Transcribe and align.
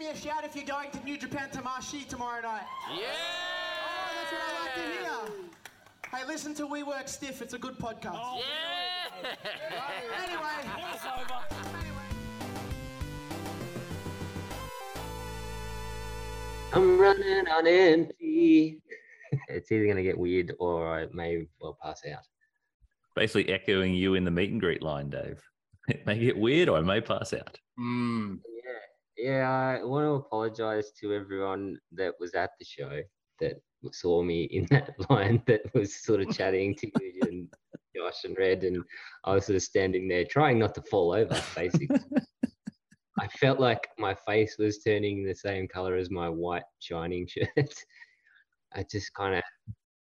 me 0.00 0.08
a 0.08 0.16
shout 0.16 0.44
if 0.44 0.56
you're 0.56 0.64
going 0.64 0.90
to 0.90 1.04
New 1.04 1.18
Japan 1.18 1.50
Tamashii 1.52 2.08
tomorrow 2.08 2.40
night. 2.40 2.62
Yeah! 2.90 3.04
Oh, 3.84 4.08
that's 4.16 4.32
what 4.32 4.40
I 4.40 4.64
like 4.64 4.74
to 4.74 4.80
hear. 4.80 6.20
Hey, 6.20 6.26
listen 6.26 6.54
to 6.54 6.66
We 6.66 6.82
Work 6.82 7.06
Stiff. 7.06 7.42
It's 7.42 7.52
a 7.52 7.58
good 7.58 7.78
podcast. 7.78 8.38
Yeah! 8.38 9.34
Anyway, 10.22 10.48
I'm 16.72 16.98
running 16.98 17.48
on 17.48 17.66
empty. 17.66 18.80
it's 19.48 19.70
either 19.70 19.84
going 19.84 19.96
to 19.96 20.02
get 20.02 20.16
weird 20.16 20.54
or 20.58 20.98
I 20.98 21.08
may 21.12 21.46
well 21.60 21.76
pass 21.82 22.00
out. 22.10 22.26
Basically 23.14 23.52
echoing 23.52 23.92
you 23.92 24.14
in 24.14 24.24
the 24.24 24.30
meet 24.30 24.50
and 24.50 24.60
greet 24.60 24.82
line, 24.82 25.10
Dave. 25.10 25.42
It 25.88 26.06
may 26.06 26.18
get 26.18 26.38
weird 26.38 26.68
or 26.68 26.78
I 26.78 26.82
may 26.82 27.00
pass 27.00 27.34
out. 27.34 27.58
Mm. 27.78 28.38
Yeah. 29.20 29.78
I 29.80 29.84
want 29.84 30.04
to 30.04 30.12
apologize 30.12 30.92
to 31.00 31.14
everyone 31.14 31.78
that 31.92 32.14
was 32.18 32.34
at 32.34 32.50
the 32.58 32.64
show 32.64 33.00
that 33.40 33.60
saw 33.92 34.22
me 34.22 34.44
in 34.44 34.66
that 34.70 34.94
line 35.10 35.42
that 35.46 35.62
was 35.74 36.02
sort 36.02 36.20
of 36.20 36.34
chatting 36.34 36.74
to 36.76 36.86
you 37.00 37.20
and 37.22 37.48
Josh 37.94 38.24
and 38.24 38.36
Red, 38.38 38.62
and 38.64 38.82
I 39.24 39.34
was 39.34 39.46
sort 39.46 39.56
of 39.56 39.62
standing 39.62 40.08
there 40.08 40.24
trying 40.24 40.58
not 40.58 40.74
to 40.76 40.82
fall 40.82 41.12
over, 41.12 41.42
basically. 41.56 42.00
I 43.18 43.28
felt 43.28 43.60
like 43.60 43.88
my 43.98 44.14
face 44.26 44.56
was 44.58 44.78
turning 44.78 45.24
the 45.24 45.34
same 45.34 45.68
color 45.68 45.96
as 45.96 46.10
my 46.10 46.28
white 46.28 46.62
shining 46.78 47.26
shirt. 47.26 47.48
I 48.74 48.84
just 48.90 49.12
kind 49.14 49.34
of 49.34 49.42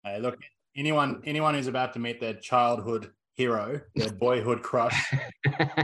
Hey, 0.03 0.20
look, 0.20 0.38
anyone 0.75 1.22
anyone 1.25 1.55
who's 1.55 1.67
about 1.67 1.94
to 1.94 1.99
meet 1.99 2.20
their 2.20 2.36
childhood 2.36 3.11
hero, 3.38 3.80
their 3.95 4.11
boyhood 4.11 4.63
crush, 4.63 5.13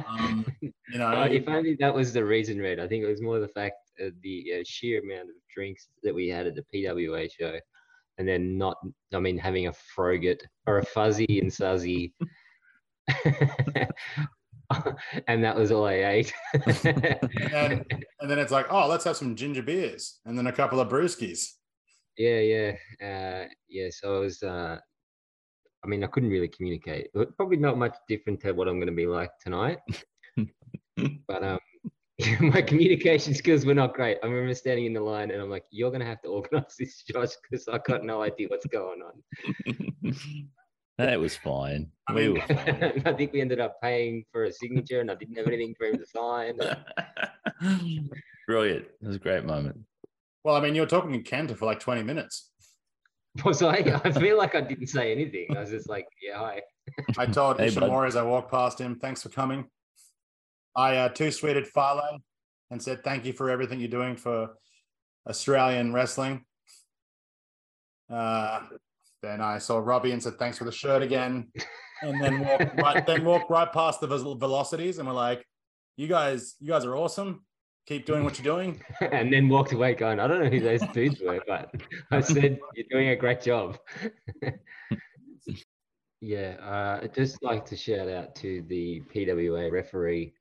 um, 0.07 0.45
you 0.61 0.97
know, 0.97 1.11
Well, 1.11 1.31
if 1.31 1.47
only 1.47 1.75
that 1.79 1.93
was 1.93 2.11
the 2.11 2.25
reason, 2.25 2.59
Red. 2.59 2.79
I 2.79 2.87
think 2.87 3.03
it 3.03 3.07
was 3.07 3.21
more 3.21 3.39
the 3.39 3.47
fact 3.47 3.75
of 3.99 4.13
the 4.23 4.53
uh, 4.59 4.63
sheer 4.65 5.01
amount 5.01 5.29
of 5.29 5.35
drinks 5.53 5.87
that 6.01 6.13
we 6.13 6.27
had 6.27 6.47
at 6.47 6.55
the 6.55 6.65
PWA 6.73 7.29
show, 7.31 7.57
and 8.17 8.27
then 8.27 8.57
not, 8.57 8.77
I 9.13 9.19
mean, 9.19 9.37
having 9.37 9.67
a 9.67 9.73
froget 9.95 10.41
or 10.65 10.79
a 10.79 10.85
fuzzy 10.85 11.39
and 11.39 11.53
suzzy. 11.53 12.13
and 15.27 15.43
that 15.43 15.55
was 15.55 15.71
all 15.71 15.85
I 15.85 15.93
ate. 15.93 16.33
and, 16.83 17.85
and 18.19 18.29
then 18.29 18.39
it's 18.39 18.51
like, 18.51 18.65
oh, 18.71 18.87
let's 18.87 19.03
have 19.03 19.17
some 19.17 19.35
ginger 19.35 19.61
beers, 19.61 20.19
and 20.25 20.37
then 20.37 20.47
a 20.47 20.51
couple 20.51 20.79
of 20.79 20.89
brewskis. 20.89 21.49
yeah, 22.17 22.39
yeah, 22.39 22.71
uh, 23.01 23.47
yeah. 23.69 23.89
So 23.91 24.17
I 24.17 24.19
was, 24.19 24.41
uh, 24.41 24.79
I 25.83 25.87
mean, 25.87 26.03
I 26.03 26.07
couldn't 26.07 26.29
really 26.29 26.47
communicate. 26.47 27.09
Probably 27.37 27.57
not 27.57 27.77
much 27.77 27.95
different 28.07 28.39
to 28.41 28.53
what 28.53 28.67
I'm 28.67 28.77
going 28.77 28.87
to 28.87 28.95
be 28.95 29.07
like 29.07 29.31
tonight. 29.39 29.79
but 31.27 31.43
um, 31.43 31.59
my 32.39 32.61
communication 32.61 33.33
skills 33.33 33.65
were 33.65 33.73
not 33.73 33.93
great. 33.93 34.17
I 34.23 34.27
remember 34.27 34.53
standing 34.53 34.85
in 34.85 34.93
the 34.93 35.01
line 35.01 35.31
and 35.31 35.41
I'm 35.41 35.49
like, 35.49 35.65
"You're 35.71 35.89
going 35.89 36.01
to 36.01 36.07
have 36.07 36.21
to 36.21 36.29
organize 36.29 36.75
this, 36.79 37.03
Josh, 37.03 37.31
because 37.41 37.67
I 37.67 37.79
got 37.79 38.03
no 38.03 38.21
idea 38.21 38.47
what's 38.49 38.67
going 38.67 39.01
on." 39.01 40.03
that 40.97 41.19
was 41.19 41.35
fine. 41.35 41.91
I 42.07 42.13
we 42.13 42.29
were 42.29 42.41
fine. 42.41 43.01
I 43.05 43.13
think 43.13 43.33
we 43.33 43.41
ended 43.41 43.59
up 43.59 43.81
paying 43.81 44.23
for 44.31 44.45
a 44.45 44.53
signature, 44.53 45.01
and 45.01 45.11
I 45.11 45.15
didn't 45.15 45.37
have 45.37 45.47
anything 45.47 45.75
for 45.77 45.87
him 45.87 45.97
to 45.97 46.05
sign. 46.05 46.59
Brilliant. 48.47 48.85
It 48.85 49.07
was 49.07 49.15
a 49.15 49.19
great 49.19 49.45
moment. 49.45 49.79
Well, 50.43 50.55
I 50.55 50.61
mean, 50.61 50.75
you 50.75 50.81
were 50.81 50.87
talking 50.87 51.13
in 51.15 51.23
Kenta 51.23 51.57
for 51.57 51.65
like 51.65 51.79
20 51.79 52.03
minutes. 52.03 52.51
Was 53.45 53.61
I? 53.63 53.77
I 54.03 54.11
feel 54.11 54.37
like 54.37 54.53
I 54.53 54.61
didn't 54.61 54.87
say 54.87 55.11
anything. 55.11 55.57
I 55.57 55.61
was 55.61 55.71
just 55.71 55.89
like, 55.89 56.05
"Yeah, 56.21 56.37
hi." 56.37 56.61
I 57.17 57.25
told 57.25 57.59
Hey, 57.59 57.73
bud. 57.73 57.83
Ishimori 57.83 58.07
as 58.07 58.15
I 58.15 58.23
walked 58.23 58.51
past 58.51 58.79
him, 58.79 58.99
thanks 58.99 59.23
for 59.23 59.29
coming. 59.29 59.65
I 60.75 60.97
uh, 60.97 61.09
two 61.09 61.27
tweeted 61.27 61.67
Philo 61.67 62.19
and 62.71 62.81
said, 62.81 63.03
thank 63.03 63.25
you 63.25 63.33
for 63.33 63.49
everything 63.49 63.79
you're 63.79 63.89
doing 63.89 64.15
for 64.15 64.49
Australian 65.29 65.93
wrestling. 65.93 66.43
Uh, 68.11 68.61
then 69.21 69.41
I 69.41 69.59
saw 69.59 69.77
Robbie 69.77 70.11
and 70.11 70.21
said, 70.21 70.37
thanks 70.39 70.57
for 70.57 70.65
the 70.65 70.71
shirt 70.71 71.01
again. 71.01 71.51
And 72.01 72.21
then 72.21 72.39
walked 72.39 72.81
right, 72.81 73.05
then 73.05 73.23
walked 73.23 73.49
right 73.49 73.71
past 73.71 74.01
the 74.01 74.07
vel- 74.07 74.35
velocities 74.35 74.97
and 74.97 75.07
we're 75.07 75.13
like, 75.13 75.45
you 75.95 76.07
guys, 76.07 76.55
you 76.59 76.67
guys 76.67 76.83
are 76.83 76.95
awesome. 76.95 77.45
Keep 77.85 78.05
doing 78.05 78.23
what 78.23 78.39
you're 78.39 78.55
doing. 78.55 78.81
and 79.01 79.31
then 79.31 79.49
walked 79.49 79.73
away 79.73 79.93
going, 79.93 80.19
I 80.19 80.27
don't 80.27 80.41
know 80.41 80.49
who 80.49 80.61
those 80.61 80.81
dudes 80.93 81.19
were, 81.19 81.41
but 81.47 81.73
I 82.11 82.21
said, 82.21 82.59
You're 82.75 82.85
doing 82.89 83.09
a 83.09 83.15
great 83.15 83.41
job. 83.41 83.77
yeah, 86.21 86.55
uh, 86.61 86.99
I'd 87.03 87.13
just 87.13 87.43
like 87.43 87.65
to 87.65 87.75
shout 87.75 88.07
out 88.07 88.35
to 88.37 88.63
the 88.69 89.01
PWA 89.13 89.71
referee 89.71 90.33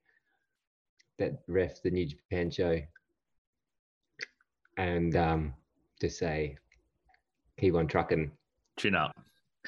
that 1.19 1.43
ref 1.47 1.81
the 1.81 1.91
New 1.91 2.05
Japan 2.05 2.49
show 2.49 2.79
and 4.77 5.15
um, 5.15 5.53
to 5.99 6.09
say, 6.09 6.57
keep 7.59 7.75
on 7.75 7.87
trucking. 7.87 8.31
Chin 8.79 8.95
up. 8.95 9.15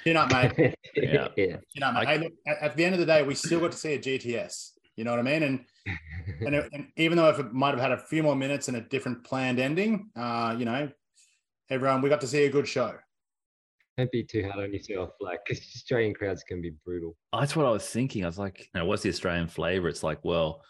Chin 0.04 0.18
up, 0.18 0.32
mate. 0.32 0.76
Yeah. 0.96 1.28
yeah. 1.36 1.58
You 1.74 1.82
know, 1.82 1.92
I- 1.94 2.06
hey, 2.06 2.18
look, 2.20 2.34
at, 2.48 2.58
at 2.62 2.78
the 2.78 2.86
end 2.86 2.94
of 2.94 3.00
the 3.00 3.06
day, 3.06 3.22
we 3.24 3.36
still 3.36 3.60
got 3.60 3.74
to 3.74 3.78
see 3.78 3.94
a 3.94 4.00
GTS. 4.00 4.72
You 4.96 5.04
know 5.04 5.12
what 5.12 5.20
I 5.20 5.24
mean? 5.24 5.44
And 5.44 5.66
and, 6.46 6.56
it- 6.56 6.70
and 6.74 6.88
even 6.98 7.18
though 7.18 7.30
if 7.30 7.40
it 7.40 7.54
might 7.54 7.72
have 7.72 7.80
had 7.80 7.92
a 7.92 7.98
few 7.98 8.24
more 8.24 8.36
minutes 8.36 8.68
and 8.68 8.78
a 8.78 8.82
different 8.82 9.24
planned 9.24 9.60
ending, 9.60 10.10
uh, 10.16 10.56
you 10.58 10.66
know, 10.66 10.90
everyone, 11.70 12.02
we 12.02 12.10
got 12.10 12.22
to 12.22 12.28
see 12.28 12.46
a 12.46 12.50
good 12.50 12.68
show. 12.68 12.98
Don't 13.98 14.12
be 14.12 14.24
too 14.24 14.44
hard 14.44 14.66
on 14.66 14.74
yourself. 14.74 15.12
Like, 15.22 15.40
'cause 15.48 15.58
Australian 15.58 16.14
crowds 16.14 16.44
can 16.44 16.62
be 16.62 16.72
brutal. 16.84 17.16
That's 17.38 17.56
what 17.56 17.66
I 17.66 17.70
was 17.72 17.88
thinking. 17.90 18.24
I 18.24 18.28
was 18.28 18.38
like, 18.40 18.60
you 18.60 18.80
know, 18.80 18.86
what's 18.86 19.04
the 19.04 19.10
Australian 19.10 19.48
flavor? 19.48 19.88
It's 19.88 20.04
like, 20.04 20.24
well, 20.26 20.64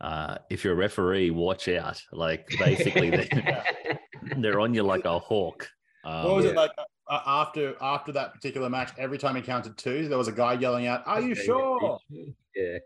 uh, 0.00 0.38
if 0.48 0.62
you're 0.62 0.74
a 0.74 0.76
referee, 0.76 1.30
watch 1.30 1.66
out. 1.68 2.00
Like 2.12 2.46
basically, 2.58 3.10
they're, 3.10 3.64
they're 4.36 4.60
on 4.60 4.74
you 4.74 4.82
like 4.84 5.04
a 5.06 5.18
hawk. 5.18 5.68
Um, 6.04 6.24
What 6.24 6.36
was 6.36 6.44
yeah. 6.44 6.50
it 6.52 6.56
like 6.56 6.70
uh, 7.08 7.20
after 7.26 7.74
after 7.80 8.12
that 8.12 8.32
particular 8.32 8.70
match? 8.70 8.92
Every 8.96 9.18
time 9.18 9.34
he 9.34 9.42
counted 9.42 9.76
two, 9.76 10.06
there 10.08 10.18
was 10.18 10.28
a 10.28 10.32
guy 10.32 10.52
yelling 10.52 10.86
out, 10.86 11.02
"Are 11.06 11.20
you 11.20 11.34
sure?" 11.34 11.98
Yeah. 12.54 12.78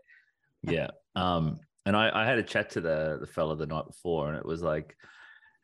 Yeah. 0.63 0.87
Um, 1.15 1.59
and 1.85 1.95
I, 1.95 2.09
I 2.13 2.25
had 2.25 2.39
a 2.39 2.43
chat 2.43 2.71
to 2.71 2.81
the 2.81 3.17
the 3.19 3.27
fella 3.27 3.55
the 3.55 3.65
night 3.65 3.85
before, 3.85 4.29
and 4.29 4.37
it 4.37 4.45
was 4.45 4.61
like 4.61 4.95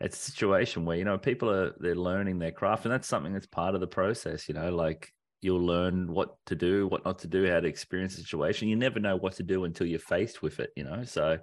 it's 0.01 0.17
a 0.27 0.31
situation 0.31 0.85
where 0.85 0.97
you 0.97 1.05
know 1.05 1.17
people 1.17 1.49
are 1.49 1.73
they're 1.79 1.95
learning 1.95 2.39
their 2.39 2.51
craft, 2.51 2.85
and 2.85 2.93
that's 2.93 3.07
something 3.07 3.33
that's 3.33 3.47
part 3.47 3.75
of 3.75 3.81
the 3.81 3.87
process. 3.87 4.47
You 4.47 4.55
know, 4.55 4.73
like 4.73 5.13
you'll 5.41 5.65
learn 5.65 6.11
what 6.11 6.35
to 6.47 6.55
do, 6.55 6.87
what 6.87 7.05
not 7.05 7.19
to 7.19 7.27
do, 7.27 7.49
how 7.49 7.59
to 7.59 7.67
experience 7.67 8.17
a 8.17 8.21
situation. 8.21 8.67
You 8.67 8.75
never 8.75 8.99
know 8.99 9.15
what 9.15 9.33
to 9.35 9.43
do 9.43 9.63
until 9.63 9.87
you're 9.87 9.99
faced 9.99 10.41
with 10.41 10.59
it. 10.59 10.71
You 10.75 10.83
know, 10.83 11.03
so 11.03 11.39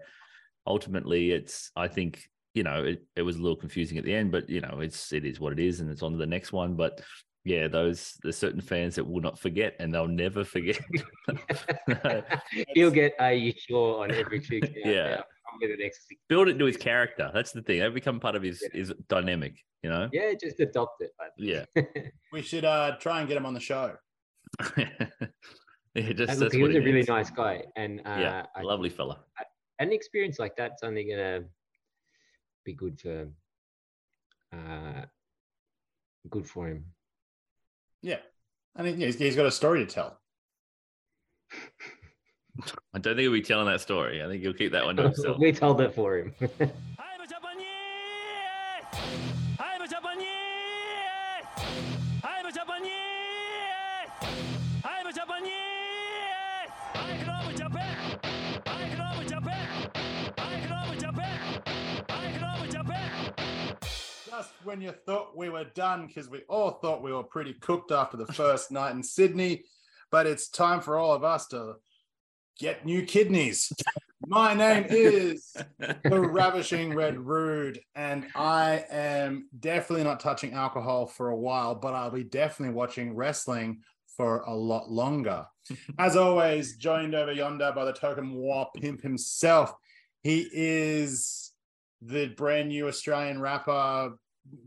ultimately, 0.67 1.31
it's 1.33 1.71
I 1.77 1.88
think 1.88 2.23
you 2.55 2.62
know 2.62 2.84
it, 2.84 3.03
it 3.15 3.23
was 3.23 3.37
a 3.37 3.43
little 3.43 3.56
confusing 3.56 3.99
at 3.99 4.05
the 4.05 4.15
end, 4.15 4.33
but 4.33 4.49
you 4.49 4.61
know 4.61 4.81
it's 4.81 5.12
it 5.12 5.25
is 5.25 5.41
what 5.41 5.53
it 5.53 5.59
is, 5.59 5.81
and 5.81 5.91
it's 5.91 6.03
on 6.03 6.12
to 6.12 6.19
the 6.19 6.27
next 6.27 6.53
one. 6.53 6.75
But 6.77 7.00
yeah, 7.46 7.68
those 7.68 8.18
there's 8.22 8.36
certain 8.36 8.60
fans 8.60 8.96
that 8.96 9.04
will 9.08 9.20
not 9.20 9.38
forget, 9.38 9.76
and 9.78 9.94
they'll 9.94 10.08
never 10.08 10.42
forget. 10.44 10.80
He'll 12.74 12.90
get 12.90 13.14
a 13.20 13.32
you 13.34 13.52
sure 13.56 14.02
on 14.02 14.10
every 14.10 14.40
two. 14.40 14.60
Yeah. 14.74 15.22
I'm 15.48 15.60
with 15.60 15.70
the 15.78 15.82
next 15.84 16.08
six. 16.08 16.20
build 16.28 16.48
it 16.48 16.52
into 16.52 16.64
his 16.64 16.76
character. 16.76 17.30
That's 17.32 17.52
the 17.52 17.62
thing. 17.62 17.78
They 17.78 17.88
become 17.88 18.18
part 18.18 18.34
of 18.34 18.42
his 18.42 18.64
his 18.72 18.92
dynamic. 19.08 19.54
You 19.84 19.90
know. 19.90 20.08
Yeah, 20.12 20.32
just 20.40 20.58
adopt 20.58 21.00
it. 21.02 21.12
But 21.16 21.30
Yeah. 21.38 21.64
We 22.32 22.42
should 22.42 22.64
uh, 22.64 22.96
try 22.98 23.20
and 23.20 23.28
get 23.28 23.36
him 23.36 23.46
on 23.46 23.54
the 23.54 23.60
show. 23.60 23.94
yeah. 24.76 24.90
Just 25.94 25.96
And 25.96 26.18
that's 26.18 26.40
look, 26.40 26.52
he 26.52 26.62
was 26.64 26.74
a 26.74 26.78
it 26.78 26.84
really 26.84 27.00
is. 27.00 27.08
nice 27.08 27.30
guy, 27.30 27.62
and 27.76 28.00
uh, 28.00 28.16
yeah, 28.18 28.46
I- 28.56 28.62
lovely 28.62 28.90
fella. 28.90 29.20
an 29.78 29.92
experience 29.92 30.38
like 30.40 30.56
that's 30.56 30.82
only 30.82 31.04
gonna 31.08 31.44
be 32.64 32.72
good 32.74 33.00
for 33.00 33.28
uh, 34.52 35.02
good 36.28 36.46
for 36.46 36.66
him. 36.68 36.84
Yeah, 38.02 38.18
and 38.76 38.87
he- 38.87 38.94
he's, 39.04 39.19
he's 39.19 39.37
got 39.37 39.46
a 39.46 39.50
story 39.50 39.84
to 39.84 39.93
tell. 39.93 40.19
I 42.94 42.98
don't 42.98 43.14
think 43.16 43.20
he'll 43.20 43.32
be 43.32 43.43
telling 43.43 43.66
that 43.66 43.81
story. 43.82 44.22
I 44.22 44.26
think 44.28 44.43
he'll 44.43 44.54
keep 44.54 44.72
that 44.72 44.84
one 44.84 44.96
to 44.96 45.02
himself. 45.10 45.38
we 45.38 45.52
told 45.52 45.81
it 45.81 45.94
for 45.94 46.16
him. 46.19 46.34
when 64.76 64.84
you 64.84 64.93
thought 65.06 65.34
we 65.34 65.49
were 65.49 65.64
done, 65.64 66.06
because 66.06 66.28
we 66.28 66.43
all 66.50 66.73
thought 66.73 67.02
we 67.02 67.11
were 67.11 67.23
pretty 67.23 67.55
cooked 67.55 67.90
after 67.90 68.19
the 68.19 68.26
first 68.26 68.70
night 68.70 68.94
in 68.94 69.02
Sydney, 69.02 69.64
but 70.11 70.26
it's 70.26 70.50
time 70.50 70.82
for 70.82 70.99
all 70.99 71.14
of 71.14 71.25
us 71.25 71.46
to 71.49 71.76
get 72.58 72.84
new 72.84 73.02
kidneys. 73.02 73.73
My 74.26 74.52
name 74.52 74.84
is 74.90 75.56
the 75.78 76.20
Ravishing 76.20 76.94
Red 76.94 77.19
Rude, 77.19 77.81
and 77.94 78.26
I 78.34 78.84
am 78.90 79.49
definitely 79.58 80.05
not 80.05 80.20
touching 80.20 80.52
alcohol 80.52 81.06
for 81.06 81.31
a 81.31 81.37
while, 81.37 81.75
but 81.75 81.94
I'll 81.94 82.11
be 82.11 82.25
definitely 82.25 82.75
watching 82.75 83.17
wrestling 83.17 83.81
for 84.14 84.40
a 84.43 84.55
lot 84.55 84.90
longer. 84.90 85.46
As 85.99 86.17
always, 86.17 86.76
joined 86.76 87.14
over 87.14 87.32
yonder 87.32 87.73
by 87.75 87.87
the 87.87 87.94
token 87.94 88.34
war 88.34 88.69
pimp 88.76 89.00
himself. 89.00 89.73
He 90.23 90.46
is 90.52 91.50
the 92.02 92.26
brand 92.26 92.69
new 92.69 92.88
Australian 92.88 93.40
rapper 93.40 94.19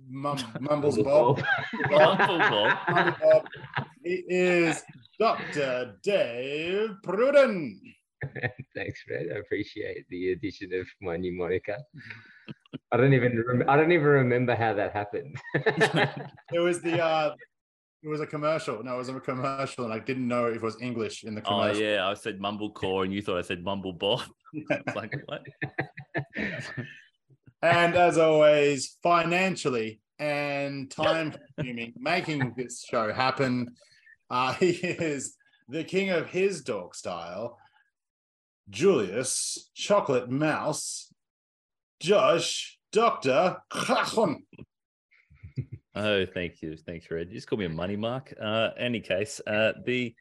Mum, 0.10 0.38
Mumbles 0.60 0.98
Mumble 0.98 1.36
Bob. 1.36 1.44
Mumble 1.90 2.40
Bob. 2.40 2.78
Mumble 2.90 3.16
Bob. 3.22 3.48
He 4.04 4.24
is 4.28 4.82
Dr. 5.20 5.96
Dave 6.04 6.92
Pruden. 7.06 7.80
Thanks, 8.76 9.02
Fred. 9.04 9.28
I 9.34 9.40
appreciate 9.40 10.06
the 10.10 10.32
addition 10.34 10.74
of 10.74 10.88
my 11.02 11.16
new 11.16 11.32
moniker. 11.34 11.78
I 12.92 12.98
don't 12.98 13.14
even 13.14 13.42
rem- 13.48 13.70
I 13.70 13.78
don't 13.78 13.92
even 13.92 14.08
remember 14.08 14.56
how 14.56 14.74
that 14.74 14.94
happened. 14.94 15.38
It 15.54 16.60
was 16.60 16.82
the 16.82 17.02
uh 17.02 17.36
it 18.02 18.08
was 18.08 18.22
a 18.22 18.26
commercial. 18.26 18.82
No, 18.84 18.96
it 18.96 18.98
was 18.98 19.10
a 19.10 19.20
commercial, 19.20 19.84
and 19.86 19.94
I 19.94 20.00
didn't 20.00 20.28
know 20.28 20.46
if 20.46 20.56
it 20.56 20.62
was 20.62 20.82
English 20.82 21.24
in 21.24 21.36
the 21.36 21.42
commercial. 21.42 21.60
Oh 21.60 21.74
commercial. 21.74 21.84
yeah, 21.84 22.08
I 22.08 22.14
said 22.14 22.40
Mumblecore, 22.40 23.04
and 23.04 23.14
you 23.14 23.22
thought 23.22 23.38
I 23.38 23.42
said 23.42 23.64
Mumble 23.64 23.94
Bob. 23.94 24.22
It's 24.54 24.96
like 24.96 25.14
what? 25.26 25.46
And 27.62 27.96
as 27.96 28.18
always, 28.18 28.98
financially 29.04 30.00
and 30.18 30.90
time 30.92 31.34
consuming, 31.58 31.94
making 31.98 32.54
this 32.56 32.84
show 32.84 33.12
happen. 33.12 33.76
Uh, 34.30 34.54
he 34.60 34.70
is 34.70 35.36
the 35.68 35.84
king 35.84 36.10
of 36.10 36.30
his 36.30 36.62
dog 36.62 36.96
style, 36.96 37.58
Julius 38.70 39.70
Chocolate 39.74 40.30
Mouse, 40.30 41.12
Josh 42.00 42.78
Dr. 42.92 43.58
Krachon. 43.72 44.44
Oh, 45.96 46.26
thank 46.26 46.62
you, 46.62 46.78
thanks, 46.78 47.10
Red. 47.12 47.28
You 47.28 47.36
just 47.36 47.50
call 47.50 47.60
me 47.60 47.66
a 47.66 47.70
money 47.70 47.98
mark. 47.98 48.34
Uh, 48.40 48.70
any 48.78 49.02
case, 49.02 49.42
uh, 49.46 49.74
the 49.86 50.16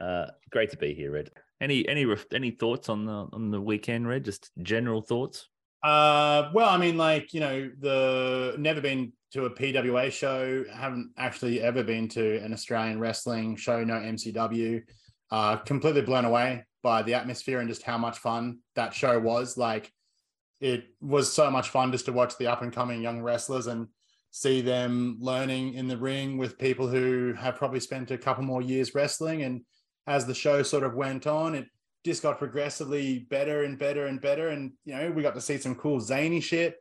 uh, 0.00 0.26
great 0.50 0.70
to 0.70 0.78
be 0.78 0.94
here, 0.94 1.10
Red. 1.10 1.30
Any 1.60 1.86
any 1.88 2.06
any 2.32 2.52
thoughts 2.52 2.88
on 2.88 3.04
the 3.04 3.26
on 3.32 3.50
the 3.50 3.60
weekend, 3.60 4.08
Red? 4.08 4.24
Just 4.24 4.50
general 4.62 5.02
thoughts. 5.02 5.48
Uh, 5.82 6.50
well, 6.52 6.68
I 6.68 6.76
mean, 6.76 6.96
like 6.96 7.32
you 7.32 7.40
know, 7.40 7.70
the 7.78 8.54
never 8.58 8.80
been 8.80 9.12
to 9.32 9.46
a 9.46 9.50
PWA 9.50 10.10
show. 10.10 10.64
Haven't 10.72 11.12
actually 11.16 11.62
ever 11.62 11.82
been 11.82 12.08
to 12.08 12.38
an 12.38 12.52
Australian 12.52 13.00
wrestling 13.00 13.56
show. 13.56 13.82
No 13.84 13.94
MCW. 13.94 14.82
Uh, 15.30 15.56
completely 15.58 16.02
blown 16.02 16.24
away 16.24 16.64
by 16.82 17.02
the 17.02 17.14
atmosphere 17.14 17.60
and 17.60 17.68
just 17.68 17.82
how 17.82 17.96
much 17.96 18.18
fun 18.18 18.58
that 18.74 18.92
show 18.92 19.18
was. 19.18 19.56
Like, 19.56 19.92
it 20.60 20.84
was 21.00 21.32
so 21.32 21.50
much 21.50 21.68
fun 21.68 21.92
just 21.92 22.06
to 22.06 22.12
watch 22.12 22.36
the 22.36 22.48
up 22.48 22.62
and 22.62 22.72
coming 22.72 23.00
young 23.00 23.22
wrestlers 23.22 23.66
and 23.66 23.86
see 24.32 24.60
them 24.60 25.16
learning 25.20 25.74
in 25.74 25.88
the 25.88 25.96
ring 25.96 26.36
with 26.36 26.58
people 26.58 26.88
who 26.88 27.32
have 27.34 27.56
probably 27.56 27.80
spent 27.80 28.10
a 28.10 28.18
couple 28.18 28.44
more 28.44 28.62
years 28.62 28.94
wrestling. 28.94 29.42
And 29.42 29.62
as 30.06 30.26
the 30.26 30.34
show 30.34 30.62
sort 30.62 30.82
of 30.82 30.94
went 30.94 31.26
on, 31.26 31.54
it 31.54 31.66
just 32.04 32.22
got 32.22 32.38
progressively 32.38 33.20
better 33.30 33.64
and 33.64 33.78
better 33.78 34.06
and 34.06 34.20
better. 34.20 34.48
And 34.48 34.72
you 34.84 34.94
know, 34.94 35.10
we 35.10 35.22
got 35.22 35.34
to 35.34 35.40
see 35.40 35.58
some 35.58 35.74
cool 35.74 36.00
zany 36.00 36.40
shit. 36.40 36.76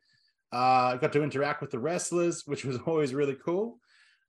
Uh, 0.52 0.96
got 0.96 1.14
to 1.14 1.24
interact 1.24 1.62
with 1.62 1.72
the 1.72 1.80
wrestlers, 1.80 2.44
which 2.46 2.66
was 2.66 2.78
always 2.86 3.14
really 3.14 3.38
cool. 3.46 3.80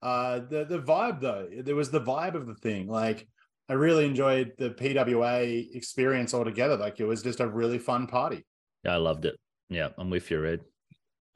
Uh, 0.02 0.40
the 0.50 0.64
the 0.64 0.78
vibe 0.78 1.20
though, 1.20 1.46
there 1.62 1.76
was 1.76 1.90
the 1.90 2.00
vibe 2.00 2.34
of 2.34 2.46
the 2.46 2.54
thing. 2.54 2.88
Like 2.88 3.28
I 3.69 3.75
really 3.75 4.06
enjoyed 4.06 4.52
the 4.58 4.70
PWA 4.70 5.75
experience 5.75 6.34
altogether. 6.34 6.76
Like 6.76 7.00
it 7.00 7.04
was 7.04 7.22
just 7.22 7.40
a 7.40 7.46
really 7.46 7.78
fun 7.78 8.06
party. 8.06 8.44
Yeah, 8.84 8.94
I 8.94 8.96
loved 8.96 9.26
it. 9.26 9.38
Yeah, 9.69 9.90
I'm 9.98 10.10
with 10.10 10.31
you, 10.31 10.40
Red. 10.40 10.60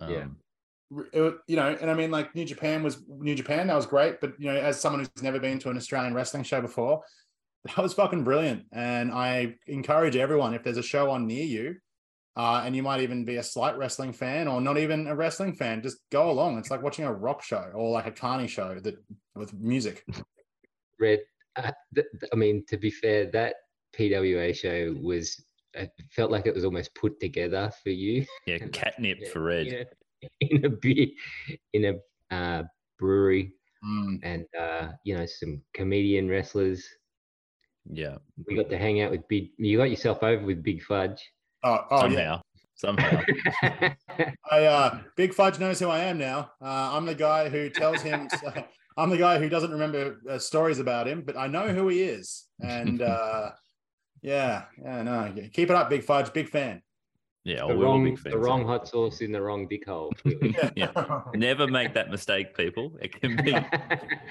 Yeah. 0.01 0.23
Um, 0.23 0.37
It, 1.13 1.35
you 1.47 1.57
know, 1.57 1.77
and 1.81 1.91
I 1.91 1.95
mean, 1.95 2.11
like 2.11 2.35
New 2.35 2.45
Japan 2.45 2.83
was 2.83 3.03
New 3.09 3.35
Japan. 3.35 3.69
That 3.69 3.77
was 3.77 3.87
great. 3.87 4.21
But 4.21 4.33
you 4.39 4.53
know, 4.53 4.57
as 4.59 4.81
someone 4.81 5.01
who's 5.01 5.23
never 5.23 5.39
been 5.39 5.59
to 5.61 5.71
an 5.71 5.77
Australian 5.77 6.15
wrestling 6.15 6.43
show 6.43 6.61
before, 6.61 7.03
that 7.65 7.79
was 7.79 7.95
fucking 7.95 8.25
brilliant. 8.25 8.65
And 8.73 9.13
I 9.13 9.57
encourage 9.67 10.17
everyone 10.17 10.55
if 10.55 10.63
there's 10.63 10.77
a 10.79 10.83
show 10.83 11.11
on 11.11 11.27
near 11.27 11.45
you, 11.45 11.77
uh, 12.37 12.63
and 12.65 12.75
you 12.75 12.83
might 12.83 13.01
even 13.01 13.25
be 13.25 13.37
a 13.37 13.43
slight 13.43 13.79
wrestling 13.79 14.13
fan 14.13 14.49
or 14.49 14.61
not 14.61 14.77
even 14.77 15.07
a 15.07 15.15
wrestling 15.15 15.55
fan, 15.55 15.83
just 15.83 15.99
go 16.11 16.31
along. 16.31 16.59
It's 16.59 16.71
like 16.71 16.83
watching 16.83 17.05
a 17.05 17.13
rock 17.13 17.43
show 17.43 17.71
or 17.75 17.91
like 17.91 18.07
a 18.07 18.11
carny 18.11 18.49
show 18.49 18.79
that 18.81 18.97
with 19.35 19.53
music. 19.55 20.05
Red, 21.01 21.21
uh, 21.57 21.73
th- 21.95 22.07
th- 22.21 22.31
I 22.33 22.37
mean, 22.37 22.65
to 22.69 22.77
be 22.77 22.91
fair, 22.91 23.31
that 23.33 23.55
PWA 23.97 24.55
show 24.55 24.95
was 25.01 25.45
it 25.75 25.91
felt 26.11 26.31
like 26.31 26.47
it 26.47 26.55
was 26.55 26.65
almost 26.65 26.95
put 26.95 27.19
together 27.21 27.71
for 27.83 27.91
you. 27.91 28.25
yeah, 28.47 28.59
catnip 28.73 29.19
Yeah, 29.21 29.29
for 29.31 29.41
Red. 29.43 29.67
In 30.41 30.57
a, 30.57 30.57
in 30.57 30.65
a 30.65 30.69
beer, 30.71 31.07
in 31.75 31.85
a 32.31 32.35
uh, 32.35 32.63
brewery, 32.99 33.53
Mm. 33.85 34.19
and 34.23 34.47
uh, 34.59 34.93
you 35.05 35.15
know 35.15 35.27
some 35.27 35.61
comedian 35.75 36.27
wrestlers. 36.27 36.83
Yeah, 37.91 38.17
We 38.47 38.57
got 38.57 38.71
to 38.71 38.79
hang 38.79 39.03
out 39.03 39.11
with 39.11 39.27
Big. 39.29 39.51
You 39.59 39.79
got 39.79 39.91
yourself 39.91 40.23
over 40.23 40.45
with 40.45 40.63
Big 40.63 40.83
Fudge. 40.83 41.31
Oh, 41.63 41.85
oh 41.91 42.07
yeah. 42.07 42.41
somehow, 42.75 43.21
somehow. 43.21 43.23
I 44.51 44.65
uh, 44.65 44.99
Big 45.17 45.35
Fudge 45.35 45.59
knows 45.59 45.79
who 45.79 45.89
I 45.89 46.01
am 46.01 46.19
now. 46.19 46.51
Uh, 46.63 46.91
I'm 46.93 47.05
the 47.05 47.15
guy 47.15 47.49
who 47.49 47.69
tells 47.69 48.01
him. 48.01 48.29
I'm 48.97 49.11
the 49.11 49.19
guy 49.19 49.39
who 49.39 49.49
doesn't 49.49 49.73
remember 49.73 50.21
uh, 50.31 50.39
stories 50.39 50.79
about 50.79 51.09
him, 51.09 51.23
but 51.27 51.37
I 51.37 51.47
know 51.47 51.69
who 51.69 51.89
he 51.89 52.03
is. 52.03 52.45
And 52.61 53.03
uh, 53.03 53.51
yeah, 54.23 54.65
yeah, 54.83 55.03
no, 55.03 55.33
yeah. 55.35 55.49
keep 55.53 55.69
it 55.69 55.77
up, 55.77 55.91
Big 55.91 56.05
Fudge. 56.05 56.33
Big 56.33 56.49
fan. 56.49 56.81
yeah, 57.45 57.59
the 57.59 57.67
well, 57.67 57.77
we're 57.77 57.87
all 57.87 57.93
wrong, 57.95 58.05
big 58.05 58.33
the 58.33 58.39
wrong 58.39 58.67
hot 58.67 58.89
sauce 58.89 59.21
in 59.21 59.33
the 59.33 59.43
wrong 59.43 59.67
dick 59.69 59.87
hole. 59.87 60.13
really. 60.25 60.57
Yeah. 60.77 61.21
Never 61.35 61.67
make 61.67 61.93
that 61.95 62.11
mistake, 62.11 62.57
people. 62.57 62.97
It 63.03 63.21
can 63.21 63.37
be, 63.37 63.55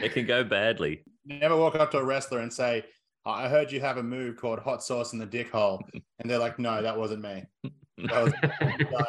it 0.01 0.13
can 0.13 0.25
go 0.25 0.43
badly. 0.43 1.03
Never 1.25 1.55
walk 1.55 1.75
up 1.75 1.91
to 1.91 1.97
a 1.99 2.03
wrestler 2.03 2.39
and 2.39 2.51
say, 2.51 2.85
"I 3.25 3.47
heard 3.49 3.71
you 3.71 3.79
have 3.81 3.97
a 3.97 4.03
move 4.03 4.37
called 4.37 4.59
hot 4.59 4.83
sauce 4.83 5.13
in 5.13 5.19
the 5.19 5.25
dick 5.25 5.51
hole," 5.51 5.81
and 6.19 6.29
they're 6.29 6.39
like, 6.39 6.59
"No, 6.59 6.81
that 6.81 6.97
wasn't 6.97 7.21
me." 7.23 7.45
That 7.97 8.23
was- 8.23 8.33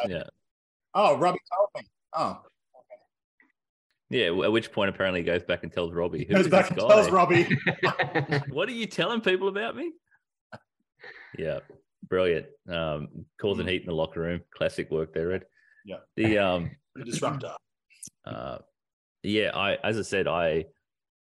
yeah, 0.08 0.22
oh, 0.94 1.16
Robbie 1.16 1.38
told 1.56 1.68
me. 1.76 1.82
Oh, 2.12 2.42
yeah. 4.10 4.26
At 4.44 4.52
which 4.52 4.70
point, 4.72 4.90
apparently, 4.90 5.20
he 5.20 5.24
goes 5.26 5.42
back 5.42 5.62
and 5.62 5.72
tells 5.72 5.92
Robbie, 5.92 6.24
"Who 6.26 6.34
goes 6.34 6.48
back 6.48 6.70
and 6.70 6.78
guy? 6.78 6.88
tells 6.88 7.10
Robbie. 7.10 7.48
what 8.50 8.68
are 8.68 8.72
you 8.72 8.86
telling 8.86 9.20
people 9.22 9.48
about 9.48 9.74
me?" 9.74 9.92
Yeah, 11.38 11.60
brilliant. 12.08 12.46
Um, 12.68 13.24
causing 13.40 13.66
Mm. 13.66 13.70
heat 13.70 13.82
in 13.82 13.88
the 13.88 13.94
locker 13.94 14.20
room. 14.20 14.42
Classic 14.54 14.88
work 14.90 15.12
there, 15.14 15.28
Red. 15.28 15.46
Yeah. 15.84 15.96
The 16.16 16.38
um, 16.38 16.70
the 16.94 17.04
disruptor. 17.10 17.54
uh, 18.26 18.58
yeah, 19.22 19.50
I 19.54 19.74
as 19.76 19.98
I 19.98 20.02
said, 20.02 20.28
I 20.28 20.66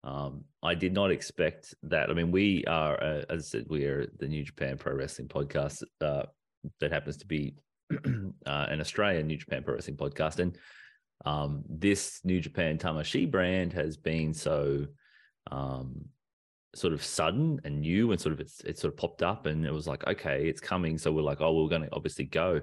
um, 0.04 0.44
I 0.62 0.74
did 0.74 0.92
not 0.92 1.10
expect 1.10 1.74
that. 1.84 2.10
I 2.10 2.12
mean, 2.12 2.30
we 2.30 2.62
are, 2.66 3.02
uh, 3.02 3.22
as 3.30 3.46
I 3.46 3.58
said, 3.58 3.66
we 3.68 3.86
are 3.86 4.06
the 4.18 4.28
New 4.28 4.44
Japan 4.44 4.76
Pro 4.76 4.92
Wrestling 4.92 5.28
podcast 5.28 5.82
uh, 6.02 6.24
that 6.80 6.92
happens 6.92 7.16
to 7.18 7.26
be 7.26 7.56
uh, 7.92 7.96
an 8.44 8.80
Australian 8.80 9.26
New 9.26 9.38
Japan 9.38 9.62
Pro 9.62 9.74
Wrestling 9.74 9.96
podcast, 9.96 10.40
and 10.40 10.58
um, 11.24 11.64
this 11.68 12.20
New 12.22 12.38
Japan 12.38 12.76
Tamashii 12.76 13.30
brand 13.30 13.72
has 13.72 13.96
been 13.96 14.34
so 14.34 14.86
um, 15.50 16.04
sort 16.74 16.92
of 16.92 17.02
sudden 17.02 17.60
and 17.64 17.80
new, 17.80 18.12
and 18.12 18.20
sort 18.20 18.34
of 18.34 18.40
it's 18.40 18.60
it 18.60 18.78
sort 18.78 18.92
of 18.92 18.98
popped 18.98 19.22
up, 19.22 19.46
and 19.46 19.64
it 19.64 19.72
was 19.72 19.86
like, 19.86 20.06
okay, 20.06 20.46
it's 20.46 20.60
coming. 20.60 20.98
So 20.98 21.12
we're 21.12 21.22
like, 21.22 21.40
oh, 21.40 21.54
we're 21.54 21.70
going 21.70 21.82
to 21.82 21.94
obviously 21.94 22.26
go, 22.26 22.60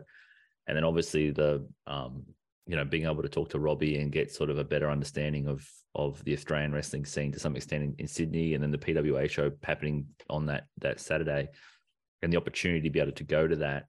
and 0.68 0.78
then 0.78 0.84
obviously 0.84 1.32
the 1.32 1.68
um, 1.88 2.24
you 2.68 2.76
know 2.76 2.86
being 2.86 3.06
able 3.06 3.22
to 3.22 3.30
talk 3.30 3.50
to 3.50 3.60
Robbie 3.60 4.00
and 4.00 4.12
get 4.12 4.32
sort 4.32 4.50
of 4.50 4.58
a 4.58 4.64
better 4.64 4.90
understanding 4.90 5.48
of 5.48 5.68
of 5.96 6.24
the 6.24 6.34
Australian 6.34 6.72
wrestling 6.72 7.06
scene 7.06 7.32
to 7.32 7.40
some 7.40 7.56
extent 7.56 7.84
in, 7.84 7.96
in 8.00 8.08
Sydney, 8.08 8.54
and 8.54 8.64
then 8.64 8.72
the 8.72 8.78
PWA 8.78 9.30
show 9.30 9.52
happening 9.64 10.06
on 10.30 10.46
that 10.46 10.66
that 10.80 11.00
Saturday, 11.00 11.50
and 12.22 12.32
the 12.32 12.38
opportunity 12.38 12.82
to 12.82 12.90
be 12.90 13.00
able 13.00 13.12
to 13.14 13.24
go 13.24 13.48
to 13.48 13.58
that, 13.58 13.86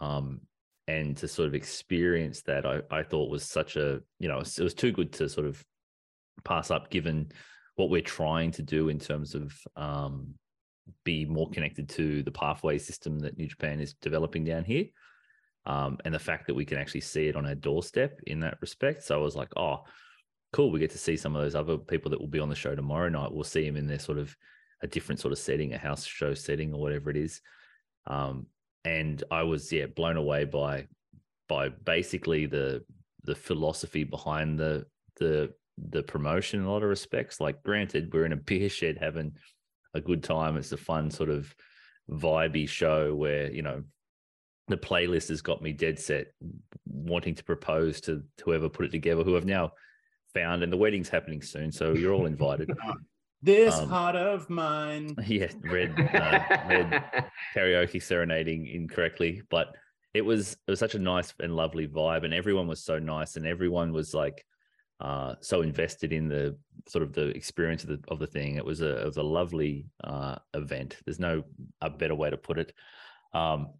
um, 0.00 0.40
and 0.86 1.16
to 1.16 1.28
sort 1.28 1.48
of 1.48 1.54
experience 1.54 2.42
that, 2.42 2.66
I 2.66 2.82
I 2.90 3.02
thought 3.02 3.30
was 3.30 3.44
such 3.44 3.76
a 3.76 4.00
you 4.18 4.28
know 4.28 4.40
it 4.40 4.60
was 4.60 4.74
too 4.74 4.92
good 4.92 5.12
to 5.14 5.28
sort 5.28 5.46
of 5.46 5.64
pass 6.44 6.70
up 6.70 6.90
given 6.90 7.30
what 7.76 7.90
we're 7.90 8.02
trying 8.02 8.50
to 8.52 8.62
do 8.62 8.88
in 8.88 8.98
terms 8.98 9.34
of 9.34 9.52
um, 9.76 10.34
be 11.04 11.24
more 11.24 11.48
connected 11.50 11.88
to 11.88 12.22
the 12.22 12.30
pathway 12.30 12.78
system 12.78 13.18
that 13.20 13.38
New 13.38 13.48
Japan 13.48 13.80
is 13.80 13.94
developing 13.94 14.44
down 14.44 14.64
here 14.64 14.84
um, 15.66 15.98
and 16.04 16.14
the 16.14 16.18
fact 16.18 16.46
that 16.46 16.54
we 16.54 16.64
can 16.64 16.78
actually 16.78 17.00
see 17.00 17.28
it 17.28 17.36
on 17.36 17.46
our 17.46 17.54
doorstep 17.54 18.20
in 18.26 18.40
that 18.40 18.58
respect. 18.60 19.02
So 19.02 19.18
I 19.18 19.22
was 19.22 19.36
like, 19.36 19.50
oh, 19.56 19.84
cool. 20.52 20.70
We 20.70 20.80
get 20.80 20.90
to 20.90 20.98
see 20.98 21.16
some 21.16 21.34
of 21.34 21.42
those 21.42 21.54
other 21.54 21.78
people 21.78 22.10
that 22.10 22.20
will 22.20 22.28
be 22.28 22.40
on 22.40 22.48
the 22.48 22.54
show 22.54 22.74
tomorrow 22.74 23.08
night. 23.08 23.32
We'll 23.32 23.44
see 23.44 23.64
them 23.64 23.76
in 23.76 23.86
their 23.86 23.98
sort 23.98 24.18
of 24.18 24.36
a 24.82 24.86
different 24.86 25.20
sort 25.20 25.32
of 25.32 25.38
setting, 25.38 25.72
a 25.72 25.78
house 25.78 26.04
show 26.04 26.34
setting 26.34 26.72
or 26.72 26.80
whatever 26.80 27.10
it 27.10 27.16
is. 27.16 27.40
Um, 28.06 28.46
and 28.84 29.24
I 29.30 29.42
was 29.44 29.72
yeah 29.72 29.86
blown 29.86 30.18
away 30.18 30.44
by 30.44 30.86
by 31.48 31.70
basically 31.70 32.46
the 32.46 32.84
the 33.24 33.34
philosophy 33.34 34.04
behind 34.04 34.58
the 34.58 34.84
the 35.16 35.52
the 35.90 36.02
promotion 36.02 36.60
in 36.60 36.66
a 36.66 36.70
lot 36.70 36.82
of 36.82 36.88
respects. 36.88 37.40
Like, 37.40 37.62
granted, 37.62 38.12
we're 38.12 38.26
in 38.26 38.32
a 38.32 38.36
beer 38.50 38.68
shed 38.68 38.98
having 39.00 39.32
a 39.94 40.00
good 40.00 40.22
time. 40.22 40.56
It's 40.56 40.72
a 40.72 40.76
fun 40.76 41.10
sort 41.10 41.30
of 41.30 41.54
vibey 42.10 42.68
show 42.68 43.14
where 43.14 43.50
you 43.50 43.62
know 43.62 43.82
the 44.68 44.76
playlist 44.76 45.28
has 45.28 45.42
got 45.42 45.60
me 45.62 45.72
dead 45.72 45.98
set 45.98 46.28
wanting 46.86 47.34
to 47.34 47.44
propose 47.44 48.00
to 48.02 48.22
whoever 48.44 48.68
put 48.68 48.86
it 48.86 48.92
together 48.92 49.22
who 49.22 49.36
I've 49.36 49.44
now 49.44 49.72
found 50.32 50.62
and 50.62 50.72
the 50.72 50.76
wedding's 50.76 51.08
happening 51.08 51.42
soon 51.42 51.70
so 51.72 51.92
you're 51.92 52.12
all 52.14 52.26
invited 52.26 52.70
This 53.42 53.74
Um, 53.74 53.90
heart 53.90 54.16
of 54.16 54.48
mine. 54.48 55.14
yeah 55.26 55.48
red 55.62 55.90
uh, 56.00 56.40
red 56.66 57.04
karaoke 57.54 58.02
serenading 58.02 58.66
incorrectly 58.66 59.42
but 59.50 59.74
it 60.14 60.24
was 60.24 60.52
it 60.66 60.70
was 60.70 60.78
such 60.78 60.94
a 60.94 60.98
nice 60.98 61.34
and 61.40 61.54
lovely 61.56 61.88
vibe, 61.88 62.24
and 62.24 62.32
everyone 62.32 62.68
was 62.68 62.84
so 62.84 63.00
nice, 63.00 63.34
and 63.34 63.44
everyone 63.46 63.92
was 63.92 64.14
like 64.14 64.46
uh, 65.00 65.34
so 65.40 65.62
invested 65.62 66.12
in 66.12 66.28
the 66.28 66.56
sort 66.86 67.02
of 67.02 67.12
the 67.12 67.26
experience 67.30 67.82
of 67.82 67.88
the 67.90 68.00
of 68.06 68.20
the 68.20 68.26
thing. 68.28 68.54
It 68.54 68.64
was 68.64 68.80
a 68.80 69.02
it 69.02 69.04
was 69.04 69.16
a 69.16 69.24
lovely 69.24 69.86
uh, 70.04 70.36
event. 70.54 70.96
There's 71.04 71.18
no 71.18 71.42
a 71.80 71.90
better 71.90 72.14
way 72.14 72.30
to 72.30 72.36
put 72.36 72.58
it. 72.60 72.72
Um, 73.32 73.70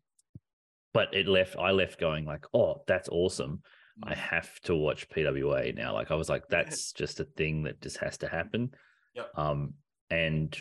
but 0.95 1.13
it 1.13 1.27
left 1.27 1.57
I 1.59 1.73
left 1.73 2.01
going 2.01 2.25
like, 2.25 2.47
oh, 2.55 2.83
that's 2.87 3.09
awesome. 3.11 3.61
I 4.03 4.15
have 4.15 4.59
to 4.63 4.75
watch 4.75 5.09
PWA 5.11 5.75
now. 5.75 5.93
Like 5.93 6.11
I 6.11 6.15
was 6.15 6.29
like, 6.29 6.49
that's 6.49 6.93
just 6.93 7.21
a 7.21 7.25
thing 7.25 7.65
that 7.65 7.81
just 7.81 7.99
has 7.99 8.17
to 8.19 8.29
happen. 8.29 8.71
Yep. 9.15 9.31
Um, 9.37 9.75
and 10.11 10.57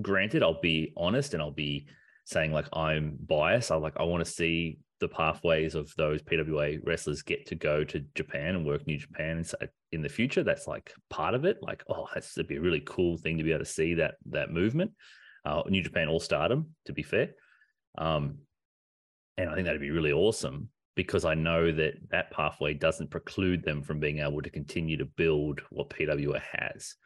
granted, 0.00 0.42
I'll 0.42 0.60
be 0.60 0.92
honest 0.96 1.34
and 1.34 1.42
I'll 1.42 1.50
be 1.50 1.86
saying 2.24 2.52
like 2.52 2.66
I'm 2.72 3.18
biased. 3.26 3.72
I 3.72 3.76
like 3.76 3.96
I 3.98 4.04
want 4.04 4.24
to 4.24 4.30
see 4.30 4.78
the 5.00 5.08
pathways 5.08 5.74
of 5.74 5.92
those 5.96 6.22
PWA 6.22 6.80
wrestlers 6.84 7.22
get 7.22 7.46
to 7.46 7.54
go 7.54 7.84
to 7.84 8.04
Japan 8.14 8.56
and 8.56 8.66
work 8.66 8.86
New 8.86 8.98
Japan 8.98 9.44
in 9.92 10.02
the 10.02 10.08
future. 10.08 10.42
That's 10.42 10.66
like 10.66 10.92
part 11.08 11.34
of 11.34 11.44
it. 11.44 11.58
Like, 11.62 11.84
oh, 11.88 12.06
that's 12.12 12.36
would 12.36 12.48
be 12.48 12.56
a 12.56 12.60
really 12.60 12.82
cool 12.84 13.16
thing 13.16 13.38
to 13.38 13.44
be 13.44 13.52
able 13.52 13.64
to 13.64 13.70
see 13.70 13.94
that 13.94 14.16
that 14.26 14.50
movement. 14.50 14.92
Uh, 15.44 15.62
New 15.68 15.82
Japan 15.82 16.08
All 16.08 16.20
Stardom, 16.20 16.74
to 16.86 16.92
be 16.92 17.02
fair. 17.02 17.30
Um, 17.96 18.38
and 19.38 19.48
I 19.48 19.54
think 19.54 19.66
that'd 19.66 19.80
be 19.80 19.90
really 19.90 20.12
awesome 20.12 20.68
because 20.96 21.24
I 21.24 21.34
know 21.34 21.70
that 21.70 21.94
that 22.10 22.32
pathway 22.32 22.74
doesn't 22.74 23.10
preclude 23.10 23.64
them 23.64 23.82
from 23.82 24.00
being 24.00 24.18
able 24.18 24.42
to 24.42 24.50
continue 24.50 24.96
to 24.96 25.04
build 25.04 25.60
what 25.70 25.90
PWA 25.90 26.40
has. 26.52 26.96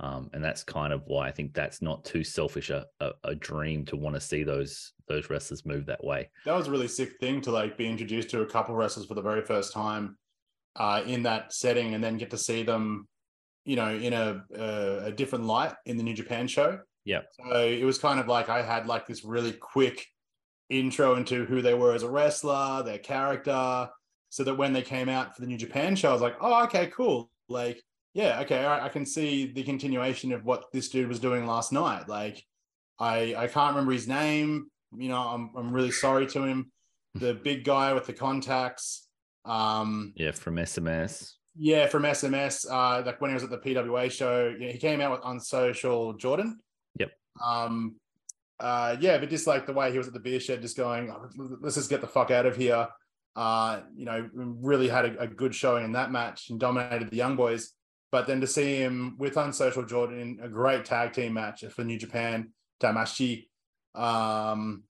Um, 0.00 0.30
and 0.32 0.42
that's 0.42 0.64
kind 0.64 0.92
of 0.92 1.02
why 1.06 1.28
I 1.28 1.32
think 1.32 1.52
that's 1.52 1.82
not 1.82 2.04
too 2.04 2.24
selfish 2.24 2.70
a, 2.70 2.86
a, 3.00 3.10
a 3.24 3.34
dream 3.34 3.84
to 3.86 3.96
want 3.96 4.14
to 4.14 4.20
see 4.20 4.42
those 4.42 4.92
those 5.08 5.30
wrestlers 5.30 5.64
move 5.64 5.86
that 5.86 6.04
way. 6.04 6.30
that 6.44 6.54
was 6.54 6.66
a 6.66 6.70
really 6.70 6.88
sick 6.88 7.18
thing 7.20 7.40
to 7.42 7.50
like 7.50 7.78
be 7.78 7.86
introduced 7.86 8.30
to 8.30 8.42
a 8.42 8.46
couple 8.46 8.74
wrestlers 8.74 9.06
for 9.06 9.14
the 9.14 9.22
very 9.22 9.42
first 9.42 9.72
time 9.72 10.18
uh, 10.76 11.02
in 11.06 11.22
that 11.22 11.52
setting, 11.52 11.94
and 11.94 12.04
then 12.04 12.18
get 12.18 12.30
to 12.30 12.38
see 12.38 12.62
them, 12.62 13.08
you 13.64 13.76
know, 13.76 13.94
in 13.94 14.12
a 14.12 14.44
a, 14.54 14.98
a 15.06 15.12
different 15.12 15.46
light 15.46 15.74
in 15.86 15.96
the 15.96 16.02
New 16.02 16.14
Japan 16.14 16.46
show. 16.46 16.78
Yeah. 17.06 17.20
So 17.32 17.60
it 17.60 17.84
was 17.84 17.98
kind 17.98 18.20
of 18.20 18.28
like 18.28 18.50
I 18.50 18.62
had 18.62 18.86
like 18.86 19.06
this 19.06 19.24
really 19.24 19.52
quick 19.52 20.06
intro 20.70 21.14
into 21.16 21.44
who 21.44 21.62
they 21.62 21.74
were 21.74 21.92
as 21.94 22.02
a 22.02 22.10
wrestler, 22.10 22.82
their 22.82 22.98
character, 22.98 23.88
so 24.30 24.44
that 24.44 24.54
when 24.54 24.72
they 24.72 24.82
came 24.82 25.08
out 25.08 25.34
for 25.34 25.40
the 25.42 25.46
New 25.46 25.56
Japan 25.56 25.94
show, 25.96 26.10
I 26.10 26.12
was 26.12 26.22
like, 26.22 26.36
oh, 26.40 26.64
okay, 26.64 26.88
cool. 26.88 27.30
Like, 27.48 27.82
yeah, 28.14 28.40
okay, 28.40 28.64
all 28.64 28.70
right, 28.70 28.82
I 28.82 28.88
can 28.88 29.06
see 29.06 29.52
the 29.52 29.62
continuation 29.62 30.32
of 30.32 30.44
what 30.44 30.64
this 30.72 30.88
dude 30.88 31.08
was 31.08 31.20
doing 31.20 31.46
last 31.46 31.72
night. 31.72 32.08
Like, 32.08 32.42
I 32.98 33.34
I 33.36 33.46
can't 33.46 33.70
remember 33.74 33.92
his 33.92 34.08
name. 34.08 34.68
You 34.96 35.08
know, 35.08 35.20
I'm 35.20 35.50
I'm 35.56 35.72
really 35.72 35.90
sorry 35.92 36.26
to 36.28 36.42
him. 36.44 36.70
The 37.14 37.32
big 37.32 37.64
guy 37.64 37.94
with 37.94 38.04
the 38.04 38.12
contacts. 38.12 39.08
Um, 39.46 40.12
Yeah, 40.16 40.32
from 40.32 40.56
SMS. 40.56 41.32
yeah, 41.56 41.86
from 41.86 42.02
SMS. 42.02 42.66
Uh, 42.70 43.02
like 43.06 43.22
when 43.22 43.30
he 43.30 43.34
was 43.34 43.42
at 43.42 43.48
the 43.48 43.56
PWA 43.56 44.10
show, 44.10 44.54
yeah, 44.58 44.70
he 44.70 44.76
came 44.76 45.00
out 45.00 45.12
with 45.12 45.20
Unsocial 45.24 46.12
Jordan. 46.18 46.58
Yep. 46.98 47.12
Um, 47.42 47.96
uh, 48.60 48.96
yeah, 49.00 49.18
but 49.18 49.28
just 49.30 49.46
like 49.46 49.66
the 49.66 49.72
way 49.72 49.92
he 49.92 49.98
was 49.98 50.06
at 50.06 50.14
the 50.14 50.20
beer 50.20 50.40
shed, 50.40 50.62
just 50.62 50.76
going, 50.76 51.10
"Oh, 51.10 51.28
let's 51.60 51.76
just 51.76 51.90
get 51.90 52.00
the 52.00 52.06
fuck 52.06 52.30
out 52.30 52.46
of 52.46 52.56
here. 52.56 52.88
Uh, 53.34 53.82
you 53.94 54.06
know, 54.06 54.28
really 54.32 54.88
had 54.88 55.04
a, 55.04 55.20
a 55.22 55.26
good 55.26 55.54
showing 55.54 55.84
in 55.84 55.92
that 55.92 56.10
match 56.10 56.48
and 56.48 56.58
dominated 56.58 57.10
the 57.10 57.16
young 57.16 57.36
boys. 57.36 57.72
But 58.10 58.26
then 58.26 58.40
to 58.40 58.46
see 58.46 58.76
him 58.76 59.16
with 59.18 59.36
Unsocial 59.36 59.84
Jordan 59.84 60.20
in 60.20 60.40
a 60.42 60.48
great 60.48 60.84
tag 60.86 61.12
team 61.12 61.34
match 61.34 61.64
for 61.66 61.84
New 61.84 61.98
Japan, 61.98 62.52
Tamashii, 62.80 63.48
um, 63.94 64.84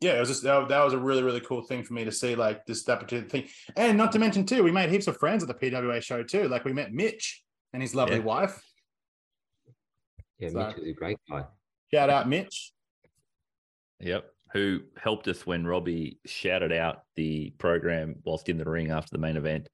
yeah, 0.00 0.16
it 0.16 0.20
was 0.20 0.28
just 0.28 0.42
that, 0.44 0.68
that 0.68 0.84
was 0.84 0.92
a 0.92 0.98
really 0.98 1.22
really 1.22 1.40
cool 1.40 1.62
thing 1.62 1.82
for 1.82 1.94
me 1.94 2.04
to 2.04 2.12
see, 2.12 2.36
like 2.36 2.64
this 2.66 2.84
that 2.84 3.00
particular 3.00 3.28
thing, 3.28 3.48
and 3.76 3.96
not 3.98 4.12
to 4.12 4.18
mention 4.20 4.46
too, 4.46 4.62
we 4.62 4.70
made 4.70 4.90
heaps 4.90 5.08
of 5.08 5.16
friends 5.16 5.42
at 5.42 5.48
the 5.48 5.54
PWA 5.54 6.00
show 6.02 6.22
too. 6.22 6.48
Like 6.48 6.64
we 6.64 6.72
met 6.72 6.92
Mitch 6.92 7.42
and 7.72 7.82
his 7.82 7.94
lovely 7.94 8.16
Yeah. 8.16 8.22
wife. 8.22 8.62
Yeah, 10.38 10.50
So- 10.50 10.58
Mitch 10.66 10.76
was 10.76 10.86
a 10.88 10.92
great 10.92 11.18
guy. 11.28 11.44
Shout 11.92 12.10
out 12.10 12.28
Mitch. 12.28 12.72
Yep. 14.00 14.24
Who 14.52 14.80
helped 14.96 15.28
us 15.28 15.46
when 15.46 15.66
Robbie 15.66 16.18
shouted 16.26 16.72
out 16.72 17.04
the 17.16 17.50
program 17.58 18.16
whilst 18.24 18.48
in 18.48 18.58
the 18.58 18.64
ring 18.64 18.90
after 18.90 19.10
the 19.12 19.18
main 19.18 19.36
event. 19.36 19.68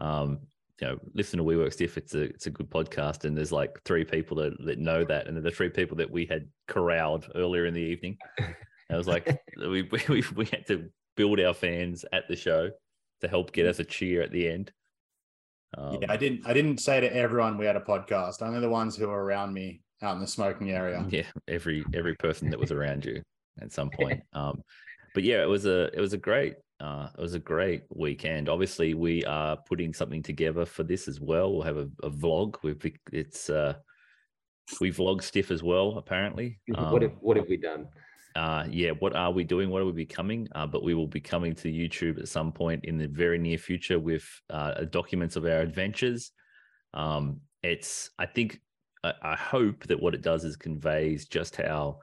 Um, 0.00 0.40
you 0.80 0.86
know, 0.86 0.98
listen 1.14 1.38
to 1.38 1.44
We 1.44 1.56
Work 1.56 1.72
Stiff. 1.72 1.96
It's 1.96 2.14
a 2.14 2.22
it's 2.22 2.46
a 2.46 2.50
good 2.50 2.70
podcast, 2.70 3.24
and 3.24 3.36
there's 3.36 3.52
like 3.52 3.78
three 3.84 4.04
people 4.04 4.36
that, 4.38 4.52
that 4.64 4.78
know 4.78 5.04
that, 5.04 5.26
and 5.26 5.36
they're 5.36 5.42
the 5.42 5.50
three 5.50 5.70
people 5.70 5.96
that 5.96 6.10
we 6.10 6.26
had 6.26 6.48
corralled 6.68 7.26
earlier 7.34 7.66
in 7.66 7.74
the 7.74 7.80
evening. 7.80 8.18
I 8.90 8.96
was 8.96 9.06
like, 9.06 9.42
we, 9.56 9.88
we 10.08 10.22
we 10.34 10.44
had 10.46 10.66
to 10.66 10.90
build 11.16 11.40
our 11.40 11.54
fans 11.54 12.04
at 12.12 12.28
the 12.28 12.36
show 12.36 12.70
to 13.22 13.28
help 13.28 13.52
get 13.52 13.66
us 13.66 13.78
a 13.78 13.84
cheer 13.84 14.20
at 14.22 14.32
the 14.32 14.48
end. 14.48 14.70
Um, 15.76 15.98
yeah, 16.02 16.12
I 16.12 16.16
didn't 16.16 16.46
I 16.46 16.52
didn't 16.52 16.78
say 16.78 17.00
to 17.00 17.16
everyone 17.16 17.56
we 17.56 17.66
had 17.66 17.76
a 17.76 17.80
podcast. 17.80 18.42
Only 18.42 18.60
the 18.60 18.68
ones 18.68 18.96
who 18.96 19.08
were 19.08 19.24
around 19.24 19.54
me 19.54 19.80
out 20.02 20.14
in 20.14 20.20
the 20.20 20.26
smoking 20.26 20.70
area. 20.70 21.04
yeah 21.08 21.22
every 21.48 21.84
every 21.94 22.14
person 22.16 22.50
that 22.50 22.60
was 22.60 22.70
around 22.72 23.04
you 23.04 23.22
at 23.60 23.72
some 23.72 23.90
point. 24.00 24.20
Um 24.32 24.62
but 25.14 25.22
yeah 25.24 25.42
it 25.42 25.48
was 25.48 25.64
a 25.66 25.84
it 25.96 26.00
was 26.00 26.12
a 26.12 26.18
great 26.18 26.54
uh 26.80 27.08
it 27.16 27.20
was 27.20 27.34
a 27.34 27.38
great 27.38 27.84
weekend. 27.94 28.48
Obviously 28.48 28.94
we 28.94 29.24
are 29.24 29.56
putting 29.68 29.94
something 29.94 30.22
together 30.22 30.66
for 30.66 30.82
this 30.82 31.08
as 31.08 31.20
well. 31.20 31.52
We'll 31.52 31.62
have 31.62 31.78
a, 31.78 31.88
a 32.02 32.10
vlog. 32.10 32.56
We've 32.62 32.80
it's 33.12 33.48
uh 33.48 33.74
we 34.80 34.90
vlog 34.92 35.22
stiff 35.22 35.50
as 35.50 35.62
well 35.62 35.96
apparently. 35.96 36.58
What 36.68 37.02
have 37.02 37.12
Um, 37.12 37.16
what 37.20 37.36
have 37.36 37.48
we 37.48 37.56
done? 37.56 37.88
uh 38.34 38.66
yeah 38.70 38.90
what 38.90 39.16
are 39.16 39.30
we 39.32 39.44
doing? 39.44 39.70
What 39.70 39.80
are 39.80 39.86
we 39.86 39.92
becoming? 39.92 40.46
Uh, 40.54 40.66
but 40.66 40.82
we 40.82 40.92
will 40.92 41.06
be 41.08 41.20
coming 41.20 41.54
to 41.54 41.68
youtube 41.72 42.18
at 42.18 42.28
some 42.28 42.52
point 42.52 42.84
in 42.84 42.98
the 42.98 43.08
very 43.08 43.38
near 43.38 43.56
future 43.56 43.98
with 43.98 44.24
uh 44.50 44.84
documents 44.90 45.36
of 45.36 45.44
our 45.46 45.60
adventures. 45.60 46.32
Um 46.92 47.40
it's 47.62 48.10
i 48.18 48.26
think 48.26 48.60
I, 49.22 49.36
hope 49.36 49.84
that 49.84 50.00
what 50.00 50.14
it 50.14 50.22
does 50.22 50.44
is 50.44 50.56
conveys 50.56 51.26
just 51.26 51.56
how 51.56 51.98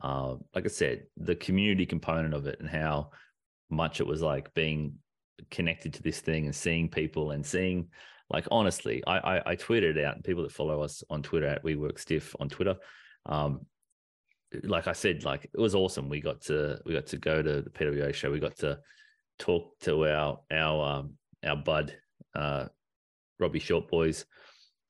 uh 0.00 0.34
like 0.54 0.64
i 0.64 0.68
said 0.68 1.04
the 1.16 1.36
community 1.36 1.86
component 1.86 2.34
of 2.34 2.46
it 2.46 2.58
and 2.60 2.68
how 2.68 3.10
much 3.70 4.00
it 4.00 4.06
was 4.06 4.22
like 4.22 4.52
being 4.54 4.94
connected 5.50 5.94
to 5.94 6.02
this 6.02 6.20
thing 6.20 6.46
and 6.46 6.54
seeing 6.54 6.88
people 6.88 7.30
and 7.30 7.44
seeing 7.44 7.88
like 8.30 8.46
honestly 8.50 9.02
i 9.06 9.18
i, 9.18 9.50
I 9.52 9.56
tweeted 9.56 10.02
out 10.04 10.16
and 10.16 10.24
people 10.24 10.42
that 10.42 10.52
follow 10.52 10.82
us 10.82 11.02
on 11.10 11.22
twitter 11.22 11.46
at 11.46 11.64
we 11.64 11.76
work 11.76 11.98
stiff 11.98 12.34
on 12.40 12.48
twitter 12.48 12.76
um 13.26 13.66
like 14.62 14.86
I 14.86 14.92
said, 14.92 15.24
like 15.24 15.44
it 15.44 15.60
was 15.60 15.74
awesome. 15.74 16.08
We 16.08 16.20
got 16.20 16.40
to 16.42 16.78
we 16.84 16.94
got 16.94 17.06
to 17.06 17.16
go 17.16 17.42
to 17.42 17.62
the 17.62 17.70
PWA 17.70 18.14
show. 18.14 18.30
We 18.30 18.38
got 18.38 18.56
to 18.58 18.78
talk 19.38 19.78
to 19.80 20.06
our 20.06 20.40
our 20.50 20.98
um, 20.98 21.14
our 21.44 21.56
bud 21.56 21.94
uh, 22.34 22.66
Robbie 23.38 23.58
Short 23.58 23.88
Boys, 23.88 24.24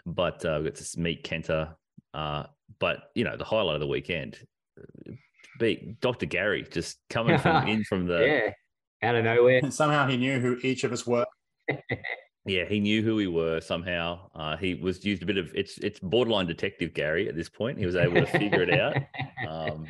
but 0.07 0.45
uh, 0.45 0.59
we 0.59 0.71
got 0.71 0.77
to 0.77 1.01
meet 1.01 1.25
Kenta. 1.25 1.75
Uh, 2.13 2.45
but 2.79 3.11
you 3.15 3.25
know, 3.25 3.37
the 3.37 3.45
highlight 3.45 3.75
of 3.75 3.81
the 3.81 3.87
weekend, 3.87 4.39
be 5.59 5.97
Dr. 6.01 6.27
Gary 6.27 6.67
just 6.71 6.99
coming 7.11 7.39
from 7.39 7.67
in 7.69 7.85
from 7.85 8.07
the 8.07 8.19
yeah, 9.03 9.09
out 9.09 9.17
of 9.17 9.25
nowhere. 9.25 9.61
And 9.63 9.73
somehow 9.73 10.07
he 10.07 10.17
knew 10.17 10.39
who 10.41 10.59
each 10.63 10.85
of 10.85 10.93
us 10.93 11.07
were. 11.07 11.27
Yeah, 12.47 12.67
he 12.67 12.79
knew 12.79 13.03
who 13.03 13.15
we 13.15 13.27
were 13.27 13.61
somehow. 13.61 14.31
Uh, 14.35 14.57
he 14.59 14.75
was 14.75 15.03
used 15.05 15.23
a 15.23 15.27
bit 15.27 15.39
of 15.39 15.51
it's 15.55 15.79
it's 15.79 15.99
borderline 15.99 16.47
detective 16.47 16.93
Gary 16.93 17.27
at 17.27 17.35
this 17.35 17.49
point. 17.49 17.79
He 17.79 17.87
was 17.87 17.97
able 17.97 18.17
to 18.17 18.27
figure 18.27 18.63
it 18.63 18.79
out 18.79 18.97
um, 19.49 19.87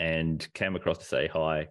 and 0.00 0.46
came 0.52 0.74
across 0.74 0.98
to 0.98 1.04
say 1.04 1.28
hi, 1.28 1.68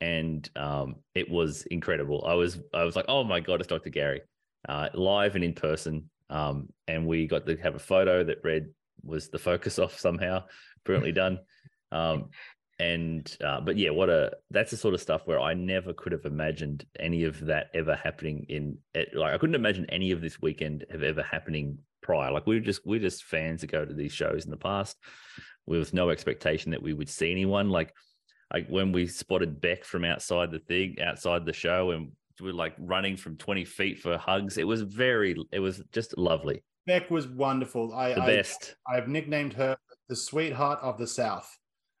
and 0.00 0.48
um, 0.56 0.96
it 1.14 1.30
was 1.30 1.66
incredible. 1.66 2.24
I 2.26 2.32
was 2.32 2.58
I 2.72 2.84
was 2.84 2.96
like, 2.96 3.04
oh 3.08 3.22
my 3.22 3.40
god, 3.40 3.60
it's 3.60 3.68
Dr. 3.68 3.90
Gary, 3.90 4.22
uh, 4.66 4.88
live 4.94 5.34
and 5.34 5.44
in 5.44 5.52
person, 5.52 6.08
um, 6.30 6.68
and 6.88 7.06
we 7.06 7.26
got 7.26 7.46
to 7.46 7.56
have 7.56 7.74
a 7.74 7.80
photo 7.80 8.24
that 8.24 8.38
Red 8.42 8.68
was 9.02 9.28
the 9.28 9.38
focus 9.38 9.78
off 9.78 9.98
somehow, 9.98 10.44
brilliantly 10.84 11.12
done. 11.20 11.38
Um, 11.92 12.30
and 12.78 13.36
uh, 13.42 13.60
but 13.60 13.76
yeah, 13.78 13.90
what 13.90 14.10
a 14.10 14.32
that's 14.50 14.70
the 14.70 14.76
sort 14.76 14.94
of 14.94 15.00
stuff 15.00 15.22
where 15.24 15.40
I 15.40 15.54
never 15.54 15.94
could 15.94 16.12
have 16.12 16.26
imagined 16.26 16.84
any 16.98 17.24
of 17.24 17.40
that 17.46 17.68
ever 17.74 17.94
happening 17.94 18.44
in 18.48 18.78
it, 18.94 19.14
like 19.14 19.32
I 19.32 19.38
couldn't 19.38 19.54
imagine 19.54 19.86
any 19.88 20.10
of 20.10 20.20
this 20.20 20.42
weekend 20.42 20.84
have 20.90 21.02
ever 21.02 21.22
happening 21.22 21.78
prior. 22.02 22.30
Like 22.30 22.46
we 22.46 22.56
were 22.56 22.64
just 22.64 22.84
we're 22.84 23.00
just 23.00 23.24
fans 23.24 23.62
that 23.62 23.68
go 23.68 23.84
to 23.84 23.94
these 23.94 24.12
shows 24.12 24.44
in 24.44 24.50
the 24.50 24.58
past 24.58 24.96
with 25.64 25.94
no 25.94 26.10
expectation 26.10 26.72
that 26.72 26.82
we 26.82 26.92
would 26.92 27.08
see 27.08 27.30
anyone. 27.30 27.70
Like 27.70 27.94
like 28.52 28.68
when 28.68 28.92
we 28.92 29.06
spotted 29.06 29.60
Beck 29.60 29.84
from 29.84 30.04
outside 30.04 30.50
the 30.50 30.58
thing, 30.58 31.00
outside 31.00 31.46
the 31.46 31.54
show, 31.54 31.92
and 31.92 32.12
we're 32.40 32.52
like 32.52 32.74
running 32.78 33.16
from 33.16 33.36
20 33.36 33.64
feet 33.64 33.98
for 34.00 34.16
hugs. 34.18 34.58
It 34.58 34.66
was 34.66 34.82
very, 34.82 35.36
it 35.52 35.60
was 35.60 35.82
just 35.92 36.16
lovely. 36.18 36.62
Beck 36.86 37.10
was 37.10 37.26
wonderful. 37.26 37.94
I, 37.94 38.14
The 38.14 38.22
I 38.22 38.26
best. 38.26 38.76
I've 38.86 39.08
nicknamed 39.08 39.52
her 39.54 39.76
the 40.08 40.16
sweetheart 40.16 40.78
of 40.82 40.98
the 40.98 41.06
South. 41.06 41.50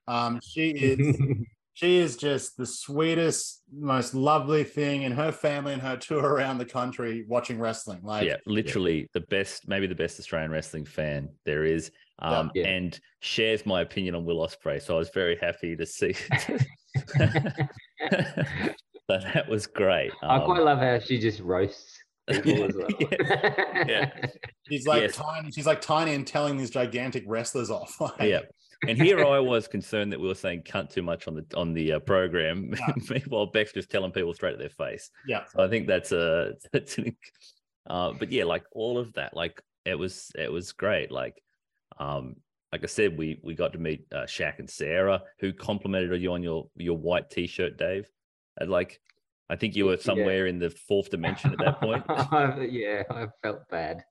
Um, 0.06 0.40
she 0.46 0.70
is 0.70 1.20
she 1.74 1.98
is 1.98 2.16
just 2.16 2.56
the 2.56 2.64
sweetest, 2.64 3.62
most 3.70 4.14
lovely 4.14 4.64
thing, 4.64 5.04
and 5.04 5.14
her 5.14 5.30
family 5.30 5.74
and 5.74 5.82
her 5.82 5.96
tour 5.96 6.22
around 6.22 6.56
the 6.56 6.64
country 6.64 7.24
watching 7.28 7.58
wrestling. 7.58 8.00
Like, 8.02 8.26
yeah, 8.26 8.36
literally 8.46 9.10
the 9.12 9.20
best, 9.20 9.68
maybe 9.68 9.86
the 9.86 9.94
best 9.94 10.18
Australian 10.18 10.50
wrestling 10.50 10.86
fan 10.86 11.28
there 11.44 11.64
is. 11.64 11.90
Um, 12.18 12.50
Yeah. 12.54 12.66
and 12.66 12.98
shares 13.20 13.66
my 13.66 13.82
opinion 13.82 14.14
on 14.14 14.24
Will 14.24 14.38
Ospreay. 14.38 14.80
So 14.80 14.94
I 14.94 14.98
was 14.98 15.10
very 15.10 15.36
happy 15.36 15.76
to 15.76 15.84
see. 15.84 16.14
So 19.10 19.18
that 19.34 19.48
was 19.48 19.66
great. 19.66 20.10
I 20.22 20.40
quite 20.40 20.58
Um, 20.60 20.64
love 20.64 20.78
how 20.78 20.98
she 20.98 21.18
just 21.18 21.40
roasts 21.40 21.96
people 22.28 22.64
as 22.64 22.74
well. 22.74 22.88
yeah. 23.86 24.10
She's 24.68 24.84
like 24.86 25.02
Yes. 25.02 25.14
tiny. 25.14 25.52
She's 25.52 25.66
like 25.66 25.80
tiny 25.80 26.12
and 26.14 26.26
telling 26.26 26.56
these 26.56 26.70
gigantic 26.70 27.22
wrestlers 27.26 27.70
off. 27.70 27.96
Like, 28.00 28.20
yeah. 28.22 28.40
And 28.86 29.00
here 29.00 29.24
I 29.24 29.38
was 29.38 29.68
concerned 29.68 30.12
that 30.12 30.20
we 30.20 30.26
were 30.28 30.34
saying 30.34 30.62
cunt 30.66 30.90
too 30.90 31.02
much 31.02 31.28
on 31.28 31.34
the 31.34 31.44
on 31.56 31.72
the 31.72 31.92
uh, 31.94 31.98
program. 32.00 32.74
Yeah. 32.76 32.94
Meanwhile, 33.08 33.46
Beck's 33.46 33.72
just 33.72 33.90
telling 33.90 34.10
people 34.12 34.34
straight 34.34 34.52
to 34.52 34.58
their 34.58 34.68
face. 34.68 35.08
Yeah. 35.26 35.44
So 35.46 35.62
I 35.62 35.68
think 35.68 35.86
that's 35.86 36.12
a 36.12 36.52
that's 36.72 36.98
an, 36.98 37.16
uh, 37.88 38.12
but 38.18 38.30
yeah, 38.32 38.44
like 38.44 38.64
all 38.72 38.98
of 38.98 39.12
that, 39.14 39.34
like 39.34 39.62
it 39.86 39.94
was 39.94 40.30
it 40.36 40.50
was 40.52 40.72
great. 40.72 41.10
Like, 41.10 41.40
um, 41.98 42.34
like 42.72 42.82
I 42.82 42.86
said, 42.86 43.16
we 43.16 43.40
we 43.42 43.54
got 43.54 43.72
to 43.72 43.78
meet 43.78 44.04
uh, 44.12 44.24
Shaq 44.26 44.58
and 44.58 44.68
Sarah, 44.68 45.22
who 45.38 45.52
complimented 45.54 46.20
you 46.20 46.32
on 46.32 46.42
your 46.42 46.68
your 46.76 46.98
white 46.98 47.30
t-shirt, 47.30 47.78
Dave. 47.78 48.10
And 48.58 48.70
like, 48.70 49.00
I 49.48 49.56
think 49.56 49.76
you 49.76 49.86
were 49.86 49.92
Yeah. 49.96 50.02
somewhere 50.02 50.46
in 50.46 50.58
the 50.58 50.70
fourth 50.70 51.10
dimension 51.10 51.52
at 51.52 51.58
that 51.58 51.80
point. 51.80 52.04
yeah, 52.72 53.02
I 53.10 53.26
felt 53.42 53.68
bad. 53.70 54.02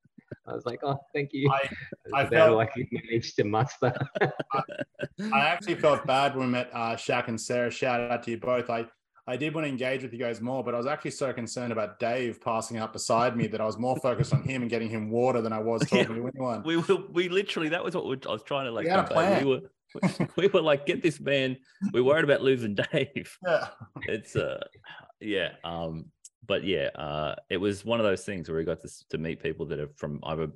I 0.48 0.54
was 0.54 0.66
like, 0.66 0.80
oh, 0.84 0.98
thank 1.14 1.32
you. 1.34 1.50
I- 1.52 1.68
That's 1.68 2.14
I 2.14 2.25
felt- 2.30 2.52
all 2.52 2.60
I 2.60 2.66
could 2.66 2.88
manage 2.92 3.36
to 3.36 3.44
muster. 3.44 3.94
I 4.22 5.40
actually 5.40 5.75
felt 5.75 6.06
bad 6.06 6.36
when 6.36 6.48
we 6.48 6.52
met 6.52 6.70
uh, 6.74 6.96
Shaq 6.96 7.28
and 7.28 7.40
Sarah. 7.40 7.70
Shout 7.72 8.00
out 8.12 8.24
to 8.24 8.32
you 8.32 8.38
both. 8.38 8.70
I, 8.70 8.86
I 9.28 9.38
did 9.38 9.54
want 9.56 9.66
to 9.66 9.70
engage 9.70 10.04
with 10.04 10.14
you 10.14 10.20
guys 10.20 10.40
more, 10.42 10.64
but 10.64 10.74
I 10.74 10.78
was 10.78 10.86
actually 10.86 11.12
so 11.12 11.34
concerned 11.34 11.72
about 11.72 12.00
Dave 12.00 12.40
passing 12.42 12.78
out 12.78 12.94
beside 12.94 13.36
me 13.36 13.48
that 13.48 13.60
I 13.62 13.66
was 13.66 13.78
more 13.78 13.98
focused 13.98 14.34
on 14.34 14.44
him 14.44 14.62
and 14.62 14.70
getting 14.70 14.90
him 14.90 15.10
water 15.10 15.42
than 15.42 15.52
I 15.54 15.60
was 15.60 15.82
Yeah. 15.92 16.04
talking 16.04 16.22
to 16.22 16.28
anyone. 16.28 16.64
we 16.64 16.78
were 16.78 16.98
we 17.12 17.30
literally 17.30 17.70
that 17.70 17.84
was 17.84 17.96
what 17.96 18.06
we, 18.06 18.18
I 18.28 18.32
was 18.32 18.44
trying 18.44 18.66
to 18.66 18.72
like 18.72 18.86
We 18.86 18.92
had 18.92 19.00
a 19.00 19.04
plan. 19.04 19.44
we 19.46 19.50
were 19.50 19.62
we 20.38 20.48
were 20.48 20.62
like 20.62 20.86
get 20.86 21.02
this 21.02 21.20
man 21.20 21.58
we're 21.94 22.04
worried 22.04 22.24
about 22.24 22.42
losing 22.42 22.75
Dave 22.75 23.38
Yeah. 23.48 23.68
it's 24.04 24.36
uh 24.36 24.64
yeah 25.20 25.52
um 25.64 26.06
but 26.46 26.64
yeah 26.64 26.90
uh 26.96 27.36
it 27.50 27.58
was 27.58 27.84
one 27.86 28.00
of 28.00 28.06
those 28.06 28.24
things 28.24 28.50
where 28.50 28.58
we 28.58 28.64
got 28.64 28.82
to, 28.82 28.90
to 29.10 29.18
meet 29.18 29.42
people 29.42 29.66
that 29.68 29.80
are 29.80 29.90
from 29.96 30.20
either 30.24 30.48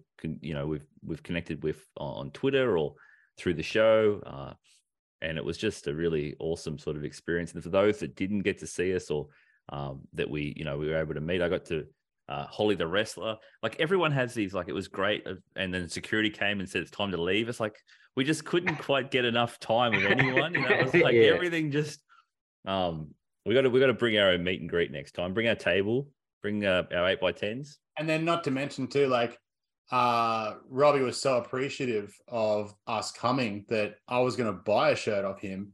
you 0.41 0.53
know 0.53 0.67
we've 0.67 0.85
we've 1.03 1.23
connected 1.23 1.63
with 1.63 1.83
on 1.97 2.31
Twitter 2.31 2.77
or 2.77 2.95
through 3.37 3.53
the 3.53 3.63
show 3.63 4.21
uh 4.25 4.53
and 5.21 5.37
it 5.37 5.43
was 5.43 5.57
just 5.57 5.87
a 5.87 5.93
really 5.93 6.35
awesome 6.39 6.77
sort 6.77 6.95
of 6.95 7.03
experience 7.03 7.53
and 7.53 7.63
for 7.63 7.69
those 7.69 7.99
that 7.99 8.15
didn't 8.15 8.41
get 8.41 8.59
to 8.59 8.67
see 8.67 8.95
us 8.95 9.09
or 9.09 9.27
um 9.69 10.01
that 10.13 10.29
we 10.29 10.53
you 10.55 10.65
know 10.65 10.77
we 10.77 10.87
were 10.87 10.97
able 10.97 11.13
to 11.13 11.21
meet 11.21 11.41
I 11.41 11.49
got 11.49 11.65
to 11.65 11.85
uh, 12.29 12.45
Holly 12.45 12.75
the 12.75 12.87
wrestler. 12.87 13.37
Like 13.63 13.77
everyone 13.79 14.11
has 14.11 14.33
these, 14.33 14.53
like 14.53 14.69
it 14.69 14.73
was 14.73 14.87
great, 14.87 15.25
uh, 15.25 15.33
and 15.55 15.73
then 15.73 15.89
security 15.89 16.29
came 16.29 16.59
and 16.59 16.69
said 16.69 16.83
it's 16.83 16.91
time 16.91 17.11
to 17.11 17.21
leave. 17.21 17.49
It's 17.49 17.59
like 17.59 17.75
we 18.19 18.25
just 18.25 18.43
couldn't 18.43 18.75
quite 18.79 19.11
get 19.11 19.23
enough 19.23 19.61
time 19.61 19.93
with 19.93 20.03
anyone. 20.03 20.53
You 20.53 20.59
know, 20.59 20.67
it 20.75 20.83
was 20.83 20.93
like 21.07 21.13
Yeah. 21.15 21.31
everything 21.35 21.71
just. 21.71 22.01
Um, 22.67 23.11
we 23.45 23.53
got 23.55 23.61
to 23.61 23.69
we 23.69 23.79
got 23.79 23.87
to 23.87 23.93
bring 23.93 24.17
our 24.17 24.31
own 24.31 24.43
meet 24.43 24.59
and 24.59 24.69
greet 24.69 24.91
next 24.91 25.13
time. 25.13 25.33
Bring 25.33 25.47
our 25.47 25.55
table. 25.55 26.09
Bring 26.41 26.65
uh, 26.65 26.83
our 26.93 27.07
eight 27.07 27.21
by 27.21 27.31
tens. 27.31 27.79
And 27.97 28.09
then 28.09 28.25
not 28.25 28.43
to 28.43 28.51
mention 28.51 28.87
too, 28.87 29.07
like 29.07 29.39
uh 29.91 30.55
Robbie 30.69 30.99
was 30.99 31.19
so 31.21 31.37
appreciative 31.37 32.13
of 32.27 32.73
us 32.87 33.13
coming 33.13 33.63
that 33.69 33.95
I 34.09 34.19
was 34.19 34.35
gonna 34.35 34.51
buy 34.51 34.89
a 34.89 34.95
shirt 34.97 35.23
off 35.23 35.39
him. 35.39 35.71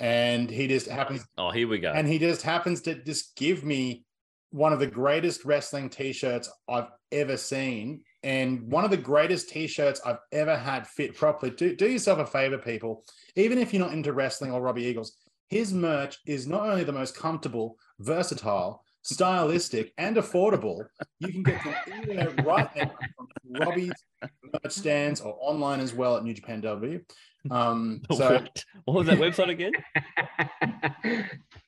And 0.00 0.50
he 0.50 0.66
just 0.66 0.88
happens 0.88 1.24
Oh, 1.38 1.52
here 1.52 1.68
we 1.68 1.78
go. 1.78 1.92
and 1.92 2.08
he 2.08 2.18
just 2.18 2.42
happens 2.42 2.80
to 2.82 2.96
just 3.04 3.36
give 3.36 3.62
me 3.64 4.04
one 4.50 4.72
of 4.72 4.80
the 4.80 4.86
greatest 4.88 5.44
wrestling 5.44 5.88
t-shirts 5.88 6.50
I've 6.68 6.88
ever 7.12 7.36
seen 7.36 8.02
and 8.26 8.60
one 8.72 8.84
of 8.84 8.90
the 8.90 8.96
greatest 8.96 9.50
t-shirts 9.50 10.00
I've 10.04 10.18
ever 10.32 10.56
had 10.56 10.88
fit 10.88 11.14
properly. 11.14 11.52
Do, 11.52 11.76
do 11.76 11.88
yourself 11.88 12.18
a 12.18 12.26
favor, 12.26 12.58
people. 12.58 13.04
Even 13.36 13.56
if 13.56 13.72
you're 13.72 13.84
not 13.84 13.92
into 13.92 14.12
wrestling 14.12 14.50
or 14.50 14.60
Robbie 14.60 14.82
Eagles, 14.82 15.16
his 15.48 15.72
merch 15.72 16.18
is 16.26 16.48
not 16.48 16.68
only 16.68 16.82
the 16.82 16.90
most 16.90 17.16
comfortable, 17.16 17.76
versatile, 18.00 18.82
stylistic, 19.02 19.92
and 19.96 20.16
affordable. 20.16 20.84
You 21.20 21.28
can 21.28 21.44
get 21.44 21.62
them 21.62 21.74
anywhere 21.92 22.34
right 22.44 22.68
now 22.74 22.90
from 23.16 23.28
Robbie's 23.60 23.92
merch 24.20 24.72
stands 24.72 25.20
or 25.20 25.36
online 25.40 25.78
as 25.78 25.94
well 25.94 26.16
at 26.16 26.24
New 26.24 26.34
Japan 26.34 26.60
W. 26.62 27.00
Um, 27.48 28.02
so 28.12 28.32
what? 28.32 28.64
what 28.86 28.96
was 28.96 29.06
that 29.06 29.18
website 29.18 29.50
again? 29.50 29.70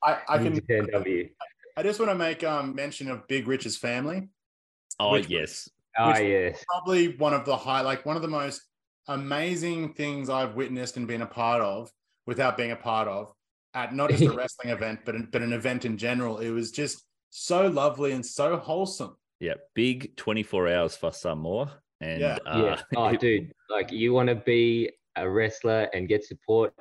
I, 0.03 0.19
I 0.29 0.39
can 0.39 0.61
W. 0.93 1.29
I 1.77 1.83
just 1.85 2.01
want 2.01 2.11
to 2.11 2.17
make 2.17 2.43
um, 2.43 2.75
mention 2.75 3.09
of 3.09 3.29
Big 3.29 3.47
Rich's 3.47 3.77
family. 3.77 4.29
Oh 4.99 5.13
Which- 5.13 5.29
yes, 5.29 5.69
Oh 5.99 6.09
Which- 6.13 6.21
yes. 6.21 6.65
Probably 6.69 7.17
one 7.17 7.35
of 7.35 7.45
the 7.45 7.57
high, 7.57 7.81
like 7.81 8.07
one 8.07 8.17
of 8.17 8.23
the 8.23 8.29
most 8.29 8.63
amazing 9.09 9.95
things 9.95 10.29
I've 10.31 10.55
witnessed 10.55 10.97
and 10.97 11.07
been 11.07 11.23
a 11.23 11.27
part 11.27 11.63
of, 11.63 11.91
without 12.27 12.57
being 12.57 12.73
a 12.73 12.77
part 12.77 13.09
of, 13.09 13.33
at 13.75 13.95
not 13.95 14.11
just 14.11 14.23
a 14.23 14.31
wrestling 14.37 14.71
event, 14.73 15.01
but 15.05 15.15
an, 15.15 15.29
but 15.33 15.43
an 15.43 15.53
event 15.53 15.85
in 15.85 15.97
general. 15.97 16.39
It 16.39 16.51
was 16.51 16.71
just 16.71 17.05
so 17.31 17.67
lovely 17.67 18.13
and 18.13 18.25
so 18.25 18.57
wholesome. 18.57 19.17
yeah. 19.41 19.55
Big 19.75 20.17
twenty 20.17 20.43
four 20.43 20.69
hours 20.69 20.95
for 20.97 21.13
some 21.13 21.39
more. 21.41 21.71
And 22.01 22.21
Yeah. 22.21 22.39
uh, 22.47 22.63
yeah. 22.63 22.81
Oh, 22.97 23.17
dude, 23.17 23.53
like 23.71 23.91
you 23.91 24.13
want 24.13 24.29
to 24.29 24.35
be 24.37 24.91
a 25.17 25.29
wrestler 25.29 25.89
and 25.95 26.07
get 26.09 26.25
support, 26.25 26.73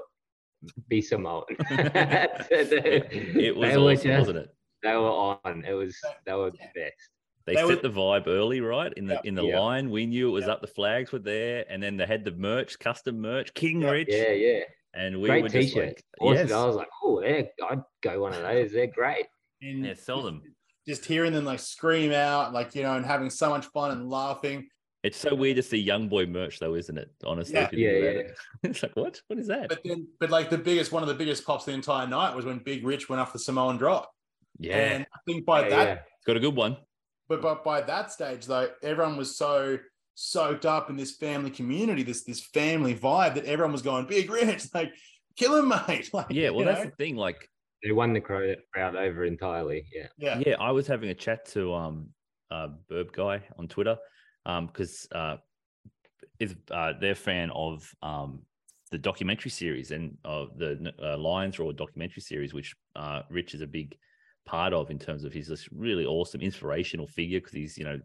be 0.88 1.02
Samoan. 1.02 1.44
That's 1.70 2.52
it, 2.52 2.74
it, 3.12 3.36
it 3.38 3.56
was 3.56 3.76
awesome, 3.76 3.98
just- 4.12 4.20
wasn't 4.20 4.38
it? 4.38 4.50
They 4.84 4.94
were 4.94 5.10
on. 5.10 5.66
It 5.68 5.74
was. 5.74 5.98
They 6.26 6.34
were 6.34 6.52
the 6.52 6.58
best. 6.76 7.10
They, 7.48 7.56
They 7.56 7.62
set 7.62 7.82
were- 7.82 7.90
the 7.90 7.90
vibe 7.90 8.28
early, 8.28 8.60
right? 8.60 8.94
In 8.98 9.08
the 9.08 9.14
Yeah. 9.16 9.22
in 9.24 9.34
the 9.36 9.46
Yeah. 9.46 9.60
line, 9.60 9.90
we 9.90 10.06
knew 10.06 10.28
it 10.28 10.32
was 10.34 10.46
Yeah. 10.46 10.52
up. 10.54 10.62
The 10.62 10.68
flags 10.68 11.14
were 11.14 11.20
there, 11.20 11.66
and 11.70 11.82
then 11.82 11.96
they 11.96 12.06
had 12.06 12.26
the 12.26 12.32
merch, 12.34 12.78
custom 12.78 13.20
merch, 13.22 13.54
King 13.54 13.82
Yeah. 13.82 13.92
Rich, 13.92 14.08
Yeah, 14.12 14.32
yeah. 14.34 14.60
and 14.94 15.22
we 15.22 15.30
Great 15.30 15.44
were 15.44 15.50
just 15.50 15.74
t-shirt. 15.74 16.02
like, 16.20 16.36
yes, 16.36 16.52
I 16.52 16.66
was 16.66 16.76
like, 16.76 16.90
oh, 17.04 17.22
yeah, 17.22 17.44
I'd 17.70 17.82
go 18.02 18.22
one 18.22 18.34
of 18.34 18.42
those. 18.42 18.74
They're 18.74 18.88
great. 18.88 19.28
And 19.62 19.86
yeah, 19.86 19.94
sell 19.96 20.22
them. 20.22 20.44
just 20.86 21.06
hearing 21.06 21.34
them 21.34 21.44
like 21.46 21.60
scream 21.60 22.12
out, 22.14 22.54
like 22.54 22.74
you 22.76 22.82
know, 22.84 22.96
and 22.96 23.06
having 23.06 23.30
so 23.30 23.50
much 23.50 23.66
fun 23.68 23.92
and 23.92 24.10
laughing. 24.10 24.70
It's 25.04 25.18
so 25.18 25.34
weird 25.36 25.56
to 25.58 25.64
see 25.64 25.78
young 25.78 26.10
boy 26.10 26.26
merch, 26.26 26.60
though, 26.60 26.76
isn't 26.76 26.98
it? 26.98 27.10
Honestly, 27.26 27.56
Yeah. 27.56 27.66
if 27.66 27.74
you 27.74 27.90
think 27.90 28.04
Yeah, 28.04 28.10
about 28.10 28.16
yeah. 28.26 28.32
it. 28.32 28.38
it's 28.72 28.84
like 28.84 28.96
what? 28.96 29.22
What 29.28 29.40
is 29.40 29.48
that? 29.48 29.70
But 29.70 29.80
then, 29.86 30.08
but 30.20 30.30
like 30.32 30.50
the 30.50 30.58
biggest, 30.58 30.92
one 30.92 31.02
of 31.04 31.08
the 31.10 31.16
biggest 31.16 31.46
pops 31.46 31.64
the 31.66 31.72
entire 31.72 32.08
night 32.08 32.36
was 32.36 32.44
when 32.46 32.60
Big 32.60 32.86
Rich 32.86 33.08
went 33.10 33.22
off 33.22 33.32
the 33.34 33.40
Samoan 33.40 33.78
drop. 33.78 34.12
yeah, 34.60 34.76
And 34.78 35.06
I 35.14 35.18
think 35.26 35.46
by 35.46 35.64
Yeah, 35.64 35.70
that 35.70 35.88
yeah. 35.88 36.00
got 36.26 36.36
a 36.38 36.40
good 36.40 36.56
one. 36.56 36.78
But 37.30 37.42
but 37.42 37.64
by 37.64 37.82
that 37.82 38.12
stage 38.12 38.46
though 38.46 38.70
everyone 38.82 39.18
was 39.18 39.38
so 39.38 39.78
soaked 40.16 40.66
up 40.66 40.90
in 40.90 40.96
this 40.96 41.16
family 41.16 41.50
community 41.52 42.04
this 42.04 42.24
this 42.24 42.42
family 42.42 42.96
vibe 42.96 43.36
that 43.36 43.46
everyone 43.46 43.72
was 43.72 43.82
going 43.84 44.06
big 44.06 44.30
rich 44.30 44.66
like 44.74 44.92
kill 45.38 45.56
him 45.56 45.70
mate 45.88 46.10
like 46.14 46.26
Yeah, 46.30 46.50
well, 46.50 46.66
that's 46.66 46.84
know? 46.84 46.90
the 46.90 46.96
thing. 46.96 47.16
Like, 47.16 47.48
They 47.84 47.92
won 47.92 48.12
the 48.14 48.22
crowd 48.22 48.58
crowd 48.74 48.96
over 48.96 49.24
entirely. 49.24 49.86
Yeah. 49.94 50.08
yeah 50.18 50.42
yeah, 50.46 50.56
I 50.60 50.72
was 50.72 50.88
having 50.88 51.10
a 51.10 51.14
chat 51.14 51.46
to 51.54 51.74
um 51.74 52.10
uh 52.50 52.70
Burb 52.90 53.12
guy 53.14 53.44
on 53.58 53.68
Twitter, 53.68 53.98
um 54.46 54.68
because 54.68 55.08
uh 55.12 55.38
is 56.40 56.56
uh 56.72 56.94
they're 57.00 57.12
a 57.12 57.16
fan 57.16 57.52
of 57.52 57.90
um 58.02 58.42
the 58.90 58.98
documentary 58.98 59.52
series 59.52 59.92
and 59.92 60.18
of 60.24 60.58
the 60.58 60.94
uh, 61.04 61.18
Lions 61.18 61.60
Raw 61.60 61.72
documentary 61.72 62.22
series, 62.22 62.54
which 62.54 62.76
uh 62.96 63.22
Rich 63.30 63.54
is 63.54 63.62
a 63.62 63.68
big 63.68 63.96
part 64.48 64.74
of 64.74 64.90
in 64.90 64.98
terms 64.98 65.24
of 65.24 65.34
he's 65.34 65.48
this 65.48 65.70
really 65.72 66.06
awesome 66.06 66.42
inspirational 66.42 67.08
figure 67.08 67.40
because 67.40 67.54
he's 67.54 67.78
you 67.78 67.84
know 67.84 68.00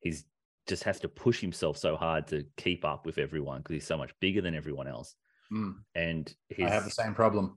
he's 0.00 0.24
just 0.66 0.82
has 0.82 0.98
to 0.98 1.08
push 1.08 1.40
himself 1.40 1.76
so 1.76 1.94
hard 1.94 2.26
to 2.26 2.44
keep 2.56 2.84
up 2.84 3.06
with 3.06 3.18
everyone 3.18 3.58
because 3.58 3.74
he's 3.74 3.86
so 3.86 3.96
much 3.96 4.10
bigger 4.20 4.40
than 4.40 4.54
everyone 4.54 4.88
else 4.88 5.14
Mm, 5.52 5.74
and 5.94 6.34
his 6.48 6.66
i 6.66 6.74
have 6.74 6.82
the 6.82 6.90
same 6.90 7.14
problem 7.14 7.54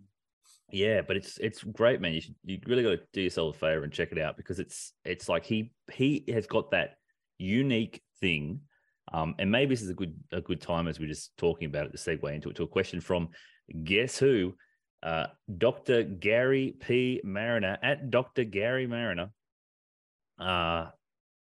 yeah, 0.71 1.01
but 1.01 1.17
it's 1.17 1.38
it's 1.39 1.63
great, 1.63 2.01
man. 2.01 2.13
You 2.13 2.21
should 2.21 2.36
you 2.43 2.60
really 2.67 2.84
got 2.84 2.89
to 2.91 2.99
do 3.13 3.21
yourself 3.21 3.55
a 3.55 3.60
favor 3.60 3.84
and 3.84 3.91
check 3.91 4.12
it 4.12 4.19
out 4.19 4.38
because 4.38 4.60
it's 4.60 4.93
it's 5.03 5.27
like 5.27 5.45
he 5.45 5.71
he 5.91 6.23
has 6.29 6.47
got 6.47 6.71
that 6.71 6.95
unique 7.38 8.01
thing. 8.21 8.62
Um, 9.12 9.34
and 9.39 9.51
maybe 9.51 9.73
this 9.73 9.82
is 9.82 9.89
a 9.89 9.95
good 9.95 10.15
a 10.32 10.41
good 10.41 10.62
time 10.62 10.88
as 10.88 10.99
we're 10.99 11.08
just 11.08 11.36
talking 11.38 11.67
about 11.67 11.88
it 11.88 11.91
to 11.91 11.97
segue 11.97 12.34
into 12.34 12.49
it 12.49 12.55
to 12.58 12.63
a 12.63 12.67
question 12.67 13.01
from 13.01 13.29
guess 13.84 14.17
who, 14.17 14.53
uh, 15.03 15.27
Dr. 15.57 16.03
Gary 16.03 16.75
P. 16.79 17.21
Mariner 17.23 17.77
at 17.81 18.09
Dr. 18.12 18.43
Gary 18.43 18.88
Mariner. 18.88 19.29
Uh, 20.39 20.88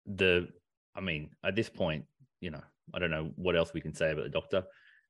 the 0.06 0.48
I 0.94 1.00
mean, 1.00 1.30
at 1.44 1.54
this 1.54 1.68
point, 1.68 2.04
you 2.40 2.50
know, 2.50 2.62
I 2.94 2.98
don't 2.98 3.10
know 3.10 3.30
what 3.36 3.56
else 3.56 3.72
we 3.74 3.80
can 3.80 3.94
say 3.94 4.12
about 4.12 4.24
the 4.24 4.30
doctor. 4.30 4.64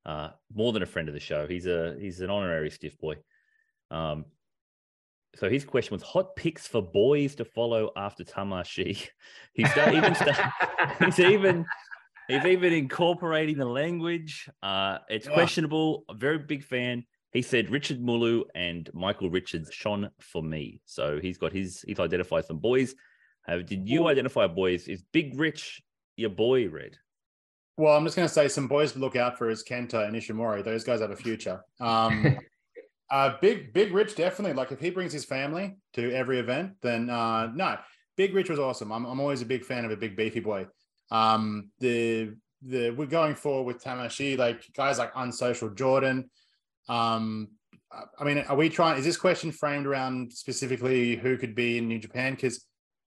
Uh, 0.04 0.30
more 0.54 0.72
than 0.72 0.82
a 0.82 0.86
friend 0.86 1.08
of 1.08 1.14
the 1.14 1.20
show. 1.20 1.46
He's 1.46 1.66
a 1.66 1.96
he's 2.00 2.20
an 2.20 2.30
honorary 2.30 2.70
stiff 2.70 2.96
boy. 2.98 3.16
Um, 3.90 4.24
so 5.34 5.50
his 5.50 5.64
question 5.64 5.94
was 5.94 6.02
hot 6.02 6.34
picks 6.36 6.66
for 6.66 6.80
boys 6.80 7.34
to 7.36 7.44
follow 7.44 7.90
after 7.96 8.24
Tamashii. 8.24 9.06
He's 9.52 9.76
even 9.76 10.14
sta- 10.14 10.52
he's 11.04 11.20
even 11.20 11.66
he's 12.26 12.44
even 12.44 12.72
incorporating 12.72 13.58
the 13.58 13.66
language. 13.66 14.48
Uh, 14.62 14.98
it's 15.10 15.26
Yeah. 15.26 15.34
questionable. 15.34 16.04
A 16.08 16.14
very 16.14 16.38
big 16.38 16.64
fan. 16.64 17.04
He 17.36 17.42
said 17.42 17.70
Richard 17.70 18.00
Mulu 18.00 18.44
and 18.54 18.90
Michael 18.94 19.30
Richards 19.30 19.70
shone 19.72 20.10
for 20.20 20.42
me. 20.42 20.80
So 20.86 21.20
he's 21.20 21.38
got 21.38 21.52
his 21.52 21.82
he's 21.86 22.00
identified 22.00 22.46
some 22.46 22.58
boys. 22.58 22.94
Have 23.46 23.66
did 23.66 23.88
you 23.88 24.08
identify 24.08 24.46
boys? 24.46 24.88
Is 24.88 25.02
Big 25.12 25.38
Rich 25.38 25.82
your 26.16 26.30
boy, 26.30 26.68
Red? 26.68 26.96
well 27.78 27.94
i'm 27.94 28.04
just 28.04 28.16
going 28.16 28.26
to 28.26 28.32
say 28.32 28.48
some 28.48 28.66
boys 28.66 28.92
to 28.92 28.98
look 28.98 29.16
out 29.16 29.36
for 29.36 29.50
is 29.50 29.62
kenta 29.62 30.06
and 30.06 30.16
ishimori 30.16 30.64
those 30.64 30.82
guys 30.82 31.02
have 31.02 31.10
a 31.10 31.16
future 31.16 31.60
um 31.78 32.38
Uh, 33.10 33.36
big 33.40 33.72
Big 33.72 33.92
Rich 33.92 34.16
definitely. 34.16 34.54
Like 34.54 34.72
if 34.72 34.80
he 34.80 34.90
brings 34.90 35.12
his 35.12 35.24
family 35.24 35.76
to 35.94 36.12
every 36.12 36.38
event, 36.38 36.72
then 36.82 37.08
uh, 37.08 37.48
no, 37.54 37.76
Big 38.16 38.34
Rich 38.34 38.50
was 38.50 38.58
awesome. 38.58 38.90
I'm, 38.92 39.04
I'm 39.04 39.20
always 39.20 39.42
a 39.42 39.46
big 39.46 39.64
fan 39.64 39.84
of 39.84 39.90
a 39.90 39.96
big 39.96 40.16
beefy 40.16 40.40
boy. 40.40 40.66
Um, 41.10 41.70
the 41.78 42.34
the 42.62 42.90
we're 42.90 43.06
going 43.06 43.34
forward 43.34 43.72
with 43.72 43.84
Tamashii, 43.84 44.36
like 44.36 44.64
guys 44.74 44.98
like 44.98 45.12
Unsocial 45.14 45.70
Jordan. 45.70 46.30
Um, 46.88 47.48
I 48.18 48.24
mean, 48.24 48.38
are 48.38 48.56
we 48.56 48.68
trying? 48.68 48.98
Is 48.98 49.04
this 49.04 49.16
question 49.16 49.52
framed 49.52 49.86
around 49.86 50.32
specifically 50.32 51.16
who 51.16 51.36
could 51.38 51.54
be 51.54 51.78
in 51.78 51.88
New 51.88 51.98
Japan? 51.98 52.34
Because, 52.34 52.64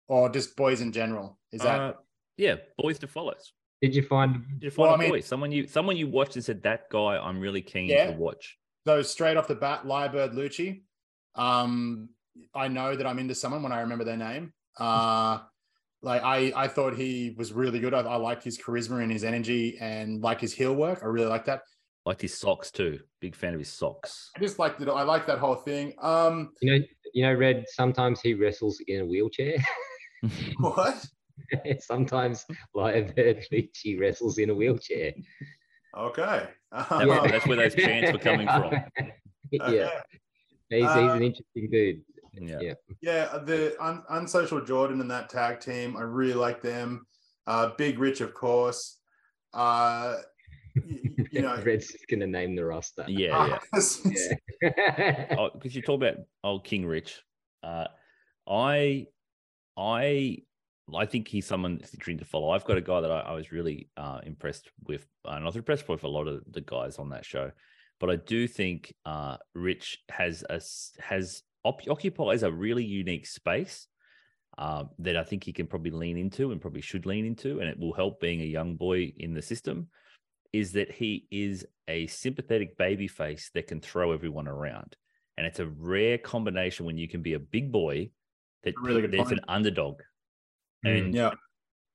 or 0.09 0.29
just 0.29 0.57
boys 0.57 0.81
in 0.81 0.93
general? 0.93 1.39
Is 1.53 1.63
that 1.63 1.81
Uh, 1.81 1.93
yeah, 2.37 2.57
boys 2.79 2.99
to 3.01 3.07
follow. 3.07 3.35
Did 3.83 3.95
you 3.95 4.03
find 4.03 4.45
Did 4.59 4.65
You 4.65 4.71
find 4.71 4.83
Well, 4.89 4.91
a 4.93 4.95
I 4.95 5.01
mean- 5.01 5.11
boy, 5.11 5.21
someone 5.21 5.53
you 5.53 5.67
someone 5.67 5.97
you 5.97 6.09
watched 6.09 6.37
and 6.37 6.45
said 6.45 6.63
that 6.63 6.89
guy 6.91 7.17
I'm 7.19 7.41
really 7.41 7.63
keen 7.63 7.89
Yeah. 7.89 8.11
to 8.11 8.13
watch. 8.17 8.59
those 8.85 9.11
straight 9.11 9.37
off 9.37 9.49
the 9.49 9.55
bat? 9.57 9.83
Lyrebird 9.85 10.33
Lucci. 10.35 10.83
Um, 11.35 12.09
I 12.55 12.69
know 12.69 12.95
that 12.95 13.05
I'm 13.07 13.19
into 13.19 13.35
someone 13.35 13.63
when 13.63 13.73
I 13.73 13.81
remember 13.81 14.05
their 14.05 14.17
name. 14.17 14.53
Uh, 14.79 15.41
like 16.03 16.23
I, 16.23 16.53
I 16.55 16.69
thought 16.69 16.95
he 16.95 17.35
was 17.37 17.53
really 17.53 17.81
good. 17.81 17.95
I, 17.95 18.01
I 18.01 18.17
liked 18.17 18.45
his 18.45 18.59
charisma 18.59 19.03
and 19.03 19.11
his 19.11 19.25
energy, 19.25 19.77
and 19.81 20.23
like 20.23 20.41
his 20.41 20.53
heel 20.53 20.75
work. 20.75 21.01
I 21.03 21.07
really 21.07 21.27
like 21.27 21.47
that. 21.47 21.63
Liked 22.07 22.23
his 22.23 22.39
socks 22.39 22.71
too. 22.71 23.01
Big 23.21 23.35
fan 23.35 23.53
of 23.53 23.59
his 23.59 23.69
socks. 23.69 24.31
I 24.37 24.41
just 24.41 24.61
liked 24.61 24.81
it. 24.81 24.89
I 24.89 25.03
like 25.03 25.27
that 25.27 25.39
whole 25.41 25.57
thing. 25.57 25.93
Um, 26.01 26.53
you 26.63 26.73
know 26.79 26.85
you 27.13 27.23
know 27.25 27.35
Red? 27.35 27.65
Sometimes 27.69 28.21
he 28.21 28.35
wrestles 28.35 28.81
in 28.87 29.01
a 29.01 29.05
wheelchair. 29.05 29.57
what? 30.59 31.05
sometimes 31.81 32.47
Lyrebird 32.75 33.45
Lucci 33.53 33.99
wrestles 34.01 34.39
in 34.39 34.51
a 34.51 34.55
wheelchair. 34.55 35.13
Okay. 35.99 36.49
That's, 36.73 36.93
Um, 36.93 37.09
Yeah. 37.09 37.27
that's 37.27 37.47
where 37.47 37.57
those 37.57 37.75
chants 37.75 38.13
were 38.13 38.19
coming 38.19 38.47
from. 38.47 38.73
yeah, 39.51 39.61
okay. 39.61 39.91
he's, 40.71 40.79
he's 40.81 40.85
Uh, 40.87 41.13
an 41.13 41.23
interesting 41.23 41.71
dude. 41.71 42.03
Yeah. 42.35 42.59
Yeah. 42.61 42.75
Yeah, 43.01 43.39
the 43.39 43.77
un- 43.81 44.05
unsocial 44.11 44.61
Jordan 44.61 45.01
and 45.01 45.11
that 45.11 45.29
tag 45.29 45.59
team, 45.61 45.97
I 45.97 46.03
really 46.03 46.35
like 46.35 46.63
them. 46.63 47.07
Uh, 47.47 47.71
Big 47.77 47.99
Rich, 47.99 48.21
of 48.21 48.33
course. 48.35 48.99
Uh, 49.55 50.17
y- 50.77 51.01
y- 51.19 51.25
you 51.31 51.43
know, 51.43 51.61
Red's 51.63 51.89
just 51.93 52.07
gonna 52.09 52.27
name 52.27 52.55
the 52.57 52.65
roster. 52.65 53.05
Yeah, 53.09 53.59
yeah. 54.05 54.37
Yeah. 54.63 55.35
oh, 55.39 55.51
because 55.55 55.75
you 55.75 55.83
talk 55.83 55.97
about 55.97 56.17
old 56.45 56.65
King 56.65 56.87
Rich. 56.87 57.23
Uh, 57.63 57.87
I, 58.49 59.07
I, 59.77 60.39
I 60.95 61.07
think 61.07 61.29
he's 61.29 61.47
someone 61.47 61.79
that's 61.79 61.93
interesting 61.95 62.19
to 62.19 62.25
follow. 62.25 62.51
I've 62.51 62.65
got 62.65 62.77
a 62.77 62.81
guy 62.83 63.01
that 63.01 63.11
I, 63.11 63.21
I 63.21 63.33
was 63.33 63.51
really 63.53 63.91
uh, 63.97 64.21
impressed 64.25 64.71
with, 64.87 65.07
and 65.25 65.43
I 65.43 65.47
was 65.47 65.57
impressed 65.57 65.89
with 65.89 66.05
a 66.05 66.09
lot 66.09 66.29
of 66.29 66.43
the 66.51 66.61
guys 66.61 66.99
on 66.99 67.11
that 67.11 67.25
show. 67.25 67.51
But 67.99 68.11
I 68.11 68.17
do 68.17 68.47
think 68.47 68.95
uh, 69.05 69.39
Rich 69.55 69.99
has 70.11 70.45
a 70.49 70.61
has 71.03 71.43
op- 71.65 71.89
occupies 71.89 72.43
a 72.43 72.53
really 72.53 72.85
unique 72.85 73.27
space 73.27 73.89
um, 74.59 74.91
that 75.01 75.17
I 75.17 75.25
think 75.25 75.45
he 75.45 75.53
can 75.53 75.67
probably 75.67 75.91
lean 75.91 76.17
into 76.17 76.53
and 76.53 76.61
probably 76.61 76.83
should 76.83 77.07
lean 77.07 77.25
into, 77.27 77.59
and 77.61 77.69
it 77.69 77.79
will 77.79 77.95
help 77.95 78.21
being 78.21 78.41
a 78.41 78.45
young 78.45 78.77
boy 78.77 79.13
in 79.17 79.35
the 79.35 79.43
system. 79.43 79.89
Is 80.53 80.73
that 80.73 80.91
he 80.91 81.27
is 81.31 81.67
a 81.89 82.07
sympathetic 82.07 82.77
baby 82.77 83.09
face 83.09 83.51
that 83.55 83.67
can 83.67 83.81
throw 83.81 84.13
everyone 84.13 84.49
around, 84.49 84.97
and 85.37 85.47
it's 85.47 85.61
a 85.61 85.67
rare 85.67 86.19
combination 86.19 86.87
when 86.87 86.99
you 86.99 87.09
can 87.09 87.23
be 87.23 87.35
a 87.35 87.39
big 87.39 87.71
boy 87.73 88.11
that 88.65 88.75
Really 88.81 89.03
good 89.03 89.13
there's 89.13 89.33
an 89.33 89.41
underdog, 89.49 90.01
Mm. 90.85 90.99
and 90.99 91.15
yeah, 91.15 91.35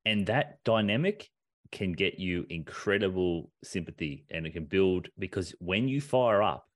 and 0.06 0.26
that 0.28 0.64
dynamic 0.64 1.30
can 1.72 1.94
get 1.94 2.20
you 2.20 2.46
incredible 2.50 3.50
sympathy 3.64 4.26
and 4.30 4.46
it 4.46 4.52
can 4.52 4.66
build 4.66 5.08
because 5.18 5.56
when 5.60 5.88
you 5.88 6.02
fire 6.02 6.42
up 6.44 6.68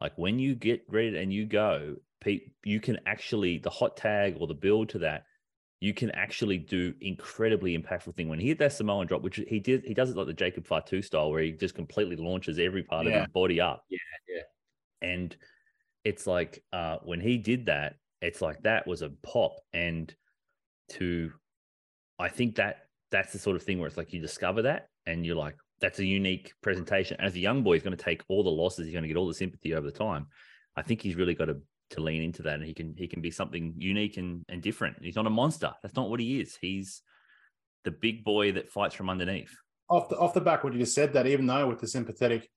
like 0.00 0.16
when 0.16 0.38
you 0.38 0.54
get 0.54 0.82
ready 0.88 1.16
and 1.18 1.32
you 1.32 1.46
go 1.46 1.96
you 2.64 2.80
can 2.80 2.98
actually 3.06 3.58
the 3.58 3.70
hot 3.70 3.96
tag 3.96 4.36
or 4.38 4.46
the 4.46 4.54
build 4.54 4.88
to 4.90 4.98
that 4.98 5.24
you 5.80 5.94
can 5.94 6.10
actually 6.10 6.58
do 6.58 6.92
incredibly 7.00 7.76
impactful 7.76 8.14
thing. 8.14 8.28
When 8.28 8.38
he 8.38 8.48
hit 8.48 8.58
that 8.58 8.72
Samoan 8.72 9.06
drop 9.06 9.22
which 9.22 9.36
he 9.48 9.58
did 9.58 9.84
he 9.84 9.94
does 9.94 10.10
it 10.10 10.16
like 10.16 10.26
the 10.26 10.34
Jacob 10.34 10.66
Fatu 10.66 11.02
style 11.02 11.30
where 11.30 11.42
he 11.42 11.52
just 11.52 11.74
completely 11.74 12.16
launches 12.16 12.58
every 12.58 12.82
part 12.82 13.06
of 13.06 13.14
his 13.14 13.26
body 13.28 13.60
up. 13.60 13.84
Yeah, 13.88 13.98
yeah. 14.28 14.42
and 15.08 15.36
it's 16.04 16.26
like 16.26 16.62
uh 16.72 16.98
when 17.04 17.20
he 17.20 17.38
did 17.38 17.66
that 17.66 17.96
it's 18.20 18.42
like 18.42 18.62
that 18.62 18.86
was 18.86 19.02
a 19.02 19.10
pop. 19.22 19.56
And 19.72 20.14
to 20.90 21.32
i 22.18 22.28
think 22.28 22.56
that 22.56 22.88
that's 23.12 23.32
the 23.32 23.38
sort 23.38 23.54
of 23.54 23.62
thing 23.62 23.78
where 23.78 23.86
it's 23.86 23.96
like 23.96 24.12
you 24.12 24.20
discover 24.20 24.62
that 24.62 24.88
and 25.06 25.24
you're 25.24 25.36
like 25.36 25.54
that's 25.80 25.98
a 25.98 26.04
unique 26.04 26.52
presentation. 26.62 27.16
As 27.20 27.34
a 27.34 27.38
young 27.38 27.62
boy 27.62 27.74
he's 27.74 27.82
going 27.82 27.96
to 27.96 28.04
take 28.04 28.22
all 28.28 28.44
the 28.44 28.50
losses 28.50 28.84
he's 28.84 28.92
going 28.92 29.02
to 29.02 29.08
get 29.08 29.16
all 29.16 29.26
the 29.26 29.34
sympathy 29.34 29.74
over 29.74 29.86
the 29.86 29.96
time. 29.96 30.26
I 30.76 30.82
think 30.82 31.00
he's 31.00 31.16
really 31.16 31.34
got 31.34 31.46
to 31.46 31.56
to 31.90 32.00
lean 32.00 32.22
into 32.22 32.42
that 32.42 32.54
and 32.54 32.64
he 32.64 32.74
can 32.74 32.94
he 32.96 33.06
can 33.06 33.20
be 33.20 33.30
something 33.30 33.74
unique 33.76 34.16
and 34.16 34.44
and 34.48 34.62
different 34.62 34.96
he's 35.02 35.16
not 35.16 35.26
a 35.26 35.30
monster 35.30 35.72
that's 35.82 35.96
not 35.96 36.08
what 36.08 36.20
he 36.20 36.40
is 36.40 36.56
he's 36.60 37.02
the 37.84 37.90
big 37.90 38.24
boy 38.24 38.52
that 38.52 38.70
fights 38.70 38.94
from 38.94 39.10
underneath 39.10 39.54
off 39.90 40.08
the 40.08 40.16
off 40.16 40.32
the 40.32 40.40
back, 40.40 40.64
what 40.64 40.72
you 40.72 40.78
just 40.78 40.94
said 40.94 41.12
that 41.12 41.26
even 41.26 41.46
though 41.46 41.66
with 41.66 41.80
the 41.80 41.88
sympathetic 41.88 42.48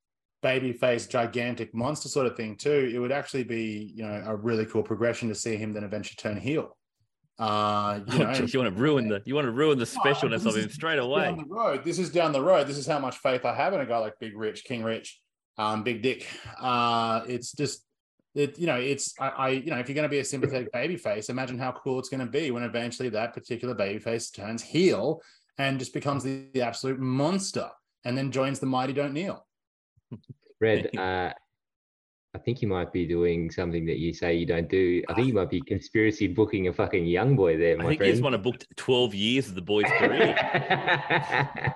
baby 0.41 0.71
face, 0.71 1.07
gigantic 1.07 1.73
monster 1.73 2.07
sort 2.07 2.27
of 2.27 2.37
thing 2.37 2.55
too, 2.55 2.91
it 2.93 2.99
would 2.99 3.11
actually 3.11 3.43
be 3.43 3.91
you 3.95 4.05
know 4.05 4.23
a 4.25 4.35
really 4.35 4.65
cool 4.65 4.83
progression 4.83 5.27
to 5.29 5.35
see 5.35 5.57
him 5.57 5.73
then 5.73 5.83
eventually 5.83 6.15
turn 6.15 6.37
heel. 6.37 6.77
Uh, 7.39 8.01
you 8.07 8.19
know, 8.19 8.31
you 8.31 8.59
want 8.59 8.75
to 8.75 8.81
ruin 8.81 9.09
the 9.09 9.21
you 9.25 9.33
want 9.33 9.45
to 9.45 9.51
ruin 9.51 9.79
the 9.79 9.85
specialness 9.85 10.45
of 10.45 10.55
him 10.55 10.69
straight 10.69 10.97
down 10.97 11.05
away 11.05 11.35
the 11.35 11.45
road. 11.49 11.83
This 11.83 11.97
is 11.97 12.11
down 12.11 12.31
the 12.31 12.41
road. 12.41 12.67
This 12.67 12.77
is 12.77 12.85
how 12.85 12.99
much 12.99 13.17
faith 13.17 13.43
I 13.43 13.55
have 13.55 13.73
in 13.73 13.81
a 13.81 13.85
guy 13.85 13.97
like 13.97 14.13
Big 14.19 14.37
Rich, 14.37 14.63
King 14.63 14.83
Rich, 14.83 15.19
um, 15.57 15.83
Big 15.83 16.03
Dick. 16.03 16.27
Uh, 16.61 17.21
it's 17.27 17.51
just 17.51 17.83
it, 18.35 18.57
you 18.57 18.67
know, 18.67 18.75
it's 18.75 19.13
I, 19.19 19.27
I 19.27 19.49
you 19.49 19.69
know, 19.69 19.77
if 19.77 19.87
you're 19.87 19.95
going 19.95 20.03
to 20.03 20.09
be 20.09 20.19
a 20.19 20.25
sympathetic 20.25 20.71
baby 20.71 20.97
face, 20.97 21.29
imagine 21.29 21.57
how 21.57 21.71
cool 21.71 21.99
it's 21.99 22.09
going 22.09 22.25
to 22.25 22.31
be 22.31 22.51
when 22.51 22.63
eventually 22.63 23.09
that 23.09 23.33
particular 23.33 23.75
baby 23.75 23.99
face 23.99 24.29
turns 24.31 24.61
heel 24.61 25.21
and 25.57 25.77
just 25.79 25.93
becomes 25.93 26.23
the, 26.23 26.47
the 26.53 26.61
absolute 26.61 26.99
monster, 26.99 27.69
and 28.05 28.17
then 28.17 28.31
joins 28.31 28.59
the 28.59 28.65
mighty 28.65 28.93
don't 28.93 29.13
kneel. 29.13 29.45
Red, 30.59 30.89
uh, 30.97 31.31
I 32.35 32.39
think 32.39 32.63
you 32.63 32.67
might 32.67 32.91
be 32.91 33.05
doing 33.05 33.51
something 33.51 33.85
that 33.85 33.99
you 33.99 34.13
say 34.13 34.33
you 34.33 34.47
don't 34.47 34.67
do. 34.67 35.03
I 35.07 35.13
think 35.13 35.27
you 35.27 35.33
might 35.33 35.51
be 35.51 35.61
conspiracy 35.61 36.27
booking 36.27 36.67
a 36.67 36.73
fucking 36.73 37.05
young 37.05 37.35
boy 37.35 37.57
there, 37.57 37.77
my 37.77 37.83
I 37.83 37.87
think 37.89 37.99
friend. 37.99 38.13
he's 38.13 38.21
one 38.21 38.33
have 38.33 38.41
booked 38.41 38.65
12 38.75 39.13
years 39.13 39.47
of 39.49 39.55
the 39.55 39.61
boy's 39.61 39.85
career. 39.99 40.35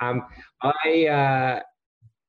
um, 0.00 0.24
I 0.60 1.06
uh, 1.06 1.60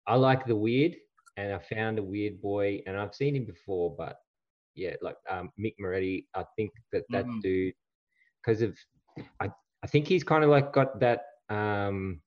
I 0.05 0.15
like 0.15 0.45
the 0.45 0.55
weird, 0.55 0.95
and 1.39 1.54
I 1.54 1.60
found 1.60 1.99
a 1.99 2.04
weird 2.04 2.41
boy, 2.41 2.82
and 2.86 2.97
I've 2.97 3.15
seen 3.15 3.36
him 3.36 3.45
before, 3.45 3.95
but 3.95 4.17
yeah, 4.75 4.95
like 5.02 5.15
um, 5.30 5.52
Mick 5.60 5.75
Moretti. 5.80 6.28
I 6.36 6.43
think 6.56 6.71
that 6.91 7.06
that 7.10 7.25
Mhm. 7.25 7.41
dude, 7.41 7.73
because 8.41 8.62
of, 8.62 8.78
I 9.39 9.49
I 9.84 9.88
think 9.88 10.08
he's 10.08 10.23
kind 10.23 10.43
of 10.43 10.49
like 10.49 10.73
got 10.73 10.99
that. 10.99 11.21
Um, 11.49 12.21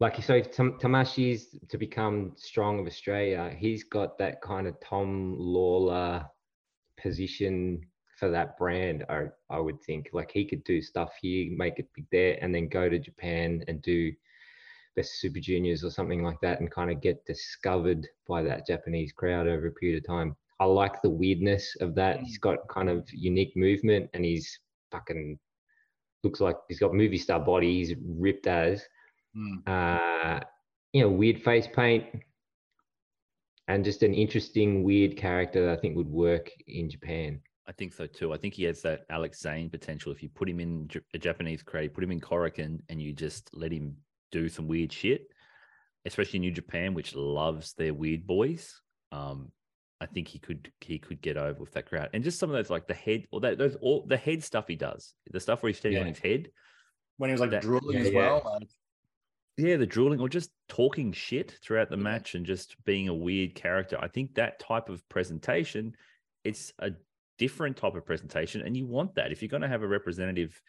like 0.00 0.22
so, 0.22 0.34
if 0.36 0.52
Tam- 0.52 0.78
Tamashii's 0.78 1.58
to 1.68 1.76
become 1.78 2.32
strong 2.36 2.78
of 2.80 2.86
Australia, 2.86 3.54
he's 3.56 3.84
got 3.84 4.16
that 4.18 4.40
kind 4.40 4.66
of 4.66 4.78
Tom 4.80 5.36
Lawlor 5.38 6.24
position 6.96 7.80
for 8.18 8.30
that 8.30 8.56
brand. 8.56 9.04
I 9.08 9.26
I 9.50 9.58
would 9.58 9.82
think 9.82 10.10
like 10.12 10.30
he 10.30 10.44
could 10.44 10.64
do 10.64 10.80
stuff 10.80 11.12
here, 11.20 11.50
make 11.56 11.78
it 11.78 11.88
big 11.94 12.06
there, 12.10 12.38
and 12.40 12.54
then 12.54 12.68
go 12.68 12.88
to 12.88 12.98
Japan 12.98 13.64
and 13.68 13.82
do 13.82 14.12
best 14.98 15.20
Super 15.20 15.40
Juniors 15.40 15.84
or 15.84 15.90
something 15.90 16.22
like 16.22 16.40
that, 16.42 16.60
and 16.60 16.70
kind 16.70 16.90
of 16.90 17.00
get 17.00 17.24
discovered 17.24 18.06
by 18.26 18.42
that 18.42 18.66
Japanese 18.66 19.12
crowd 19.12 19.46
over 19.46 19.66
a 19.68 19.72
period 19.72 19.98
of 20.02 20.06
time. 20.06 20.36
I 20.60 20.64
like 20.64 21.00
the 21.02 21.10
weirdness 21.22 21.64
of 21.80 21.94
that. 21.94 22.20
He's 22.20 22.38
got 22.38 22.68
kind 22.68 22.88
of 22.90 23.08
unique 23.12 23.54
movement, 23.56 24.10
and 24.14 24.24
he's 24.24 24.46
fucking 24.90 25.38
looks 26.24 26.40
like 26.40 26.56
he's 26.68 26.80
got 26.80 26.94
movie 26.94 27.18
star 27.18 27.40
body. 27.40 27.72
He's 27.78 27.94
ripped 28.24 28.46
as 28.46 28.84
Mm. 29.36 29.58
uh, 29.68 30.40
you 30.94 31.02
know, 31.02 31.10
weird 31.10 31.42
face 31.42 31.68
paint, 31.80 32.04
and 33.68 33.84
just 33.84 34.02
an 34.02 34.14
interesting, 34.14 34.82
weird 34.82 35.16
character 35.16 35.66
that 35.66 35.78
I 35.78 35.80
think 35.80 35.96
would 35.96 36.08
work 36.10 36.50
in 36.66 36.88
Japan. 36.88 37.40
I 37.68 37.72
think 37.72 37.92
so 37.92 38.06
too. 38.06 38.32
I 38.32 38.38
think 38.38 38.54
he 38.54 38.64
has 38.64 38.80
that 38.82 39.04
Alex 39.10 39.40
Zayne 39.42 39.68
potential. 39.70 40.10
If 40.10 40.22
you 40.22 40.30
put 40.30 40.48
him 40.48 40.60
in 40.60 40.88
a 41.14 41.18
Japanese 41.18 41.62
crate, 41.62 41.92
put 41.92 42.02
him 42.02 42.10
in 42.10 42.20
Korakuen, 42.20 42.80
and 42.88 43.00
you 43.02 43.12
just 43.12 43.50
let 43.52 43.70
him 43.70 43.94
do 44.32 44.48
some 44.48 44.68
weird 44.68 44.92
shit, 44.92 45.26
especially 46.04 46.38
New 46.40 46.50
Japan, 46.50 46.94
which 46.94 47.14
loves 47.14 47.74
their 47.74 47.94
weird 47.94 48.26
boys. 48.26 48.80
Um, 49.12 49.52
I 50.00 50.06
think 50.06 50.28
he 50.28 50.38
could 50.38 50.70
he 50.80 50.98
could 50.98 51.20
get 51.20 51.36
over 51.36 51.58
with 51.60 51.72
that 51.72 51.86
crowd, 51.86 52.10
and 52.12 52.22
just 52.22 52.38
some 52.38 52.50
of 52.50 52.54
those 52.56 52.70
like 52.70 52.86
the 52.86 52.94
head 52.94 53.24
or 53.32 53.40
that 53.40 53.58
those 53.58 53.76
all 53.80 54.04
the 54.06 54.16
head 54.16 54.44
stuff 54.44 54.66
he 54.68 54.76
does, 54.76 55.14
the 55.30 55.40
stuff 55.40 55.62
where 55.62 55.68
he's 55.70 55.78
standing 55.78 56.00
on 56.00 56.06
his 56.06 56.18
head. 56.20 56.50
When 57.16 57.30
he 57.30 57.32
was 57.32 57.40
like 57.40 57.50
That- 57.50 57.62
drooling 57.62 57.96
yeah, 57.98 58.04
as 58.04 58.10
yeah. 58.10 58.18
well. 58.18 58.42
Like, 58.44 58.68
Yeah, 59.56 59.76
the 59.76 59.86
drooling 59.86 60.20
or 60.20 60.28
just 60.28 60.50
talking 60.68 61.10
shit 61.10 61.58
throughout 61.64 61.90
the 61.90 61.96
match 61.96 62.36
and 62.36 62.46
just 62.46 62.76
being 62.84 63.08
a 63.08 63.14
weird 63.14 63.56
character. 63.56 63.98
I 64.00 64.06
think 64.06 64.34
that 64.36 64.60
type 64.60 64.88
of 64.88 65.06
presentation, 65.08 65.96
it's 66.44 66.72
a 66.78 66.92
different 67.38 67.76
type 67.76 67.96
of 67.96 68.06
presentation, 68.06 68.60
and 68.62 68.76
you 68.76 68.86
want 68.86 69.16
that. 69.16 69.32
If 69.32 69.42
you're 69.42 69.48
going 69.48 69.62
to 69.62 69.68
have 69.68 69.82
a 69.82 69.88
representative 69.88 70.62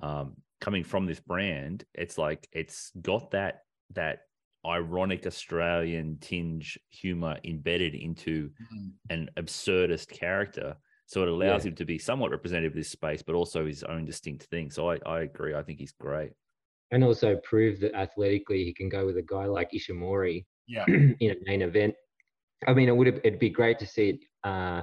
um, 0.00 0.36
coming 0.60 0.84
from 0.84 1.06
this 1.06 1.20
brand, 1.20 1.84
it's 1.94 2.18
like 2.18 2.48
it's 2.52 2.90
got 3.02 3.30
that 3.32 3.62
that 3.94 4.20
ironic 4.64 5.26
Australian 5.26 6.18
tinge 6.20 6.78
humor 6.90 7.38
embedded 7.44 7.94
into 7.94 8.50
Mm. 8.74 8.92
an 9.10 9.30
absurdist 9.36 10.08
character. 10.08 10.76
So 11.06 11.22
it 11.22 11.28
allows 11.28 11.64
Yeah. 11.64 11.70
him 11.70 11.76
to 11.76 11.84
be 11.84 11.98
somewhat 11.98 12.32
representative 12.32 12.72
of 12.72 12.76
this 12.76 12.90
space, 12.90 13.22
but 13.22 13.36
also 13.36 13.64
his 13.64 13.84
own 13.84 14.04
distinct 14.04 14.44
thing. 14.46 14.70
So 14.72 14.90
I, 14.90 14.98
I 15.06 15.20
agree. 15.20 15.54
I 15.54 15.62
think 15.62 15.78
he's 15.78 15.92
great. 15.92 16.32
and 16.92 17.02
also 17.04 17.36
prove 17.42 17.80
that 17.80 17.92
athletically 17.96 18.62
he 18.64 18.72
can 18.72 18.88
go 18.88 19.04
with 19.06 19.16
a 19.18 19.22
guy 19.22 19.44
like 19.46 19.70
Ishimori 19.72 20.46
Yeah. 20.66 20.84
in 21.20 21.30
a 21.32 21.36
main 21.44 21.62
event. 21.62 21.94
I 22.66 22.74
mean, 22.74 22.88
it 22.88 22.96
would 22.96 23.06
have, 23.08 23.20
it'd 23.24 23.38
be 23.40 23.50
great 23.50 23.78
to 23.80 23.86
see 23.86 24.10
it 24.10 24.20
uh, 24.44 24.82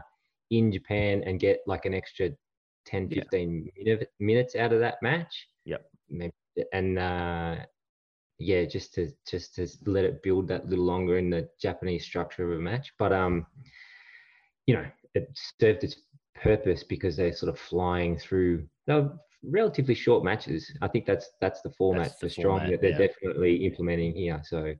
in 0.50 0.70
Japan 0.72 1.24
and 1.26 1.40
get 1.40 1.60
like 1.66 1.86
an 1.86 1.94
extra 1.94 2.30
10, 2.86 3.10
Yeah. 3.10 3.24
15 3.24 3.70
minute, 3.78 4.12
minutes 4.20 4.56
out 4.56 4.72
of 4.74 4.80
that 4.82 4.96
match. 5.02 5.48
Yep. 6.10 6.32
Maybe, 6.56 6.68
and 6.74 7.00
uh, 7.00 7.56
yeah, 8.40 8.66
just 8.66 8.94
to 8.96 9.12
just 9.30 9.56
to 9.56 9.68
let 9.86 10.06
it 10.06 10.24
build 10.24 10.48
that 10.50 10.68
little 10.68 10.86
longer 10.86 11.18
in 11.18 11.30
the 11.30 11.50
Japanese 11.62 12.06
structure 12.06 12.52
of 12.52 12.58
a 12.58 12.62
match. 12.62 12.94
But 13.00 13.14
um, 13.14 13.46
you 14.68 14.76
know, 14.76 14.86
it 15.16 15.30
served 15.60 15.84
its 15.84 15.96
purpose 16.36 16.84
because 16.84 17.16
they're 17.16 17.34
sort 17.34 17.50
of 17.54 17.60
flying 17.60 18.18
through. 18.18 18.68
They're 18.88 19.10
relatively 19.44 19.96
short 19.96 20.24
matches. 20.24 20.72
I 20.82 20.88
think 20.88 21.06
that's 21.06 21.30
that's 21.42 21.62
the 21.62 21.72
format 21.72 22.06
That's 22.06 22.20
the 22.20 22.28
for 22.28 22.34
strong 22.34 22.60
format, 22.60 22.72
that 22.72 22.82
they're 22.82 23.02
yeah. 23.02 23.08
definitely 23.08 23.66
implementing 23.66 24.14
here. 24.16 24.42
So 24.46 24.74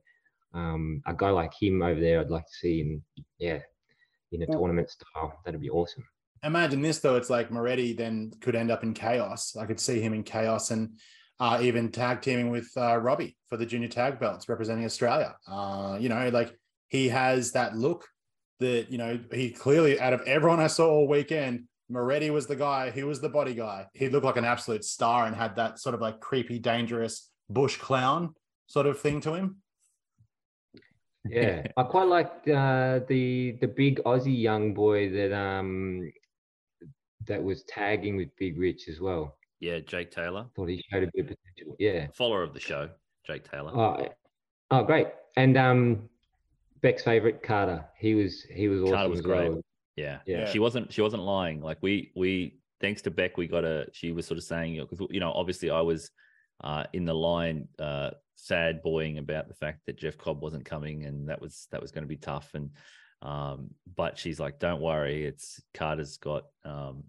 um, 0.52 1.02
a 1.06 1.14
guy 1.14 1.30
like 1.30 1.52
him 1.60 1.82
over 1.82 2.00
there, 2.00 2.20
I'd 2.20 2.30
like 2.30 2.46
to 2.46 2.52
see 2.54 2.80
in 2.80 3.02
yeah, 3.38 3.60
in 4.32 4.42
a 4.42 4.46
Well- 4.48 4.60
tournament 4.60 4.90
style. 4.90 5.40
That'd 5.44 5.60
be 5.60 5.70
awesome. 5.70 6.04
Imagine 6.44 6.82
this 6.82 6.98
though. 6.98 7.16
It's 7.16 7.30
like 7.30 7.50
Moretti 7.50 7.94
then 7.94 8.32
could 8.40 8.54
end 8.54 8.70
up 8.70 8.82
in 8.82 8.94
chaos. 8.94 9.56
I 9.56 9.66
could 9.66 9.80
see 9.80 10.00
him 10.00 10.12
in 10.12 10.22
chaos 10.22 10.70
and 10.70 10.98
uh, 11.40 11.58
even 11.62 11.90
tag 11.90 12.20
teaming 12.20 12.50
with 12.50 12.70
uh, 12.76 12.96
Robbie 12.98 13.36
for 13.48 13.56
the 13.56 13.66
junior 13.66 13.88
tag 13.88 14.20
belts 14.20 14.48
representing 14.48 14.84
Australia. 14.84 15.34
Uh, 15.48 15.96
you 16.00 16.08
know, 16.08 16.28
like 16.28 16.56
he 16.88 17.08
has 17.08 17.52
that 17.52 17.76
look 17.76 18.06
that, 18.60 18.90
you 18.90 18.98
know, 18.98 19.18
he 19.32 19.50
clearly 19.50 19.98
out 19.98 20.12
of 20.12 20.20
everyone 20.22 20.60
I 20.60 20.68
saw 20.68 20.88
all 20.88 21.08
weekend, 21.08 21.64
Moretti 21.88 22.30
was 22.30 22.46
the 22.46 22.56
guy, 22.56 22.90
he 22.90 23.04
was 23.04 23.20
the 23.20 23.28
body 23.28 23.54
guy. 23.54 23.86
He 23.94 24.08
looked 24.08 24.24
like 24.24 24.36
an 24.36 24.44
absolute 24.44 24.84
star 24.84 25.26
and 25.26 25.34
had 25.34 25.56
that 25.56 25.78
sort 25.78 25.94
of 25.94 26.00
like 26.00 26.20
creepy, 26.20 26.58
dangerous 26.58 27.30
bush 27.48 27.76
clown 27.76 28.34
sort 28.66 28.86
of 28.86 28.98
thing 29.00 29.20
to 29.22 29.34
him. 29.34 29.56
Yeah, 31.26 31.66
I 31.76 31.82
quite 31.84 32.08
like 32.08 32.32
uh, 32.48 33.00
the 33.08 33.56
the 33.60 33.66
big 33.66 34.02
Aussie 34.04 34.38
young 34.38 34.74
boy 34.74 35.10
that 35.10 35.32
um 35.32 36.10
that 37.26 37.42
was 37.42 37.64
tagging 37.64 38.16
with 38.16 38.34
Big 38.36 38.58
Rich 38.58 38.88
as 38.88 39.00
well. 39.00 39.36
Yeah, 39.60 39.78
Jake 39.80 40.10
Taylor, 40.10 40.46
Thought 40.54 40.68
he 40.68 40.84
showed 40.90 41.04
a 41.04 41.10
bit 41.14 41.30
of 41.30 41.36
potential. 41.36 41.76
Yeah. 41.78 42.08
follower 42.12 42.42
of 42.42 42.52
the 42.52 42.60
show, 42.60 42.90
Jake 43.26 43.50
Taylor. 43.50 43.70
Oh, 43.74 44.08
oh, 44.70 44.84
great. 44.84 45.08
And 45.36 45.56
um, 45.56 46.08
Beck's 46.82 47.02
favorite 47.02 47.42
Carter. 47.42 47.84
He 47.96 48.14
was 48.14 48.42
he 48.42 48.68
was 48.68 48.82
awesome 48.82 48.94
Carter 48.94 49.08
was 49.08 49.18
as 49.20 49.26
well. 49.26 49.52
great. 49.52 49.64
Yeah. 49.96 50.18
Yeah. 50.26 50.50
She 50.50 50.58
wasn't 50.58 50.92
she 50.92 51.00
wasn't 51.00 51.22
lying. 51.22 51.60
Like 51.60 51.78
we 51.80 52.12
we 52.14 52.58
thanks 52.80 53.00
to 53.02 53.10
Beck, 53.10 53.36
we 53.36 53.46
got 53.46 53.64
a 53.64 53.86
she 53.92 54.12
was 54.12 54.26
sort 54.26 54.38
of 54.38 54.44
saying, 54.44 54.76
because 54.78 55.06
you 55.10 55.20
know, 55.20 55.32
obviously 55.32 55.70
I 55.70 55.80
was 55.80 56.10
uh 56.62 56.84
in 56.92 57.04
the 57.04 57.14
line 57.14 57.66
uh 57.78 58.10
sad 58.34 58.82
boying 58.82 59.18
about 59.18 59.48
the 59.48 59.54
fact 59.54 59.80
that 59.86 59.96
Jeff 59.96 60.18
Cobb 60.18 60.42
wasn't 60.42 60.64
coming 60.64 61.04
and 61.04 61.28
that 61.28 61.40
was 61.40 61.68
that 61.70 61.80
was 61.80 61.90
going 61.90 62.04
to 62.04 62.08
be 62.08 62.16
tough. 62.16 62.50
And 62.54 62.70
um, 63.22 63.70
but 63.96 64.18
she's 64.18 64.38
like, 64.38 64.58
Don't 64.58 64.82
worry, 64.82 65.24
it's 65.24 65.62
Carter's 65.72 66.18
got 66.18 66.44
um 66.64 67.04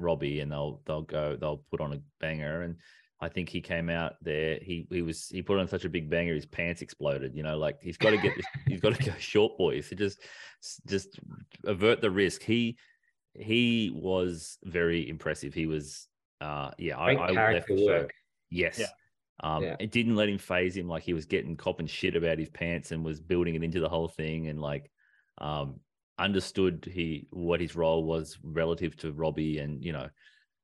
Robbie 0.00 0.40
and 0.40 0.50
they'll 0.50 0.80
they'll 0.86 1.02
go, 1.02 1.36
they'll 1.36 1.62
put 1.70 1.80
on 1.80 1.92
a 1.92 2.00
banger. 2.20 2.62
And 2.62 2.76
I 3.20 3.28
think 3.28 3.48
he 3.48 3.60
came 3.60 3.90
out 3.90 4.14
there. 4.22 4.58
He 4.62 4.86
he 4.90 5.02
was 5.02 5.28
he 5.28 5.42
put 5.42 5.58
on 5.58 5.68
such 5.68 5.84
a 5.84 5.88
big 5.90 6.08
banger, 6.08 6.34
his 6.34 6.46
pants 6.46 6.82
exploded. 6.82 7.34
You 7.34 7.42
know, 7.42 7.58
like 7.58 7.76
he's 7.82 7.96
got 7.98 8.10
to 8.10 8.16
get 8.18 8.34
this. 8.36 8.46
he's 8.66 8.80
got 8.80 8.94
to 8.94 9.04
go 9.04 9.12
short, 9.18 9.58
boys. 9.58 9.88
He 9.88 9.96
just 9.96 10.22
just 10.86 11.20
avert 11.64 12.00
the 12.00 12.10
risk. 12.10 12.42
He 12.42 12.78
he 13.34 13.92
was 13.94 14.58
very 14.64 15.08
impressive. 15.08 15.54
He 15.54 15.66
was 15.66 16.08
uh 16.40 16.70
yeah. 16.78 16.98
I, 16.98 17.14
Great 17.14 17.38
I 17.38 17.52
left 17.52 17.68
the 17.68 17.76
show. 17.76 17.86
work. 17.86 18.12
Yes. 18.50 18.78
Yeah. 18.78 18.86
Um, 19.42 19.62
Yeah. 19.62 19.76
it 19.78 19.90
didn't 19.90 20.16
let 20.16 20.28
him 20.28 20.38
phase 20.38 20.76
him 20.76 20.88
like 20.88 21.02
he 21.02 21.14
was 21.14 21.26
getting 21.26 21.56
cop 21.56 21.78
and 21.80 21.88
shit 21.88 22.16
about 22.16 22.38
his 22.38 22.50
pants 22.50 22.90
and 22.92 23.04
was 23.04 23.20
building 23.20 23.54
it 23.54 23.62
into 23.62 23.80
the 23.80 23.88
whole 23.88 24.08
thing 24.08 24.48
and 24.48 24.60
like 24.60 24.90
um 25.38 25.80
understood 26.20 26.88
he 26.92 27.26
what 27.30 27.60
his 27.60 27.74
role 27.74 28.04
was 28.04 28.38
relative 28.42 28.96
to 28.98 29.12
Robbie 29.12 29.58
and 29.58 29.84
you 29.84 29.92
know 29.92 30.08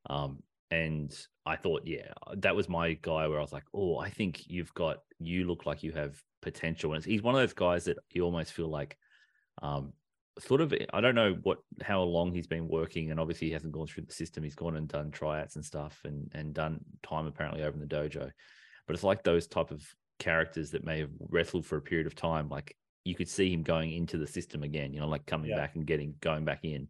um 0.08 0.42
and 0.70 1.16
I 1.44 1.56
thought 1.56 1.82
yeah 1.86 2.12
that 2.36 2.54
was 2.54 2.68
my 2.68 2.92
guy 3.00 3.26
where 3.26 3.38
I 3.38 3.42
was 3.42 3.52
like 3.52 3.64
oh 3.74 3.98
I 3.98 4.10
think 4.10 4.48
you've 4.48 4.74
got 4.74 4.98
you 5.18 5.46
look 5.46 5.66
like 5.66 5.82
you 5.82 5.92
have 5.92 6.20
potential. 6.46 6.92
And 6.92 7.04
he's 7.04 7.22
one 7.22 7.34
of 7.34 7.40
those 7.40 7.52
guys 7.52 7.84
that 7.84 7.98
you 8.12 8.22
almost 8.22 8.52
feel 8.52 8.68
like 8.68 8.96
um 9.62 9.92
sort 10.38 10.60
of 10.60 10.72
I 10.92 11.00
don't 11.00 11.14
know 11.14 11.36
what 11.42 11.58
how 11.82 12.02
long 12.02 12.32
he's 12.32 12.46
been 12.46 12.68
working 12.68 13.10
and 13.10 13.18
obviously 13.18 13.48
he 13.48 13.52
hasn't 13.52 13.72
gone 13.72 13.86
through 13.86 14.04
the 14.04 14.12
system. 14.12 14.44
He's 14.44 14.54
gone 14.54 14.76
and 14.76 14.88
done 14.88 15.10
tryouts 15.10 15.56
and 15.56 15.64
stuff 15.64 16.00
and 16.04 16.30
and 16.34 16.54
done 16.54 16.80
time 17.02 17.26
apparently 17.26 17.62
over 17.62 17.74
in 17.74 17.80
the 17.80 17.94
dojo. 17.94 18.30
But 18.86 18.94
it's 18.94 19.04
like 19.04 19.22
those 19.22 19.46
type 19.46 19.70
of 19.70 19.82
characters 20.18 20.70
that 20.70 20.84
may 20.84 21.00
have 21.00 21.10
wrestled 21.28 21.66
for 21.66 21.76
a 21.76 21.82
period 21.82 22.06
of 22.06 22.14
time 22.14 22.48
like 22.48 22.76
you 23.06 23.14
could 23.14 23.28
see 23.28 23.52
him 23.52 23.62
going 23.62 23.92
into 23.92 24.18
the 24.18 24.26
system 24.26 24.62
again 24.62 24.92
you 24.92 25.00
know 25.00 25.08
like 25.08 25.24
coming 25.26 25.50
Yeah. 25.50 25.56
back 25.56 25.76
and 25.76 25.86
getting 25.86 26.14
going 26.20 26.44
back 26.44 26.64
in 26.64 26.88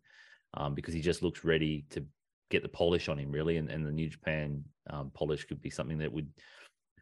um, 0.55 0.75
because 0.75 0.95
he 0.95 1.01
just 1.01 1.23
looks 1.23 1.45
ready 1.45 1.85
to 1.91 2.05
get 2.51 2.63
the 2.63 2.69
polish 2.69 3.09
on 3.09 3.19
him 3.19 3.31
really 3.31 3.57
and, 3.57 3.71
and 3.71 3.85
the 3.85 3.93
new 3.93 4.09
japan 4.09 4.65
um, 4.91 5.11
polish 5.15 5.45
could 5.45 5.61
be 5.61 5.71
something 5.71 5.99
that 5.99 6.13
would 6.13 6.29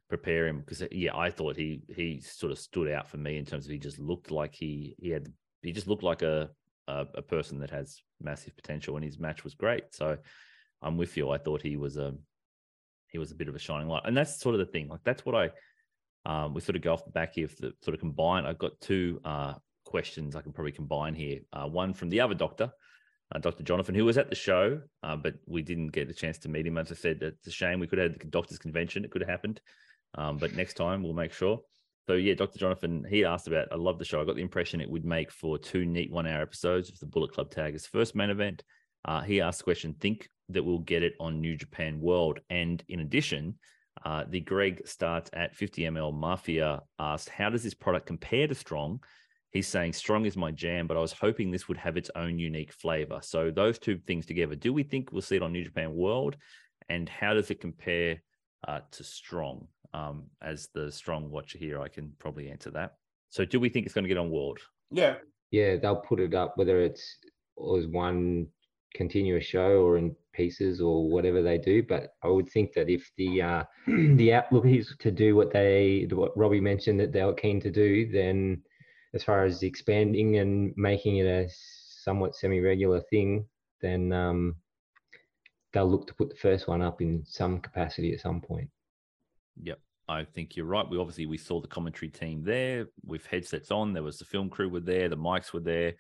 prepare 0.09 0.47
him 0.47 0.61
because 0.61 0.83
yeah 0.93 1.17
i 1.17 1.31
thought 1.31 1.57
he 1.57 1.83
he 1.89 2.21
sort 2.21 2.53
of 2.53 2.59
stood 2.59 2.91
out 2.91 3.09
for 3.09 3.17
me 3.17 3.39
in 3.39 3.45
terms 3.45 3.65
of 3.65 3.71
he 3.73 3.79
just 3.79 3.99
looked 3.99 4.31
like 4.31 4.55
he 4.55 4.95
he 4.99 5.11
had 5.11 5.33
he 5.63 5.73
just 5.73 5.87
looked 5.87 6.03
like 6.03 6.23
a 6.23 6.51
a, 6.89 7.07
a 7.15 7.23
person 7.23 7.59
that 7.61 7.71
has 7.71 8.03
massive 8.21 8.55
potential 8.57 8.97
and 8.97 9.05
his 9.05 9.19
match 9.19 9.45
was 9.45 9.55
great. 9.55 9.85
So 9.95 10.19
i'm 10.83 10.97
with 10.99 11.17
you. 11.17 11.31
I 11.31 11.39
thought 11.39 11.63
he 11.63 11.77
was 11.77 11.97
a 11.97 12.15
he 13.09 13.19
was 13.19 13.31
a 13.31 13.35
bit 13.35 13.49
of 13.49 13.55
a 13.55 13.59
shining 13.59 13.89
light. 13.89 14.03
And 14.05 14.17
that's 14.17 14.39
sort 14.41 14.55
of 14.55 14.59
the 14.59 14.67
thing 14.73 14.89
like 14.89 15.01
that's 15.05 15.25
what 15.25 15.35
i 15.35 15.51
um, 16.27 16.55
we 16.55 16.61
sort 16.61 16.77
of 16.77 16.83
go 16.83 16.93
off 16.93 17.05
the 17.05 17.11
back 17.11 17.35
here 17.35 17.49
the 17.61 17.73
sort 17.83 17.95
of 17.95 18.01
combine 18.01 18.47
i've 18.47 18.59
got 18.59 18.81
two 18.81 19.21
uh 19.25 19.55
questions 19.85 20.35
i 20.35 20.41
can 20.41 20.53
probably 20.53 20.73
combine 20.73 21.15
here 21.15 21.41
uh, 21.53 21.67
one 21.67 21.93
from 21.93 22.09
the 22.09 22.21
other 22.21 22.35
doctor 22.35 22.71
uh, 23.35 23.39
Dr. 23.39 23.63
Jonathan, 23.63 23.95
who 23.95 24.05
was 24.05 24.19
at 24.19 24.29
the 24.29 24.37
show, 24.37 24.81
uh, 25.03 25.17
but 25.17 25.35
we 25.47 25.63
didn't 25.63 25.89
get 25.89 26.11
a 26.11 26.15
chance 26.15 26.39
to 26.39 26.49
meet 26.49 26.67
him. 26.67 26.79
As 26.79 26.93
I 26.93 26.95
said, 26.95 27.23
it's 27.23 27.47
a 27.47 27.51
shame. 27.51 27.81
We 27.81 27.87
could 27.87 27.99
have 27.99 28.13
had 28.13 28.21
the 28.21 28.27
doctor's 28.27 28.59
convention. 28.59 29.05
It 29.05 29.11
could 29.11 29.23
have 29.23 29.31
happened. 29.31 29.61
Um, 30.17 30.37
but 30.37 30.55
next 30.55 30.75
time 30.75 31.03
we'll 31.03 31.15
make 31.15 31.33
sure. 31.33 31.61
So 32.07 32.15
yeah, 32.15 32.35
Dr. 32.35 32.59
Jonathan, 32.59 33.05
he 33.09 33.25
asked 33.25 33.47
about. 33.47 33.69
I 33.73 33.77
love 33.77 33.99
the 33.99 34.05
show. 34.05 34.21
I 34.21 34.25
got 34.25 34.37
the 34.37 34.43
impression 34.43 34.81
it 34.81 34.91
would 34.91 35.05
make 35.05 35.31
for 35.31 35.59
two 35.59 35.87
neat 35.87 36.13
one-hour 36.13 36.43
episodes 36.43 36.91
of 36.91 36.99
the 36.99 37.07
Bullet 37.07 37.33
Club 37.33 37.51
Tag 37.51 37.75
as 37.75 37.87
first 37.87 38.15
main 38.15 38.31
event. 38.31 38.63
Uh, 39.07 39.23
he 39.23 39.41
asked 39.41 39.59
the 39.59 39.65
question: 39.65 39.95
Think 39.95 40.29
that 40.51 40.63
we'll 40.63 40.81
get 40.81 41.03
it 41.03 41.15
on 41.19 41.41
New 41.41 41.57
Japan 41.57 42.01
World? 42.01 42.41
And 42.51 42.85
in 42.89 43.01
addition, 43.01 43.59
uh, 44.05 44.25
the 44.29 44.41
Greg 44.41 44.87
starts 44.87 45.31
at 45.33 45.55
50 45.55 45.83
ml 45.83 46.15
Mafia 46.15 46.83
asked, 46.99 47.29
"How 47.29 47.51
does 47.51 47.63
this 47.63 47.75
product 47.75 48.07
compare 48.07 48.47
to 48.47 48.55
Strong?" 48.55 49.01
He's 49.55 49.69
saying 49.69 49.93
Strong 49.93 50.27
is 50.27 50.37
my 50.37 50.51
jam, 50.51 50.89
but 50.89 50.97
I 50.97 51.01
was 51.01 51.13
hoping 51.13 51.51
this 51.51 51.69
would 51.69 51.77
have 51.77 51.97
its 51.97 52.11
own 52.17 52.41
unique 52.41 52.73
flavor. 52.73 53.21
So 53.23 53.53
those 53.53 53.79
two 53.79 53.99
things 53.99 54.27
together, 54.27 54.57
do 54.57 54.73
we 54.73 54.83
think 54.83 55.13
we'll 55.13 55.23
see 55.23 55.37
it 55.37 55.45
on 55.45 55.53
New 55.53 55.63
Japan 55.63 55.95
World? 55.95 56.37
And 56.89 57.09
how 57.09 57.35
does 57.35 57.53
it 57.53 57.61
compare 57.61 58.21
uh, 58.67 58.81
to 58.91 59.05
Strong? 59.05 59.69
Um, 59.93 60.25
as 60.43 60.69
the 60.75 60.91
Strong 60.91 61.31
watcher 61.31 61.57
here, 61.57 61.81
I 61.81 61.87
can 61.87 62.13
probably 62.19 62.51
answer 62.51 62.73
that. 62.73 62.95
So 63.31 63.45
do 63.45 63.61
we 63.61 63.69
think 63.69 63.87
it's 63.87 63.95
going 63.95 64.03
to 64.03 64.09
get 64.09 64.19
on 64.19 64.29
World? 64.29 64.59
Yeah. 64.91 65.15
Yeah, 65.53 65.77
they'll 65.77 65.97
put 65.97 66.19
it 66.19 66.35
up 66.35 66.55
whether 66.57 66.81
it's 66.81 67.19
as 67.79 67.87
one 67.87 68.49
continuous 68.95 69.45
show 69.45 69.83
or 69.83 69.99
in 69.99 70.15
pieces 70.33 70.81
or 70.81 71.09
whatever 71.09 71.43
they 71.43 71.59
do. 71.59 71.83
But 71.83 72.15
I 72.23 72.29
would 72.29 72.49
think 72.49 72.73
that 72.75 72.89
if 72.89 73.11
the 73.17 73.43
uh, 73.43 73.65
the 73.87 74.33
outlook 74.33 74.67
is 74.67 74.95
to 75.01 75.11
do 75.11 75.37
what 75.37 75.53
they 75.53 76.07
what 76.11 76.37
Robbie 76.37 76.61
mentioned 76.61 77.01
that 77.01 77.13
they 77.13 77.25
were 77.25 77.35
keen 77.35 77.61
to 77.61 77.71
do, 77.71 78.11
then 78.11 78.63
as 79.15 79.23
far 79.23 79.45
as 79.45 79.63
expanding 79.63 80.39
and 80.39 80.73
making 80.77 81.19
it 81.19 81.27
a 81.27 81.49
somewhat 81.51 82.35
semi-regular 82.35 83.01
thing, 83.11 83.47
then 83.81 84.13
um, 84.13 84.57
they'll 85.73 85.91
look 85.91 86.07
to 86.07 86.15
put 86.15 86.31
the 86.31 86.37
first 86.37 86.67
one 86.69 86.83
up 86.83 87.01
in 87.01 87.23
some 87.25 87.61
capacity 87.61 88.13
at 88.13 88.21
some 88.21 88.41
point. 88.41 88.69
Yep. 89.63 89.79
I 90.09 90.25
think 90.25 90.57
you're 90.57 90.67
right. 90.67 90.89
We 90.89 90.99
obviously 90.99 91.27
we 91.27 91.39
saw 91.39 91.61
the 91.61 91.69
commentary 91.69 92.11
team 92.11 92.43
there 92.45 92.87
with 93.07 93.25
headsets 93.27 93.71
on. 93.71 93.95
There 93.95 94.03
was 94.03 94.19
the 94.19 94.25
film 94.25 94.51
crew 94.51 94.69
were 94.69 94.81
there, 94.81 95.09
the 95.09 95.17
mics 95.17 95.53
were 95.53 95.61
there. 95.61 95.95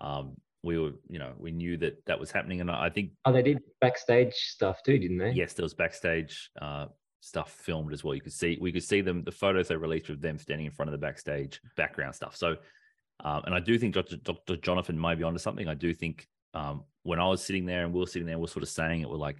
Um, 0.00 0.36
we 0.62 0.78
were, 0.78 0.92
you 1.08 1.18
know, 1.18 1.32
we 1.38 1.50
knew 1.52 1.76
that 1.78 2.04
that 2.06 2.20
was 2.20 2.30
happening, 2.30 2.60
and 2.60 2.70
I 2.70 2.90
think 2.90 3.12
Oh, 3.24 3.32
they 3.32 3.42
did 3.42 3.60
backstage 3.80 4.34
stuff 4.34 4.82
too, 4.82 4.98
didn't 4.98 5.18
they? 5.18 5.32
yes, 5.32 5.54
there 5.54 5.64
was 5.64 5.74
backstage 5.74 6.50
uh, 6.60 6.86
stuff 7.20 7.50
filmed 7.52 7.92
as 7.92 8.04
well. 8.04 8.14
You 8.14 8.20
could 8.20 8.32
see 8.32 8.58
we 8.60 8.72
could 8.72 8.82
see 8.82 9.00
them 9.00 9.22
the 9.24 9.32
photos 9.32 9.68
they 9.68 9.76
released 9.76 10.10
of 10.10 10.20
them 10.20 10.38
standing 10.38 10.66
in 10.66 10.72
front 10.72 10.88
of 10.88 10.92
the 10.92 10.98
backstage 11.06 11.60
background 11.76 12.14
stuff. 12.14 12.36
So, 12.36 12.56
um, 13.24 13.42
and 13.46 13.54
I 13.54 13.60
do 13.60 13.78
think 13.78 13.94
Dr. 13.94 14.16
Dr. 14.16 14.56
Jonathan 14.56 15.00
may 15.00 15.14
be 15.14 15.24
onto 15.24 15.38
something. 15.38 15.68
I 15.68 15.74
do 15.74 15.94
think 15.94 16.26
um, 16.54 16.84
when 17.02 17.20
I 17.20 17.28
was 17.28 17.42
sitting 17.42 17.64
there 17.64 17.84
and 17.84 17.92
we 17.92 18.00
were 18.00 18.06
sitting 18.06 18.26
there, 18.26 18.38
we 18.38 18.44
are 18.44 18.48
sort 18.48 18.62
of 18.62 18.68
saying 18.68 19.00
it. 19.02 19.08
We're 19.08 19.16
like, 19.16 19.38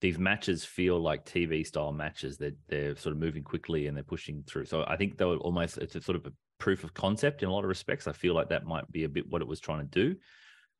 these 0.00 0.18
matches 0.18 0.64
feel 0.64 0.98
like 1.00 1.24
TV 1.26 1.66
style 1.66 1.92
matches. 1.92 2.38
That 2.38 2.56
they're, 2.68 2.96
sort 2.96 3.14
of 3.14 3.18
moving 3.20 3.42
quickly 3.42 3.86
and 3.86 3.96
they're 3.96 4.04
pushing 4.04 4.42
through. 4.46 4.66
So 4.66 4.84
I 4.86 4.96
think 4.96 5.18
they 5.18 5.24
were 5.24 5.36
almost 5.36 5.78
it's 5.78 5.94
a 5.94 6.00
sort 6.00 6.16
of 6.16 6.26
a 6.26 6.32
proof 6.58 6.84
of 6.84 6.94
concept 6.94 7.42
in 7.42 7.48
a 7.48 7.52
lot 7.52 7.64
of 7.64 7.68
respects. 7.68 8.06
I 8.06 8.12
feel 8.12 8.34
like 8.34 8.48
that 8.48 8.64
might 8.64 8.90
be 8.90 9.04
a 9.04 9.08
bit 9.08 9.28
what 9.28 9.42
it 9.42 9.48
was 9.48 9.60
trying 9.60 9.86
to 9.88 10.04
do. 10.12 10.16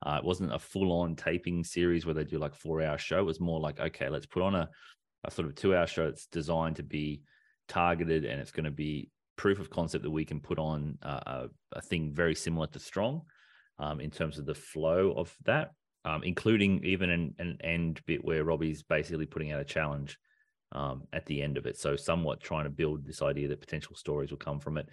Uh, 0.04 0.18
it 0.18 0.24
wasn't 0.24 0.52
a 0.54 0.58
full 0.58 0.92
on 0.92 1.16
taping 1.16 1.64
series 1.64 2.04
where 2.04 2.14
they 2.14 2.24
do 2.24 2.38
like 2.38 2.54
four 2.54 2.82
hour 2.82 2.98
show. 2.98 3.20
It 3.20 3.24
was 3.24 3.40
more 3.40 3.60
like 3.60 3.80
okay, 3.80 4.08
let's 4.08 4.26
put 4.26 4.42
on 4.42 4.54
a, 4.54 4.68
a 5.24 5.30
sort 5.30 5.48
of 5.48 5.54
two 5.54 5.74
hour 5.74 5.86
show 5.86 6.06
that's 6.06 6.26
designed 6.26 6.76
to 6.76 6.82
be 6.82 7.22
targeted 7.68 8.24
and 8.24 8.40
it's 8.40 8.50
going 8.50 8.64
to 8.64 8.70
be 8.70 9.10
proof 9.36 9.58
of 9.58 9.70
concept 9.70 10.04
that 10.04 10.10
we 10.10 10.24
can 10.24 10.40
put 10.40 10.58
on 10.58 10.98
uh, 11.02 11.20
a, 11.26 11.48
a 11.72 11.82
thing 11.82 12.12
very 12.12 12.34
similar 12.34 12.66
to 12.68 12.78
Strong 12.78 13.22
um, 13.78 14.00
in 14.00 14.10
terms 14.10 14.38
of 14.38 14.46
the 14.46 14.54
flow 14.54 15.12
of 15.16 15.34
that, 15.44 15.72
um, 16.04 16.22
including 16.22 16.84
even 16.84 17.10
an, 17.10 17.34
an 17.38 17.58
end 17.62 18.00
bit 18.06 18.24
where 18.24 18.44
Robbie's 18.44 18.82
basically 18.82 19.26
putting 19.26 19.52
out 19.52 19.60
a 19.60 19.64
challenge 19.64 20.18
um, 20.72 21.02
at 21.12 21.26
the 21.26 21.42
end 21.42 21.56
of 21.56 21.66
it. 21.66 21.78
So, 21.78 21.96
somewhat 21.96 22.40
trying 22.40 22.64
to 22.64 22.70
build 22.70 23.04
this 23.04 23.22
idea 23.22 23.48
that 23.48 23.60
potential 23.60 23.96
stories 23.96 24.30
will 24.30 24.38
come 24.38 24.60
from 24.60 24.78
it. 24.78 24.88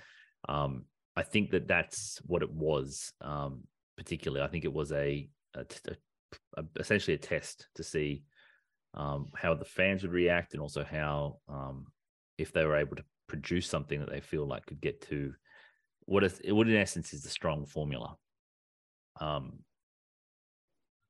Um, 0.47 0.85
I 1.15 1.23
think 1.23 1.51
that 1.51 1.67
that's 1.67 2.19
what 2.25 2.41
it 2.41 2.51
was, 2.51 3.13
um, 3.21 3.63
particularly. 4.01 4.43
I 4.43 4.49
think 4.49 4.65
it 4.65 4.73
was 4.73 4.91
a, 4.91 5.29
a, 5.53 5.63
a 6.57 6.63
essentially 6.79 7.13
a 7.13 7.19
test 7.19 7.67
to 7.75 7.83
see 7.83 8.23
um, 8.95 9.27
how 9.35 9.53
the 9.53 9.63
fans 9.65 10.01
would 10.01 10.11
react 10.11 10.53
and 10.53 10.61
also 10.61 10.83
how 10.83 11.37
if 12.39 12.51
they 12.51 12.65
were 12.65 12.77
able 12.77 12.95
to 12.95 13.03
produce 13.27 13.67
something 13.67 13.99
that 13.99 14.09
they 14.09 14.19
feel 14.19 14.47
like 14.47 14.65
could 14.65 14.81
get 14.81 15.01
to 15.09 15.33
what 16.05 16.23
is 16.23 16.41
what 16.45 16.67
in 16.67 16.75
essence 16.75 17.13
is 17.13 17.21
the 17.21 17.29
strong 17.29 17.67
formula. 17.67 18.15
Um, 19.19 19.59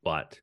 but 0.03 0.37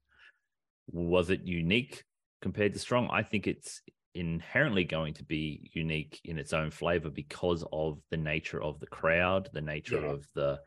was 0.90 1.28
it 1.28 1.42
unique 1.42 2.02
compared 2.40 2.72
to 2.72 2.78
strong? 2.78 3.10
I 3.12 3.22
think 3.22 3.46
it's 3.46 3.82
inherently 4.14 4.84
going 4.84 5.12
to 5.14 5.24
be 5.24 5.70
unique 5.74 6.18
in 6.24 6.38
its 6.38 6.54
own 6.54 6.70
flavor 6.70 7.10
because 7.10 7.62
of 7.72 8.00
the 8.10 8.16
nature 8.16 8.62
of 8.62 8.80
the 8.80 8.86
crowd, 8.86 9.50
the 9.52 9.60
nature 9.60 10.00
Yeah. 10.00 10.12
of 10.12 10.26
the 10.34 10.58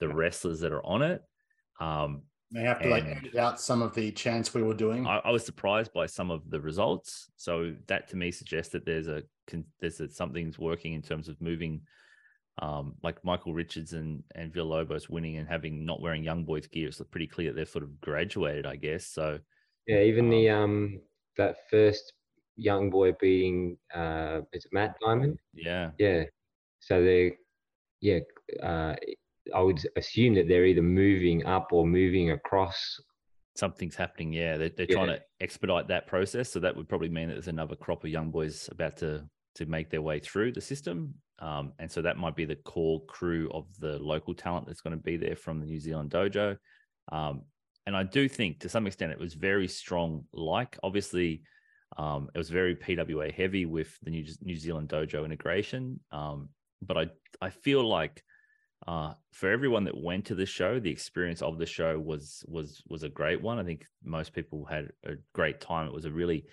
the 0.00 0.08
wrestlers 0.08 0.60
that 0.60 0.72
are 0.72 0.84
on 0.84 1.02
it. 1.02 1.22
Um, 1.80 2.22
They 2.52 2.62
have 2.62 2.80
to 2.82 2.88
like 2.88 3.04
And- 3.04 3.18
edit 3.18 3.36
out 3.36 3.60
some 3.60 3.80
of 3.82 3.94
the 3.94 4.10
chants 4.12 4.52
we 4.54 4.62
were 4.62 4.74
doing. 4.74 5.06
I, 5.06 5.18
I 5.18 5.30
was 5.30 5.44
surprised 5.44 5.92
by 5.92 6.06
some 6.06 6.30
of 6.32 6.50
the 6.50 6.60
results. 6.60 7.30
So 7.36 7.76
that 7.86 8.08
to 8.08 8.16
me 8.16 8.32
suggests 8.32 8.72
that 8.72 8.84
there's 8.84 9.06
a 9.08 9.22
con- 9.46 9.66
there's 9.80 10.00
a, 10.00 10.08
something's 10.08 10.58
working 10.58 10.94
in 10.94 11.02
terms 11.02 11.28
of 11.28 11.40
moving, 11.40 11.82
um, 12.60 12.96
like 13.02 13.22
Michael 13.24 13.54
Richards 13.54 13.92
and 13.92 14.24
and 14.34 14.52
Villalobos 14.52 15.08
winning 15.08 15.36
and 15.38 15.48
having 15.48 15.84
not 15.86 16.00
wearing 16.02 16.24
young 16.24 16.44
boys 16.44 16.66
gear. 16.66 16.88
It's 16.88 17.00
pretty 17.10 17.28
clear 17.28 17.50
that 17.52 17.56
they've 17.56 17.68
sort 17.68 17.84
of 17.84 18.00
graduated, 18.00 18.66
I 18.66 18.76
guess. 18.76 19.06
So 19.06 19.38
Yeah, 19.86 20.00
even 20.02 20.28
the 20.28 20.48
um 20.50 21.00
that 21.36 21.68
first 21.70 22.14
young 22.56 22.90
boy 22.90 23.12
beating 23.20 23.78
uh 23.94 24.40
is 24.52 24.64
it 24.64 24.72
Matt 24.72 24.96
Diamond? 25.00 25.38
yeah, 25.54 25.92
Yeah. 25.98 26.24
So 26.80 27.02
they 27.04 27.36
yeah, 28.00 28.20
uh 28.62 28.96
I 29.54 29.60
would 29.60 29.80
assume 29.96 30.34
that 30.34 30.48
they're 30.48 30.64
either 30.66 30.82
moving 30.82 31.44
up 31.46 31.68
or 31.72 31.86
moving 31.86 32.30
across. 32.32 33.00
something's 33.56 33.96
happening. 33.96 34.32
Yeah, 34.32 34.56
they're, 34.56 34.70
they're 34.70 34.86
Yeah. 34.88 34.94
trying 34.96 35.08
to 35.08 35.20
expedite 35.40 35.88
that 35.88 36.06
process. 36.06 36.48
So 36.48 36.60
that 36.60 36.74
would 36.74 36.88
probably 36.88 37.10
mean 37.10 37.28
that 37.28 37.34
there's 37.34 37.48
another 37.48 37.76
crop 37.76 38.04
of 38.04 38.10
young 38.10 38.30
boys 38.30 38.68
about 38.72 38.96
to 38.98 39.28
to 39.56 39.66
make 39.66 39.90
their 39.90 40.00
way 40.00 40.20
through 40.20 40.52
the 40.52 40.60
system. 40.60 41.12
Um, 41.40 41.72
and 41.80 41.90
so 41.90 42.00
that 42.02 42.16
might 42.16 42.36
be 42.36 42.44
the 42.44 42.54
core 42.56 43.04
crew 43.06 43.50
of 43.52 43.66
the 43.80 43.98
local 43.98 44.32
talent 44.34 44.66
that's 44.66 44.80
going 44.80 44.96
to 44.96 45.02
be 45.02 45.16
there 45.16 45.34
from 45.34 45.58
the 45.58 45.66
New 45.66 45.80
Zealand 45.80 46.10
dojo. 46.10 46.56
Um, 47.10 47.42
and 47.86 47.96
I 47.96 48.04
do 48.04 48.28
think 48.28 48.60
to 48.60 48.68
some 48.68 48.86
extent 48.86 49.10
it 49.12 49.18
was 49.18 49.34
very 49.34 49.66
strong. 49.66 50.24
Like 50.32 50.78
obviously, 50.84 51.42
um, 51.98 52.30
it 52.34 52.38
was 52.38 52.48
very 52.50 52.76
PWA 52.76 53.32
heavy 53.34 53.66
with 53.66 53.98
the 54.02 54.10
New, 54.12 54.24
New 54.42 54.56
Zealand 54.56 54.88
dojo 54.88 55.24
integration. 55.24 55.98
Um, 56.12 56.50
but 56.80 56.96
I 56.96 57.10
I 57.42 57.50
feel 57.50 57.86
like 57.86 58.22
uh, 58.86 59.12
for 59.32 59.50
everyone 59.50 59.84
that 59.84 60.00
went 60.00 60.26
to 60.26 60.34
the 60.34 60.46
show, 60.46 60.80
the 60.80 60.90
experience 60.90 61.42
of 61.42 61.58
the 61.58 61.66
show 61.66 61.98
was 61.98 62.44
was 62.48 62.82
was 62.88 63.02
a 63.02 63.08
great 63.08 63.42
one. 63.42 63.58
I 63.58 63.64
think 63.64 63.84
most 64.02 64.32
people 64.32 64.64
had 64.64 64.88
a 65.04 65.14
great 65.34 65.60
time. 65.60 65.86
It 65.86 65.92
was 65.92 66.06
a 66.06 66.10
really 66.10 66.46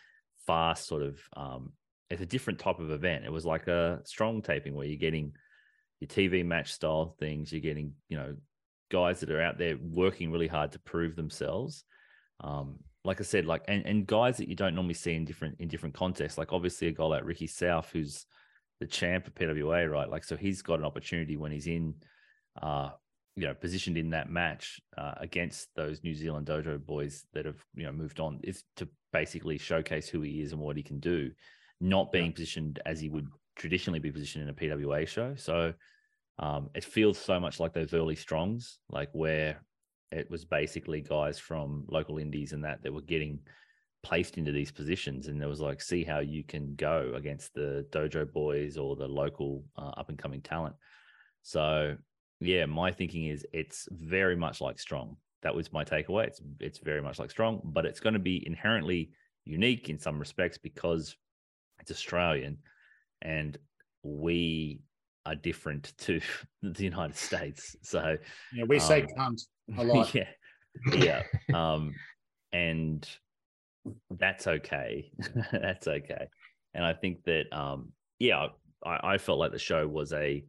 fast 0.45 0.87
sort 0.87 1.03
of 1.03 1.19
um, 1.35 1.71
it's 2.09 2.21
a 2.21 2.25
different 2.25 2.59
type 2.59 2.79
of 2.79 2.91
event. 2.91 3.25
It 3.25 3.31
was 3.31 3.45
like 3.45 3.67
a 3.67 4.01
strong 4.05 4.41
taping 4.41 4.73
where 4.75 4.85
you're 4.85 4.97
getting 4.97 5.33
your 5.99 6.09
TV 6.09 6.45
match 6.45 6.73
style 6.73 7.15
things. 7.19 7.51
You're 7.51 7.61
getting 7.61 7.93
you 8.09 8.17
know 8.17 8.35
guys 8.91 9.21
that 9.21 9.31
are 9.31 9.41
out 9.41 9.57
there 9.57 9.77
working 9.81 10.31
really 10.31 10.47
hard 10.47 10.73
to 10.73 10.79
prove 10.79 11.15
themselves. 11.15 11.85
Um, 12.41 12.79
like 13.05 13.21
I 13.21 13.23
said, 13.23 13.45
like 13.45 13.63
and, 13.69 13.85
and 13.85 14.05
guys 14.05 14.37
that 14.37 14.49
you 14.49 14.55
don't 14.55 14.75
normally 14.75 14.95
see 14.95 15.15
in 15.15 15.23
different 15.23 15.55
in 15.59 15.69
different 15.69 15.95
contexts. 15.95 16.37
Like 16.37 16.51
obviously 16.51 16.89
a 16.89 16.91
guy 16.91 17.05
like 17.05 17.23
Ricky 17.23 17.47
South, 17.47 17.89
who's 17.91 18.25
the 18.81 18.85
champ 18.85 19.27
of 19.27 19.33
PWA, 19.33 19.89
right? 19.89 20.09
Like 20.09 20.25
so 20.25 20.35
he's 20.35 20.61
got 20.61 20.79
an 20.79 20.85
opportunity 20.85 21.37
when 21.37 21.53
he's 21.53 21.67
in 21.67 21.95
uh, 22.61 22.89
you 23.35 23.45
know, 23.45 23.53
positioned 23.53 23.97
in 23.97 24.09
that 24.09 24.29
match 24.29 24.81
uh, 24.97 25.13
against 25.17 25.69
those 25.75 26.03
New 26.03 26.15
Zealand 26.15 26.47
dojo 26.47 26.83
boys 26.83 27.25
that 27.33 27.45
have, 27.45 27.63
you 27.75 27.85
know, 27.85 27.91
moved 27.91 28.19
on 28.19 28.39
is 28.43 28.63
to 28.77 28.87
basically 29.13 29.57
showcase 29.57 30.09
who 30.09 30.21
he 30.21 30.41
is 30.41 30.53
and 30.53 30.61
what 30.61 30.75
he 30.75 30.83
can 30.83 30.99
do, 30.99 31.31
not 31.79 32.11
being 32.11 32.33
positioned 32.33 32.79
as 32.85 32.99
he 32.99 33.09
would 33.09 33.27
traditionally 33.55 33.99
be 33.99 34.11
positioned 34.11 34.43
in 34.43 34.49
a 34.49 34.53
PWA 34.53 35.07
show. 35.07 35.35
So 35.35 35.73
um, 36.39 36.69
it 36.73 36.83
feels 36.83 37.17
so 37.17 37.39
much 37.39 37.59
like 37.59 37.73
those 37.73 37.93
early 37.93 38.15
strongs, 38.15 38.79
like 38.89 39.09
where 39.11 39.61
it 40.11 40.29
was 40.31 40.45
basically 40.45 41.01
guys 41.01 41.37
from 41.37 41.85
local 41.89 42.17
indies 42.17 42.53
and 42.53 42.63
that 42.63 42.81
that 42.83 42.93
were 42.93 43.01
getting 43.01 43.39
placed 44.03 44.37
into 44.37 44.51
these 44.51 44.71
positions. 44.71 45.27
And 45.27 45.39
there 45.39 45.49
was 45.49 45.61
like 45.61 45.81
see 45.81 46.03
how 46.03 46.19
you 46.19 46.43
can 46.43 46.75
go 46.75 47.13
against 47.15 47.53
the 47.53 47.85
dojo 47.91 48.31
boys 48.31 48.77
or 48.77 48.95
the 48.95 49.07
local 49.07 49.63
uh, 49.77 49.91
up 49.97 50.09
and 50.09 50.17
coming 50.17 50.41
talent. 50.41 50.75
So 51.41 51.97
yeah 52.39 52.65
my 52.65 52.91
thinking 52.91 53.25
is 53.25 53.45
it's 53.53 53.87
very 53.91 54.35
much 54.35 54.61
like 54.61 54.79
strong. 54.79 55.17
That 55.43 55.55
was 55.55 55.71
my 55.71 55.83
takeaway. 55.83 56.25
It's 56.27 56.41
it's 56.59 56.79
very 56.79 57.01
much 57.01 57.19
like 57.19 57.31
strong 57.31 57.61
but 57.63 57.85
it's 57.85 57.99
going 57.99 58.13
to 58.13 58.19
be 58.19 58.45
inherently 58.45 59.11
unique 59.45 59.89
in 59.89 59.97
some 59.99 60.19
respects 60.19 60.57
because 60.57 61.15
it's 61.79 61.91
australian 61.91 62.57
and 63.21 63.57
we 64.03 64.81
are 65.25 65.35
different 65.35 65.93
to 66.05 66.19
the 66.61 66.83
united 66.83 67.15
states. 67.15 67.75
So 67.81 68.17
Yeah, 68.53 68.65
we 68.67 68.79
say 68.79 69.01
Um, 69.03 69.07
cunt 69.17 69.41
a 69.77 69.83
lot. 69.93 70.13
yeah 70.13 70.27
yeah 70.93 71.23
um 71.53 71.93
and 72.51 73.07
that's 74.11 74.47
okay. 74.47 75.11
That's 75.51 75.87
okay. 75.87 76.27
And 76.73 76.83
i 76.85 76.93
think 76.93 77.23
that 77.23 77.45
um 77.51 77.91
yeah 78.19 78.47
I, 78.85 79.13
I 79.13 79.17
felt 79.17 79.39
like 79.39 79.51
the 79.51 79.59
show 79.59 79.87
was 79.87 80.13
a 80.13 80.43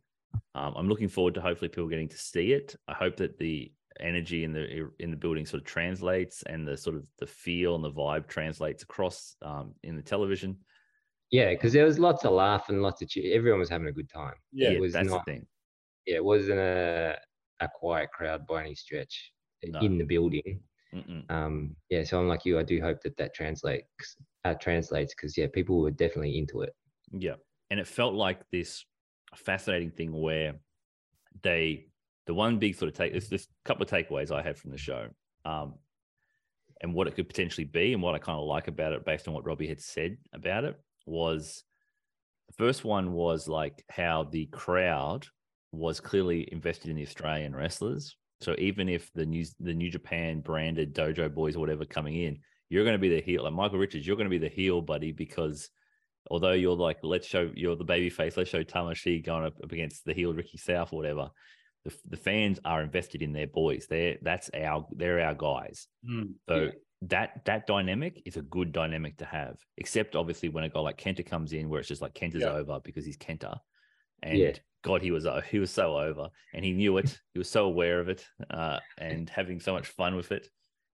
um, 0.54 0.74
i'm 0.76 0.88
looking 0.88 1.08
forward 1.08 1.34
to 1.34 1.40
hopefully 1.40 1.68
people 1.68 1.88
getting 1.88 2.08
to 2.08 2.18
see 2.18 2.52
it 2.52 2.74
i 2.88 2.94
hope 2.94 3.16
that 3.16 3.38
the 3.38 3.72
energy 4.00 4.44
in 4.44 4.52
the 4.52 4.88
in 5.00 5.10
the 5.10 5.16
building 5.16 5.44
sort 5.44 5.60
of 5.60 5.66
translates 5.66 6.42
and 6.44 6.66
the 6.66 6.76
sort 6.76 6.94
of 6.94 7.04
the 7.18 7.26
feel 7.26 7.74
and 7.74 7.82
the 7.84 7.90
vibe 7.90 8.26
translates 8.28 8.82
across 8.84 9.34
um, 9.42 9.74
in 9.82 9.96
the 9.96 10.02
television 10.02 10.56
Yeah, 11.32 11.50
because 11.50 11.72
there 11.72 11.84
was 11.84 11.98
lots 11.98 12.24
of 12.24 12.32
laugh 12.32 12.68
and 12.68 12.80
lots 12.80 13.02
of 13.02 13.08
cheer. 13.08 13.36
Everyone 13.36 13.58
was 13.60 13.68
having 13.68 13.88
a 13.88 13.92
good 13.92 14.08
time. 14.08 14.34
Yeah, 14.52 14.70
it 14.70 14.80
was 14.80 14.92
that's 14.92 15.08
not. 15.08 15.24
the 15.26 15.32
thing 15.32 15.46
Yeah, 16.06 16.16
it 16.16 16.24
wasn't 16.24 16.60
a 16.60 17.18
a 17.60 17.68
quiet 17.74 18.10
crowd 18.12 18.46
by 18.46 18.60
any 18.62 18.74
stretch 18.76 19.32
No. 19.64 19.80
in 19.80 19.98
the 19.98 20.04
building. 20.04 20.60
Mm-mm. 20.94 21.28
Um, 21.28 21.74
yeah, 21.90 22.04
so 22.04 22.20
I'm 22.20 22.28
like 22.28 22.44
you. 22.44 22.56
I 22.58 22.62
do 22.62 22.80
hope 22.80 23.00
that 23.02 23.16
that 23.16 23.34
translates 23.34 24.16
uh, 24.44 24.54
translates 24.54 25.12
because 25.14 25.36
yeah, 25.36 25.48
people 25.52 25.80
were 25.80 25.90
definitely 25.90 26.38
into 26.38 26.62
it. 26.62 26.72
Yeah. 27.10 27.34
And 27.70 27.80
it 27.80 27.86
felt 27.88 28.14
like 28.14 28.40
this 28.52 28.84
fascinating 29.36 29.90
thing 29.90 30.12
where 30.12 30.54
they, 31.42 31.86
the 32.26 32.34
one 32.34 32.58
big 32.58 32.76
sort 32.76 32.90
of 32.90 32.96
take, 32.96 33.12
there's 33.12 33.28
this 33.28 33.46
couple 33.64 33.82
of 33.82 33.90
takeaways 33.90 34.30
I 34.30 34.42
had 34.42 34.58
from 34.58 34.70
the 34.70 34.78
show 34.78 35.08
um, 35.44 35.74
and 36.80 36.94
what 36.94 37.06
it 37.06 37.14
could 37.14 37.28
potentially 37.28 37.64
be 37.64 37.92
and 37.92 38.02
what 38.02 38.14
I 38.14 38.18
kind 38.18 38.38
of 38.38 38.46
like 38.46 38.68
about 38.68 38.92
it 38.92 39.04
based 39.04 39.28
on 39.28 39.34
what 39.34 39.46
Robbie 39.46 39.68
had 39.68 39.80
said 39.80 40.16
about 40.32 40.64
it 40.64 40.78
was 41.06 41.64
the 42.48 42.54
first 42.54 42.84
one 42.84 43.12
was 43.12 43.48
like 43.48 43.84
how 43.90 44.24
the 44.24 44.46
crowd 44.46 45.26
was 45.72 46.00
clearly 46.00 46.48
invested 46.50 46.90
in 46.90 46.96
the 46.96 47.02
Australian 47.02 47.54
wrestlers. 47.54 48.16
So 48.40 48.54
even 48.58 48.88
if 48.88 49.12
the 49.14 49.26
new 49.26 49.44
the 49.60 49.74
New 49.74 49.90
Japan 49.90 50.40
branded 50.40 50.94
dojo 50.94 51.32
boys 51.32 51.56
or 51.56 51.60
whatever 51.60 51.84
coming 51.84 52.14
in, 52.14 52.38
you're 52.70 52.84
going 52.84 52.94
to 52.94 53.00
be 53.00 53.08
the 53.08 53.20
heel. 53.20 53.44
Like 53.44 53.52
Michael 53.52 53.78
Richards, 53.78 54.06
you're 54.06 54.16
going 54.16 54.26
to 54.26 54.30
be 54.30 54.38
the 54.38 54.48
heel, 54.48 54.80
buddy, 54.80 55.12
because 55.12 55.70
although 56.30 56.52
you're 56.52 56.76
like, 56.76 56.98
let's 57.02 57.26
show 57.26 57.50
you're 57.54 57.76
the 57.76 57.84
baby 57.84 58.10
face, 58.10 58.36
let's 58.36 58.50
show 58.50 58.62
Tamashii 58.64 59.24
going 59.24 59.44
up, 59.46 59.54
up 59.62 59.72
against 59.72 60.04
the 60.04 60.14
heel 60.14 60.32
Ricky 60.34 60.58
South 60.58 60.92
or 60.92 60.96
whatever. 60.96 61.30
The, 61.84 61.94
the 62.08 62.16
fans 62.16 62.58
are 62.64 62.82
invested 62.82 63.22
in 63.22 63.32
their 63.32 63.46
boys. 63.46 63.86
They're 63.88 64.18
that's 64.22 64.50
our 64.54 64.86
they're 64.92 65.20
our 65.20 65.34
guys. 65.34 65.86
Mm. 66.08 66.34
So 66.48 66.54
Yeah. 66.56 66.70
that 67.02 67.44
that 67.44 67.66
dynamic 67.66 68.22
is 68.26 68.36
a 68.36 68.42
good 68.42 68.72
dynamic 68.72 69.18
to 69.18 69.24
have. 69.24 69.56
Except 69.76 70.16
obviously 70.16 70.48
when 70.48 70.64
a 70.64 70.68
guy 70.68 70.80
like 70.80 70.98
Kenta 70.98 71.24
comes 71.24 71.52
in, 71.52 71.68
where 71.68 71.80
it's 71.80 71.88
just 71.88 72.02
like 72.02 72.14
Kenta's 72.14 72.42
Yeah. 72.42 72.52
over 72.52 72.80
because 72.82 73.04
he's 73.04 73.16
Kenta, 73.16 73.58
and 74.22 74.38
Yeah. 74.38 74.52
God, 74.82 75.02
he 75.02 75.10
was 75.10 75.24
uh, 75.26 75.40
he 75.40 75.58
was 75.58 75.70
so 75.70 75.98
over, 75.98 76.28
and 76.52 76.64
he 76.64 76.72
knew 76.72 76.96
it. 76.98 77.18
he 77.32 77.38
was 77.38 77.48
so 77.50 77.64
aware 77.66 78.00
of 78.00 78.08
it, 78.08 78.26
uh, 78.50 78.78
and 78.98 79.28
having 79.30 79.58
so 79.60 79.72
much 79.72 79.86
fun 79.88 80.14
with 80.16 80.30
it. 80.32 80.48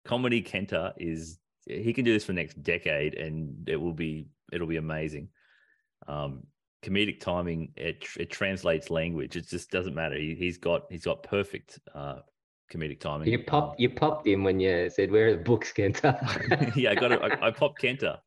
Comedy 0.05 0.41
Kenta 0.41 0.93
is 0.97 1.39
he 1.65 1.93
can 1.93 2.03
do 2.03 2.11
this 2.13 2.25
for 2.25 2.33
the 2.33 2.41
next 2.41 2.61
decade, 2.61 3.15
and 3.15 3.67
it 3.69 3.77
will 3.77 3.93
be 3.93 4.27
it'll 4.53 4.67
be 4.67 4.77
amazing. 4.77 5.29
Um, 6.07 6.43
comedic 6.83 7.19
timing 7.19 7.71
it 7.75 8.05
it 8.17 8.29
translates 8.29 8.89
language. 8.89 9.35
It 9.35 9.47
just 9.47 9.71
doesn't 9.71 9.95
matter. 9.95 10.15
He, 10.15 10.35
he's 10.35 10.57
got 10.57 10.83
he's 10.89 11.05
got 11.05 11.23
perfect 11.23 11.79
uh, 11.95 12.19
comedic 12.71 12.99
timing. 12.99 13.29
You 13.29 13.39
popped 13.39 13.79
you 13.79 13.89
popped 13.89 14.27
him 14.27 14.43
when 14.43 14.59
you 14.59 14.89
said 14.89 15.11
where 15.11 15.27
are 15.27 15.35
the 15.35 15.43
books, 15.43 15.71
Kenta? 15.73 16.75
yeah, 16.75 16.91
I 16.91 16.95
got 16.95 17.11
it. 17.11 17.21
I, 17.21 17.47
I 17.47 17.51
popped 17.61 17.81
Kenta. 17.81 18.19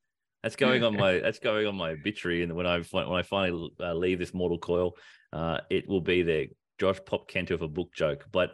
That's 0.42 0.56
going 0.56 0.84
on 0.84 0.96
my 0.96 1.18
that's 1.18 1.38
going 1.38 1.66
on 1.66 1.74
my 1.74 1.90
obituary, 1.90 2.42
and 2.42 2.54
when 2.54 2.66
I 2.66 2.80
when 2.80 3.08
I 3.08 3.22
finally 3.22 3.70
uh, 3.80 3.94
leave 3.94 4.18
this 4.18 4.34
mortal 4.34 4.58
coil, 4.58 4.96
uh, 5.32 5.58
it 5.70 5.88
will 5.88 6.00
be 6.00 6.22
there. 6.22 6.46
Josh 6.78 6.98
popped 7.04 7.32
Kenta 7.32 7.52
with 7.52 7.62
a 7.62 7.68
book 7.68 7.92
joke, 7.94 8.26
but 8.30 8.50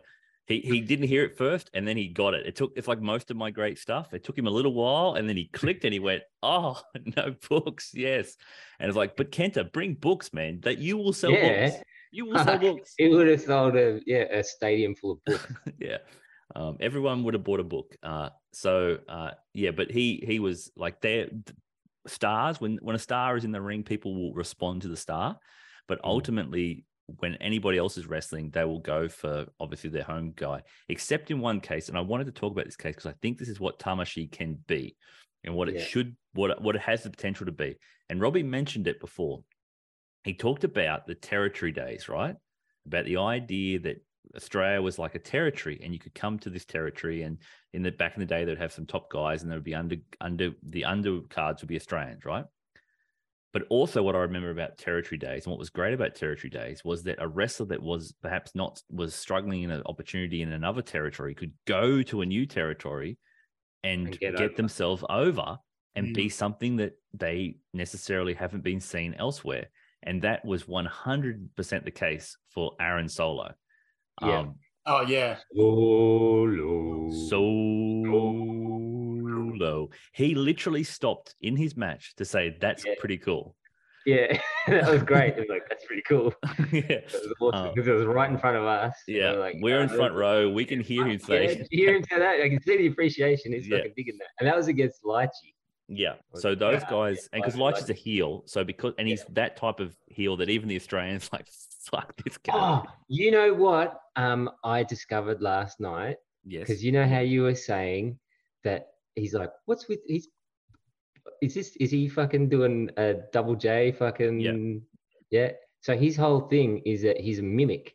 he 0.53 0.61
he 0.61 0.81
didn't 0.81 1.09
hear 1.09 1.25
it 1.25 1.37
first, 1.37 1.71
and 1.75 1.87
then 1.87 1.97
he 1.97 2.09
got 2.09 2.35
it. 2.35 2.47
It 2.47 2.57
took 2.57 2.73
it's 2.77 2.89
like 2.89 3.01
most 3.01 3.31
of 3.31 3.37
my 3.37 3.51
great 3.51 3.79
stuff. 3.79 4.13
It 4.15 4.25
took 4.25 4.37
him 4.37 4.47
a 4.47 4.51
little 4.51 4.75
while, 4.75 5.15
and 5.15 5.29
then 5.29 5.37
he 5.37 5.47
clicked, 5.47 5.85
and 5.85 5.93
he 5.93 5.99
went, 6.01 6.23
"Oh, 6.43 6.81
no 7.17 7.35
books, 7.49 7.91
yes." 7.95 8.37
And 8.79 8.89
it's 8.89 8.97
like, 8.97 9.17
but 9.17 9.31
Kenta, 9.33 9.71
bring 9.73 9.95
books, 9.95 10.33
man. 10.33 10.61
That 10.63 10.79
you 10.79 10.97
will 10.97 11.13
sell 11.13 11.33
Yeah. 11.33 11.67
books. 11.67 11.77
You 12.13 12.27
will 12.27 12.39
sell 12.45 12.59
books. 12.69 12.95
it 12.99 13.09
would 13.09 13.29
have 13.29 13.41
sold 13.41 13.77
a 13.77 14.01
yeah 14.07 14.25
a 14.31 14.45
stadium 14.45 14.95
full 14.95 15.13
of 15.13 15.25
books. 15.25 15.47
yeah. 15.79 15.99
Um, 16.55 16.77
everyone 16.81 17.25
would 17.25 17.35
have 17.35 17.45
bought 17.45 17.61
a 17.61 17.65
book. 17.65 17.97
Uh, 18.03 18.29
so 18.53 18.99
uh, 19.09 19.31
yeah, 19.55 19.71
but 19.71 19.91
he 19.91 20.23
he 20.27 20.39
was 20.39 20.71
like 20.77 21.01
there 21.01 21.29
stars 22.07 22.61
when 22.61 22.79
when 22.83 22.97
a 22.97 22.99
star 22.99 23.37
is 23.37 23.45
in 23.45 23.53
the 23.53 23.61
ring, 23.63 23.83
people 23.85 24.15
will 24.15 24.35
respond 24.35 24.83
to 24.83 24.89
the 24.89 24.97
star. 24.97 25.39
But 25.89 25.99
Mm. 25.99 26.09
ultimately, 26.09 26.85
when 27.07 27.35
anybody 27.37 27.79
else 27.79 27.99
is 27.99 28.07
wrestling, 28.07 28.51
they 28.51 28.65
will 28.65 28.79
go 28.79 29.09
for 29.09 29.47
obviously 29.61 29.91
their 29.91 30.05
home 30.05 30.33
guy, 30.35 30.63
except 30.89 31.31
in 31.31 31.41
one 31.41 31.61
case. 31.61 31.89
And 31.89 31.99
I 31.99 32.01
wanted 32.01 32.27
to 32.27 32.33
talk 32.33 32.53
about 32.53 32.65
this 32.65 32.77
case 32.77 32.95
because 32.95 33.11
I 33.11 33.15
think 33.21 33.39
this 33.39 33.49
is 33.49 33.61
what 33.61 33.79
Tamashii 33.79 34.31
can 34.31 34.59
be 34.67 34.97
and 35.45 35.55
what 35.55 35.69
it 35.69 35.81
should 35.81 36.17
what 36.35 36.51
it- 36.51 36.61
what 36.61 36.77
it 36.77 36.83
has 36.83 37.03
the 37.03 37.11
potential 37.11 37.47
to 37.47 37.53
be. 37.53 37.77
And 38.09 38.21
Robbie 38.21 38.43
mentioned 38.43 38.87
it 38.87 39.01
before. 39.01 39.45
He 40.25 40.35
talked 40.35 40.65
about 40.65 41.07
the 41.07 41.15
territory 41.15 41.73
days, 41.73 42.09
right? 42.09 42.37
About 42.87 43.05
the 43.05 43.17
idea 43.19 43.81
that 43.81 44.05
Australia 44.37 44.81
was 44.81 44.99
like 44.99 45.15
a 45.15 45.19
territory, 45.19 45.81
and 45.83 45.93
you 45.93 45.99
could 45.99 46.15
come 46.15 46.39
to 46.39 46.51
this 46.51 46.65
territory, 46.65 47.23
and 47.23 47.39
in 47.73 47.83
the 47.83 47.91
back 47.91 48.15
in 48.15 48.21
the 48.21 48.27
day, 48.27 48.45
they'd 48.45 48.59
have 48.59 48.73
some 48.73 48.87
top 48.87 49.11
guys, 49.11 49.43
and 49.43 49.51
there 49.51 49.59
would 49.59 49.65
be 49.65 49.75
under 49.75 49.97
under 50.21 50.53
the 50.63 50.83
undercards 50.83 51.61
would 51.61 51.69
be 51.69 51.77
Australians, 51.77 52.25
right? 52.25 52.45
But 53.53 53.65
also, 53.69 54.03
what 54.03 54.17
I 54.17 54.21
remember 54.21 54.51
about 54.51 54.79
territory 54.79 55.19
days, 55.19 55.45
and 55.45 55.51
what 55.51 55.59
was 55.59 55.69
great 55.71 55.93
about 55.93 56.15
territory 56.15 56.49
days, 56.51 56.83
was 56.85 57.03
that 57.05 57.21
a 57.21 57.29
wrestler 57.29 57.67
that 57.67 57.83
was 57.83 58.13
perhaps 58.23 58.55
not 58.55 58.83
was 58.91 59.15
struggling 59.15 59.63
in 59.63 59.71
an 59.71 59.83
opportunity 59.87 60.41
in 60.41 60.53
another 60.53 60.81
territory 60.83 61.35
could 61.35 61.53
go 61.67 62.03
to 62.03 62.23
a 62.23 62.27
new 62.27 62.47
territory 62.47 63.19
and, 63.85 64.07
And 64.09 64.19
get, 64.19 64.37
get 64.37 64.57
themselves 64.57 65.05
over 65.11 65.59
and 65.95 66.09
Mm. 66.09 66.15
be 66.15 66.29
something 66.29 66.77
that 66.77 66.95
they 67.13 67.59
necessarily 67.75 68.35
haven't 68.35 68.63
been 68.63 68.81
seen 68.81 69.15
elsewhere. 69.15 69.69
And 70.03 70.23
that 70.23 70.45
was 70.45 70.67
100% 70.67 71.85
the 71.85 71.91
case 71.91 72.37
for 72.49 72.73
Aaron 72.81 73.09
Solo. 73.09 73.55
Yeah. 74.21 74.39
Um, 74.41 74.55
Oh 74.85 75.03
yeah. 75.03 75.39
Solo. 75.55 77.11
Solo. 77.11 78.62
Though 79.59 79.91
he 80.13 80.35
literally 80.35 80.83
stopped 80.85 81.35
in 81.41 81.57
his 81.57 81.77
match 81.77 82.15
to 82.17 82.25
say, 82.25 82.57
That's 82.61 82.85
Yeah. 82.85 82.95
pretty 82.99 83.19
cool. 83.19 83.57
yeah, 84.07 84.39
that 84.67 84.91
was 84.91 85.03
great. 85.03 85.35
It 85.35 85.41
was 85.41 85.49
like 85.49 85.63
that's 85.69 85.85
pretty 85.85 86.03
cool. 86.09 86.35
yeah. 86.73 87.01
Was 87.13 87.35
awesome 87.41 87.67
Uh, 87.69 87.73
because 87.73 87.87
it 87.89 87.93
was 87.93 88.07
right 88.07 88.31
in 88.31 88.39
front 88.39 88.57
of 88.57 88.65
us. 88.65 88.95
Yeah. 89.07 89.33
we're 89.33 89.39
like, 89.41 89.57
We're 89.61 89.81
in 89.83 89.91
"Oh, 89.91 89.97
front 89.97 90.15
row. 90.15 90.51
We 90.51 90.65
can 90.65 90.81
hear 90.81 91.07
him 91.07 91.19
say, 91.19 91.65
hear 91.71 91.95
him 91.95 92.03
say 92.11 92.19
that. 92.19 92.41
I 92.41 92.49
can 92.49 92.61
see 92.63 92.77
the 92.79 92.87
appreciation. 92.89 93.53
He's 93.53 93.69
Yeah. 93.69 93.79
fucking 93.79 93.93
digging 93.97 94.19
that, 94.19 94.29
and 94.41 94.49
that 94.49 94.57
was 94.57 94.69
against 94.69 95.03
Lychee. 95.05 95.55
Yeah. 95.89 96.15
So 96.35 96.55
those 96.55 96.81
yeah, 96.83 96.91
guys, 96.91 97.29
and 97.33 97.43
because 97.43 97.57
Leitch 97.59 97.79
is 97.79 97.91
a 97.91 97.93
heel, 97.93 98.43
so 98.47 98.65
because 98.65 98.95
and 98.99 99.07
he's 99.07 99.25
that 99.31 99.57
type 99.57 99.79
of 99.79 99.95
heel 100.07 100.37
that 100.39 100.49
even 100.49 100.69
the 100.69 100.77
Australians 100.77 101.29
like, 101.33 101.47
fuck 101.91 102.15
this 102.25 102.39
guy. 102.39 102.53
Oh, 102.55 102.85
you 103.09 103.31
know 103.31 103.53
what? 103.53 104.01
Um, 104.17 104.49
I 104.65 104.85
discovered 104.85 105.43
last 105.43 105.81
night 105.81 106.17
yes. 106.47 106.61
because 106.67 106.83
you 106.83 106.93
know 106.93 107.07
how 107.07 107.19
you 107.21 107.43
were 107.43 107.55
saying 107.55 108.19
that 108.65 108.91
he's 109.15 109.35
like, 109.35 109.51
what's 109.67 109.89
with 109.89 110.01
he's 110.07 110.29
is 111.41 111.55
this 111.55 111.77
is 111.77 111.91
he 111.91 112.09
fucking 112.09 112.49
doing 112.49 112.91
a 112.97 113.15
double 113.33 113.55
J 113.55 113.93
fucking 113.93 114.41
yeah? 114.41 114.53
yeah? 115.31 115.51
So 115.81 115.97
his 115.97 116.17
whole 116.17 116.43
thing 116.49 116.79
is 116.87 117.03
that 117.03 117.21
he's 117.21 117.39
a 117.41 117.43
mimic. 117.43 117.95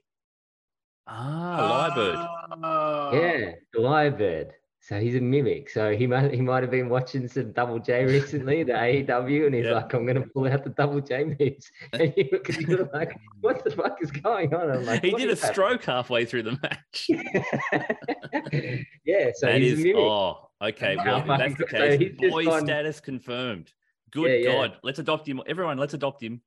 Ah, 1.07 1.89
Lyrebird. 1.95 2.27
Oh. 2.63 3.11
Yeah, 3.13 3.51
the 3.73 3.79
Lyrebird. 3.79 4.51
So 4.81 4.99
he's 4.99 5.15
a 5.15 5.21
mimic. 5.21 5.69
So 5.69 5.95
he 5.95 6.07
might 6.07 6.33
he 6.33 6.41
might 6.41 6.63
have 6.63 6.71
been 6.71 6.89
watching 6.89 7.27
some 7.27 7.51
Double 7.53 7.79
J 7.79 8.05
recently, 8.05 8.63
the 8.63 8.71
AEW, 9.07 9.47
and 9.47 9.55
he's 9.55 9.65
Yeah. 9.65 9.73
like, 9.73 9.93
I'm 9.93 10.05
gonna 10.05 10.25
pull 10.33 10.47
out 10.47 10.63
the 10.63 10.69
Double 10.69 11.01
J 11.01 11.23
moves. 11.39 11.71
And 11.93 12.13
you, 12.15 12.39
cause 12.39 12.57
you 12.57 12.89
like, 12.93 13.17
what 13.41 13.63
the 13.63 13.71
fuck 13.71 13.97
is 14.01 14.11
going 14.11 14.53
on? 14.53 14.69
I'm 14.71 14.85
like, 14.85 15.01
he 15.03 15.11
did 15.11 15.29
a 15.29 15.33
is 15.33 15.41
happening?" 15.41 15.53
stroke 15.53 15.83
halfway 15.85 16.25
through 16.25 16.43
the 16.43 16.57
match. 16.61 17.09
yeah, 19.05 19.31
so 19.35 19.47
that 19.47 19.61
he's 19.61 19.73
is 19.73 19.79
a 19.79 19.83
mimic. 19.83 19.95
oh 20.01 20.46
okay. 20.61 20.95
Well, 20.97 21.23
that's 21.25 21.55
the 21.57 21.65
good. 21.65 21.69
So 21.69 21.97
case. 21.97 22.15
Boy 22.31 22.45
gone- 22.45 22.65
status 22.65 22.99
confirmed. 22.99 23.71
Good 24.11 24.43
Yeah, 24.43 24.49
yeah. 24.49 24.55
God, 24.55 24.77
let's 24.83 24.99
adopt 24.99 25.27
him. 25.27 25.41
Everyone, 25.47 25.77
let's 25.77 25.93
adopt 25.93 26.23
him. 26.23 26.41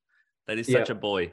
That 0.46 0.58
is 0.58 0.68
Yeah. 0.68 0.78
such 0.80 0.90
a 0.90 0.94
boy. 0.94 1.32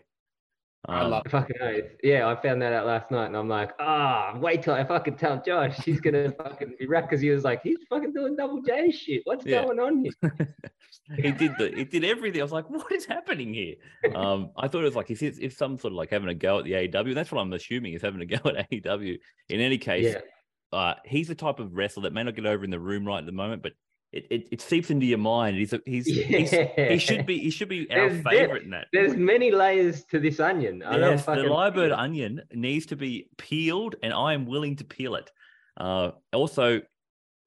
I 0.85 1.01
Um, 1.01 1.11
love 1.11 1.23
Fucking 1.29 1.55
oath. 1.61 1.83
Yeah, 2.03 2.27
I 2.29 2.35
found 2.41 2.61
that 2.61 2.71
out 2.71 2.85
last 2.85 3.09
night, 3.11 3.25
and 3.25 3.35
I'm 3.35 3.49
like, 3.49 3.71
ah, 3.79 4.37
wait 4.39 4.61
till 4.61 4.73
I 4.73 4.83
fucking 4.83 5.15
tell 5.15 5.41
Josh. 5.41 5.75
He's 5.83 5.99
gonna 5.99 6.31
fucking 6.37 6.75
be 6.79 6.85
wrecked 6.85 7.09
because 7.09 7.21
he 7.21 7.29
was 7.29 7.43
like, 7.43 7.61
he's 7.63 7.77
fucking 7.89 8.13
doing 8.13 8.35
double 8.35 8.61
J 8.61 8.91
shit. 8.91 9.21
What's 9.25 9.45
Yeah. 9.45 9.63
going 9.63 9.79
on 9.79 10.03
here? 10.03 10.13
he 11.15 11.31
did 11.31 11.53
the 11.57 11.71
he 11.75 11.83
did 11.85 12.03
everything. 12.05 12.41
I 12.41 12.43
was 12.43 12.51
like, 12.51 12.69
what 12.69 12.91
is 12.91 13.05
happening 13.05 13.53
here? 13.53 13.75
Um, 14.15 14.51
I 14.55 14.67
thought 14.67 14.81
it 14.81 14.85
was 14.85 14.95
like 14.95 15.09
if 15.09 15.21
if 15.23 15.53
some 15.53 15.77
sort 15.77 15.93
of 15.93 15.97
like 15.97 16.09
having 16.11 16.29
a 16.29 16.35
go 16.35 16.59
at 16.59 16.65
the 16.65 16.73
AEW. 16.73 17.15
That's 17.15 17.31
what 17.31 17.41
I'm 17.41 17.51
assuming 17.53 17.93
is 17.93 18.01
having 18.01 18.21
a 18.21 18.25
go 18.25 18.37
at 18.49 18.69
AEW. 18.69 19.17
In 19.49 19.59
any 19.59 19.77
case, 19.79 20.13
Yeah, 20.13 20.21
uh, 20.71 20.95
he's 21.05 21.27
the 21.27 21.35
type 21.35 21.59
of 21.59 21.75
wrestler 21.75 22.03
that 22.03 22.13
may 22.13 22.23
not 22.23 22.35
get 22.35 22.45
over 22.45 22.63
in 22.63 22.71
the 22.71 22.79
room 22.79 23.05
right 23.05 23.19
at 23.19 23.25
the 23.25 23.31
moment, 23.31 23.63
but 23.63 23.73
it, 24.11 24.25
it, 24.29 24.47
it 24.51 24.61
seeps 24.61 24.89
into 24.89 25.05
your 25.05 25.17
mind. 25.17 25.57
He's 25.57 25.73
a, 25.73 25.81
he's, 25.85 26.05
he's 26.05 26.51
he 26.51 26.97
should 26.97 27.25
be 27.25 27.39
he 27.39 27.49
should 27.49 27.69
be 27.69 27.89
our 27.91 28.09
There's 28.09 28.23
favorite 28.23 28.63
in 28.63 28.71
that. 28.71 28.87
There's 28.93 29.15
many 29.15 29.51
layers 29.51 30.03
to 30.05 30.19
this 30.19 30.39
onion. 30.39 30.83
I 30.83 30.97
don't 30.97 31.11
Yes, 31.11 31.25
the 31.25 31.33
Lyrebird 31.33 31.97
onion 31.97 32.41
needs 32.53 32.85
to 32.87 32.95
be 32.95 33.29
peeled, 33.37 33.95
and 34.03 34.13
I 34.13 34.33
am 34.33 34.45
willing 34.45 34.75
to 34.77 34.83
peel 34.83 35.15
it. 35.15 35.29
Uh, 35.75 36.11
also, 36.33 36.81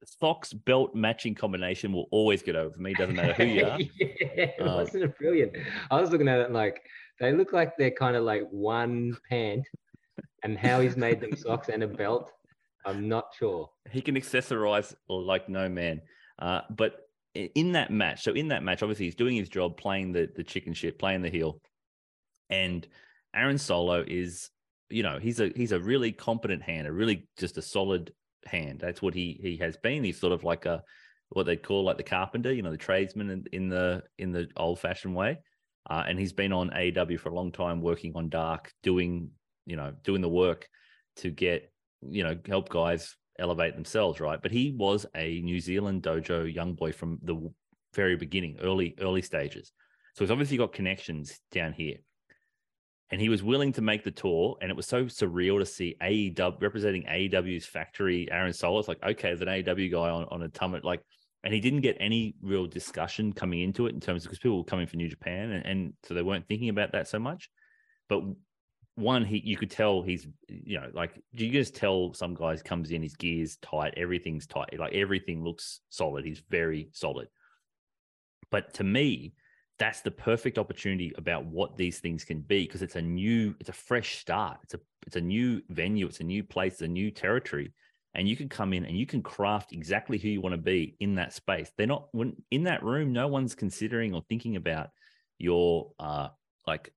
socks 0.05 0.53
belt 0.53 0.95
matching 0.95 1.35
combination 1.35 1.93
will 1.93 2.09
always 2.11 2.43
get 2.43 2.57
over 2.57 2.77
me. 2.79 2.95
Doesn't 2.95 3.17
matter 3.17 3.33
who 3.33 3.45
you 3.45 3.67
are. 3.67 3.79
yeah, 3.99 4.51
Um, 4.61 4.75
wasn't 4.77 5.05
it 5.05 5.19
brilliant? 5.19 5.57
I 5.91 6.01
was 6.01 6.11
looking 6.11 6.29
at 6.29 6.41
it 6.41 6.53
like 6.53 6.83
they 7.19 7.33
look 7.33 7.53
like 7.53 7.77
they're 7.77 7.91
kind 7.91 8.17
of 8.17 8.25
like 8.25 8.43
one 8.51 9.17
pant, 9.29 9.67
and 10.43 10.59
how 10.59 10.81
he's 10.81 10.97
made 10.97 11.21
them 11.21 11.37
socks 11.37 11.69
and 11.69 11.83
a 11.83 11.89
belt, 11.89 12.33
I'm 12.85 13.09
not 13.09 13.27
sure. 13.39 13.71
he 13.91 14.01
can 14.01 14.15
accessorize 14.15 14.95
like 15.09 15.49
no 15.49 15.69
man. 15.69 16.01
Uh, 16.39 16.63
but 16.71 16.97
in 17.35 17.73
that 17.73 17.91
match, 17.91 18.23
so 18.23 18.33
in 18.33 18.49
that 18.49 18.63
match, 18.63 18.83
obviously 18.83 19.05
he's 19.07 19.15
doing 19.15 19.37
his 19.37 19.49
job, 19.49 19.77
playing 19.77 20.13
the 20.13 20.29
the 20.35 20.45
chicken 20.45 20.73
shit, 20.75 20.99
playing 20.99 21.23
the 21.23 21.31
heel, 21.31 21.61
and 22.49 22.87
Aaron 23.35 23.59
Solo 23.59 24.05
is, 24.07 24.51
you 24.89 25.03
know, 25.03 25.19
he's 25.19 25.41
a 25.41 25.53
he's 25.55 25.73
a 25.73 25.81
really 25.81 26.13
competent 26.13 26.63
hand, 26.63 26.87
a 26.87 26.93
really 26.93 27.29
just 27.39 27.59
a 27.59 27.63
solid 27.63 28.13
hand. 28.47 28.81
That's 28.81 29.01
what 29.01 29.15
he 29.15 29.39
he 29.41 29.57
has 29.59 29.77
been. 29.77 30.05
He's 30.05 30.19
sort 30.21 30.33
of 30.33 30.45
like 30.45 30.67
a 30.67 30.83
what 31.31 31.47
they 31.47 31.57
call 31.57 31.85
like 31.85 31.97
the 31.97 32.03
carpenter, 32.03 32.53
you 32.53 32.63
know, 32.63 32.73
the 32.73 32.77
tradesman 32.77 33.31
in, 33.31 33.45
in 33.53 33.69
the 33.69 34.03
in 34.19 34.33
the 34.33 34.49
old 34.57 34.81
fashioned 34.81 35.15
way. 35.15 35.39
Uh, 35.89 36.05
and 36.07 36.19
he's 36.19 36.33
been 36.33 36.53
on 36.53 36.71
AEW 36.71 37.19
for 37.19 37.31
a 37.31 37.35
long 37.35 37.53
time, 37.53 37.81
working 37.81 38.13
on 38.15 38.29
Dark, 38.29 38.73
doing 38.83 39.31
you 39.67 39.77
know 39.77 39.93
doing 40.03 40.21
the 40.21 40.29
work 40.29 40.69
to 41.17 41.31
get 41.31 41.73
you 42.03 42.25
know 42.25 42.37
help 42.47 42.69
guys 42.69 43.17
elevate 43.39 43.75
themselves, 43.75 44.21
right? 44.21 44.41
But 44.41 44.53
he 44.53 44.73
was 44.77 45.07
a 45.15 45.41
New 45.41 45.61
Zealand 45.61 46.03
dojo 46.03 46.53
young 46.53 46.75
boy 46.75 46.93
from 46.93 47.19
the 47.23 47.51
very 47.95 48.17
beginning, 48.17 48.59
early 48.63 48.95
early 49.01 49.23
stages. 49.23 49.73
So 50.15 50.25
he's 50.25 50.31
obviously 50.31 50.57
got 50.57 50.73
connections 50.73 51.39
down 51.51 51.73
here. 51.73 51.97
And 53.13 53.21
he 53.21 53.29
was 53.29 53.43
willing 53.43 53.73
to 53.73 53.83
make 53.83 54.05
the 54.05 54.13
tour, 54.13 54.57
and 54.61 54.71
it 54.71 54.77
was 54.77 54.87
so 54.87 55.07
surreal 55.07 55.59
to 55.59 55.67
see 55.67 55.97
AEW 56.01 56.63
representing 56.63 57.03
AEW's 57.05 57.67
factory, 57.67 58.31
Aaron 58.31 58.53
Solo. 58.53 58.79
It's 58.79 58.87
like, 58.87 59.03
okay, 59.03 59.29
there's 59.29 59.41
an 59.41 59.49
AEW 59.49 59.91
guy 59.91 60.11
on, 60.11 60.27
on 60.31 60.43
a 60.43 60.49
tummet, 60.49 60.85
like, 60.85 61.03
and 61.43 61.53
he 61.53 61.61
didn't 61.61 61.81
get 61.81 61.97
any 61.99 62.37
real 62.41 62.67
discussion 62.67 63.33
coming 63.33 63.63
into 63.63 63.87
it 63.87 63.95
in 63.95 64.01
terms 64.01 64.23
of 64.23 64.29
because 64.29 64.39
people 64.39 64.59
were 64.59 64.65
coming 64.65 64.87
for 64.87 64.97
New 64.97 65.09
Japan, 65.09 65.51
and, 65.51 65.67
and 65.67 65.93
so 66.05 66.15
they 66.15 66.23
weren't 66.23 66.47
thinking 66.47 66.69
about 66.69 66.93
that 66.93 67.09
so 67.09 67.19
much. 67.19 67.51
But 68.09 68.23
one, 69.01 69.25
he 69.25 69.39
you 69.45 69.57
could 69.57 69.71
tell 69.71 70.03
he's 70.03 70.27
you 70.49 70.79
know 70.79 70.91
like 70.93 71.21
do 71.35 71.47
you 71.47 71.53
just 71.53 71.75
tell 71.75 72.15
some 72.15 72.35
guys 72.35 72.63
comes 72.63 72.91
in 72.91 73.03
his 73.03 73.17
gears 73.17 73.57
tight, 73.57 73.95
everything's 73.97 74.47
tight, 74.47 74.79
like 74.79 74.93
everything 74.95 75.43
looks 75.45 75.81
solid. 75.91 76.25
He's 76.25 76.43
very 76.51 76.89
solid. 76.93 77.29
But 78.51 78.75
to 78.75 78.85
me, 78.85 79.35
that's 79.79 80.03
the 80.03 80.11
perfect 80.11 80.59
opportunity 80.59 81.13
about 81.17 81.47
what 81.47 81.77
these 81.77 82.01
things 82.01 82.25
can 82.25 82.41
be 82.43 82.67
because 82.67 82.83
it's 82.83 82.97
a 82.97 83.03
new, 83.03 83.55
it's 83.61 83.71
a 83.71 83.73
fresh 83.73 84.19
start. 84.19 84.59
It's 84.65 84.75
a 84.75 84.81
it's 85.07 85.17
a 85.17 85.21
new 85.21 85.63
venue, 85.71 86.07
it's 86.07 86.21
a 86.21 86.25
new 86.25 86.45
place, 86.45 86.75
it's 86.75 86.83
a 86.83 86.89
new 86.89 87.11
territory. 87.11 87.73
and 88.15 88.29
you 88.29 88.37
can 88.37 88.49
come 88.49 88.73
in 88.73 88.85
and 88.85 88.97
you 88.97 89.07
can 89.07 89.23
craft 89.23 89.73
exactly 89.73 90.19
who 90.19 90.29
you 90.29 90.41
want 90.41 90.53
to 90.53 90.61
be 90.61 90.97
in 91.01 91.15
that 91.15 91.33
space. 91.33 91.71
They're 91.77 91.87
not 91.87 92.09
when 92.13 92.35
in 92.51 92.65
that 92.65 92.83
room, 92.83 93.13
no 93.13 93.29
one's 93.29 93.55
considering 93.55 94.15
or 94.15 94.23
thinking 94.29 94.57
about 94.57 94.91
your 95.39 95.93
uh 95.99 96.29
like 96.67 96.93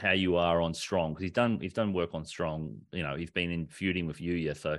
how 0.00 0.12
you 0.12 0.36
are 0.36 0.60
on 0.60 0.74
strong 0.74 1.12
because 1.12 1.22
he's 1.22 1.32
done 1.32 1.58
he's 1.60 1.72
done 1.72 1.92
work 1.92 2.14
on 2.14 2.24
strong 2.24 2.76
you 2.92 3.02
know 3.02 3.14
he's 3.14 3.30
been 3.30 3.50
in 3.50 3.66
feuding 3.66 4.06
with 4.06 4.18
Yuya 4.18 4.56
so 4.56 4.76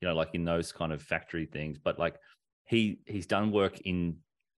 you 0.00 0.08
know 0.08 0.14
like 0.14 0.30
in 0.34 0.44
those 0.44 0.72
kind 0.72 0.92
of 0.92 1.00
factory 1.00 1.46
things 1.46 1.78
but 1.78 1.98
like 1.98 2.16
he 2.64 2.98
he's 3.06 3.26
done 3.26 3.52
work 3.52 3.80
in 3.82 4.16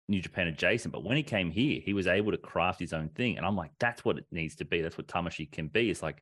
New 0.07 0.21
Japan 0.21 0.47
adjacent 0.47 0.93
but 0.93 1.03
when 1.03 1.17
he 1.17 1.23
came 1.23 1.51
here 1.51 1.79
he 1.83 1.93
was 1.93 2.07
able 2.07 2.31
to 2.31 2.37
craft 2.37 2.79
his 2.79 2.93
own 2.93 3.09
thing 3.09 3.37
and 3.37 3.45
I'm 3.45 3.55
like 3.55 3.71
that's 3.79 4.03
what 4.05 4.17
it 4.17 4.25
needs 4.31 4.55
to 4.57 4.65
be. 4.65 4.81
That's 4.81 4.97
what 4.97 5.07
Tamashii 5.07 5.51
can 5.51 5.67
be. 5.67 5.89
It's 5.89 6.03
like 6.03 6.21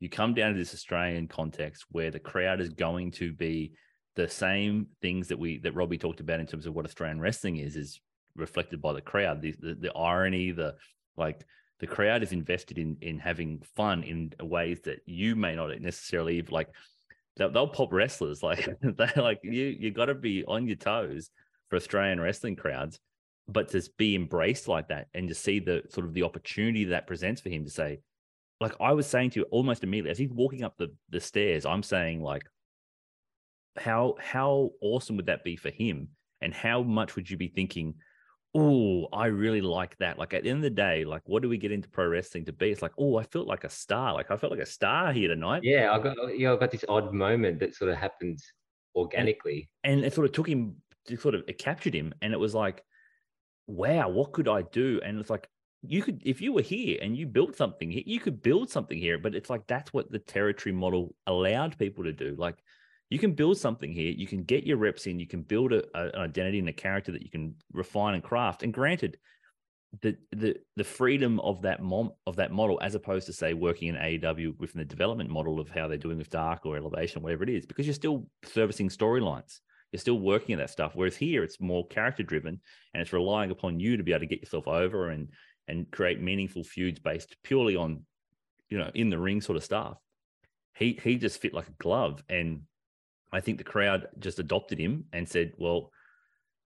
you 0.00 0.08
come 0.08 0.34
down 0.34 0.52
to 0.52 0.58
this 0.58 0.74
Australian 0.74 1.28
context 1.28 1.84
where 1.90 2.10
the 2.10 2.20
crowd 2.20 2.60
is 2.60 2.68
going 2.68 3.10
to 3.12 3.32
be 3.32 3.72
the 4.16 4.28
same 4.28 4.86
things 5.02 5.28
that 5.28 5.38
we 5.38 5.58
that 5.58 5.74
Robbie 5.74 5.98
talked 5.98 6.20
about 6.20 6.40
in 6.40 6.46
terms 6.46 6.66
of 6.66 6.74
what 6.74 6.84
Australian 6.84 7.20
wrestling 7.20 7.56
is 7.56 7.76
is 7.76 8.00
reflected 8.36 8.82
by 8.82 8.92
the 8.92 9.00
crowd 9.00 9.40
the 9.40 9.54
the, 9.60 9.74
the 9.74 9.92
irony 9.94 10.50
the 10.50 10.74
like 11.16 11.44
the 11.84 11.94
crowd 11.94 12.22
is 12.22 12.32
invested 12.32 12.78
in 12.78 12.96
in 13.00 13.18
having 13.18 13.62
fun 13.76 14.02
in 14.02 14.32
ways 14.40 14.80
that 14.84 15.00
you 15.06 15.36
may 15.36 15.54
not 15.54 15.78
necessarily 15.80 16.42
like 16.42 16.68
they'll, 17.36 17.50
they'll 17.50 17.68
pop 17.68 17.92
wrestlers 17.92 18.42
like 18.50 18.68
they 18.82 19.10
like 19.16 19.40
you 19.42 19.64
you 19.78 19.90
got 19.90 20.06
to 20.06 20.14
be 20.14 20.44
on 20.46 20.66
your 20.66 20.76
toes 20.76 21.30
for 21.68 21.76
australian 21.76 22.20
wrestling 22.20 22.56
crowds 22.56 22.98
but 23.46 23.68
to 23.68 23.82
be 23.98 24.14
embraced 24.14 24.68
like 24.68 24.88
that 24.88 25.08
and 25.12 25.28
to 25.28 25.34
see 25.34 25.58
the 25.58 25.82
sort 25.90 26.06
of 26.06 26.14
the 26.14 26.22
opportunity 26.22 26.84
that 26.84 27.06
presents 27.06 27.40
for 27.40 27.50
him 27.50 27.64
to 27.64 27.70
say 27.70 27.98
like 28.60 28.74
i 28.80 28.92
was 28.92 29.06
saying 29.06 29.28
to 29.28 29.40
you 29.40 29.46
almost 29.50 29.84
immediately 29.84 30.10
as 30.10 30.18
he's 30.18 30.32
walking 30.32 30.64
up 30.64 30.76
the 30.78 30.88
the 31.10 31.20
stairs 31.20 31.66
i'm 31.66 31.82
saying 31.82 32.22
like 32.22 32.44
how 33.76 34.14
how 34.20 34.70
awesome 34.80 35.16
would 35.16 35.26
that 35.26 35.44
be 35.44 35.56
for 35.56 35.70
him? 35.70 36.08
And 36.40 36.52
how 36.52 36.82
much 36.82 37.16
would 37.16 37.30
you 37.30 37.36
be 37.36 37.48
thinking 37.48 37.94
oh, 38.54 39.08
I 39.12 39.26
really 39.26 39.60
like 39.60 39.96
that. 39.98 40.18
Like 40.18 40.32
at 40.32 40.44
the 40.44 40.50
end 40.50 40.58
of 40.58 40.62
the 40.62 40.70
day, 40.70 41.04
like 41.04 41.22
what 41.26 41.42
do 41.42 41.48
we 41.48 41.58
get 41.58 41.72
into 41.72 41.88
pro 41.88 42.06
wrestling 42.06 42.44
to 42.44 42.52
be? 42.52 42.70
It's 42.70 42.82
like, 42.82 42.92
oh, 42.98 43.16
I 43.16 43.24
felt 43.24 43.46
like 43.46 43.64
a 43.64 43.70
star. 43.70 44.14
Like 44.14 44.30
I 44.30 44.36
felt 44.36 44.52
like 44.52 44.62
a 44.62 44.66
star 44.66 45.12
here 45.12 45.28
tonight. 45.28 45.62
Yeah, 45.64 45.92
I 45.92 45.98
got 45.98 46.16
yeah, 46.38 46.52
I 46.52 46.56
got 46.56 46.70
this 46.70 46.84
odd 46.88 47.12
moment 47.12 47.58
that 47.60 47.74
sort 47.74 47.90
of 47.90 47.96
happened 47.96 48.38
organically. 48.94 49.68
And 49.82 50.04
it 50.04 50.14
sort 50.14 50.26
of 50.26 50.32
took 50.32 50.48
him 50.48 50.76
to 51.06 51.16
sort 51.16 51.34
of 51.34 51.42
it 51.48 51.58
captured 51.58 51.94
him. 51.94 52.14
And 52.22 52.32
it 52.32 52.38
was 52.38 52.54
like, 52.54 52.84
wow, 53.66 54.08
what 54.08 54.32
could 54.32 54.48
I 54.48 54.62
do? 54.62 55.00
And 55.04 55.18
it's 55.18 55.30
like 55.30 55.48
you 55.82 56.02
could 56.02 56.22
if 56.24 56.40
you 56.40 56.52
were 56.52 56.62
here 56.62 56.98
and 57.02 57.16
you 57.16 57.26
built 57.26 57.56
something, 57.56 57.90
you 57.90 58.20
could 58.20 58.40
build 58.40 58.70
something 58.70 58.98
here. 58.98 59.18
But 59.18 59.34
it's 59.34 59.50
like 59.50 59.66
that's 59.66 59.92
what 59.92 60.12
the 60.12 60.20
territory 60.20 60.72
model 60.72 61.14
allowed 61.26 61.76
people 61.76 62.04
to 62.04 62.12
do. 62.12 62.36
Like 62.38 62.56
you 63.14 63.20
can 63.20 63.32
build 63.32 63.56
something 63.56 63.92
here. 63.92 64.10
You 64.10 64.26
can 64.26 64.42
get 64.42 64.66
your 64.66 64.76
reps 64.76 65.06
in. 65.06 65.20
You 65.20 65.28
can 65.28 65.42
build 65.42 65.72
a, 65.72 65.84
a, 65.96 66.08
an 66.08 66.20
identity 66.20 66.58
and 66.58 66.68
a 66.68 66.72
character 66.72 67.12
that 67.12 67.22
you 67.22 67.30
can 67.30 67.54
refine 67.72 68.14
and 68.14 68.24
craft. 68.24 68.64
And 68.64 68.74
granted, 68.74 69.18
the 70.02 70.16
the 70.32 70.56
the 70.74 70.82
freedom 70.82 71.38
of 71.38 71.62
that 71.62 71.80
mom 71.80 72.10
of 72.26 72.34
that 72.34 72.50
model, 72.50 72.76
as 72.82 72.96
opposed 72.96 73.26
to 73.26 73.32
say 73.32 73.54
working 73.54 73.86
in 73.86 73.94
AEW 73.94 74.58
within 74.58 74.80
the 74.80 74.84
development 74.84 75.30
model 75.30 75.60
of 75.60 75.68
how 75.68 75.86
they're 75.86 75.96
doing 75.96 76.18
with 76.18 76.28
Dark 76.28 76.66
or 76.66 76.76
Elevation, 76.76 77.22
whatever 77.22 77.44
it 77.44 77.50
is, 77.50 77.64
because 77.64 77.86
you're 77.86 77.94
still 77.94 78.26
servicing 78.42 78.88
storylines. 78.88 79.60
You're 79.92 80.00
still 80.00 80.18
working 80.18 80.54
at 80.54 80.58
that 80.58 80.70
stuff. 80.70 80.96
Whereas 80.96 81.16
here, 81.16 81.44
it's 81.44 81.60
more 81.60 81.86
character 81.86 82.24
driven, 82.24 82.60
and 82.94 83.00
it's 83.00 83.12
relying 83.12 83.52
upon 83.52 83.78
you 83.78 83.96
to 83.96 84.02
be 84.02 84.10
able 84.10 84.22
to 84.22 84.26
get 84.26 84.40
yourself 84.40 84.66
over 84.66 85.10
and 85.10 85.28
and 85.68 85.88
create 85.92 86.20
meaningful 86.20 86.64
feuds 86.64 86.98
based 86.98 87.36
purely 87.44 87.76
on, 87.76 88.02
you 88.70 88.78
know, 88.78 88.90
in 88.92 89.08
the 89.08 89.20
ring 89.20 89.40
sort 89.40 89.56
of 89.56 89.62
stuff. 89.62 89.98
He 90.74 90.98
he 91.00 91.16
just 91.16 91.40
fit 91.40 91.54
like 91.54 91.68
a 91.68 91.82
glove, 91.82 92.24
and 92.28 92.62
I 93.34 93.40
think 93.40 93.58
the 93.58 93.64
crowd 93.64 94.06
just 94.18 94.38
adopted 94.38 94.78
him 94.78 95.06
and 95.12 95.28
said, 95.28 95.52
well, 95.58 95.90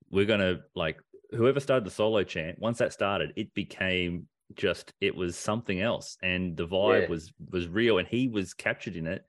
we're 0.10 0.26
going 0.26 0.42
to 0.42 0.60
like 0.76 0.98
whoever 1.32 1.60
started 1.60 1.86
the 1.86 1.92
solo 1.92 2.24
chant, 2.24 2.60
once 2.60 2.78
that 2.80 2.94
started, 2.94 3.32
it 3.36 3.54
became 3.54 4.28
just 4.56 4.94
it 5.02 5.16
was 5.16 5.38
something 5.38 5.82
else. 5.82 6.18
And 6.22 6.56
the 6.58 6.68
vibe 6.68 7.04
Yeah. 7.04 7.08
was 7.08 7.34
was 7.50 7.68
real 7.68 7.98
and 8.00 8.08
he 8.08 8.28
was 8.28 8.54
captured 8.54 8.96
in 8.96 9.08
it 9.08 9.24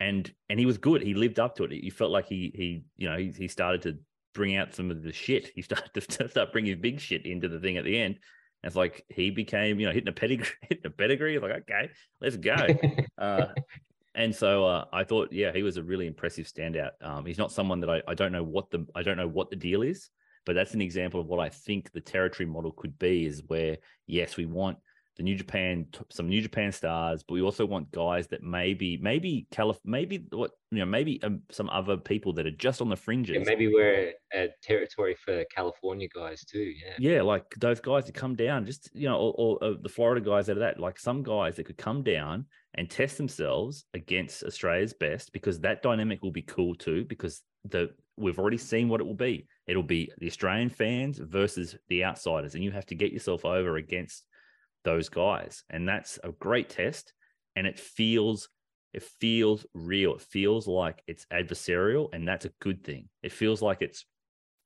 and 0.00 0.32
and 0.48 0.58
he 0.58 0.66
was 0.66 0.78
good. 0.78 1.02
He 1.02 1.14
lived 1.14 1.38
up 1.38 1.56
to 1.56 1.64
it. 1.64 1.72
He 1.72 1.90
felt 1.90 2.10
like 2.10 2.26
he 2.26 2.52
he 2.54 2.84
you 2.96 3.08
know 3.08 3.16
he, 3.16 3.30
he 3.30 3.48
started 3.48 3.82
to 3.82 3.98
bring 4.34 4.56
out 4.56 4.74
some 4.74 4.90
of 4.90 5.02
the 5.02 5.12
shit. 5.12 5.50
He 5.54 5.62
started 5.68 5.90
to 5.94 6.28
start 6.28 6.52
bringing 6.52 6.80
big 6.80 7.00
shit 7.00 7.26
into 7.26 7.48
the 7.48 7.60
thing 7.60 7.76
at 7.76 7.84
the 7.84 7.98
end. 7.98 8.14
And 8.62 8.70
it's 8.70 8.76
like 8.76 9.04
he 9.08 9.30
became 9.30 9.78
you 9.78 9.86
know 9.86 9.92
hitting 9.92 10.08
a 10.08 10.12
pedigree 10.12 10.56
hitting 10.68 10.86
a 10.86 10.90
pedigree. 10.90 11.38
Like 11.38 11.52
okay 11.62 11.90
let's 12.20 12.36
go. 12.36 12.66
Uh, 13.18 13.48
and 14.18 14.34
so 14.34 14.66
uh, 14.66 14.84
I 14.92 15.04
thought, 15.04 15.32
yeah, 15.32 15.52
he 15.52 15.62
was 15.62 15.76
a 15.76 15.82
really 15.82 16.08
impressive 16.08 16.46
standout. 16.46 16.90
Um, 17.00 17.24
he's 17.24 17.38
not 17.38 17.52
someone 17.52 17.78
that 17.80 17.88
I, 17.88 18.02
I 18.08 18.14
don't 18.14 18.32
know 18.32 18.42
what 18.42 18.68
the 18.68 18.84
I 18.96 19.02
don't 19.02 19.16
know 19.16 19.28
what 19.28 19.48
the 19.48 19.56
deal 19.56 19.82
is, 19.82 20.10
but 20.44 20.56
that's 20.56 20.74
an 20.74 20.80
example 20.80 21.20
of 21.20 21.28
what 21.28 21.38
I 21.38 21.48
think 21.48 21.92
the 21.92 22.00
territory 22.00 22.46
model 22.46 22.72
could 22.72 22.98
be. 22.98 23.24
Is 23.24 23.44
where 23.46 23.78
yes, 24.08 24.36
we 24.36 24.44
want 24.44 24.78
the 25.18 25.24
New 25.24 25.34
Japan 25.34 25.86
some 26.10 26.28
New 26.28 26.40
Japan 26.40 26.70
stars, 26.70 27.24
but 27.26 27.34
we 27.34 27.42
also 27.42 27.66
want 27.66 27.90
guys 27.90 28.28
that 28.28 28.42
maybe 28.42 28.96
maybe 28.98 29.48
Calif- 29.50 29.80
maybe 29.84 30.24
what 30.30 30.52
you 30.70 30.78
know 30.78 30.86
maybe 30.86 31.20
um, 31.24 31.42
some 31.50 31.68
other 31.70 31.96
people 31.96 32.32
that 32.34 32.46
are 32.46 32.52
just 32.52 32.80
on 32.80 32.88
the 32.88 32.96
fringes. 32.96 33.36
Yeah, 33.36 33.42
maybe 33.44 33.66
we're 33.66 34.12
a 34.32 34.48
territory 34.62 35.16
for 35.16 35.44
California 35.54 36.08
guys 36.14 36.44
too. 36.44 36.60
Yeah. 36.60 36.94
Yeah, 36.98 37.22
like 37.22 37.42
those 37.58 37.80
guys 37.80 38.06
that 38.06 38.14
come 38.14 38.36
down, 38.36 38.64
just 38.64 38.90
you 38.94 39.08
know, 39.08 39.16
or, 39.16 39.34
or 39.36 39.64
uh, 39.64 39.74
the 39.82 39.88
Florida 39.88 40.24
guys 40.24 40.48
out 40.48 40.56
of 40.56 40.60
that, 40.60 40.78
like 40.78 41.00
some 41.00 41.24
guys 41.24 41.56
that 41.56 41.64
could 41.64 41.78
come 41.78 42.04
down 42.04 42.46
and 42.74 42.88
test 42.88 43.16
themselves 43.16 43.86
against 43.94 44.44
Australia's 44.44 44.94
best, 44.94 45.32
because 45.32 45.58
that 45.60 45.82
dynamic 45.82 46.22
will 46.22 46.30
be 46.30 46.42
cool 46.42 46.76
too. 46.76 47.04
Because 47.06 47.42
the 47.64 47.90
we've 48.16 48.38
already 48.38 48.58
seen 48.58 48.88
what 48.88 49.00
it 49.00 49.06
will 49.06 49.14
be. 49.14 49.48
It'll 49.66 49.82
be 49.82 50.12
the 50.18 50.28
Australian 50.28 50.70
fans 50.70 51.18
versus 51.18 51.76
the 51.88 52.04
outsiders, 52.04 52.54
and 52.54 52.62
you 52.62 52.70
have 52.70 52.86
to 52.86 52.94
get 52.94 53.12
yourself 53.12 53.44
over 53.44 53.78
against 53.78 54.24
those 54.84 55.08
guys, 55.08 55.64
and 55.70 55.88
that's 55.88 56.18
a 56.22 56.32
great 56.32 56.68
test. 56.68 57.12
And 57.56 57.66
it 57.66 57.78
feels 57.78 58.48
it 58.92 59.02
feels 59.02 59.66
real. 59.74 60.14
It 60.14 60.22
feels 60.22 60.66
like 60.66 61.02
it's 61.06 61.26
adversarial, 61.26 62.08
and 62.12 62.26
that's 62.26 62.46
a 62.46 62.52
good 62.60 62.84
thing. 62.84 63.08
It 63.22 63.32
feels 63.32 63.60
like 63.60 63.82
it's 63.82 64.04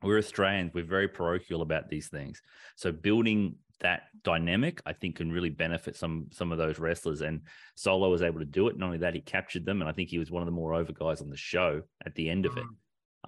we're 0.02 0.18
Australians, 0.18 0.72
we're 0.74 0.84
very 0.84 1.08
parochial 1.08 1.62
about 1.62 1.88
these 1.88 2.08
things. 2.08 2.42
So 2.76 2.90
building 2.92 3.56
that 3.80 4.02
dynamic, 4.22 4.80
I 4.86 4.92
think, 4.92 5.16
can 5.16 5.30
really 5.32 5.50
benefit 5.50 5.96
some 5.96 6.26
some 6.32 6.52
of 6.52 6.58
those 6.58 6.78
wrestlers. 6.78 7.20
And 7.20 7.42
Solo 7.76 8.10
was 8.10 8.22
able 8.22 8.40
to 8.40 8.44
do 8.44 8.68
it. 8.68 8.78
Not 8.78 8.86
only 8.86 8.98
that, 8.98 9.14
he 9.14 9.20
captured 9.20 9.64
them, 9.64 9.80
and 9.80 9.88
I 9.88 9.92
think 9.92 10.08
he 10.08 10.18
was 10.18 10.30
one 10.30 10.42
of 10.42 10.46
the 10.46 10.52
more 10.52 10.74
over 10.74 10.92
guys 10.92 11.20
on 11.20 11.30
the 11.30 11.36
show 11.36 11.82
at 12.04 12.14
the 12.14 12.30
end 12.30 12.46
of 12.46 12.56
it. 12.56 12.64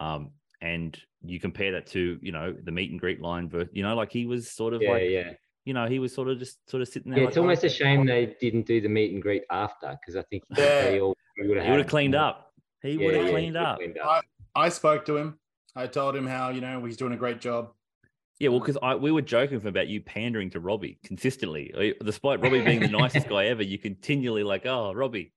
Um, 0.00 0.30
and 0.60 0.98
you 1.22 1.38
compare 1.38 1.72
that 1.72 1.86
to 1.88 2.18
you 2.22 2.32
know 2.32 2.52
the 2.52 2.72
meet 2.72 2.90
and 2.90 3.00
greet 3.00 3.20
line, 3.20 3.48
ver- 3.48 3.68
you 3.72 3.82
know, 3.82 3.94
like 3.94 4.12
he 4.12 4.26
was 4.26 4.50
sort 4.50 4.74
of 4.74 4.82
Yeah, 4.82 4.90
like 4.90 5.02
yeah. 5.02 5.32
You 5.64 5.74
know 5.74 5.86
he 5.86 5.98
was 5.98 6.14
sort 6.14 6.28
of 6.28 6.38
just 6.38 6.58
sort 6.70 6.80
of 6.82 6.88
sitting 6.88 7.10
there. 7.10 7.20
Yeah, 7.20 7.24
like, 7.26 7.30
it's 7.30 7.38
almost 7.38 7.64
a 7.64 7.68
shame 7.68 8.04
they 8.06 8.36
didn't 8.40 8.66
do 8.66 8.80
the 8.80 8.88
meet 8.88 9.12
and 9.12 9.22
greet 9.22 9.44
after 9.50 9.96
because 10.00 10.16
I 10.16 10.22
think 10.22 10.42
Yeah. 10.56 10.82
they 10.84 11.00
all 11.00 11.16
would 11.38 11.46
He 11.46 11.48
would 11.70 11.78
have 11.78 11.86
cleaned 11.86 12.14
up. 12.14 12.52
He 12.82 12.96
would 12.98 13.14
have 13.14 13.30
cleaned 13.30 13.56
up. 13.56 13.78
I 14.54 14.68
spoke 14.68 15.04
to 15.06 15.16
him. 15.16 15.38
I 15.74 15.86
told 15.86 16.14
him 16.14 16.26
how 16.26 16.50
you 16.50 16.60
know 16.60 16.84
he's 16.84 16.96
doing 16.96 17.12
a 17.12 17.16
great 17.16 17.40
job. 17.40 17.70
Yeah, 18.40 18.48
well, 18.48 18.58
because 18.60 18.76
we 19.00 19.12
were 19.12 19.22
joking 19.22 19.64
about 19.64 19.86
you 19.88 20.00
pandering 20.00 20.50
to 20.50 20.60
Robbie 20.60 20.98
consistently, 21.04 21.94
despite 22.04 22.40
Robbie 22.40 22.62
being 22.62 22.80
the 22.80 22.88
nicest 22.88 23.28
guy 23.28 23.46
ever. 23.46 23.62
You 23.62 23.78
continually 23.78 24.42
like, 24.42 24.66
oh, 24.66 24.92
Robbie. 24.92 25.32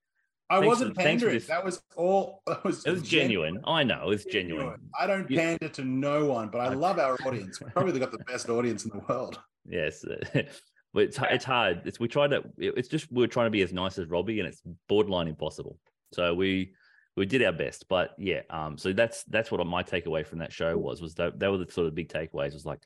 I 0.49 0.59
wasn't 0.59 0.95
for- 0.95 1.01
pandering. 1.03 1.39
That 1.47 1.63
was 1.63 1.82
all. 1.95 2.41
It 2.47 2.63
was, 2.63 2.86
It 2.86 2.91
was 2.91 3.03
genuine. 3.03 3.61
I 3.65 3.84
know 3.84 4.03
it 4.03 4.07
was 4.07 4.25
genuine. 4.25 4.80
I 4.99 5.05
don't 5.05 5.30
You- 5.30 5.38
pander 5.38 5.69
to 5.69 5.84
no 5.84 6.25
one, 6.25 6.49
but 6.49 6.59
I 6.61 6.65
I- 6.67 6.73
love 6.73 6.97
our 6.99 7.15
audience. 7.25 7.59
We've 7.61 7.71
probably 7.73 7.99
got 7.99 8.11
the 8.11 8.19
best 8.19 8.49
audience 8.49 8.84
in 8.86 8.91
the 8.91 8.99
world. 9.07 9.39
Yes, 9.68 10.05
but 10.34 11.03
it's 11.03 11.20
it's 11.22 11.45
hard. 11.45 11.82
It's 11.86 11.99
we 11.99 12.07
try 12.07 12.28
to. 12.28 12.43
It's 12.57 12.88
just 12.88 13.11
we're 13.11 13.28
trying 13.28 13.47
to 13.47 13.51
be 13.51 13.61
as 13.61 13.74
nice 13.74 13.97
as 13.97 14.07
Robbie, 14.07 14.39
and 14.39 14.47
it's 14.47 14.61
borderline 14.88 15.28
impossible. 15.28 15.78
So 16.13 16.34
we 16.34 16.74
we 17.15 17.26
did 17.26 17.43
our 17.43 17.51
best, 17.51 17.86
but 17.89 18.11
yeah. 18.18 18.41
Um. 18.49 18.78
So 18.78 18.93
that's 18.93 19.24
that's 19.26 19.51
what 19.51 19.65
my 19.68 19.84
takeaway 19.84 20.26
from 20.26 20.39
that 20.39 20.53
show 20.53 20.78
was. 20.78 21.01
Was 21.01 21.15
that 21.15 21.39
that 21.39 21.51
were 21.51 21.57
the 21.57 21.72
sort 21.72 21.88
of 21.88 21.95
big 21.95 22.09
takeaways. 22.09 22.53
Was 22.53 22.65
like, 22.65 22.82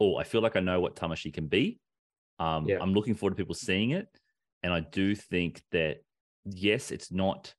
oh, 0.00 0.16
I 0.16 0.24
feel 0.24 0.40
like 0.40 0.56
I 0.56 0.60
know 0.60 0.80
what 0.80 0.96
Tamashii 0.96 1.34
can 1.34 1.46
be. 1.46 1.78
Um. 2.38 2.66
Yeah. 2.66 2.78
I'm 2.80 2.94
looking 2.94 3.14
forward 3.14 3.36
to 3.36 3.36
people 3.36 3.54
seeing 3.54 3.90
it, 3.90 4.08
and 4.62 4.72
I 4.72 4.80
do 4.80 5.14
think 5.14 5.62
that 5.72 5.98
yes, 6.44 6.90
it's 6.90 7.12
not 7.12 7.54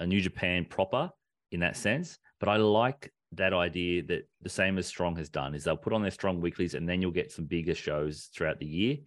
a 0.00 0.06
New 0.06 0.20
Japan 0.20 0.66
proper 0.68 1.10
in 1.52 1.60
that 1.60 1.76
sense, 1.76 2.18
but 2.40 2.48
I 2.48 2.56
like 2.56 3.12
that 3.32 3.52
idea 3.52 4.02
that 4.04 4.28
the 4.42 4.48
same 4.48 4.78
as 4.78 4.86
Strong 4.86 5.16
has 5.16 5.28
done 5.28 5.54
is 5.54 5.64
they'll 5.64 5.76
put 5.76 5.92
on 5.92 6.02
their 6.02 6.10
Strong 6.10 6.40
weeklies 6.40 6.74
and 6.74 6.88
then 6.88 7.02
you'll 7.02 7.10
get 7.10 7.32
some 7.32 7.44
bigger 7.44 7.74
shows 7.74 8.30
throughout 8.34 8.58
the 8.58 8.66
year. 8.66 8.98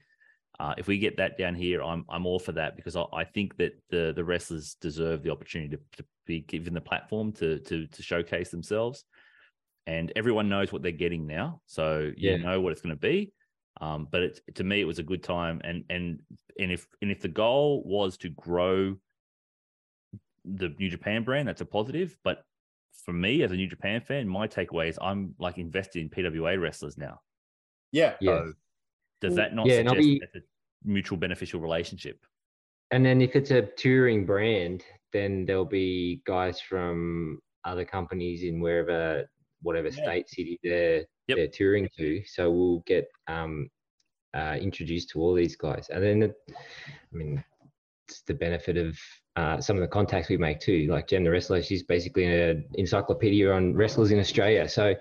Uh, 0.60 0.74
if 0.78 0.88
we 0.88 0.98
get 0.98 1.16
that 1.18 1.38
down 1.38 1.56
here, 1.56 1.82
I'm 1.82 2.04
I'm 2.10 2.26
all 2.26 2.40
for 2.40 2.52
that 2.54 2.76
because 2.76 2.98
I, 2.98 3.06
I 3.14 3.24
think 3.24 3.56
that 3.58 3.82
the 3.90 4.12
the 4.14 4.24
wrestlers 4.26 4.76
deserve 4.82 5.24
the 5.24 5.32
opportunity 5.32 5.78
to, 5.78 5.82
to 5.98 6.06
be 6.26 6.42
given 6.42 6.74
the 6.74 6.82
platform 6.82 7.32
to 7.34 7.60
to 7.60 7.88
to 7.88 8.04
showcase 8.04 8.50
themselves, 8.50 9.06
and 9.88 10.12
everyone 10.18 10.50
knows 10.50 10.74
what 10.74 10.82
they're 10.84 10.92
getting 10.92 11.26
now, 11.26 11.62
so 11.66 12.12
you 12.18 12.32
Yeah. 12.32 12.44
know 12.44 12.60
what 12.60 12.74
it's 12.74 12.82
going 12.82 12.96
to 12.96 13.00
be. 13.00 13.32
Um, 13.80 14.08
but 14.12 14.22
it, 14.24 14.42
to 14.56 14.66
me, 14.66 14.82
it 14.82 14.86
was 14.86 15.00
a 15.00 15.04
good 15.04 15.24
time, 15.24 15.62
and 15.64 15.86
and 15.90 16.20
and 16.60 16.74
if 16.74 16.88
and 17.02 17.10
if 17.10 17.22
the 17.22 17.30
goal 17.30 17.82
was 17.86 18.18
to 18.18 18.30
grow 18.30 18.98
the 20.44 20.76
New 20.78 20.90
Japan 20.90 21.24
brand, 21.24 21.48
that's 21.48 21.62
a 21.62 21.66
positive. 21.66 22.18
But 22.24 22.44
for 23.06 23.14
me 23.14 23.44
as 23.44 23.52
a 23.52 23.56
New 23.56 23.68
Japan 23.68 24.02
fan, 24.02 24.28
my 24.28 24.48
takeaway 24.48 24.90
is 24.90 24.98
I'm 25.02 25.36
like 25.40 25.58
invested 25.58 26.02
in 26.02 26.10
PWA 26.10 26.60
wrestlers 26.60 26.98
now. 26.98 27.20
Yeah. 27.92 28.16
Yeah. 28.22 28.38
So 28.46 28.54
does 29.22 29.36
that 29.36 29.54
not 29.56 29.68
Yeah, 29.68 29.78
suggest 29.78 29.98
be- 29.98 30.20
that's 30.20 30.36
a 30.36 30.42
mutual 30.84 31.18
beneficial 31.18 31.60
relationship? 31.60 32.24
And 32.92 33.06
then 33.06 33.22
if 33.22 33.36
it's 33.36 33.52
a 33.52 33.64
touring 33.78 34.26
brand, 34.26 34.84
then 35.14 35.46
there'll 35.46 35.66
be 35.66 36.22
guys 36.26 36.60
from 36.62 37.40
other 37.66 37.86
companies 37.86 38.44
in 38.44 38.60
wherever, 38.60 39.30
whatever 39.62 39.88
Yeah. 39.90 40.04
state 40.04 40.30
city 40.30 40.60
they're 40.64 41.06
Yep. 41.28 41.38
they're 41.38 41.48
touring 41.48 41.88
to. 41.98 42.24
So 42.26 42.50
we'll 42.50 42.80
get 42.88 43.08
um, 43.28 43.70
uh, 44.34 44.58
introduced 44.60 45.10
to 45.12 45.20
all 45.22 45.36
these 45.36 45.56
guys, 45.56 45.90
and 45.90 46.04
then 46.04 46.24
it, 46.24 46.36
I 46.50 47.16
mean, 47.16 47.44
it's 48.08 48.22
the 48.24 48.34
benefit 48.34 48.78
of 48.78 48.98
uh, 49.40 49.62
some 49.62 49.78
of 49.78 49.82
the 49.82 49.88
contacts 49.88 50.30
we 50.30 50.38
make 50.38 50.60
too. 50.60 50.88
Like 50.90 51.08
Jen 51.08 51.24
the 51.24 51.32
wrestler, 51.32 51.62
she's 51.62 51.84
basically 51.84 52.26
an 52.26 52.66
encyclopedia 52.76 53.50
on 53.52 53.74
wrestlers 53.74 54.12
in 54.12 54.20
Australia. 54.20 54.68
So 54.68 54.94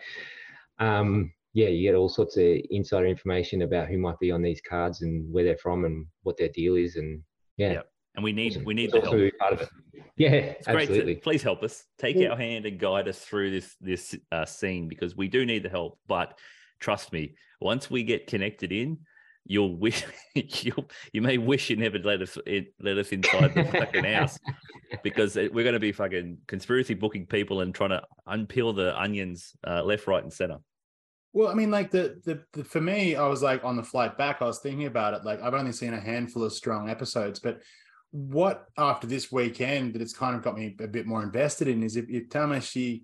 um, 0.79 1.33
yeah, 1.55 1.69
you 1.69 1.83
get 1.91 1.97
all 1.97 2.09
sorts 2.09 2.37
of 2.37 2.45
insider 2.71 3.07
information 3.07 3.63
about 3.63 3.89
who 3.89 3.99
might 3.99 4.19
be 4.21 4.31
on 4.31 4.43
these 4.43 4.61
cards 4.61 5.03
and 5.03 5.31
where 5.33 5.45
they're 5.45 5.57
from 5.59 5.85
and 5.85 6.07
what 6.23 6.37
their 6.37 6.51
deal 6.51 6.77
is, 6.77 6.97
and 6.97 7.21
yeah. 7.57 7.73
Yep. 7.73 7.87
And 8.15 8.25
we 8.25 8.33
need 8.33 8.53
Awesome. 8.53 8.65
we 8.65 8.75
need 8.75 8.91
It's 8.95 8.95
the 8.95 9.01
help. 9.01 9.39
part 9.39 9.53
of 9.55 9.61
it. 9.63 9.69
Yeah, 10.17 10.31
It's 10.31 10.67
great. 10.67 10.89
To, 10.89 11.15
please 11.23 11.43
help 11.43 11.63
us. 11.63 11.85
Take 11.99 12.17
Yeah. 12.17 12.29
our 12.31 12.37
hand 12.37 12.67
and 12.67 12.79
guide 12.79 13.09
us 13.09 13.19
through 13.21 13.51
this 13.51 13.77
this 13.81 14.17
uh, 14.33 14.45
scene 14.45 14.89
because 14.89 15.17
we 15.17 15.29
do 15.29 15.45
need 15.47 15.63
the 15.63 15.69
help. 15.69 15.99
But 16.07 16.39
trust 16.81 17.13
me, 17.13 17.35
once 17.61 17.91
we 17.91 18.03
get 18.05 18.27
connected 18.27 18.73
in, 18.73 18.99
you'll 19.49 19.75
wish 19.75 20.05
you 20.35 20.73
you 21.13 21.21
may 21.21 21.39
wish 21.39 21.71
you 21.71 21.77
never 21.77 21.99
let 21.99 22.23
us 22.23 22.39
in, 22.47 22.67
let 22.81 22.99
us 22.99 23.09
inside 23.09 23.55
the 23.55 23.65
fucking 23.65 24.05
house 24.05 24.39
because 25.03 25.35
we're 25.35 25.51
going 25.51 25.73
to 25.73 25.81
be 25.81 25.91
fucking 25.91 26.39
conspiracy 26.47 26.95
booking 26.95 27.27
people 27.27 27.63
and 27.63 27.75
trying 27.75 27.91
to 27.91 28.03
unpeel 28.29 28.77
the 28.77 28.97
onions 29.01 29.55
uh, 29.67 29.83
left, 29.83 30.07
right, 30.07 30.23
and 30.23 30.33
center. 30.33 30.59
Well, 31.33 31.49
I 31.49 31.55
mean, 31.55 31.71
like 31.71 31.91
the, 31.91 32.21
the 32.25 32.43
the 32.53 32.65
for 32.65 32.81
me, 32.81 33.17
I 33.17 33.27
was 33.27 33.43
like 33.43 33.65
on 33.65 33.77
the 33.77 33.83
flight 33.83 34.17
back, 34.17 34.41
I 34.41 34.45
was 34.45 34.61
thinking 34.61 34.87
about 34.87 35.15
it. 35.15 35.25
Like 35.25 35.43
I've 35.43 35.55
only 35.55 35.73
seen 35.73 35.95
a 35.95 36.01
handful 36.01 36.45
of 36.45 36.53
strong 36.53 36.89
episodes, 36.89 37.41
but 37.41 37.61
what 38.11 38.67
after 38.79 39.07
this 39.07 39.31
weekend 39.31 39.95
that 39.95 40.03
it's 40.03 40.15
kind 40.17 40.35
of 40.35 40.43
got 40.43 40.57
me 40.57 40.75
a 40.81 40.87
bit 40.87 41.07
more 41.07 41.23
invested 41.23 41.69
in 41.69 41.83
is 41.83 41.97
if, 41.97 42.09
if 42.09 42.29
Tamashii 42.29 43.03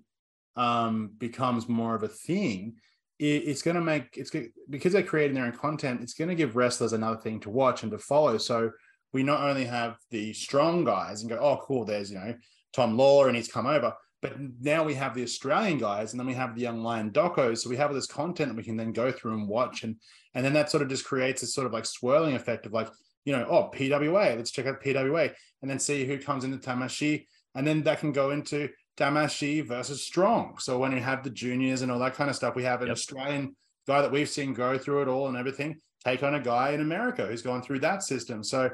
um 0.55 1.11
becomes 1.17 1.67
more 1.67 1.95
of 1.95 2.03
a 2.03 2.07
thing, 2.07 2.75
it's 3.19 3.61
going 3.61 3.75
to 3.75 3.81
make 3.81 4.17
it's 4.17 4.29
go- 4.29 4.47
because 4.69 4.93
they're 4.93 5.03
creating 5.03 5.35
their 5.35 5.45
own 5.45 5.53
content. 5.53 6.01
It's 6.01 6.13
going 6.13 6.29
to 6.29 6.35
give 6.35 6.55
wrestlers 6.55 6.93
another 6.93 7.17
thing 7.17 7.39
to 7.41 7.49
watch 7.49 7.83
and 7.83 7.91
to 7.91 7.97
follow. 7.97 8.37
So 8.37 8.71
we 9.13 9.23
not 9.23 9.41
only 9.41 9.65
have 9.65 9.97
the 10.11 10.33
strong 10.33 10.83
guys 10.83 11.21
and 11.21 11.29
go, 11.29 11.37
oh, 11.37 11.61
cool, 11.63 11.85
there's 11.85 12.11
you 12.11 12.17
know 12.17 12.35
Tom 12.73 12.97
Lawlor 12.97 13.27
and 13.27 13.35
he's 13.35 13.51
come 13.51 13.65
over, 13.65 13.93
but 14.21 14.35
now 14.59 14.83
we 14.83 14.93
have 14.95 15.13
the 15.13 15.23
Australian 15.23 15.77
guys, 15.77 16.11
and 16.11 16.19
then 16.19 16.27
we 16.27 16.33
have 16.33 16.55
the 16.55 16.61
young 16.61 16.81
lion 16.81 17.11
docos. 17.11 17.59
So 17.59 17.69
we 17.69 17.77
have 17.77 17.93
this 17.93 18.07
content 18.07 18.49
that 18.49 18.57
we 18.57 18.63
can 18.63 18.75
then 18.75 18.91
go 18.91 19.11
through 19.11 19.33
and 19.33 19.47
watch, 19.47 19.83
and 19.83 19.95
and 20.33 20.43
then 20.43 20.53
that 20.53 20.69
sort 20.69 20.83
of 20.83 20.89
just 20.89 21.05
creates 21.05 21.43
a 21.43 21.47
sort 21.47 21.67
of 21.67 21.73
like 21.73 21.85
swirling 21.85 22.35
effect 22.35 22.65
of 22.65 22.73
like 22.73 22.89
you 23.23 23.35
know, 23.35 23.45
oh 23.49 23.71
PWA, 23.73 24.35
let's 24.35 24.51
check 24.51 24.67
out 24.67 24.81
PWA, 24.83 25.31
and 25.61 25.71
then 25.71 25.79
see 25.79 26.05
who 26.05 26.17
comes 26.17 26.43
into 26.43 26.57
Tamashii, 26.57 27.25
and 27.55 27.65
then 27.65 27.83
that 27.83 27.99
can 27.99 28.11
go 28.11 28.31
into 28.31 28.69
Tamashii 28.97 29.65
versus 29.65 30.01
Strong. 30.03 30.57
So 30.59 30.77
when 30.79 30.91
you 30.91 30.99
have 30.99 31.23
the 31.23 31.29
juniors 31.29 31.81
and 31.81 31.91
all 31.91 31.99
that 31.99 32.13
kind 32.15 32.29
of 32.29 32.35
stuff, 32.35 32.55
we 32.55 32.63
have 32.63 32.81
an 32.81 32.87
Yep. 32.87 32.93
Australian 32.95 33.55
guy 33.87 34.01
that 34.01 34.11
we've 34.11 34.29
seen 34.29 34.53
go 34.53 34.77
through 34.77 35.03
it 35.03 35.07
all 35.07 35.27
and 35.27 35.37
everything 35.37 35.79
take 36.03 36.23
on 36.23 36.35
a 36.35 36.39
guy 36.39 36.71
in 36.71 36.81
America 36.81 37.25
who's 37.25 37.41
gone 37.41 37.61
through 37.61 37.79
that 37.79 38.03
system. 38.03 38.43
So 38.43 38.69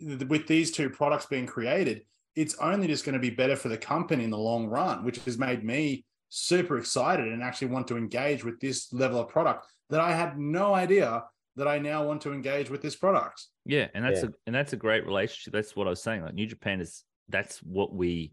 th- 0.00 0.24
with 0.28 0.46
these 0.46 0.70
two 0.70 0.90
products 0.90 1.26
being 1.26 1.46
created, 1.46 2.02
it's 2.36 2.56
only 2.58 2.86
just 2.86 3.04
going 3.04 3.14
to 3.14 3.18
be 3.18 3.30
better 3.30 3.56
for 3.56 3.68
the 3.68 3.76
company 3.78 4.24
in 4.24 4.30
the 4.30 4.38
long 4.38 4.66
run, 4.66 5.04
which 5.04 5.18
has 5.24 5.38
made 5.38 5.64
me 5.64 6.04
super 6.28 6.78
excited 6.78 7.26
and 7.28 7.42
actually 7.42 7.68
want 7.68 7.86
to 7.88 7.96
engage 7.96 8.44
with 8.44 8.58
this 8.60 8.92
level 8.92 9.20
of 9.20 9.28
product 9.28 9.66
that 9.90 10.00
I 10.00 10.12
had 10.12 10.38
no 10.38 10.74
idea 10.74 11.24
that 11.56 11.68
I 11.68 11.78
now 11.78 12.04
want 12.04 12.20
to 12.22 12.32
engage 12.32 12.70
with 12.70 12.82
this 12.82 12.96
product. 12.96 13.40
Yeah, 13.64 13.86
and 13.94 14.04
that's 14.04 14.22
Yeah. 14.22 14.28
a 14.28 14.32
and 14.46 14.54
that's 14.54 14.72
a 14.72 14.76
great 14.76 15.06
relationship. 15.06 15.52
That's 15.52 15.76
what 15.76 15.86
I 15.86 15.90
was 15.90 16.02
saying. 16.02 16.22
Like 16.22 16.34
New 16.34 16.46
Japan 16.46 16.80
is 16.80 17.04
that's 17.28 17.58
what 17.62 17.94
we 17.94 18.32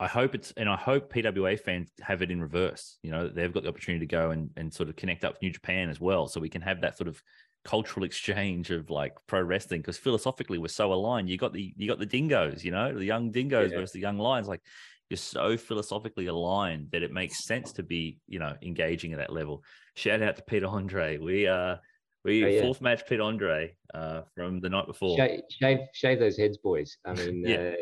I 0.00 0.06
hope 0.06 0.34
it's 0.34 0.52
and 0.56 0.68
I 0.68 0.76
hope 0.76 1.12
PWA 1.12 1.58
fans 1.58 1.90
have 2.00 2.22
it 2.22 2.30
in 2.30 2.40
reverse. 2.40 2.98
You 3.02 3.10
know, 3.10 3.28
they've 3.28 3.52
got 3.52 3.64
the 3.64 3.68
opportunity 3.68 4.06
to 4.06 4.10
go 4.10 4.30
and, 4.30 4.50
and 4.56 4.72
sort 4.72 4.88
of 4.88 4.96
connect 4.96 5.24
up 5.24 5.34
with 5.34 5.42
New 5.42 5.50
Japan 5.50 5.88
as 5.90 6.00
well. 6.00 6.28
So 6.28 6.40
we 6.40 6.48
can 6.48 6.62
have 6.62 6.80
that 6.82 6.96
sort 6.96 7.08
of 7.08 7.20
cultural 7.64 8.04
exchange 8.04 8.70
of 8.70 8.88
like 8.90 9.14
pro 9.26 9.42
wrestling 9.42 9.80
because 9.80 9.98
philosophically 9.98 10.58
we're 10.58 10.68
so 10.68 10.92
aligned. 10.92 11.28
You 11.28 11.36
got 11.36 11.52
the 11.52 11.74
you 11.76 11.88
got 11.88 11.98
the 11.98 12.06
dingoes, 12.06 12.64
you 12.64 12.70
know, 12.70 12.94
the 12.96 13.04
young 13.04 13.30
dingoes 13.32 13.72
Yeah. 13.72 13.78
versus 13.78 13.92
the 13.92 14.00
young 14.00 14.18
lions. 14.18 14.46
Like 14.46 14.62
you're 15.10 15.16
so 15.16 15.56
philosophically 15.56 16.26
aligned 16.26 16.90
that 16.92 17.02
it 17.02 17.12
makes 17.12 17.44
sense 17.44 17.72
to 17.72 17.82
be, 17.82 18.18
you 18.28 18.38
know, 18.38 18.54
engaging 18.62 19.12
at 19.14 19.18
that 19.18 19.32
level. 19.32 19.64
Shout 19.96 20.22
out 20.22 20.36
to 20.36 20.42
Peter 20.42 20.66
Andre. 20.66 21.18
We 21.18 21.48
uh 21.48 21.76
we 22.24 22.44
Oh, 22.44 22.48
yeah. 22.48 22.60
fourth 22.60 22.80
match 22.80 23.06
Pete 23.08 23.20
Andre 23.20 23.74
uh, 23.94 24.22
from 24.34 24.60
the 24.60 24.68
night 24.68 24.86
before. 24.86 25.16
Shave, 25.16 25.40
shave, 25.50 25.78
shave 25.94 26.18
those 26.18 26.36
heads, 26.36 26.58
boys. 26.58 26.98
I 27.04 27.14
mean, 27.14 27.42
Yeah. 27.46 27.56
uh, 27.56 27.72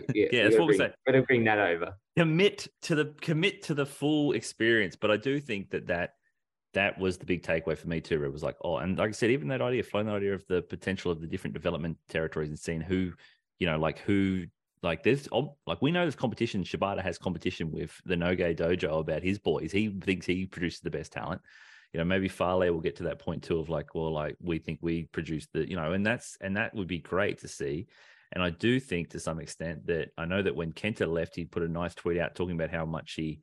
yeah, 0.14 0.26
Yeah, 0.32 0.44
that's 0.44 0.56
what 0.56 0.68
we 0.68 0.76
bring- 0.76 0.90
say. 0.90 0.94
Gotta 1.06 1.22
bring 1.22 1.44
that 1.44 1.58
over. 1.58 1.94
Commit 2.16 2.68
to 2.82 2.94
the 2.94 3.14
commit 3.20 3.62
to 3.64 3.74
the 3.74 3.86
full 3.86 4.32
experience. 4.32 4.96
But 4.96 5.10
I 5.10 5.16
do 5.16 5.40
think 5.40 5.70
that 5.70 5.86
that 5.86 6.14
that 6.74 6.98
was 6.98 7.18
the 7.18 7.26
big 7.26 7.42
takeaway 7.42 7.76
for 7.76 7.88
me 7.88 8.00
too. 8.00 8.18
Where 8.18 8.28
it 8.28 8.32
was 8.32 8.42
like, 8.42 8.56
oh, 8.62 8.78
and 8.78 8.98
like 8.98 9.08
I 9.08 9.12
said, 9.12 9.30
even 9.30 9.48
that 9.48 9.62
idea, 9.62 9.82
flown 9.82 10.06
that 10.06 10.16
idea 10.16 10.34
of 10.34 10.44
the 10.48 10.62
potential 10.62 11.10
of 11.10 11.20
the 11.20 11.26
different 11.26 11.54
development 11.54 11.96
territories 12.08 12.48
and 12.48 12.58
seeing 12.58 12.80
who, 12.80 13.12
you 13.58 13.66
know, 13.66 13.78
like 13.78 13.98
who. 14.00 14.44
Like 14.84 15.04
there's 15.04 15.28
ob- 15.30 15.54
like 15.64 15.80
we 15.80 15.92
know 15.92 16.00
there's 16.00 16.16
competition. 16.16 16.64
Shibata 16.64 17.00
has 17.02 17.16
competition 17.16 17.70
with 17.70 17.96
the 18.04 18.16
Noge 18.16 18.56
Dojo 18.56 18.98
about 18.98 19.22
his 19.22 19.38
boys. 19.38 19.70
He 19.70 19.88
thinks 19.88 20.26
he 20.26 20.46
produces 20.46 20.80
the 20.80 20.90
best 20.90 21.12
talent. 21.12 21.40
You 21.92 21.98
know, 21.98 22.04
maybe 22.04 22.26
Fale 22.26 22.58
will 22.72 22.80
get 22.80 22.96
to 22.96 23.04
that 23.04 23.20
point 23.20 23.44
too 23.44 23.60
of 23.60 23.68
like, 23.68 23.94
well, 23.94 24.10
like 24.10 24.34
we 24.40 24.58
think 24.58 24.80
we 24.82 25.04
produce 25.12 25.46
the, 25.52 25.70
you 25.70 25.76
know, 25.76 25.92
and 25.92 26.04
that's 26.04 26.36
and 26.40 26.56
that 26.56 26.74
would 26.74 26.88
be 26.88 26.98
great 26.98 27.38
to 27.42 27.48
see. 27.48 27.86
And 28.32 28.42
I 28.42 28.50
do 28.50 28.80
think 28.80 29.10
to 29.10 29.20
some 29.20 29.38
extent 29.38 29.86
that 29.86 30.08
I 30.16 30.24
know 30.24 30.42
that 30.42 30.56
when 30.56 30.72
Kenta 30.72 31.06
left, 31.06 31.36
he 31.36 31.44
put 31.44 31.62
a 31.62 31.68
nice 31.68 31.94
tweet 31.94 32.18
out 32.18 32.34
talking 32.34 32.54
about 32.54 32.70
how 32.70 32.84
much 32.84 33.14
he, 33.14 33.40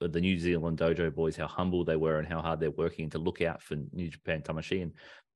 the 0.00 0.20
New 0.20 0.38
Zealand 0.38 0.78
dojo 0.78 1.14
boys, 1.14 1.36
how 1.36 1.46
humble 1.46 1.84
they 1.84 1.96
were 1.96 2.18
and 2.18 2.26
how 2.26 2.40
hard 2.40 2.60
they're 2.60 2.70
working 2.70 3.08
to 3.10 3.18
look 3.18 3.40
out 3.40 3.62
for 3.62 3.76
New 3.92 4.08
Japan 4.08 4.42
Tamashii. 4.42 4.82
And 4.82 4.92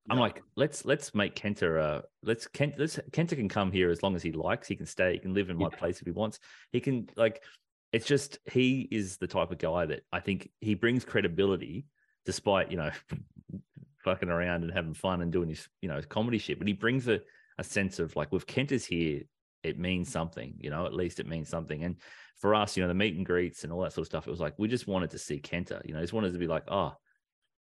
I'm 0.08 0.16
Yeah. 0.16 0.22
like, 0.22 0.42
let's 0.56 0.84
let's 0.84 1.14
make 1.14 1.36
Kenta 1.36 1.78
uh 1.78 2.02
let's 2.22 2.48
Kenta 2.48 2.78
let's, 2.78 2.96
Kenta 3.12 3.36
can 3.36 3.48
come 3.48 3.70
here 3.70 3.90
as 3.90 4.02
long 4.02 4.16
as 4.16 4.22
he 4.22 4.32
likes. 4.32 4.66
He 4.66 4.74
can 4.74 4.86
stay. 4.86 5.12
He 5.12 5.18
can 5.18 5.34
live 5.34 5.50
in 5.50 5.56
my 5.56 5.68
Yeah. 5.70 5.76
place 5.76 6.00
if 6.00 6.06
he 6.06 6.12
wants. 6.12 6.40
He 6.72 6.80
can 6.80 7.08
like. 7.16 7.44
It's 7.92 8.06
just 8.06 8.38
he 8.50 8.88
is 8.90 9.16
the 9.18 9.26
type 9.26 9.50
of 9.50 9.58
guy 9.58 9.84
that 9.86 10.02
I 10.12 10.20
think 10.20 10.48
he 10.60 10.74
brings 10.74 11.04
credibility, 11.04 11.86
despite 12.24 12.70
you 12.70 12.76
know, 12.76 12.90
fucking 14.04 14.28
around 14.30 14.62
and 14.62 14.72
having 14.72 14.94
fun 14.94 15.22
and 15.22 15.32
doing 15.32 15.48
his 15.48 15.68
you 15.80 15.88
know 15.88 15.96
his 15.96 16.06
comedy 16.06 16.38
shit. 16.38 16.58
But 16.58 16.68
he 16.68 16.72
brings 16.74 17.08
a 17.08 17.20
a 17.60 17.64
sense 17.64 17.98
of 17.98 18.16
like 18.16 18.32
with 18.32 18.46
Kenta's 18.46 18.84
here, 18.86 19.20
it 19.62 19.78
means 19.78 20.10
something. 20.10 20.54
You 20.58 20.70
know, 20.70 20.86
at 20.86 20.94
least 20.94 21.20
it 21.20 21.26
means 21.28 21.48
something. 21.48 21.84
And 21.84 21.96
for 22.40 22.54
us, 22.54 22.76
you 22.76 22.82
know, 22.82 22.88
the 22.88 22.94
meet 22.94 23.14
and 23.16 23.26
greets 23.26 23.62
and 23.62 23.72
all 23.72 23.82
that 23.82 23.92
sort 23.92 24.04
of 24.04 24.06
stuff, 24.06 24.26
it 24.26 24.30
was 24.30 24.40
like 24.40 24.54
we 24.58 24.66
just 24.66 24.88
wanted 24.88 25.10
to 25.10 25.18
see 25.18 25.38
Kenta. 25.38 25.86
You 25.86 25.94
know, 25.94 26.00
just 26.00 26.14
wanted 26.14 26.32
to 26.32 26.38
be 26.38 26.46
like, 26.48 26.64
oh, 26.68 26.94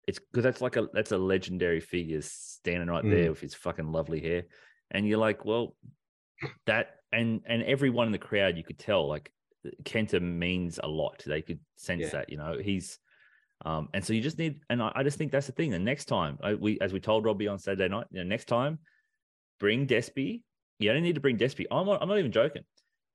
it's 0.08 0.20
because 0.20 0.44
that's 0.44 0.62
like 0.62 0.76
a 0.76 0.88
that's 0.94 1.14
a 1.14 1.18
legendary 1.18 1.80
figure 1.80 2.22
standing 2.22 2.90
right 2.90 3.04
Mm. 3.04 3.12
there 3.12 3.30
with 3.30 3.40
his 3.40 3.56
fucking 3.56 3.92
lovely 3.92 4.20
hair, 4.20 4.44
and 4.92 5.08
you're 5.08 5.18
like, 5.18 5.46
well, 5.46 5.76
that 6.66 6.96
and 7.12 7.42
and 7.48 7.64
everyone 7.64 8.08
in 8.08 8.12
the 8.12 8.20
crowd, 8.20 8.58
you 8.58 8.64
could 8.64 8.78
tell 8.78 9.08
like 9.08 9.32
Kenta 9.84 10.22
means 10.22 10.80
a 10.84 10.88
lot. 10.88 11.24
They 11.26 11.42
could 11.42 11.60
sense 11.78 12.02
Yeah. 12.02 12.10
that. 12.10 12.30
You 12.30 12.38
know, 12.38 12.58
he's. 12.62 13.00
Um, 13.66 13.90
and 13.96 14.06
so 14.06 14.14
you 14.14 14.22
just 14.22 14.38
need, 14.38 14.62
and 14.70 14.84
I, 14.84 14.92
I 14.94 15.02
just 15.04 15.18
think 15.18 15.32
that's 15.32 15.48
the 15.48 15.52
thing. 15.52 15.72
The 15.72 15.80
next 15.80 16.06
time, 16.06 16.38
I, 16.44 16.54
we 16.54 16.78
as 16.80 16.94
we 16.94 17.00
told 17.00 17.26
Robbie 17.26 17.48
on 17.48 17.58
Saturday 17.58 17.88
night, 17.88 18.06
you 18.12 18.20
know, 18.20 18.30
next 18.30 18.46
time, 18.46 18.78
bring 19.60 19.88
Despy. 19.88 20.41
You 20.80 20.93
don't 20.93 21.03
need 21.03 21.16
to 21.16 21.22
bring 21.22 21.38
Despy. 21.38 21.66
I'm 21.72 21.88
not, 21.88 22.01
I'm 22.01 22.08
not 22.08 22.20
even 22.20 22.32
joking. 22.32 22.64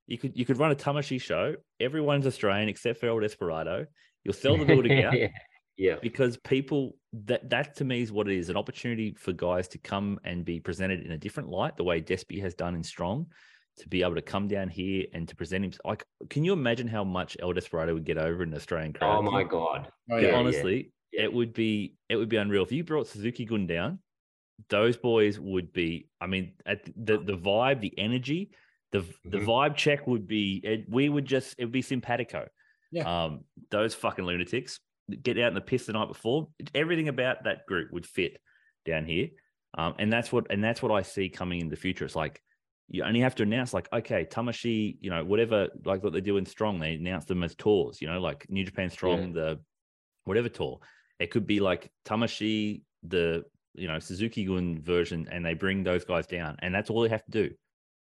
You 0.07 0.18
could 0.18 0.36
you 0.36 0.45
could 0.45 0.59
run 0.59 0.72
a 0.72 0.74
Tamashii 0.74 1.20
show. 1.20 1.57
Everyone's 1.80 2.26
Australian 2.26 2.68
except 2.68 3.01
for 3.01 3.07
El 3.07 3.20
Desperado. 3.20 3.86
You'll 4.24 4.34
sell 4.34 4.57
the 4.57 4.64
building 4.64 5.05
out 5.05 5.18
yeah. 5.18 5.28
yeah. 5.76 5.97
because 6.03 6.36
people 6.38 6.97
that 7.12 7.49
that 7.51 7.76
to 7.76 7.84
me 7.84 8.03
is 8.03 8.12
what 8.12 8.28
it 8.28 8.36
is 8.36 8.49
an 8.49 8.57
opportunity 8.57 9.14
for 9.14 9.32
guys 9.32 9.68
to 9.68 9.78
come 9.78 10.18
and 10.24 10.45
be 10.45 10.61
presented 10.61 11.05
in 11.05 11.12
a 11.12 11.18
different 11.18 11.49
light 11.49 11.76
the 11.76 11.84
way 11.84 12.01
Despy 12.01 12.40
has 12.40 12.55
done 12.55 12.74
in 12.74 12.82
Strong 12.82 13.26
to 13.78 13.88
be 13.88 14.03
able 14.03 14.14
to 14.14 14.22
come 14.22 14.49
down 14.49 14.68
here 14.68 15.07
and 15.14 15.26
to 15.28 15.34
present 15.34 15.64
him 15.64 15.72
like 15.84 16.05
can 16.28 16.45
you 16.45 16.53
imagine 16.53 16.86
how 16.86 17.05
much 17.05 17.36
El 17.40 17.53
Desperado 17.53 17.95
would 17.95 18.05
get 18.05 18.18
over 18.18 18.43
in 18.43 18.51
an 18.51 18.57
Australian 18.57 18.93
oh 18.97 18.99
crowd 18.99 19.18
Oh 19.18 19.22
my 19.22 19.45
god. 19.45 19.88
Oh, 20.11 20.18
yeah, 20.18 20.28
yeah. 20.28 20.34
honestly 20.34 20.93
yeah. 21.12 21.22
it 21.22 21.32
would 21.32 21.53
be 21.53 21.97
it 22.09 22.16
would 22.16 22.28
be 22.28 22.36
unreal 22.36 22.64
if 22.64 22.72
you 22.72 22.84
brought 22.84 23.07
Suzuki 23.07 23.45
Gun 23.45 23.66
down 23.66 23.99
those 24.68 24.96
boys 24.96 25.38
would 25.40 25.72
be 25.72 26.08
I 26.20 26.26
mean 26.26 26.54
at 26.66 26.84
the 26.84 27.18
the 27.18 27.36
vibe 27.36 27.80
the 27.80 27.92
energy 27.98 28.50
the 28.92 29.00
the 29.24 29.38
Mhm. 29.38 29.46
vibe 29.46 29.76
check 29.76 30.06
would 30.06 30.26
be 30.26 30.60
it, 30.62 30.84
we 30.88 31.08
would 31.08 31.24
just 31.24 31.54
it 31.58 31.64
would 31.64 31.72
be 31.72 31.82
simpatico 31.82 32.48
Yeah. 32.90 33.24
um 33.24 33.44
those 33.70 33.94
fucking 33.94 34.24
lunatics 34.24 34.80
get 35.22 35.38
out 35.38 35.48
in 35.48 35.54
the 35.54 35.60
piss 35.60 35.86
the 35.86 35.92
night 35.92 36.08
before 36.08 36.48
everything 36.74 37.08
about 37.08 37.44
that 37.44 37.66
group 37.66 37.92
would 37.92 38.06
fit 38.06 38.40
down 38.84 39.04
here 39.06 39.28
um 39.74 39.94
and 39.98 40.12
that's 40.12 40.30
what 40.32 40.46
and 40.50 40.62
that's 40.62 40.82
what 40.82 40.92
I 40.92 41.02
see 41.02 41.28
coming 41.28 41.60
in 41.60 41.68
the 41.68 41.76
future 41.76 42.04
it's 42.04 42.16
like 42.16 42.40
you 42.88 43.02
only 43.04 43.20
have 43.20 43.34
to 43.36 43.42
announce 43.44 43.72
like, 43.72 43.88
okay, 43.90 44.26
Tamashii, 44.26 44.98
you 45.00 45.08
know, 45.08 45.24
whatever, 45.24 45.68
like 45.86 46.02
what 46.04 46.12
they 46.12 46.20
do 46.20 46.36
in 46.36 46.44
Strong, 46.44 46.78
they 46.78 46.94
announce 46.94 47.24
them 47.24 47.42
as 47.42 47.54
tours, 47.54 48.02
you 48.02 48.08
know, 48.08 48.20
like 48.20 48.44
New 48.50 48.64
Japan 48.64 48.90
Strong, 48.90 49.32
the 49.32 49.60
whatever 50.24 50.50
tour. 50.50 50.78
It 51.18 51.30
could 51.30 51.46
be 51.46 51.58
like 51.60 51.90
Tamashii, 52.04 52.82
the 53.02 53.44
you 53.75 53.89
know 53.89 53.99
Suzuki 53.99 54.45
Gun 54.45 54.81
version, 54.83 55.29
and 55.31 55.45
they 55.45 55.55
bring 55.55 55.83
those 55.83 56.05
guys 56.05 56.27
down, 56.27 56.57
and 56.61 56.75
that's 56.75 56.91
all 56.91 57.03
they 57.03 57.09
have 57.09 57.25
to 57.25 57.31
do. 57.31 57.51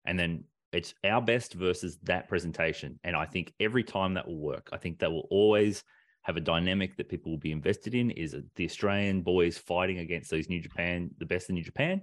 And 0.04 0.18
then 0.18 0.44
it's 0.72 0.94
our 1.04 1.20
best 1.20 1.54
versus 1.54 1.98
that 2.04 2.28
presentation, 2.28 2.98
and 3.04 3.16
I 3.16 3.26
think 3.26 3.52
every 3.60 3.84
time 3.84 4.14
that 4.14 4.26
will 4.26 4.38
work. 4.38 4.68
I 4.72 4.76
think 4.76 4.98
that 4.98 5.10
will 5.10 5.26
always 5.30 5.84
have 6.22 6.36
a 6.36 6.40
dynamic 6.40 6.96
that 6.96 7.08
people 7.08 7.32
will 7.32 7.38
be 7.38 7.52
invested 7.52 7.94
in. 7.94 8.10
Is 8.10 8.36
the 8.56 8.64
Australian 8.64 9.22
boys 9.22 9.58
fighting 9.58 9.98
against 9.98 10.30
these 10.30 10.48
New 10.48 10.60
Japan, 10.60 11.10
the 11.18 11.26
best 11.26 11.48
in 11.48 11.54
New 11.54 11.64
Japan, 11.64 12.02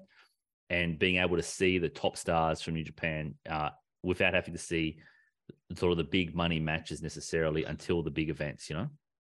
and 0.69 0.99
being 0.99 1.17
able 1.17 1.37
to 1.37 1.43
see 1.43 1.77
the 1.77 1.89
top 1.89 2.17
stars 2.17 2.61
from 2.61 2.73
New 2.73 2.83
Japan 2.83 3.35
uh, 3.49 3.69
without 4.03 4.33
having 4.33 4.53
to 4.53 4.59
see 4.59 4.97
sort 5.75 5.91
of 5.91 5.97
the 5.97 6.03
big 6.03 6.35
money 6.35 6.59
matches 6.59 7.01
necessarily 7.01 7.63
until 7.63 8.01
the 8.03 8.11
big 8.11 8.29
events. 8.29 8.69
You 8.69 8.77
know. 8.77 8.89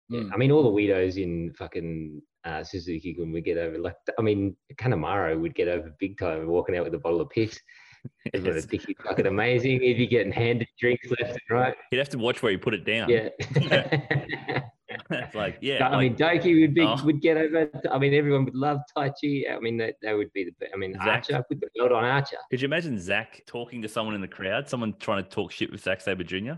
Yeah, 0.10 0.24
I 0.34 0.38
mean, 0.38 0.52
all 0.52 0.64
the 0.64 0.70
weirdos 0.70 1.22
in 1.22 1.54
fucking 1.58 2.22
uh, 2.46 2.64
Suzuki 2.64 3.14
Gun 3.14 3.32
would 3.34 3.44
get 3.44 3.58
over. 3.58 3.78
Like, 3.78 3.96
I 4.18 4.22
mean, 4.22 4.56
Kanemaru 4.76 5.40
would 5.42 5.54
get 5.56 5.68
over 5.68 5.94
big 6.00 6.18
time 6.18 6.48
walking 6.48 6.78
out 6.78 6.86
with 6.86 6.94
a 6.96 7.00
bottle 7.00 7.20
of 7.22 7.30
piss. 7.30 7.60
Everyone 8.34 8.56
would 8.56 8.66
think 8.70 8.88
he's 8.88 8.96
fucking 9.04 9.26
amazing. 9.26 9.82
He'd 9.82 9.98
be 9.98 10.08
getting 10.08 10.32
handed 10.32 10.68
drinks 10.80 11.10
left 11.10 11.32
and 11.34 11.42
right. 11.60 11.76
He'd 11.92 11.98
have 11.98 12.10
to 12.10 12.18
watch 12.18 12.42
where 12.42 12.52
he 12.52 12.58
put 12.58 12.74
it 12.74 12.86
down. 12.86 13.10
Yeah. 13.10 13.30
it's 15.10 15.36
like, 15.36 15.58
yeah. 15.62 15.88
I 15.88 16.00
mean, 16.00 16.16
like, 16.18 16.42
Douki 16.42 16.62
would 16.62 16.74
be 16.74 16.82
Oh. 16.84 17.04
would 17.04 17.22
get 17.22 17.38
over. 17.38 17.70
I 17.92 17.98
mean, 17.98 18.14
everyone 18.14 18.46
would 18.46 18.56
love 18.56 18.80
Taichi. 18.96 19.52
I 19.52 19.60
mean, 19.60 19.78
that, 19.78 19.96
that 20.02 20.14
would 20.14 20.32
be 20.34 20.46
the. 20.46 20.68
I 20.74 20.78
mean, 20.78 20.94
Zach- 20.94 21.26
Archer 21.32 21.44
put 21.50 21.60
the 21.60 21.68
belt 21.78 21.92
on 21.92 22.06
Archer. 22.06 22.38
could 22.50 22.62
you 22.62 22.66
imagine 22.66 22.98
Zach 23.00 23.42
talking 23.46 23.82
to 23.82 23.88
someone 23.88 24.16
in 24.16 24.22
the 24.22 24.28
crowd, 24.28 24.70
someone 24.70 24.94
trying 25.00 25.24
to 25.24 25.30
talk 25.30 25.52
shit 25.52 25.72
with 25.72 25.84
Zack 25.84 26.00
Sabre 26.02 26.24
Jr.? 26.24 26.54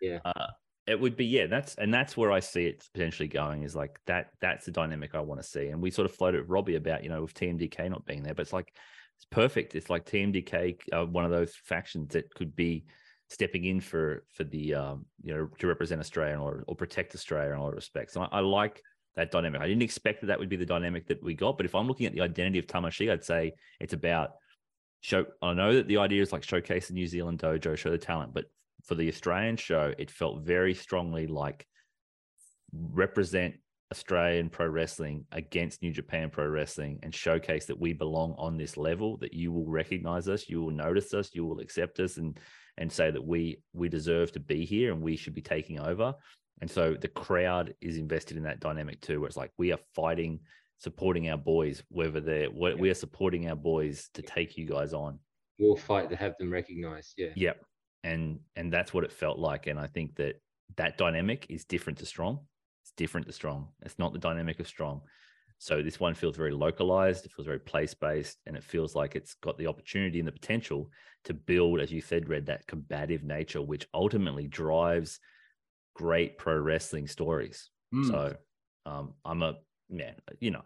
Yeah. 0.00 0.20
Uh, 0.24 0.46
it 0.86 0.98
would 0.98 1.16
be, 1.16 1.26
yeah, 1.26 1.46
that's 1.46 1.74
and 1.76 1.92
that's 1.92 2.16
where 2.16 2.32
I 2.32 2.40
see 2.40 2.66
it 2.66 2.84
potentially 2.92 3.28
going 3.28 3.62
is 3.62 3.76
like 3.76 3.98
that. 4.06 4.30
That's 4.40 4.64
the 4.64 4.72
dynamic 4.72 5.14
I 5.14 5.20
want 5.20 5.40
to 5.40 5.46
see. 5.46 5.68
And 5.68 5.80
we 5.80 5.90
sort 5.90 6.06
of 6.06 6.14
floated 6.14 6.48
Robbie 6.48 6.76
about, 6.76 7.04
you 7.04 7.10
know, 7.10 7.22
with 7.22 7.34
TMDK 7.34 7.90
not 7.90 8.06
being 8.06 8.22
there, 8.22 8.34
but 8.34 8.42
it's 8.42 8.52
like 8.52 8.72
it's 9.16 9.26
perfect. 9.30 9.74
It's 9.74 9.90
like 9.90 10.06
TMDK, 10.06 10.78
uh, 10.92 11.04
one 11.04 11.24
of 11.24 11.30
those 11.30 11.54
factions 11.54 12.14
that 12.14 12.34
could 12.34 12.56
be 12.56 12.84
stepping 13.28 13.64
in 13.64 13.80
for 13.80 14.24
for 14.34 14.44
the 14.44 14.74
um, 14.74 15.06
you 15.22 15.34
know 15.34 15.48
to 15.58 15.66
represent 15.66 16.00
Australia 16.00 16.38
or 16.38 16.64
or 16.66 16.74
protect 16.74 17.14
Australia 17.14 17.52
in 17.52 17.58
all 17.58 17.70
respects. 17.70 18.16
And 18.16 18.24
I, 18.24 18.38
I 18.38 18.40
like 18.40 18.82
that 19.16 19.30
dynamic. 19.30 19.60
I 19.60 19.66
didn't 19.66 19.82
expect 19.82 20.20
that 20.20 20.28
that 20.28 20.38
would 20.38 20.48
be 20.48 20.56
the 20.56 20.66
dynamic 20.66 21.06
that 21.08 21.22
we 21.22 21.34
got, 21.34 21.56
but 21.56 21.66
if 21.66 21.74
I'm 21.74 21.86
looking 21.86 22.06
at 22.06 22.12
the 22.12 22.22
identity 22.22 22.58
of 22.58 22.66
Tamashii, 22.66 23.10
I'd 23.10 23.24
say 23.24 23.52
it's 23.78 23.92
about 23.92 24.30
show. 25.00 25.26
I 25.42 25.54
know 25.54 25.74
that 25.74 25.86
the 25.86 25.98
idea 25.98 26.22
is 26.22 26.32
like 26.32 26.42
showcase 26.42 26.88
the 26.88 26.94
New 26.94 27.06
Zealand 27.06 27.38
dojo, 27.38 27.76
show 27.76 27.90
the 27.90 27.98
talent, 27.98 28.34
but 28.34 28.46
for 28.84 28.94
the 28.94 29.08
Australian 29.08 29.56
show, 29.56 29.92
it 29.98 30.10
felt 30.10 30.42
very 30.42 30.74
strongly 30.74 31.26
like 31.26 31.66
represent 32.72 33.54
Australian 33.92 34.48
pro 34.48 34.68
wrestling 34.68 35.24
against 35.32 35.82
New 35.82 35.92
Japan 35.92 36.30
pro 36.30 36.46
wrestling 36.46 37.00
and 37.02 37.14
showcase 37.14 37.66
that 37.66 37.80
we 37.80 37.92
belong 37.92 38.34
on 38.38 38.56
this 38.56 38.76
level, 38.76 39.16
that 39.18 39.34
you 39.34 39.50
will 39.52 39.66
recognize 39.66 40.28
us, 40.28 40.48
you 40.48 40.62
will 40.62 40.70
notice 40.70 41.12
us, 41.12 41.30
you 41.34 41.44
will 41.44 41.60
accept 41.60 41.98
us 41.98 42.16
and 42.16 42.38
and 42.78 42.90
say 42.90 43.10
that 43.10 43.24
we 43.24 43.60
we 43.72 43.88
deserve 43.88 44.32
to 44.32 44.40
be 44.40 44.64
here 44.64 44.92
and 44.92 45.02
we 45.02 45.16
should 45.16 45.34
be 45.34 45.42
taking 45.42 45.80
over. 45.80 46.14
And 46.60 46.70
so 46.70 46.94
the 46.94 47.08
crowd 47.08 47.74
is 47.80 47.96
invested 47.96 48.36
in 48.36 48.44
that 48.44 48.60
dynamic 48.60 49.00
too, 49.00 49.20
where 49.20 49.28
it's 49.28 49.36
like 49.36 49.50
we 49.58 49.72
are 49.72 49.78
fighting, 49.94 50.40
supporting 50.78 51.28
our 51.28 51.38
boys, 51.38 51.82
whether 51.88 52.20
they're 52.20 52.50
we 52.50 52.74
we 52.74 52.90
are 52.90 52.94
supporting 52.94 53.48
our 53.48 53.56
boys 53.56 54.08
to 54.14 54.22
take 54.22 54.56
you 54.56 54.66
guys 54.66 54.92
on. 54.92 55.18
We'll 55.58 55.76
fight 55.76 56.08
to 56.10 56.16
have 56.16 56.34
them 56.38 56.50
recognised. 56.50 57.14
Yeah. 57.16 57.30
Yep. 57.34 57.64
And 58.02 58.40
and 58.56 58.72
that's 58.72 58.94
what 58.94 59.04
it 59.04 59.12
felt 59.12 59.38
like. 59.38 59.66
And 59.66 59.78
I 59.78 59.86
think 59.86 60.16
that 60.16 60.40
that 60.76 60.96
dynamic 60.96 61.46
is 61.48 61.64
different 61.64 61.98
to 61.98 62.06
strong. 62.06 62.40
It's 62.82 62.92
different 62.96 63.26
to 63.26 63.32
strong. 63.32 63.68
It's 63.82 63.98
not 63.98 64.12
the 64.12 64.18
dynamic 64.18 64.60
of 64.60 64.66
strong. 64.66 65.02
So 65.58 65.82
this 65.82 66.00
one 66.00 66.14
feels 66.14 66.36
very 66.36 66.52
localized. 66.52 67.26
It 67.26 67.32
feels 67.32 67.44
very 67.44 67.58
place 67.58 67.92
based, 67.92 68.38
and 68.46 68.56
it 68.56 68.64
feels 68.64 68.94
like 68.94 69.14
it's 69.14 69.34
got 69.34 69.58
the 69.58 69.66
opportunity 69.66 70.18
and 70.18 70.26
the 70.26 70.32
potential 70.32 70.90
to 71.24 71.34
build, 71.34 71.80
as 71.80 71.92
you 71.92 72.00
said, 72.00 72.30
Red, 72.30 72.46
that 72.46 72.66
combative 72.66 73.22
nature, 73.22 73.60
which 73.60 73.86
ultimately 73.92 74.46
drives 74.46 75.20
great 75.94 76.38
pro 76.38 76.56
wrestling 76.56 77.06
stories. 77.06 77.68
Mm. 77.94 78.10
So 78.10 78.36
um, 78.86 79.12
I'm 79.22 79.42
a 79.42 79.58
man, 79.90 80.14
you 80.40 80.50
know, 80.50 80.64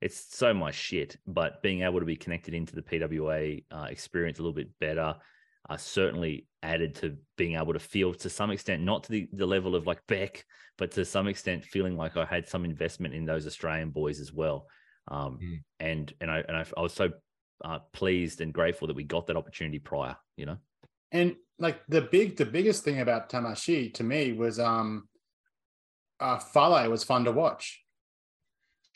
it's 0.00 0.36
so 0.36 0.54
my 0.54 0.70
shit, 0.70 1.16
but 1.26 1.60
being 1.62 1.82
able 1.82 1.98
to 1.98 2.06
be 2.06 2.14
connected 2.14 2.54
into 2.54 2.76
the 2.76 2.82
PWA 2.82 3.64
uh, 3.72 3.86
experience 3.90 4.38
a 4.38 4.42
little 4.42 4.54
bit 4.54 4.78
better 4.78 5.16
uh, 5.70 5.76
certainly 5.76 6.46
added 6.62 6.94
to 6.96 7.16
being 7.36 7.56
able 7.56 7.72
to 7.72 7.78
feel 7.78 8.12
to 8.14 8.28
some 8.30 8.50
extent, 8.50 8.82
not 8.82 9.04
to 9.04 9.12
the, 9.12 9.28
the 9.32 9.46
level 9.46 9.74
of 9.74 9.86
like 9.86 10.00
Beck, 10.08 10.44
but 10.78 10.90
to 10.92 11.04
some 11.04 11.26
extent 11.28 11.64
feeling 11.64 11.96
like 11.96 12.16
I 12.16 12.24
had 12.24 12.46
some 12.48 12.64
investment 12.64 13.14
in 13.14 13.24
those 13.24 13.46
Australian 13.46 13.90
boys 13.90 14.20
as 14.20 14.32
well. 14.32 14.66
Um, 15.08 15.38
Mm. 15.42 15.62
And 15.80 16.12
and 16.20 16.30
I 16.30 16.38
and 16.48 16.56
I, 16.56 16.64
I 16.76 16.80
was 16.82 16.92
so 16.94 17.10
uh, 17.64 17.78
pleased 17.92 18.40
and 18.40 18.52
grateful 18.52 18.88
that 18.88 18.96
we 18.96 19.04
got 19.04 19.26
that 19.26 19.36
opportunity 19.36 19.78
prior. 19.78 20.16
You 20.36 20.46
know, 20.46 20.56
And 21.12 21.36
like 21.58 21.80
the 21.88 22.00
big, 22.02 22.36
the 22.36 22.46
biggest 22.46 22.84
thing 22.84 23.00
about 23.00 23.28
Tamashii 23.30 23.94
to 23.94 24.02
me 24.04 24.32
was 24.32 24.58
um, 24.58 25.08
uh, 26.20 26.38
Fale 26.38 26.90
was 26.90 27.04
fun 27.04 27.24
to 27.24 27.32
watch. 27.32 27.82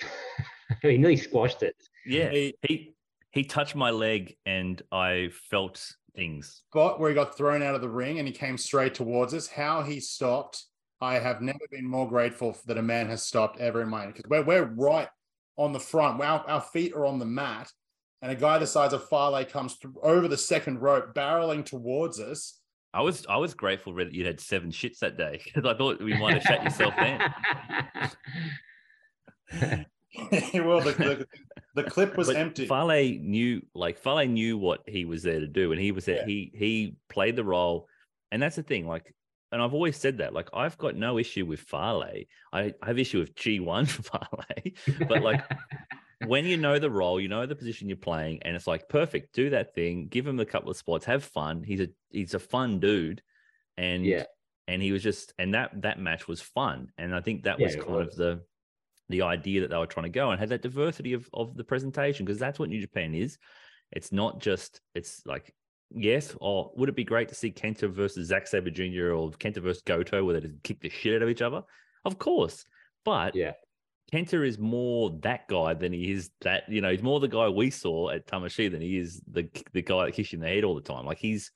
he 0.83 0.99
nearly 0.99 1.16
squashed 1.16 1.62
it. 1.62 1.77
yeah, 2.07 2.31
He- 2.31 2.55
he 2.66 2.95
he 3.31 3.45
touched 3.45 3.75
my 3.77 3.91
leg 3.91 4.37
and 4.47 4.81
I 4.91 5.31
felt 5.51 5.87
things. 6.19 6.62
spot 6.71 6.99
where 6.99 7.09
he 7.09 7.14
got 7.14 7.37
thrown 7.37 7.62
out 7.62 7.75
of 7.75 7.81
the 7.81 7.89
ring 7.89 8.19
and 8.19 8.27
he 8.27 8.35
came 8.35 8.59
straight 8.59 8.95
towards 8.95 9.33
us. 9.33 9.47
How 9.47 9.83
he 9.83 10.01
stopped, 10.01 10.64
I 11.01 11.19
have 11.19 11.41
never 11.41 11.61
been 11.71 11.87
more 11.87 12.09
grateful 12.09 12.57
that 12.66 12.77
a 12.77 12.83
man 12.83 13.09
has 13.09 13.23
stopped 13.23 13.61
ever 13.61 13.81
in 13.83 13.89
my 13.89 14.05
life 14.05 14.14
because 14.14 14.29
we're 14.29 14.43
we're 14.43 14.64
right 14.64 15.09
on 15.57 15.73
the 15.73 15.81
front. 15.81 16.21
Our, 16.21 16.41
our 16.49 16.61
feet 16.61 16.93
are 16.95 17.07
on 17.07 17.19
the 17.19 17.25
mat, 17.25 17.71
and 18.21 18.33
a 18.33 18.35
guy 18.35 18.59
the 18.59 18.66
size 18.66 18.93
of 18.93 19.09
Fale 19.09 19.45
comes 19.45 19.75
through, 19.75 19.95
over 20.03 20.29
the 20.29 20.37
second 20.37 20.81
rope, 20.81 21.14
barreling 21.14 21.64
towards 21.64 22.19
us. 22.21 22.61
I 22.93 23.03
was 23.03 23.25
I 23.29 23.37
was 23.37 23.55
grateful 23.55 23.95
that 23.95 24.12
you 24.12 24.27
had 24.27 24.41
seven 24.41 24.71
shits 24.71 24.99
that 24.99 25.16
day 25.16 25.41
because 25.45 25.64
I 25.64 25.77
thought 25.77 26.03
we 26.03 26.19
might 26.19 26.35
have 26.35 26.43
shut 26.43 26.64
yourself 26.64 26.95
down. 26.97 27.33
well, 30.55 30.81
the, 30.81 30.93
the, 30.93 31.27
the 31.75 31.91
clip 31.91 32.17
was 32.17 32.29
But 32.29 32.37
empty. 32.37 32.67
Fale 32.67 33.19
knew, 33.21 33.63
like 33.75 33.99
Fale 33.99 34.27
knew 34.27 34.57
what 34.57 34.81
he 34.87 35.05
was 35.05 35.23
there 35.23 35.41
to 35.41 35.47
do, 35.47 35.73
and 35.73 35.81
he 35.81 35.93
was 35.93 36.05
there. 36.07 36.19
Yeah. 36.21 36.27
He 36.27 36.53
he 36.55 36.97
played 37.09 37.37
the 37.37 37.45
role, 37.45 37.89
and 38.33 38.43
that's 38.43 38.57
the 38.57 38.63
thing. 38.63 38.87
Like, 38.87 39.15
and 39.53 39.61
I've 39.61 39.75
always 39.75 39.97
said 39.97 40.19
that. 40.19 40.33
Like, 40.33 40.49
I've 40.55 40.79
got 40.79 40.97
no 40.97 41.19
issue 41.19 41.45
with 41.47 41.61
Fale. 41.61 42.03
I, 42.53 42.75
I 42.83 42.87
have 42.87 42.99
issue 42.99 43.19
with 43.19 43.35
G 43.35 43.61
one 43.61 43.87
Fale, 43.87 44.45
but 45.09 45.23
like 45.23 45.45
when 46.27 46.47
you 46.47 46.57
know 46.57 46.79
the 46.79 46.91
role, 46.91 47.21
you 47.21 47.29
know 47.29 47.45
the 47.47 47.55
position 47.57 47.89
you're 47.89 47.97
playing, 47.99 48.43
and 48.43 48.57
it's 48.57 48.67
like 48.67 48.89
perfect. 48.89 49.35
Do 49.35 49.51
that 49.51 49.75
thing. 49.75 50.09
Give 50.09 50.27
him 50.27 50.41
a 50.41 50.47
couple 50.47 50.71
of 50.71 50.77
spots. 50.77 51.05
Have 51.05 51.23
fun. 51.25 51.63
He's 51.63 51.81
a 51.81 51.89
he's 52.11 52.35
a 52.35 52.39
fun 52.39 52.81
dude, 52.81 53.23
and 53.77 54.05
yeah, 54.07 54.25
and 54.67 54.83
he 54.83 54.93
was 54.93 55.03
just 55.03 55.35
and 55.39 55.55
that 55.55 55.83
that 55.83 55.99
match 55.99 56.29
was 56.29 56.41
fun 56.43 56.93
and 56.99 57.15
i 57.15 57.21
think 57.21 57.45
that 57.45 57.59
Yeah, 57.59 57.67
was 57.67 57.77
kind 57.77 57.89
was. 57.89 58.09
of 58.09 58.17
the 58.17 58.43
the 59.09 59.23
idea 59.23 59.61
that 59.61 59.71
they 59.71 59.77
were 59.77 59.87
trying 59.87 60.05
to 60.05 60.11
go 60.11 60.31
and 60.31 60.41
had 60.41 60.49
that 60.49 60.63
diversity 60.63 61.13
of 61.13 61.29
of 61.33 61.57
the 61.57 61.65
presentation 61.65 62.25
because 62.25 62.39
that's 62.39 62.59
what 62.59 62.69
new 62.69 62.81
japan 62.81 63.15
is 63.15 63.39
it's 63.93 64.13
not 64.13 64.41
just 64.41 64.81
it's 64.95 65.23
like 65.27 65.55
yes 65.91 66.35
or 66.41 66.71
would 66.77 66.89
it 66.89 66.97
be 66.97 67.05
great 67.05 67.29
to 67.29 67.35
see 67.35 67.51
kenta 67.51 67.91
versus 67.91 68.29
Zack 68.29 68.47
Sabre 68.47 68.71
Jr 68.71 69.13
or 69.13 69.31
kenta 69.31 69.63
versus 69.63 69.83
goto 69.83 70.25
where 70.25 70.35
they 70.35 70.47
just 70.47 70.63
kick 70.63 70.81
the 70.81 70.91
shit 70.91 71.17
out 71.17 71.23
of 71.23 71.29
each 71.29 71.43
other 71.43 71.63
of 72.05 72.19
course 72.19 72.65
but 73.05 73.35
yeah. 73.35 73.53
Kenta 74.13 74.47
is 74.47 74.59
more 74.59 75.11
that 75.21 75.49
guy 75.49 75.75
than 75.75 75.93
he 75.93 76.11
is 76.13 76.31
that, 76.41 76.63
you 76.67 76.81
know, 76.81 76.91
he's 76.91 77.03
more 77.03 77.21
the 77.21 77.29
guy 77.29 77.47
we 77.49 77.69
saw 77.69 78.09
at 78.09 78.27
Tamashii 78.27 78.71
than 78.71 78.81
he 78.81 78.97
is 78.97 79.21
the 79.31 79.47
the 79.75 79.83
guy 79.83 80.07
that 80.07 80.15
kicks 80.15 80.33
you 80.33 80.37
in 80.37 80.41
the 80.41 80.49
head 80.49 80.65
all 80.65 80.75
the 80.75 80.81
time. 80.81 81.05
Like 81.05 81.19
he's 81.19 81.51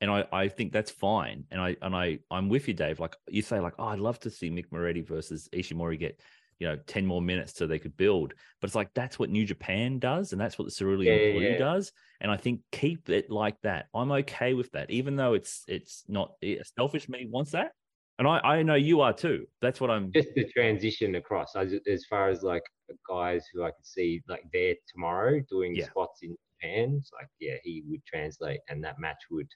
and 0.00 0.10
I, 0.10 0.24
I 0.32 0.48
think 0.48 0.72
that's 0.72 0.90
fine. 0.90 1.44
And 1.50 1.60
I 1.60 1.76
and 1.82 1.94
I 1.94 2.20
I'm 2.30 2.48
with 2.48 2.68
you, 2.68 2.74
Dave. 2.74 3.00
Like 3.00 3.16
you 3.28 3.42
say, 3.42 3.60
like, 3.60 3.74
oh, 3.78 3.86
I'd 3.86 3.98
love 3.98 4.18
to 4.20 4.30
see 4.30 4.50
Mick 4.50 4.66
Moretti 4.70 5.02
versus 5.02 5.48
Ishimori 5.52 5.98
get, 5.98 6.20
you 6.60 6.68
know, 6.68 6.76
10 6.86 7.04
more 7.06 7.22
minutes 7.22 7.54
so 7.56 7.66
they 7.66 7.78
could 7.78 7.96
build. 7.96 8.34
But 8.60 8.68
it's 8.68 8.74
like 8.76 8.94
that's 8.94 9.18
what 9.18 9.30
New 9.30 9.44
Japan 9.44 9.98
does, 9.98 10.32
and 10.32 10.40
that's 10.40 10.58
what 10.58 10.66
the 10.66 10.70
Cerulean 10.70 11.08
Yeah, 11.08 11.32
Blue 11.32 11.48
yeah. 11.52 11.58
does. 11.58 11.90
And 12.20 12.30
I 12.30 12.36
think 12.36 12.60
keep 12.70 13.08
it 13.08 13.30
like 13.30 13.56
that. 13.62 13.86
I'm 13.94 14.12
okay 14.12 14.54
with 14.54 14.70
that, 14.72 14.90
even 14.90 15.16
though 15.16 15.32
it's 15.32 15.64
it's 15.66 16.04
not 16.06 16.34
selfish 16.76 17.08
me 17.08 17.26
wants 17.28 17.52
that. 17.52 17.72
And 18.18 18.28
I, 18.28 18.38
I 18.40 18.62
know 18.62 18.74
you 18.74 19.00
are 19.00 19.14
too. 19.14 19.46
That's 19.62 19.80
what 19.80 19.90
I'm 19.90 20.12
Just 20.12 20.34
the 20.34 20.44
transition 20.52 21.14
across, 21.14 21.56
as, 21.56 21.72
as 21.90 22.04
far 22.04 22.28
as 22.28 22.42
like 22.42 22.62
guys 23.08 23.46
who 23.52 23.64
I 23.64 23.70
could 23.70 23.86
see 23.86 24.20
like 24.28 24.44
there 24.52 24.74
tomorrow 24.92 25.40
doing 25.48 25.74
Yeah. 25.74 25.86
spots 25.86 26.20
in 26.22 26.36
Japan. 26.60 26.96
It's 26.98 27.10
like, 27.14 27.28
yeah, 27.40 27.56
he 27.64 27.82
would 27.88 28.04
translate, 28.04 28.60
and 28.68 28.84
that 28.84 29.00
match 29.00 29.22
would. 29.30 29.48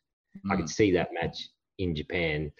I 0.50 0.54
Mm. 0.54 0.56
could 0.56 0.70
see 0.70 0.90
that 0.92 1.10
match 1.12 1.48
in 1.78 1.94
Japan 1.94 2.50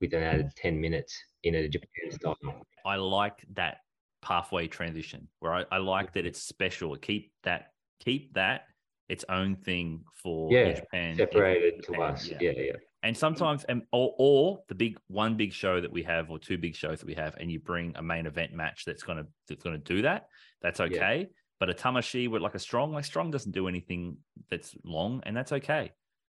with 0.00 0.12
an 0.12 0.22
added 0.24 0.50
ten 0.56 0.80
minutes 0.80 1.16
in 1.46 1.54
a 1.54 1.68
Japan 1.68 2.10
style. 2.10 2.36
I 2.84 2.96
like 2.96 3.44
that 3.54 3.78
pathway 4.22 4.66
transition 4.66 5.28
where 5.40 5.54
I, 5.54 5.64
I 5.70 5.78
like 5.78 6.12
that 6.14 6.26
it's 6.26 6.42
special. 6.42 6.96
Keep 6.96 7.32
that, 7.44 7.68
keep 8.00 8.34
that, 8.34 8.64
its 9.08 9.24
own 9.28 9.56
thing 9.56 10.02
for 10.22 10.52
Yeah, 10.52 10.72
Japan. 10.72 11.16
separated 11.16 11.76
to 11.84 11.92
Japan, 11.92 12.00
us. 12.02 12.28
Yeah, 12.40 12.52
yeah. 12.56 12.72
And 13.02 13.16
sometimes, 13.16 13.62
and 13.64 13.82
or, 13.92 14.14
or 14.18 14.58
the 14.68 14.74
big 14.74 14.98
one 15.06 15.36
big 15.36 15.52
show 15.52 15.80
that 15.80 15.92
we 15.92 16.02
have, 16.02 16.28
or 16.30 16.40
two 16.40 16.58
big 16.58 16.74
shows 16.74 16.98
that 16.98 17.06
we 17.06 17.14
have, 17.14 17.36
and 17.36 17.50
you 17.50 17.60
bring 17.60 17.94
a 17.94 18.02
main 18.02 18.26
event 18.26 18.52
match 18.52 18.84
that's 18.84 19.04
gonna 19.04 19.26
that's 19.48 19.62
gonna 19.62 19.78
do 19.78 20.02
that. 20.02 20.26
That's 20.60 20.80
Yeah. 20.80 20.86
okay. 20.86 21.28
But 21.60 21.70
a 21.70 21.74
Tamashii 21.74 22.28
with 22.28 22.42
like 22.42 22.56
a 22.56 22.58
strong, 22.58 22.92
like 22.92 23.04
strong 23.04 23.30
doesn't 23.30 23.52
do 23.52 23.68
anything 23.68 24.16
that's 24.50 24.74
long, 24.84 25.22
and 25.24 25.36
that's 25.36 25.52
okay. 25.52 25.92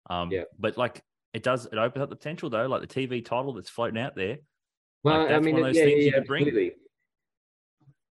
Um, 0.10 0.32
Yeah. 0.32 0.44
But 0.58 0.78
like 0.78 1.04
it 1.34 1.44
does, 1.44 1.66
it 1.66 1.78
opens 1.78 2.04
up 2.04 2.10
the 2.10 2.16
potential 2.16 2.50
though, 2.50 2.68
like 2.68 2.82
the 2.82 2.88
TV 2.88 3.24
title 3.24 3.54
that's 3.54 3.70
floating 3.70 4.00
out 4.02 4.16
there. 4.16 4.38
Well, 5.04 5.22
I 5.22 5.28
that's 5.30 5.46
mean, 5.46 5.56
one 5.56 5.64
of 5.64 5.68
those 5.70 5.78
yeah, 5.78 5.84
things 5.86 6.00
yeah, 6.00 6.06
you 6.06 6.12
could 6.14 6.28
bring. 6.28 6.44
absolutely. 6.44 6.74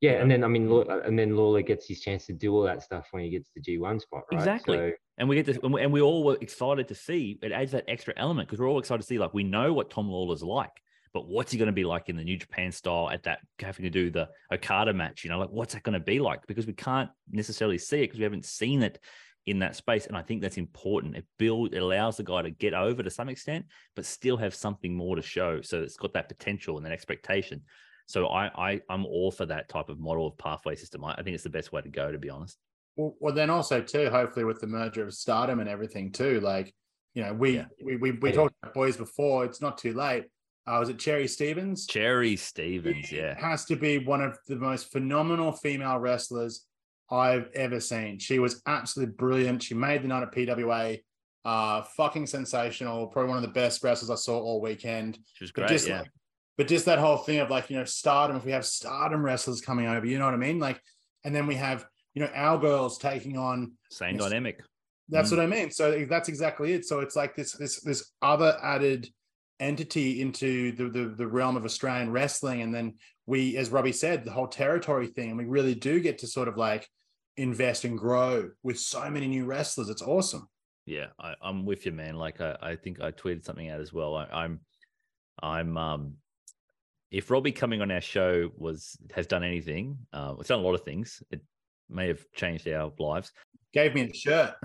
Yeah, 0.01 0.13
and 0.13 0.31
then 0.31 0.45
I 0.45 0.47
mean, 0.47 0.71
and 0.71 1.19
then 1.19 1.31
Lawlor 1.31 1.61
gets 1.61 1.85
his 1.87 1.99
chance 1.99 2.25
to 2.27 2.33
do 2.33 2.55
all 2.55 2.63
that 2.63 2.81
stuff 2.81 3.07
when 3.11 3.23
he 3.23 3.29
gets 3.29 3.49
the 3.53 3.61
G1 3.61 4.01
spot, 4.01 4.23
right? 4.31 4.39
Exactly. 4.39 4.77
So, 4.77 4.91
And 5.17 5.27
we 5.27 5.35
get 5.35 5.45
this, 5.45 5.59
and 5.61 5.73
we, 5.73 5.81
and 5.81 5.91
we 5.91 6.01
all 6.01 6.23
were 6.23 6.37
excited 6.39 6.87
to 6.87 6.95
see. 6.95 7.37
It 7.43 7.51
adds 7.51 7.73
that 7.73 7.83
extra 7.89 8.13
element 8.15 8.47
because 8.47 8.59
we're 8.59 8.69
all 8.69 8.79
excited 8.79 9.01
to 9.01 9.07
see. 9.07 9.19
Like 9.19 9.33
we 9.33 9.43
know 9.43 9.73
what 9.73 9.89
Tom 9.89 10.07
Lawlor's 10.07 10.41
like, 10.41 10.71
but 11.13 11.27
what's 11.27 11.51
he 11.51 11.57
going 11.57 11.67
to 11.67 11.73
be 11.73 11.83
like 11.83 12.07
in 12.07 12.15
the 12.15 12.23
New 12.23 12.37
Japan 12.37 12.71
style 12.71 13.09
at 13.09 13.23
that 13.23 13.39
having 13.59 13.83
to 13.83 13.89
do 13.89 14.09
the 14.09 14.29
Okada 14.53 14.93
match? 14.93 15.25
You 15.25 15.31
know, 15.31 15.39
like 15.39 15.49
what's 15.49 15.73
that 15.73 15.83
going 15.83 15.93
to 15.93 15.99
be 15.99 16.19
like? 16.21 16.47
Because 16.47 16.65
we 16.65 16.73
can't 16.73 17.09
necessarily 17.29 17.77
see 17.77 17.97
it 17.97 18.03
because 18.03 18.19
we 18.19 18.23
haven't 18.23 18.45
seen 18.45 18.83
it 18.83 18.99
in 19.45 19.59
that 19.59 19.75
space. 19.75 20.05
And 20.05 20.15
I 20.17 20.21
think 20.21 20.41
that's 20.41 20.57
important. 20.57 21.15
It 21.15 21.25
build 21.37 21.73
it 21.73 21.81
allows 21.81 22.17
the 22.17 22.23
guy 22.23 22.41
to 22.41 22.51
get 22.51 22.73
over 22.73 23.01
to 23.03 23.09
some 23.09 23.29
extent, 23.29 23.65
but 23.95 24.05
still 24.05 24.37
have 24.37 24.53
something 24.53 24.93
more 24.93 25.15
to 25.15 25.21
show. 25.21 25.61
So 25.61 25.81
it's 25.81 25.97
got 25.97 26.13
that 26.13 26.27
potential 26.29 26.77
and 26.77 26.85
that 26.85 26.91
expectation. 26.91 27.61
So 28.07 28.27
I, 28.27 28.71
I 28.71 28.81
I'm 28.89 29.05
all 29.05 29.31
for 29.31 29.45
that 29.45 29.69
type 29.69 29.89
of 29.89 29.99
model 29.99 30.27
of 30.27 30.37
pathway 30.37 30.75
system. 30.75 31.03
I, 31.05 31.13
I 31.13 31.23
think 31.23 31.35
it's 31.35 31.43
the 31.43 31.49
best 31.49 31.71
way 31.71 31.81
to 31.81 31.89
go, 31.89 32.11
to 32.11 32.17
be 32.17 32.29
honest. 32.29 32.57
Well, 32.95 33.15
well, 33.19 33.33
then 33.33 33.49
also 33.49 33.81
too, 33.81 34.09
hopefully 34.09 34.45
with 34.45 34.59
the 34.59 34.67
merger 34.67 35.03
of 35.03 35.13
Stardom 35.13 35.59
and 35.59 35.69
everything 35.69 36.11
too, 36.11 36.39
like 36.41 36.73
you 37.13 37.23
know, 37.23 37.33
we 37.33 37.55
Yeah. 37.57 37.65
we 37.83 37.95
we, 37.97 38.11
we 38.11 38.29
Yeah. 38.29 38.35
talked 38.35 38.55
about 38.61 38.73
boys 38.73 38.97
before. 38.97 39.45
It's 39.45 39.61
not 39.61 39.77
too 39.77 39.93
late. 39.93 40.25
Uh, 40.67 40.77
was 40.79 40.89
it 40.89 40.99
Cherry 40.99 41.27
Stevens? 41.27 41.87
Cherry 41.87 42.35
Stevens, 42.35 43.11
It 43.11 43.15
yeah. 43.15 43.39
has 43.39 43.65
to 43.65 43.75
be 43.75 43.97
one 43.97 44.21
of 44.21 44.37
the 44.47 44.55
most 44.55 44.91
phenomenal 44.91 45.51
female 45.51 45.97
wrestlers 45.97 46.65
I've 47.11 47.49
ever 47.53 47.79
seen. 47.79 48.19
She 48.19 48.39
was 48.39 48.61
absolutely 48.65 49.13
brilliant. 49.15 49.63
She 49.63 49.73
made 49.73 50.03
the 50.03 50.07
night 50.07 50.23
at 50.23 50.31
PWA. 50.33 50.99
Uh, 51.45 51.81
fucking 51.95 52.27
sensational. 52.27 53.07
Probably 53.07 53.29
one 53.29 53.37
of 53.37 53.43
the 53.43 53.53
best 53.53 53.83
wrestlers 53.83 54.09
I 54.09 54.15
saw 54.15 54.39
all 54.39 54.61
weekend. 54.61 55.17
She 55.33 55.43
was 55.43 55.51
But 55.51 55.61
great. 55.61 55.69
just 55.69 55.87
yeah. 55.87 55.99
like, 56.01 56.11
but 56.57 56.67
just 56.67 56.85
that 56.85 56.99
whole 56.99 57.17
thing 57.17 57.39
of 57.39 57.49
like, 57.49 57.69
you 57.69 57.77
know, 57.77 57.85
stardom, 57.85 58.35
if 58.37 58.45
we 58.45 58.51
have 58.51 58.65
stardom 58.65 59.23
wrestlers 59.23 59.61
coming 59.61 59.87
over, 59.87 60.05
you 60.05 60.19
know 60.19 60.25
what 60.25 60.33
I 60.33 60.37
mean? 60.37 60.59
Like, 60.59 60.81
and 61.23 61.33
then 61.33 61.47
we 61.47 61.55
have, 61.55 61.85
you 62.13 62.21
know, 62.21 62.29
our 62.35 62.57
girls 62.59 62.97
taking 62.97 63.37
on 63.37 63.71
Same 63.89 64.15
Yes. 64.15 64.23
dynamic. 64.25 64.61
that's 65.11 65.29
Mm. 65.29 65.37
what 65.37 65.43
I 65.43 65.47
mean. 65.47 65.71
So 65.71 66.05
that's 66.05 66.29
exactly 66.29 66.73
it. 66.73 66.85
So 66.85 66.99
it's 66.99 67.15
like 67.15 67.35
this 67.35 67.53
this 67.53 67.79
this 67.81 68.11
other 68.21 68.59
added 68.61 69.09
entity 69.59 70.21
into 70.21 70.71
the, 70.73 70.89
the 70.89 71.15
the 71.17 71.27
realm 71.27 71.57
of 71.57 71.65
Australian 71.65 72.11
wrestling, 72.11 72.61
and 72.61 72.73
then 72.75 72.95
we, 73.25 73.57
as 73.57 73.69
Robbie 73.71 73.91
said, 73.91 74.23
the 74.23 74.31
whole 74.31 74.47
territory 74.47 75.07
thing, 75.07 75.29
and 75.29 75.37
we 75.37 75.45
really 75.45 75.73
do 75.75 75.99
get 75.99 76.19
to 76.19 76.27
sort 76.27 76.47
of 76.47 76.57
like 76.57 76.87
invest 77.39 77.85
and 77.85 77.97
grow 77.97 78.51
with 78.63 78.77
so 78.77 79.09
many 79.09 79.27
new 79.27 79.45
wrestlers. 79.45 79.89
It's 79.89 80.01
awesome. 80.01 80.47
Yeah, 80.85 81.07
I, 81.19 81.35
I'm 81.41 81.65
with 81.65 81.85
you, 81.85 81.91
man. 81.91 82.15
Like 82.15 82.41
I, 82.41 82.57
I 82.61 82.75
think 82.75 83.01
I 83.01 83.11
tweeted 83.11 83.45
something 83.45 83.69
out 83.69 83.79
as 83.79 83.93
well. 83.93 84.15
I, 84.15 84.25
I'm, 84.31 84.59
I'm, 85.41 85.77
um, 85.77 86.13
if 87.11 87.31
Robbie 87.31 87.51
coming 87.51 87.81
on 87.81 87.91
our 87.91 88.01
show 88.01 88.49
was 88.55 88.97
has 89.15 89.25
done 89.25 89.43
anything, 89.43 89.97
uh, 90.13 90.35
it's 90.39 90.49
done 90.49 90.59
a 90.59 90.61
lot 90.61 90.75
of 90.75 90.83
things. 90.83 91.23
It 91.31 91.41
may 91.89 92.07
have 92.07 92.23
changed 92.35 92.67
our 92.67 92.91
lives. 92.99 93.31
Gave 93.73 93.95
me 93.95 94.01
a 94.01 94.13
shirt. 94.13 94.53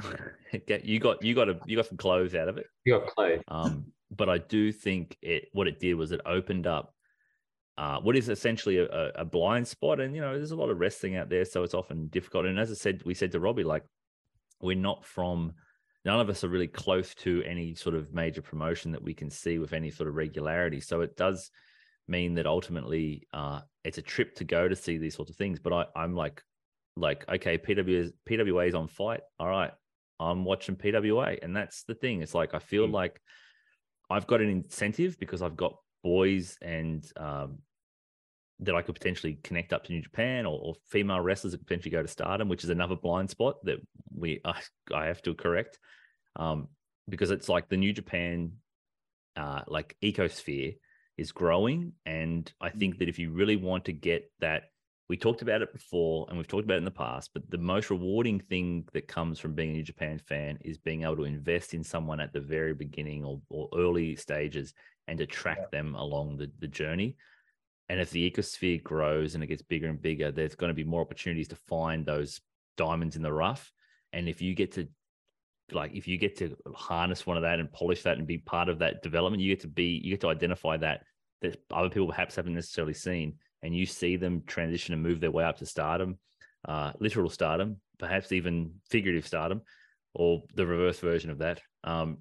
You 0.85 1.01
got 1.01 1.20
you 1.20 1.35
got 1.35 1.49
a 1.49 1.59
you 1.66 1.75
got 1.75 1.87
some 1.87 1.97
clothes 1.97 2.37
out 2.37 2.49
of 2.49 2.59
it. 2.59 2.66
you 2.85 2.97
got 2.97 3.09
clothes. 3.09 3.43
Um, 3.49 3.87
but 4.16 4.29
I 4.29 4.39
do 4.39 4.70
think 4.70 5.16
it 5.20 5.49
what 5.53 5.66
it 5.66 5.81
did 5.81 5.95
was 5.95 6.12
it 6.12 6.20
opened 6.25 6.68
up 6.68 6.93
uh, 7.77 7.99
what 8.01 8.16
is 8.16 8.29
essentially 8.29 8.79
a, 8.79 9.11
a- 9.16 9.25
blind 9.25 9.66
spot. 9.66 10.01
And 10.01 10.14
you 10.14 10.20
know, 10.20 10.35
there's 10.37 10.53
a 10.53 10.57
lot 10.57 10.70
of 10.70 10.79
wrestling 10.79 11.16
out 11.16 11.29
there, 11.29 11.45
so 11.45 11.62
it's 11.62 11.75
often 11.75 12.07
difficult. 12.09 12.47
And 12.47 12.59
as 12.59 12.70
I 12.70 12.75
said, 12.75 13.03
we 13.05 13.14
said 13.14 13.33
to 13.33 13.41
Robbie, 13.41 13.64
like 13.64 13.85
we're 14.61 14.77
not 14.77 15.05
from 15.05 15.53
none 16.05 16.20
of 16.20 16.29
us 16.31 16.45
are 16.45 16.49
really 16.49 16.68
close 16.68 17.14
to 17.16 17.43
any 17.45 17.75
sort 17.75 17.95
of 17.95 18.12
major 18.12 18.43
promotion 18.43 18.93
that 18.93 19.03
we 19.03 19.14
can 19.14 19.31
see 19.31 19.59
with 19.59 19.72
any 19.72 19.91
sort 19.91 20.09
of 20.09 20.14
regularity. 20.14 20.81
So 20.81 21.01
it 21.01 21.16
does 21.16 21.51
mean 22.07 22.35
that 22.35 22.47
ultimately 22.47 23.27
uh, 23.33 23.61
it's 23.85 23.99
a 23.99 24.03
trip 24.03 24.35
to 24.37 24.45
go 24.45 24.68
to 24.68 24.77
see 24.77 24.99
these 24.99 25.14
sorts 25.14 25.31
of 25.31 25.37
things. 25.37 25.59
But 25.59 25.72
I, 25.72 25.87
I'm 25.97 26.14
like, 26.14 26.43
like 26.97 27.29
okay, 27.29 27.59
PW 27.59 28.12
PWA 28.29 28.68
is 28.68 28.75
on 28.75 28.87
fight. 28.87 29.22
All 29.41 29.49
right, 29.49 29.72
I'm 30.20 30.45
watching 30.45 30.77
PWA, 30.77 31.39
and 31.43 31.57
that's 31.57 31.83
the 31.83 31.95
thing. 31.95 32.22
It's 32.22 32.35
like 32.35 32.55
I 32.55 32.61
feel 32.61 32.87
Mm. 32.87 32.93
like 32.93 33.20
I've 34.11 34.27
got 34.29 34.41
an 34.43 34.49
incentive 34.51 35.18
because 35.18 35.43
I've 35.43 35.57
got 35.57 35.75
boys 36.05 36.57
and 36.63 37.05
um, 37.17 37.59
that 38.61 38.77
I 38.77 38.83
could 38.83 38.95
potentially 38.95 39.39
connect 39.43 39.73
up 39.73 39.85
to 39.85 39.93
New 39.93 40.03
Japan 40.03 40.47
or, 40.47 40.61
or 40.63 40.75
female 40.89 41.21
wrestlers 41.21 41.53
that 41.53 41.59
could 41.59 41.67
potentially 41.67 41.91
go 41.91 42.03
to 42.03 42.09
Stardom, 42.09 42.49
which 42.49 42.63
is 42.63 42.71
another 42.71 42.95
blind 42.95 43.31
spot 43.31 43.57
that 43.65 43.79
we 44.15 44.41
I, 44.45 44.61
I 44.95 45.07
have 45.07 45.23
to 45.23 45.35
correct. 45.35 45.79
Um, 46.37 46.69
because 47.09 47.31
it's 47.31 47.49
like 47.49 47.69
the 47.69 47.77
New 47.77 47.93
Japan 47.93 48.53
uh, 49.37 49.63
like 49.67 49.97
ecosphere 50.03 50.77
is 51.17 51.33
growing, 51.33 51.93
and 52.07 52.51
I 52.61 52.71
think 52.71 52.99
that 52.99 53.09
if 53.09 53.19
you 53.19 53.31
really 53.33 53.57
want 53.57 53.85
to 53.87 53.93
get 53.93 54.31
that, 54.41 54.65
we 55.09 55.17
talked 55.17 55.43
about 55.43 55.61
it 55.61 55.73
before 55.73 56.27
and 56.29 56.39
we've 56.39 56.49
talked 56.49 56.65
about 56.65 56.75
it 56.75 56.79
in 56.79 56.85
the 56.85 56.91
past, 56.91 57.31
but 57.35 57.49
the 57.51 57.59
most 57.59 57.91
rewarding 57.91 58.41
thing 58.41 58.89
that 58.95 59.07
comes 59.07 59.39
from 59.39 59.55
being 59.55 59.71
a 59.71 59.73
New 59.75 59.83
Japan 59.83 60.19
fan 60.19 60.59
is 60.63 60.79
being 60.79 61.03
able 61.03 61.17
to 61.17 61.25
invest 61.25 61.75
in 61.75 61.85
someone 61.85 62.21
at 62.21 62.33
the 62.33 62.41
very 62.41 62.73
beginning 62.73 63.23
or, 63.23 63.41
or 63.51 63.69
early 63.77 64.17
stages 64.17 64.73
and 65.09 65.19
to 65.19 65.27
track 65.27 65.71
them 65.71 65.95
along 65.95 66.37
the, 66.37 66.51
the 66.59 66.69
journey. 66.69 67.17
And 67.89 68.01
as 68.01 68.11
the 68.11 68.31
ecosphere 68.31 68.83
grows 68.83 69.35
and 69.35 69.45
it 69.45 69.49
gets 69.49 69.63
bigger 69.63 69.89
and 69.89 70.01
bigger, 70.01 70.33
there's 70.33 70.55
going 70.55 70.71
to 70.71 70.75
be 70.75 70.85
more 70.85 71.03
opportunities 71.03 71.49
to 71.49 71.57
find 71.69 72.07
those 72.07 72.41
diamonds 72.77 73.17
in 73.17 73.23
the 73.23 73.33
rough. 73.33 73.71
And 74.13 74.29
if 74.29 74.41
you 74.41 74.55
get 74.55 74.73
to 74.73 74.89
like 75.73 75.93
if 75.95 76.07
you 76.07 76.19
get 76.19 76.37
to 76.37 76.57
harness 76.75 77.27
one 77.27 77.37
of 77.37 77.43
that 77.43 77.59
and 77.59 77.73
polish 77.73 78.03
that 78.03 78.19
and 78.19 78.27
be 78.27 78.39
part 78.39 78.69
of 78.69 78.79
that 78.79 79.03
development, 79.03 79.43
you 79.43 79.53
get 79.53 79.61
to 79.61 79.69
be 79.69 80.01
you 80.03 80.11
get 80.11 80.21
to 80.23 80.29
identify 80.29 80.77
that 80.77 81.03
that 81.43 81.59
other 81.73 81.91
people 81.91 82.09
perhaps 82.09 82.37
haven't 82.37 82.55
necessarily 82.55 82.95
seen, 82.95 83.35
and 83.63 83.77
you 83.77 83.87
see 83.87 84.17
them 84.17 84.43
transition 84.47 84.95
and 84.95 85.03
move 85.03 85.21
their 85.21 85.31
way 85.31 85.45
up 85.45 85.59
to 85.59 85.67
stardom, 85.67 86.19
uh, 86.67 86.93
literal 87.01 87.29
stardom, 87.29 87.81
perhaps 87.99 88.33
even 88.33 88.73
figurative 88.89 89.27
stardom, 89.27 89.61
or 90.15 90.43
the 90.55 90.67
reverse 90.67 91.01
version 91.01 91.31
of 91.31 91.39
that. 91.39 91.61
Um, 91.83 92.19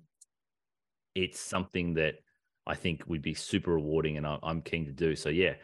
it's 1.15 1.39
something 1.39 1.93
that 1.95 2.15
I 2.65 2.75
think 2.75 3.03
would 3.07 3.21
be 3.21 3.33
super 3.33 3.73
rewarding, 3.73 4.17
and 4.17 4.25
I, 4.25 4.37
I'm 4.43 4.61
keen 4.61 4.85
to 4.85 4.91
do. 4.91 5.15
So 5.15 5.29
yeah, 5.29 5.55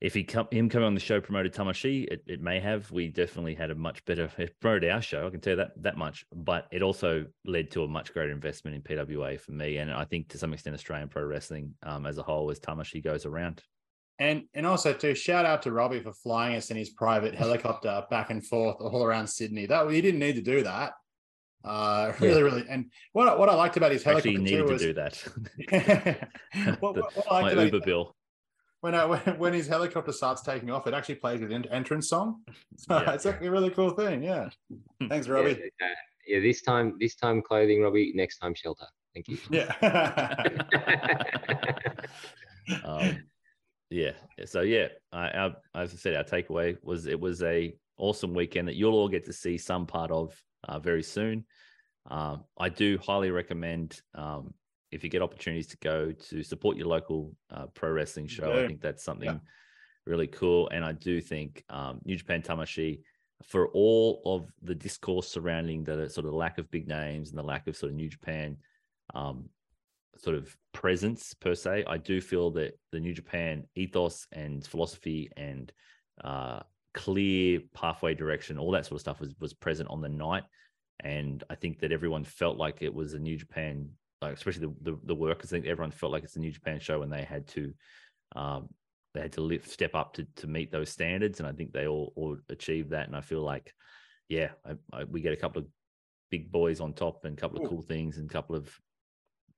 if 0.00 0.14
he 0.14 0.24
come 0.24 0.48
him 0.50 0.68
coming 0.68 0.86
on 0.86 0.94
the 0.94 1.00
show 1.00 1.20
promoted 1.20 1.52
Tamashii, 1.52 2.06
it, 2.10 2.24
it 2.26 2.40
may 2.40 2.58
have. 2.58 2.90
We 2.90 3.08
definitely 3.08 3.54
had 3.54 3.70
a 3.70 3.74
much 3.74 4.04
better 4.06 4.30
it 4.38 4.58
promoted 4.60 4.90
our 4.90 5.02
show. 5.02 5.26
I 5.26 5.30
can 5.30 5.40
tell 5.40 5.52
you 5.52 5.56
that 5.58 5.82
that 5.82 5.96
much. 5.98 6.24
But 6.34 6.66
it 6.72 6.82
also 6.82 7.26
led 7.44 7.70
to 7.72 7.84
a 7.84 7.88
much 7.88 8.12
greater 8.12 8.32
investment 8.32 8.76
in 8.76 8.82
PWA 8.82 9.38
for 9.38 9.52
me, 9.52 9.76
and 9.76 9.92
I 9.92 10.04
think 10.04 10.28
to 10.28 10.38
some 10.38 10.52
extent 10.52 10.74
Australian 10.74 11.08
pro 11.08 11.24
wrestling 11.24 11.74
um, 11.82 12.06
as 12.06 12.18
a 12.18 12.22
whole 12.22 12.50
as 12.50 12.58
Tamashii 12.58 13.04
goes 13.04 13.26
around. 13.26 13.62
And 14.18 14.44
and 14.54 14.66
also 14.66 14.92
too, 14.92 15.14
shout 15.14 15.44
out 15.44 15.62
to 15.62 15.72
Robbie 15.72 16.00
for 16.00 16.12
flying 16.12 16.56
us 16.56 16.70
in 16.70 16.76
his 16.76 16.90
private 16.90 17.34
helicopter 17.34 18.04
back 18.10 18.30
and 18.30 18.46
forth 18.46 18.76
all 18.80 19.04
around 19.04 19.26
Sydney. 19.26 19.66
That 19.66 19.90
he 19.90 20.00
didn't 20.00 20.20
need 20.20 20.36
to 20.36 20.42
do 20.42 20.62
that. 20.62 20.92
Uh, 21.64 22.12
really, 22.20 22.42
really. 22.42 22.64
And 22.68 22.90
what 23.12 23.28
I- 23.28 23.36
what 23.36 23.48
I 23.48 23.54
liked 23.54 23.76
about 23.76 23.92
his 23.92 24.02
helicopter 24.02 24.30
Actually, 24.30 24.44
needed 24.44 24.66
too 24.66 24.78
to 24.78 24.78
do 24.78 24.92
that. 24.94 26.28
what, 26.80 26.96
what, 26.96 27.16
what 27.16 27.26
I 27.30 27.32
My 27.32 27.40
liked 27.42 27.52
about 27.54 27.64
Uber 27.66 27.76
his- 27.78 27.84
bill. 27.84 28.16
when, 28.80 28.94
uh, 28.94 29.06
when 29.12 29.20
when 29.38 29.52
his 29.52 29.66
helicopter 29.66 30.12
starts 30.12 30.42
taking 30.42 30.70
off, 30.70 30.86
it 30.86 30.94
actually 30.94 31.16
plays 31.16 31.40
his 31.40 31.52
en- 31.52 31.66
entrance 31.70 32.08
song. 32.08 32.42
So 32.78 32.98
Yeah. 33.00 33.12
it's 33.12 33.26
actually 33.26 33.48
a 33.48 33.50
really 33.50 33.70
cool 33.70 33.90
thing. 33.90 34.22
Yeah. 34.22 34.48
Thanks, 35.08 35.26
Yeah, 35.26 35.32
Robbie. 35.34 35.52
uh, 35.82 35.86
yeah, 36.26 36.40
this 36.40 36.62
time, 36.62 36.96
this 36.98 37.14
time 37.14 37.42
clothing, 37.42 37.82
Robbie. 37.82 38.12
Next 38.14 38.38
time 38.38 38.54
shelter. 38.54 38.86
Thank 39.14 39.28
you. 39.28 39.38
Yeah. 39.50 39.74
um, 42.84 43.18
yeah. 43.90 44.12
So 44.46 44.60
yeah, 44.62 44.88
I, 45.12 45.30
our, 45.30 45.56
as 45.74 45.92
I 45.92 45.96
said, 45.96 46.14
our 46.14 46.24
takeaway 46.24 46.76
was 46.82 47.06
it 47.06 47.18
was 47.20 47.42
a 47.42 47.74
awesome 47.98 48.32
weekend 48.34 48.68
that 48.68 48.76
you'll 48.76 48.94
all 48.94 49.08
get 49.08 49.24
to 49.26 49.32
see 49.32 49.58
some 49.58 49.86
part 49.86 50.10
of 50.10 50.34
uh, 50.68 50.78
very 50.78 51.02
soon. 51.02 51.44
Um, 52.10 52.44
I 52.58 52.68
do 52.68 52.98
highly 52.98 53.30
recommend 53.30 54.00
um, 54.14 54.54
if 54.90 55.04
you 55.04 55.10
get 55.10 55.22
opportunities 55.22 55.68
to 55.68 55.76
go 55.78 56.12
to 56.12 56.42
support 56.42 56.76
your 56.76 56.86
local 56.86 57.32
uh, 57.50 57.66
pro 57.66 57.90
wrestling 57.90 58.26
show. 58.26 58.52
I 58.64 58.66
think 58.66 58.80
that's 58.80 59.04
something 59.04 59.28
really 60.06 60.26
cool, 60.26 60.68
and 60.70 60.84
I 60.84 60.92
do 60.92 61.20
think 61.20 61.64
um, 61.68 62.00
New 62.04 62.16
Japan 62.16 62.42
Tamashii. 62.42 63.00
For 63.46 63.68
all 63.68 64.20
of 64.26 64.52
the 64.60 64.74
discourse 64.74 65.26
surrounding 65.26 65.82
the 65.82 66.10
sort 66.10 66.26
of 66.26 66.34
lack 66.34 66.58
of 66.58 66.70
big 66.70 66.86
names 66.86 67.30
and 67.30 67.38
the 67.38 67.42
lack 67.42 67.66
of 67.68 67.76
sort 67.76 67.90
of 67.90 67.96
New 67.96 68.08
Japan 68.08 68.58
um, 69.14 69.48
sort 70.18 70.36
of 70.36 70.54
presence 70.72 71.34
per 71.34 71.54
se. 71.54 71.84
I 71.86 71.96
do 71.96 72.20
feel 72.20 72.50
that 72.52 72.78
the 72.92 73.00
New 73.00 73.14
Japan 73.14 73.64
ethos 73.74 74.26
and 74.32 74.66
philosophy 74.66 75.30
and 75.36 75.72
uh, 76.22 76.60
clear 76.94 77.60
pathway 77.74 78.14
direction, 78.14 78.58
all 78.58 78.72
that 78.72 78.86
sort 78.86 78.96
of 78.96 79.00
stuff 79.00 79.20
was 79.20 79.34
was 79.40 79.52
present 79.54 79.88
on 79.90 80.00
the 80.00 80.08
night, 80.08 80.44
and 81.00 81.42
I 81.50 81.54
think 81.54 81.80
that 81.80 81.92
everyone 81.92 82.24
felt 82.24 82.56
like 82.56 82.82
it 82.82 82.94
was 82.94 83.14
a 83.14 83.18
New 83.18 83.36
Japan, 83.36 83.90
like 84.20 84.34
especially 84.34 84.66
the 84.66 84.92
the, 84.92 84.98
the 85.04 85.14
workers. 85.14 85.52
I 85.52 85.56
think 85.56 85.66
everyone 85.66 85.92
felt 85.92 86.12
like 86.12 86.24
it's 86.24 86.36
a 86.36 86.40
New 86.40 86.52
Japan 86.52 86.80
show, 86.80 87.02
and 87.02 87.12
they 87.12 87.24
had 87.24 87.46
to, 87.48 87.72
um, 88.36 88.68
they 89.14 89.20
had 89.20 89.32
to 89.32 89.40
lift, 89.40 89.70
step 89.70 89.94
up 89.94 90.14
to 90.14 90.26
to 90.36 90.46
meet 90.46 90.70
those 90.70 90.90
standards, 90.90 91.40
and 91.40 91.48
I 91.48 91.52
think 91.52 91.72
they 91.72 91.86
all 91.86 92.12
all 92.16 92.36
achieved 92.48 92.90
that. 92.90 93.06
And 93.06 93.16
I 93.16 93.20
feel 93.20 93.42
like, 93.42 93.72
yeah, 94.28 94.50
I, 94.64 94.74
I, 94.92 95.04
we 95.04 95.20
get 95.20 95.32
a 95.32 95.36
couple 95.36 95.62
of 95.62 95.68
big 96.30 96.50
boys 96.50 96.80
on 96.80 96.92
top 96.92 97.24
and 97.24 97.36
a 97.36 97.40
couple 97.40 97.60
of 97.62 97.68
Cool. 97.68 97.82
things 97.82 98.18
and 98.18 98.30
a 98.30 98.32
couple 98.32 98.54
of 98.54 98.72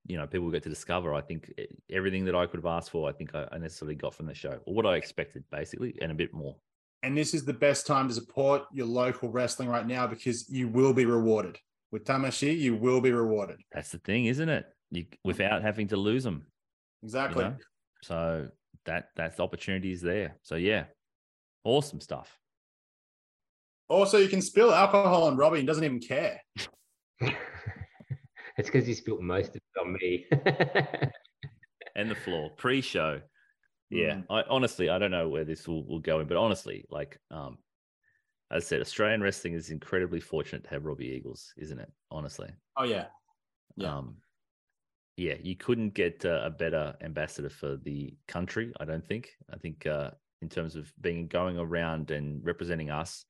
you 0.07 0.17
know 0.17 0.27
people 0.27 0.51
get 0.51 0.63
to 0.63 0.69
discover 0.69 1.15
i 1.15 1.21
think 1.21 1.53
everything 1.91 2.25
that 2.25 2.35
i 2.35 2.47
could 2.47 2.59
have 2.59 2.67
asked 2.67 2.91
for 2.91 3.09
i 3.09 3.13
think 3.13 3.35
I 3.35 3.57
necessarily 3.59 3.95
got 3.95 4.15
from 4.15 4.27
the 4.27 4.35
show 4.35 4.59
or 4.67 4.75
what 4.75 4.87
i 4.87 4.97
expected 4.97 5.45
basically 5.51 5.97
and 6.01 6.11
a 6.11 6.15
bit 6.15 6.33
more 6.33 6.57
And 7.03 7.17
this 7.17 7.35
is 7.35 7.45
the 7.45 7.53
best 7.53 7.87
time 7.87 8.07
to 8.09 8.15
support 8.15 8.63
your 8.73 8.87
local 8.87 9.29
wrestling 9.31 9.69
right 9.69 9.87
now 9.87 10.07
because 10.07 10.49
you 10.49 10.69
will 10.69 10.93
be 10.95 11.05
rewarded. 11.05 11.59
With 11.91 12.05
Tamashii, 12.05 12.57
you 12.59 12.75
will 12.77 13.01
be 13.01 13.13
rewarded. 13.13 13.61
that's 13.73 13.91
the 13.91 13.99
thing 13.99 14.27
isn't 14.27 14.49
it 14.49 14.65
you 14.91 15.05
without 15.25 15.63
having 15.63 15.89
to 15.89 15.97
lose 15.97 16.25
them 16.25 16.47
Exactly. 17.03 17.45
know? 17.45 17.57
so 18.03 18.49
that 18.85 19.09
that's 19.17 19.37
the 19.37 19.43
opportunity 19.43 19.91
is 19.93 20.01
there 20.03 20.37
so 20.43 20.55
yeah 20.57 20.85
awesome 21.65 22.01
stuff 22.01 22.39
Also, 23.89 24.17
you 24.19 24.29
can 24.29 24.41
spill 24.41 24.73
alcohol 24.73 25.25
on 25.25 25.37
Robbie 25.37 25.59
and 25.59 25.67
doesn't 25.67 25.85
even 25.85 26.01
care. 26.01 26.41
it's 27.21 28.69
because 28.71 28.87
he 28.87 28.95
spilled 28.95 29.21
most 29.23 29.51
of 29.51 29.57
it 29.57 29.81
on 29.81 29.93
me. 29.93 30.27
and 31.97 32.11
the 32.11 32.15
floor 32.15 32.51
pre-show 32.57 33.21
yeah 33.93 34.15
Mm. 34.15 34.25
i 34.31 34.43
honestly 34.49 34.89
i 34.89 34.99
don't 34.99 35.11
know 35.11 35.29
where 35.29 35.45
this 35.45 35.69
will, 35.69 35.85
will 35.87 36.01
go 36.01 36.21
in 36.21 36.27
but 36.27 36.37
honestly 36.37 36.85
like 36.91 37.19
um 37.31 37.59
as 38.51 38.65
i 38.65 38.67
said 38.67 38.81
australian 38.81 39.21
wrestling 39.23 39.55
is 39.55 39.71
incredibly 39.71 40.21
fortunate 40.21 40.65
to 40.65 40.71
have 40.71 40.85
robbie 40.87 41.07
eagles 41.09 41.53
isn't 41.57 41.79
it 41.79 41.93
honestly 42.11 42.49
Oh 42.77 42.85
yeah. 42.85 43.07
Yeah. 43.77 43.97
Um, 43.97 44.17
yeah, 45.17 45.35
you 45.43 45.57
couldn't 45.57 45.93
get 45.95 46.25
uh, 46.25 46.41
a 46.45 46.51
better 46.51 46.95
ambassador 47.03 47.51
for 47.51 47.77
the 47.77 48.15
country. 48.29 48.73
I 48.81 48.85
don't 48.87 49.07
think. 49.07 49.31
I 49.53 49.57
think 49.59 49.87
uh, 49.87 50.11
in 50.41 50.49
terms 50.49 50.75
of 50.75 50.91
being 51.01 51.29
going 51.29 51.59
around 51.59 52.11
and 52.11 52.45
representing 52.45 52.91
us, 52.91 53.27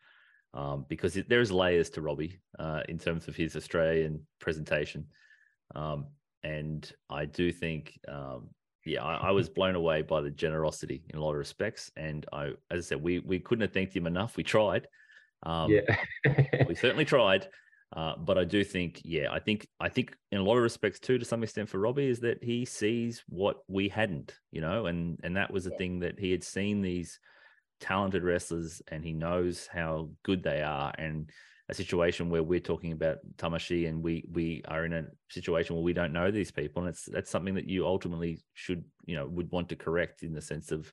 um, 0.54 0.86
because 0.88 1.16
it, 1.16 1.28
there's 1.28 1.50
layers 1.50 1.90
to 1.90 2.00
Robbie 2.02 2.40
uh, 2.58 2.82
in 2.88 2.98
terms 2.98 3.26
of 3.26 3.34
his 3.34 3.56
Australian 3.56 4.24
presentation, 4.40 5.06
um, 5.74 6.06
and 6.44 6.90
I 7.10 7.24
do 7.24 7.50
think, 7.52 7.98
um, 8.08 8.50
yeah, 8.84 9.02
I, 9.02 9.28
I 9.28 9.30
was 9.30 9.48
blown 9.48 9.74
away 9.74 10.02
by 10.02 10.20
the 10.20 10.30
generosity 10.30 11.04
in 11.10 11.18
a 11.18 11.22
lot 11.22 11.32
of 11.32 11.38
respects. 11.38 11.90
And 11.96 12.26
I, 12.32 12.52
as 12.70 12.78
I 12.78 12.80
said, 12.80 13.02
we 13.02 13.20
we 13.20 13.38
couldn't 13.38 13.62
have 13.62 13.72
thanked 13.72 13.94
him 13.94 14.06
enough. 14.06 14.36
We 14.36 14.42
tried. 14.42 14.86
Um, 15.44 15.70
yeah. 15.70 15.96
we 16.68 16.74
certainly 16.74 17.04
tried. 17.04 17.48
Uh, 17.94 18.16
but 18.16 18.38
I 18.38 18.44
do 18.44 18.64
think, 18.64 19.02
yeah, 19.04 19.30
I 19.30 19.38
think, 19.38 19.68
I 19.78 19.90
think 19.90 20.16
in 20.30 20.38
a 20.38 20.42
lot 20.42 20.56
of 20.56 20.62
respects 20.62 20.98
too, 20.98 21.18
to 21.18 21.26
some 21.26 21.42
extent 21.42 21.68
for 21.68 21.78
Robbie, 21.78 22.08
is 22.08 22.20
that 22.20 22.42
he 22.42 22.64
sees 22.64 23.22
what 23.28 23.58
we 23.68 23.90
hadn't, 23.90 24.34
you 24.50 24.62
know, 24.62 24.86
and 24.86 25.20
and 25.22 25.36
that 25.36 25.52
was 25.52 25.64
the 25.64 25.70
Yeah. 25.72 25.76
thing 25.76 25.98
that 26.00 26.18
he 26.18 26.30
had 26.30 26.42
seen 26.42 26.80
these 26.80 27.20
talented 27.80 28.22
wrestlers, 28.22 28.80
and 28.88 29.04
he 29.04 29.12
knows 29.12 29.66
how 29.66 30.10
good 30.22 30.42
they 30.42 30.62
are, 30.62 30.92
and 30.96 31.30
a 31.68 31.74
situation 31.74 32.28
where 32.28 32.42
we're 32.42 32.60
talking 32.60 32.92
about 32.92 33.18
Tamashii, 33.36 33.88
and 33.88 34.02
we 34.02 34.24
we 34.30 34.62
are 34.68 34.84
in 34.84 34.92
a 34.92 35.04
situation 35.30 35.76
where 35.76 35.84
we 35.84 35.92
don't 35.92 36.12
know 36.12 36.30
these 36.30 36.50
people, 36.50 36.82
and 36.82 36.90
it's 36.90 37.04
that's 37.04 37.30
something 37.30 37.54
that 37.54 37.68
you 37.68 37.86
ultimately 37.86 38.40
should, 38.54 38.84
you 39.06 39.16
know, 39.16 39.26
would 39.26 39.50
want 39.50 39.68
to 39.70 39.76
correct 39.76 40.22
in 40.22 40.32
the 40.32 40.42
sense 40.42 40.72
of. 40.72 40.92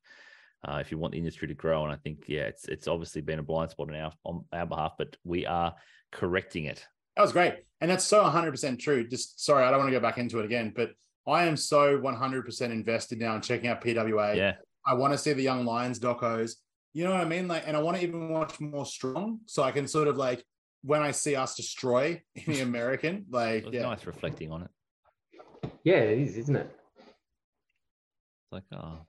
Uh, 0.68 0.80
if 0.82 0.92
you 0.92 0.98
want 0.98 1.14
the 1.14 1.18
industry 1.18 1.48
to 1.48 1.54
grow, 1.54 1.86
and 1.86 1.94
I 1.94 1.96
think 1.96 2.26
yeah, 2.28 2.42
it's 2.42 2.66
it's 2.66 2.90
obviously 2.90 3.22
been 3.22 3.40
a 3.40 3.44
blind 3.44 3.72
spot 3.72 3.88
on 3.88 3.96
our 3.96 4.12
on 4.26 4.44
our 4.52 4.66
behalf, 4.66 4.96
but 4.98 5.16
we 5.24 5.46
are 5.46 5.74
correcting 6.12 6.66
it. 6.66 6.86
That 7.16 7.22
was 7.22 7.32
great. 7.32 7.56
And 7.82 7.90
that's 7.90 8.04
so 8.04 8.24
100% 8.24 8.78
true. 8.80 9.08
Just 9.08 9.44
sorry, 9.44 9.64
I 9.64 9.72
don't 9.72 9.80
want 9.80 9.90
to 9.90 9.98
go 9.98 10.02
back 10.02 10.18
into 10.18 10.40
it 10.40 10.46
again, 10.46 10.74
but 10.76 10.92
I 11.26 11.46
am 11.46 11.56
so 11.56 11.98
100% 11.98 12.62
invested 12.72 13.20
now 13.20 13.36
in 13.36 13.42
checking 13.42 13.70
out 13.70 13.82
PWA. 13.82 14.36
Yeah, 14.36 14.56
I 14.86 14.96
want 14.96 15.14
to 15.14 15.18
see 15.18 15.34
the 15.34 15.44
Young 15.44 15.66
Lions 15.66 16.00
docos. 16.00 16.54
You 16.94 17.04
know 17.04 17.12
what 17.12 17.22
I 17.22 17.26
mean? 17.26 17.48
Like, 17.48 17.64
and 17.66 17.78
I 17.78 17.82
want 17.82 17.98
to 17.98 18.04
even 18.04 18.30
watch 18.30 18.60
more 18.60 18.86
strong 18.86 19.40
so 19.46 19.64
I 19.64 19.72
can 19.72 19.88
sort 19.88 20.08
of 20.08 20.18
like 20.18 20.44
when 20.84 21.02
I 21.02 21.12
see 21.12 21.36
us 21.36 21.56
destroy 21.56 22.22
in 22.36 22.54
the 22.54 22.62
American, 22.62 23.26
like, 23.30 23.64
it 23.64 23.66
was 23.66 23.74
yeah, 23.74 23.82
nice 23.84 24.06
reflecting 24.06 24.52
on 24.52 24.64
it. 24.64 25.72
yeah, 25.84 25.96
it 25.98 26.20
is, 26.20 26.38
isn't 26.38 26.56
it? 26.56 26.70
It's 26.98 28.52
like, 28.52 28.64
oh, 28.74 29.00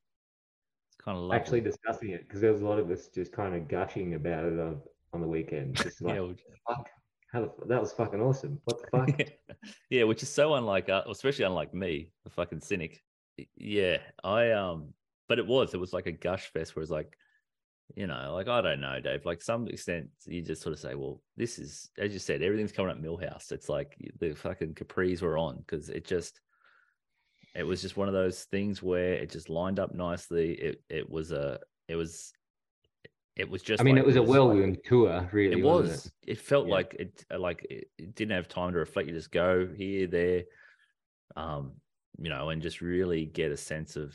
it's 0.88 0.96
kind 1.02 1.16
of 1.16 1.22
lovely. 1.22 1.36
Actually 1.36 1.60
discussing 1.60 2.10
it 2.10 2.26
because 2.26 2.40
there 2.40 2.52
was 2.52 2.62
a 2.62 2.66
lot 2.66 2.78
of 2.78 2.90
us 2.90 3.08
just 3.08 3.32
kind 3.32 3.54
of 3.54 3.68
gushing 3.68 4.14
about 4.14 4.44
it 4.44 4.58
on, 4.58 4.80
on 5.12 5.20
the 5.20 5.28
weekend. 5.28 5.76
Just 5.76 6.02
like, 6.02 6.14
yeah, 6.14 6.20
which, 6.20 6.40
fuck, 6.68 6.88
how 7.32 7.40
the, 7.42 7.50
that 7.66 7.80
was 7.80 7.92
fucking 7.92 8.20
awesome. 8.20 8.60
What 8.64 8.82
the 8.82 9.14
fuck? 9.14 9.28
yeah, 9.90 10.04
which 10.04 10.22
is 10.22 10.28
so 10.28 10.54
unlike, 10.54 10.88
uh, 10.88 11.02
especially 11.08 11.44
unlike 11.44 11.72
me, 11.72 12.10
the 12.24 12.30
fucking 12.30 12.60
cynic. 12.60 13.02
Yeah, 13.56 13.98
I 14.22 14.50
um, 14.50 14.92
but 15.28 15.38
it 15.38 15.46
was, 15.46 15.72
it 15.72 15.80
was 15.80 15.92
like 15.92 16.06
a 16.06 16.12
gush 16.12 16.50
fest 16.52 16.74
where 16.74 16.82
it's 16.82 16.90
like, 16.90 17.16
you 17.96 18.06
know, 18.06 18.32
like 18.34 18.48
I 18.48 18.60
don't 18.60 18.80
know, 18.80 19.00
Dave. 19.00 19.24
Like 19.24 19.42
some 19.42 19.66
extent, 19.68 20.08
you 20.26 20.42
just 20.42 20.62
sort 20.62 20.72
of 20.72 20.78
say, 20.78 20.94
well, 20.94 21.20
this 21.36 21.58
is, 21.58 21.90
as 21.98 22.12
you 22.12 22.18
said, 22.18 22.42
everything's 22.42 22.72
coming 22.72 22.90
up 22.90 23.00
Milhouse. 23.02 23.52
It's 23.52 23.68
like 23.68 23.96
the 24.18 24.34
fucking 24.34 24.74
capris 24.74 25.22
were 25.22 25.38
on 25.38 25.58
because 25.58 25.88
it 25.88 26.04
just, 26.06 26.40
it 27.54 27.64
was 27.64 27.82
just 27.82 27.96
one 27.96 28.08
of 28.08 28.14
those 28.14 28.44
things 28.44 28.82
where 28.82 29.14
it 29.14 29.30
just 29.30 29.48
lined 29.48 29.78
up 29.80 29.94
nicely. 29.94 30.52
It 30.52 30.82
it 30.88 31.10
was 31.10 31.32
a, 31.32 31.58
it 31.88 31.96
was, 31.96 32.32
it 33.36 33.48
was 33.48 33.62
just. 33.62 33.80
I 33.80 33.84
mean, 33.84 33.96
like- 33.96 34.04
it 34.04 34.06
was 34.06 34.16
a 34.16 34.22
whirlwind 34.22 34.78
tour, 34.84 35.28
really. 35.32 35.60
it 35.60 35.64
was. 35.64 36.10
It, 36.26 36.38
felt 36.38 36.66
Yeah. 36.68 36.74
like 36.74 36.94
it 36.98 37.24
like 37.36 37.66
it, 37.68 37.88
it 37.98 38.14
didn't 38.14 38.36
have 38.36 38.48
time 38.48 38.72
to 38.72 38.78
reflect. 38.78 39.08
You 39.08 39.14
just 39.14 39.32
go 39.32 39.66
here, 39.66 40.06
there, 40.06 40.42
um, 41.36 41.72
you 42.18 42.28
know, 42.28 42.50
and 42.50 42.62
just 42.62 42.80
really 42.80 43.24
get 43.26 43.50
a 43.52 43.56
sense 43.56 43.96
of 43.96 44.14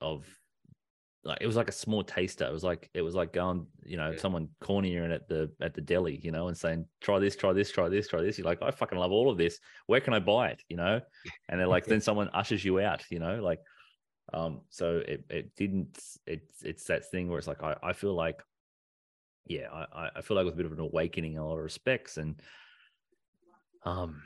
of 0.00 0.26
like 1.24 1.38
it 1.40 1.46
was 1.46 1.56
like 1.56 1.68
a 1.68 1.72
small 1.72 2.02
taster. 2.02 2.44
It 2.44 2.52
was 2.52 2.64
like 2.64 2.90
it 2.94 3.02
was 3.02 3.14
like 3.14 3.32
going, 3.32 3.66
you 3.84 3.96
know, 3.96 4.10
Yeah. 4.10 4.18
someone 4.18 4.48
cornering 4.60 5.12
at 5.12 5.28
the 5.28 5.50
at 5.60 5.72
the 5.74 5.80
deli, 5.80 6.18
you 6.22 6.32
know, 6.32 6.48
and 6.48 6.56
saying, 6.56 6.86
"Try 7.00 7.18
this, 7.20 7.36
try 7.36 7.52
this, 7.52 7.70
try 7.70 7.88
this, 7.88 8.08
try 8.08 8.22
this." 8.22 8.38
You're 8.38 8.46
like, 8.46 8.60
"I 8.62 8.70
fucking 8.72 8.98
love 8.98 9.12
all 9.12 9.30
of 9.30 9.38
this. 9.38 9.60
Where 9.86 10.00
can 10.00 10.14
I 10.14 10.18
buy 10.20 10.48
it?" 10.48 10.62
You 10.68 10.76
know, 10.78 11.00
and 11.48 11.60
they're 11.60 11.68
like, 11.68 11.84
then 11.86 12.00
someone 12.00 12.28
ushers 12.34 12.64
you 12.64 12.80
out, 12.80 13.04
you 13.10 13.20
know, 13.20 13.40
like, 13.42 13.60
um, 14.32 14.62
so 14.70 14.96
it 15.06 15.24
it 15.30 15.54
didn't. 15.56 15.98
It's 16.26 16.62
it's 16.62 16.84
that 16.84 17.08
thing 17.10 17.28
where 17.28 17.38
it's 17.38 17.46
like 17.48 17.62
I 17.62 17.76
I 17.82 17.92
feel 17.92 18.14
like 18.14 18.42
yeah, 19.46 19.68
I, 19.72 20.10
I- 20.16 20.20
feel 20.22 20.36
like 20.36 20.42
it 20.42 20.46
was 20.46 20.54
a 20.54 20.56
bit 20.56 20.66
of 20.66 20.72
an 20.72 20.78
awakening 20.80 21.32
in 21.32 21.38
a 21.38 21.46
lot 21.46 21.58
of 21.58 21.64
respects. 21.64 22.16
And 22.16 22.40
um, 23.84 24.22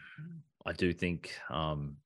I 0.66 0.72
do 0.72 0.92
think, 0.92 1.32
um, 1.48 1.96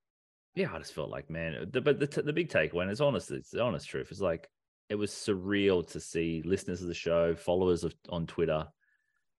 yeah, 0.54 0.72
I 0.72 0.78
just 0.78 0.94
felt 0.94 1.10
like, 1.10 1.28
man, 1.28 1.68
the, 1.72 1.80
but 1.80 1.98
the, 1.98 2.06
t- 2.06 2.20
the 2.22 2.32
big 2.32 2.48
takeaway, 2.48 2.82
and 2.82 2.90
it's 2.90 3.00
honest, 3.00 3.32
it's 3.32 3.50
the 3.50 3.62
honest 3.62 3.88
truth, 3.88 4.12
is 4.12 4.20
like, 4.20 4.48
it 4.90 4.96
was 4.96 5.12
surreal 5.12 5.86
to 5.92 6.00
see 6.00 6.42
listeners 6.44 6.82
of 6.82 6.88
the 6.88 6.94
show, 6.94 7.34
followers 7.34 7.84
of 7.84 7.94
on 8.08 8.26
Twitter, 8.26 8.66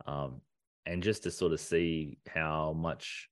um, 0.07 0.41
and 0.85 1.03
just 1.03 1.23
to 1.23 1.31
sort 1.31 1.51
of 1.51 1.59
see 1.59 2.17
how 2.27 2.73
much, 2.73 3.29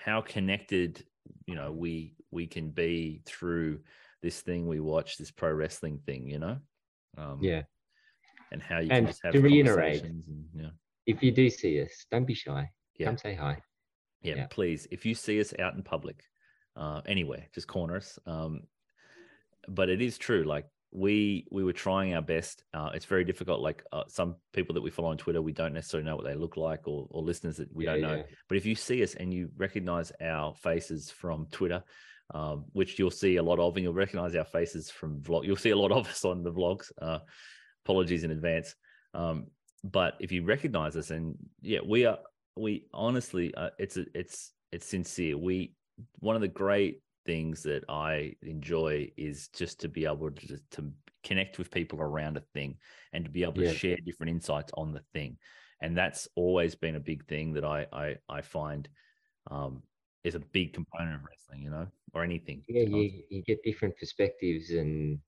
how 0.00 0.20
connected, 0.20 1.04
you 1.46 1.56
know, 1.56 1.72
we 1.72 2.14
we 2.30 2.46
can 2.46 2.70
be 2.70 3.20
through 3.26 3.80
this 4.22 4.40
thing 4.40 4.68
we 4.68 4.78
watch, 4.78 5.16
this 5.16 5.32
pro 5.32 5.52
wrestling 5.52 5.98
thing, 6.06 6.28
you 6.28 6.38
know. 6.38 6.56
Um, 7.18 7.40
Yeah. 7.42 7.62
and 8.52 8.62
how 8.62 8.78
you 8.78 8.90
And 8.92 9.04
can 9.04 9.06
just 9.06 9.20
have 9.24 9.32
to 9.34 9.40
reiterate, 9.40 10.04
and 10.04 10.22
yeah, 10.54 10.70
If 11.06 11.22
you 11.22 11.32
do 11.32 11.50
see 11.50 11.82
us, 11.82 12.06
don't 12.10 12.26
be 12.26 12.34
shy. 12.34 12.70
Yeah. 12.96 13.06
Come 13.06 13.18
say 13.18 13.34
hi. 13.34 13.60
yeah, 14.22 14.34
Yeah. 14.36 14.46
please. 14.50 14.86
If 14.92 15.04
you 15.04 15.14
see 15.14 15.40
us 15.40 15.52
out 15.58 15.74
in 15.74 15.82
public, 15.82 16.22
uh, 16.76 17.00
anywhere, 17.06 17.48
just 17.52 17.66
corner 17.66 17.96
us. 17.96 18.18
Um, 18.26 18.68
but 19.66 19.88
it 19.88 20.00
is 20.00 20.16
true. 20.16 20.44
Like 20.44 20.66
we 20.92 21.46
we 21.50 21.62
were 21.62 21.72
trying 21.72 22.14
our 22.14 22.22
best. 22.22 22.64
Uh, 22.74 22.90
it's 22.94 23.04
very 23.04 23.24
difficult. 23.24 23.60
Like 23.60 23.84
uh, 23.92 24.04
some 24.08 24.36
people 24.52 24.74
that 24.74 24.80
we 24.80 24.90
follow 24.90 25.10
on 25.10 25.16
Twitter, 25.18 25.40
we 25.40 25.52
don't 25.52 25.72
necessarily 25.72 26.04
know 26.06 26.16
what 26.16 26.24
they 26.24 26.34
look 26.34 26.56
like, 26.56 26.88
or 26.88 27.06
or 27.10 27.22
listeners 27.22 27.58
that 27.58 27.74
we 27.74 27.84
Yeah, 27.84 27.92
don't 27.92 28.02
know. 28.02 28.16
yeah. 28.16 28.22
But 28.48 28.58
if 28.58 28.66
you 28.66 28.74
see 28.74 29.02
us 29.02 29.14
and 29.14 29.32
you 29.32 29.50
recognize 29.56 30.12
our 30.20 30.54
faces 30.54 31.10
from 31.10 31.46
Twitter, 31.50 31.82
um, 32.34 32.64
which 32.72 32.98
you'll 32.98 33.10
see 33.10 33.36
a 33.36 33.42
lot 33.42 33.58
of, 33.58 33.76
and 33.76 33.84
you'll 33.84 33.92
recognize 33.94 34.34
our 34.34 34.44
faces 34.44 34.90
from 34.90 35.20
vlog, 35.20 35.46
you'll 35.46 35.56
see 35.56 35.70
a 35.70 35.76
lot 35.76 35.92
of 35.92 36.08
us 36.08 36.24
on 36.24 36.42
the 36.42 36.52
vlogs. 36.52 36.90
Uh, 37.00 37.20
apologies 37.84 38.24
in 38.24 38.30
advance. 38.30 38.74
Um, 39.14 39.46
but 39.84 40.14
if 40.20 40.30
you 40.32 40.44
recognize 40.44 40.96
us, 40.96 41.10
and 41.10 41.36
yeah, 41.62 41.80
we 41.86 42.04
are, 42.04 42.18
we 42.56 42.86
honestly, 42.92 43.54
uh, 43.54 43.70
it's 43.78 43.96
a, 43.96 44.06
it's 44.14 44.52
it's 44.72 44.86
sincere. 44.86 45.38
We 45.38 45.74
one 46.18 46.36
of 46.36 46.42
the 46.42 46.48
great 46.48 47.02
things 47.24 47.62
that 47.64 47.84
I 47.88 48.34
enjoy 48.42 49.10
is 49.16 49.48
just 49.48 49.80
to 49.80 49.88
be 49.88 50.06
able 50.06 50.30
to 50.30 50.58
to 50.72 50.92
connect 51.22 51.58
with 51.58 51.70
people 51.70 52.00
around 52.00 52.36
a 52.38 52.40
thing 52.40 52.78
and 53.12 53.24
to 53.24 53.30
be 53.30 53.42
able 53.42 53.54
to 53.54 53.64
share 53.64 53.96
different 54.04 54.30
insights 54.30 54.72
on 54.74 54.92
the 54.92 55.00
thing 55.12 55.38
and 55.82 55.96
that's 55.96 56.26
always 56.34 56.74
been 56.74 56.94
a 56.96 57.00
big 57.00 57.26
thing 57.26 57.52
that 57.54 57.64
I 57.64 57.86
I, 57.92 58.16
I 58.28 58.40
find 58.42 58.88
um, 59.50 59.82
is 60.24 60.34
a 60.34 60.40
big 60.40 60.74
component 60.74 61.16
of 61.16 61.24
wrestling, 61.24 61.62
you 61.62 61.70
know, 61.70 61.88
or 62.14 62.24
anything. 62.24 62.66
Yeah, 62.68 62.82
you, 62.82 63.24
you 63.28 63.42
get 63.42 63.62
different 63.64 63.96
perspectives 63.98 64.70
and 64.70 65.20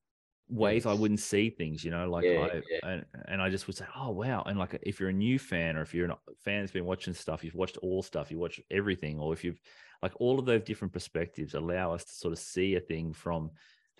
ways 0.49 0.85
I 0.85 0.93
wouldn't 0.93 1.19
see 1.19 1.49
things, 1.49 1.83
you 1.83 1.91
know, 1.91 2.09
like 2.09 2.25
Yeah, 2.25 2.37
I 2.37 2.61
yeah. 2.69 2.79
and, 2.83 3.05
and 3.27 3.41
I 3.41 3.49
just 3.49 3.65
would 3.67 3.75
say, 3.77 3.85
oh 3.95 4.11
wow, 4.11 4.43
and 4.43 4.59
like 4.59 4.77
if 4.83 4.99
you're 4.99 5.09
a 5.09 5.13
new 5.13 5.39
fan 5.39 5.77
or 5.77 5.81
if 5.81 5.93
you're 5.93 6.09
a 6.09 6.17
fan 6.37 6.61
that's 6.61 6.71
been 6.71 6.85
watching 6.85 7.13
stuff, 7.13 7.43
you've 7.43 7.55
watched 7.55 7.77
all 7.77 8.03
stuff, 8.03 8.29
you 8.29 8.37
watch 8.39 8.59
everything, 8.69 9.19
or 9.19 9.33
if 9.33 9.43
you've 9.43 9.61
like 10.03 10.13
all 10.19 10.37
of 10.37 10.45
those 10.45 10.61
different 10.63 10.93
perspectives 10.93 11.55
allow 11.55 11.93
us 11.93 12.03
to 12.03 12.13
sort 12.13 12.33
of 12.33 12.37
see 12.37 12.75
a 12.75 12.79
thing 12.81 13.13
from 13.13 13.49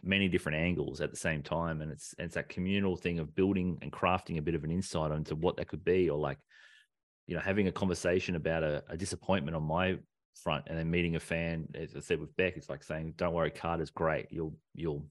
many 0.04 0.28
different 0.28 0.58
angles 0.58 1.00
at 1.00 1.10
the 1.10 1.18
same 1.18 1.42
time, 1.42 1.82
and 1.82 1.90
it's 1.90 2.14
it's 2.20 2.36
that 2.36 2.50
communal 2.50 2.98
thing 2.98 3.20
of 3.20 3.34
building 3.34 3.78
and 3.82 3.92
crafting 3.92 4.38
a 4.38 4.42
bit 4.42 4.54
of 4.54 4.66
an 4.66 4.70
insight 4.70 5.12
into 5.12 5.34
what 5.34 5.56
that 5.56 5.70
could 5.70 5.84
be, 5.86 6.10
or 6.10 6.20
like 6.20 6.38
you 7.26 7.36
know 7.36 7.42
having 7.42 7.70
a 7.70 7.72
conversation 7.72 8.36
about 8.36 8.64
a, 8.64 8.84
a 8.90 8.98
disappointment 8.98 9.56
on 9.56 9.64
my 9.64 9.98
front 10.44 10.66
and 10.68 10.78
then 10.78 10.90
meeting 10.90 11.16
a 11.16 11.20
fan 11.20 11.68
as 11.76 11.96
i 11.96 12.00
said 12.00 12.20
with 12.20 12.36
beck 12.38 12.58
it's 12.58 12.68
like 12.68 12.84
saying 12.84 13.14
don't 13.16 13.34
worry 13.34 13.52
carter's 13.52 13.92
great. 13.92 14.28
You'll 14.30 14.56
you'll 14.76 15.06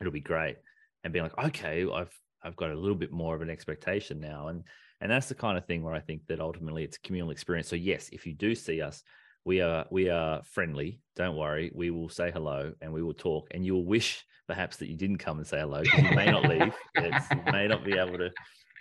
it'll 0.00 0.12
be 0.12 0.20
great. 0.20 0.56
And 1.02 1.12
being 1.12 1.24
like 1.24 1.46
okay 1.46 1.84
i've 1.92 2.16
i've 2.44 2.56
got 2.56 2.70
a 2.70 2.78
little 2.78 2.96
bit 2.96 3.10
more 3.10 3.34
of 3.34 3.42
an 3.42 3.50
expectation 3.50 4.20
now. 4.20 4.48
And 4.48 4.62
and 5.00 5.10
that's 5.10 5.28
the 5.28 5.34
kind 5.34 5.58
of 5.58 5.66
thing 5.66 5.82
where 5.82 5.94
i 5.94 6.00
think 6.00 6.26
that 6.28 6.40
ultimately 6.40 6.84
it's 6.84 6.98
a 6.98 7.00
communal 7.00 7.32
experience. 7.32 7.66
So 7.66 7.76
yes 7.76 8.10
if 8.12 8.26
you 8.26 8.32
do 8.32 8.54
see 8.54 8.80
us 8.80 9.02
we 9.44 9.60
are 9.60 9.86
we 9.90 10.10
are 10.10 10.42
friendly 10.44 11.00
don't 11.16 11.36
worry 11.36 11.70
we 11.74 11.90
will 11.90 12.08
say 12.08 12.30
hello 12.30 12.72
and 12.80 12.92
we 12.92 13.02
will 13.02 13.14
talk 13.14 13.48
and 13.52 13.64
you 13.64 13.74
will 13.74 13.86
wish 13.86 14.24
perhaps 14.46 14.76
that 14.76 14.88
you 14.88 14.96
didn't 14.96 15.18
come 15.18 15.38
and 15.38 15.46
say 15.46 15.60
hello 15.60 15.82
you 15.82 16.14
may 16.14 16.30
not 16.30 16.44
leave 16.48 16.74
it's, 16.96 17.30
you 17.30 17.52
may 17.52 17.66
not 17.66 17.84
be 17.84 17.96
able 17.96 18.18
to 18.18 18.30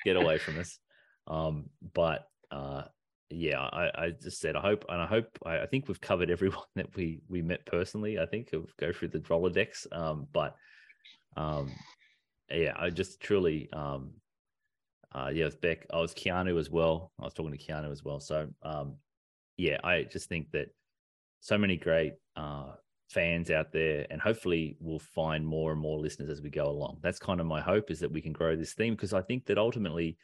get 0.04 0.16
away 0.16 0.38
from 0.38 0.60
us 0.60 0.80
um 1.28 1.66
but 1.94 2.28
uh 2.52 2.84
yeah, 3.32 3.60
I, 3.60 3.92
I 3.96 4.10
just 4.10 4.40
said 4.40 4.56
I 4.56 4.62
hope, 4.62 4.86
and 4.90 5.02
I 5.02 5.06
hope 5.06 5.28
I, 5.46 5.60
I 5.60 5.66
think 5.68 5.88
we've 5.88 6.02
covered 6.02 6.32
everyone 6.32 6.64
that 6.76 6.96
we 6.96 7.22
we 7.30 7.42
met 7.42 7.66
personally. 7.66 8.20
I 8.20 8.26
think 8.26 8.54
of 8.54 8.76
go 8.78 8.92
through 8.92 9.10
the 9.10 9.20
Rolodex, 9.20 9.86
um, 9.96 10.28
but 10.34 10.56
um, 11.38 11.72
yeah, 12.52 12.74
I 12.76 12.90
just 12.90 13.22
truly, 13.22 13.70
um, 13.72 14.12
uh, 15.14 15.30
yeah, 15.34 15.46
with 15.46 15.62
Beck, 15.62 15.86
I 15.94 16.00
was 16.00 16.14
Keanu 16.14 16.60
as 16.60 16.70
well. 16.70 17.12
I 17.20 17.26
was 17.26 17.34
talking 17.34 17.52
to 17.52 17.58
Keanu 17.58 17.92
as 17.92 18.04
well. 18.04 18.20
So 18.20 18.48
um, 18.64 18.96
yeah, 19.60 19.78
I 19.84 20.04
just 20.04 20.30
think 20.30 20.52
that 20.52 20.70
so 21.42 21.58
many 21.58 21.76
great 21.76 22.14
uh, 22.36 22.72
fans 23.10 23.52
out 23.52 23.72
there, 23.74 24.08
and 24.10 24.22
hopefully 24.22 24.78
we'll 24.80 25.00
find 25.00 25.46
more 25.46 25.72
and 25.72 25.82
more 25.82 26.00
listeners 26.00 26.30
as 26.30 26.42
we 26.42 26.50
go 26.50 26.70
along. 26.70 27.00
That's 27.02 27.20
kind 27.20 27.40
of 27.40 27.46
my 27.46 27.60
hope 27.60 27.92
is 27.92 28.00
that 28.00 28.12
we 28.12 28.22
can 28.22 28.32
grow 28.32 28.56
this 28.56 28.74
theme 28.74 28.96
because 28.96 29.14
I 29.14 29.22
think 29.22 29.46
that 29.46 29.58
ultimately. 29.58 30.18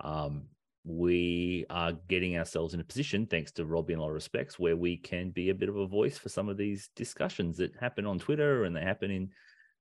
Um, 0.00 0.48
we 0.88 1.66
are 1.68 1.94
getting 2.06 2.38
ourselves 2.38 2.72
in 2.72 2.78
a 2.78 2.84
position, 2.84 3.26
thanks 3.26 3.50
to 3.50 3.66
Robbie 3.66 3.94
in 3.94 3.98
a 3.98 4.02
lot 4.02 4.10
of 4.10 4.14
respects, 4.14 4.56
where 4.56 4.76
we 4.76 4.96
can 4.96 5.30
be 5.30 5.50
a 5.50 5.54
bit 5.54 5.68
of 5.68 5.74
a 5.76 5.86
voice 5.86 6.16
for 6.16 6.28
some 6.28 6.48
of 6.48 6.56
these 6.56 6.90
discussions 6.94 7.56
that 7.56 7.74
happen 7.80 8.06
on 8.06 8.20
Twitter 8.20 8.62
and 8.62 8.76
they 8.76 8.82
happen 8.82 9.10
in, 9.10 9.30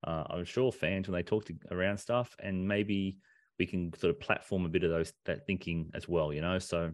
uh, 0.03 0.24
I'm 0.32 0.45
sure, 0.45 0.72
fans 0.72 1.08
when 1.08 1.14
they 1.14 1.22
talk 1.22 1.45
to 1.45 1.56
around 1.70 1.99
stuff, 1.99 2.36
and 2.39 2.68
maybe 2.68 3.20
we 3.60 3.68
can 3.68 3.93
sort 3.99 4.16
of 4.16 4.20
platform 4.20 4.66
a 4.66 4.70
bit 4.70 4.84
of 4.84 4.89
those 4.89 5.14
that 5.26 5.45
thinking 5.45 5.91
as 5.93 6.10
well, 6.10 6.34
you 6.34 6.41
know. 6.41 6.58
So 6.58 6.91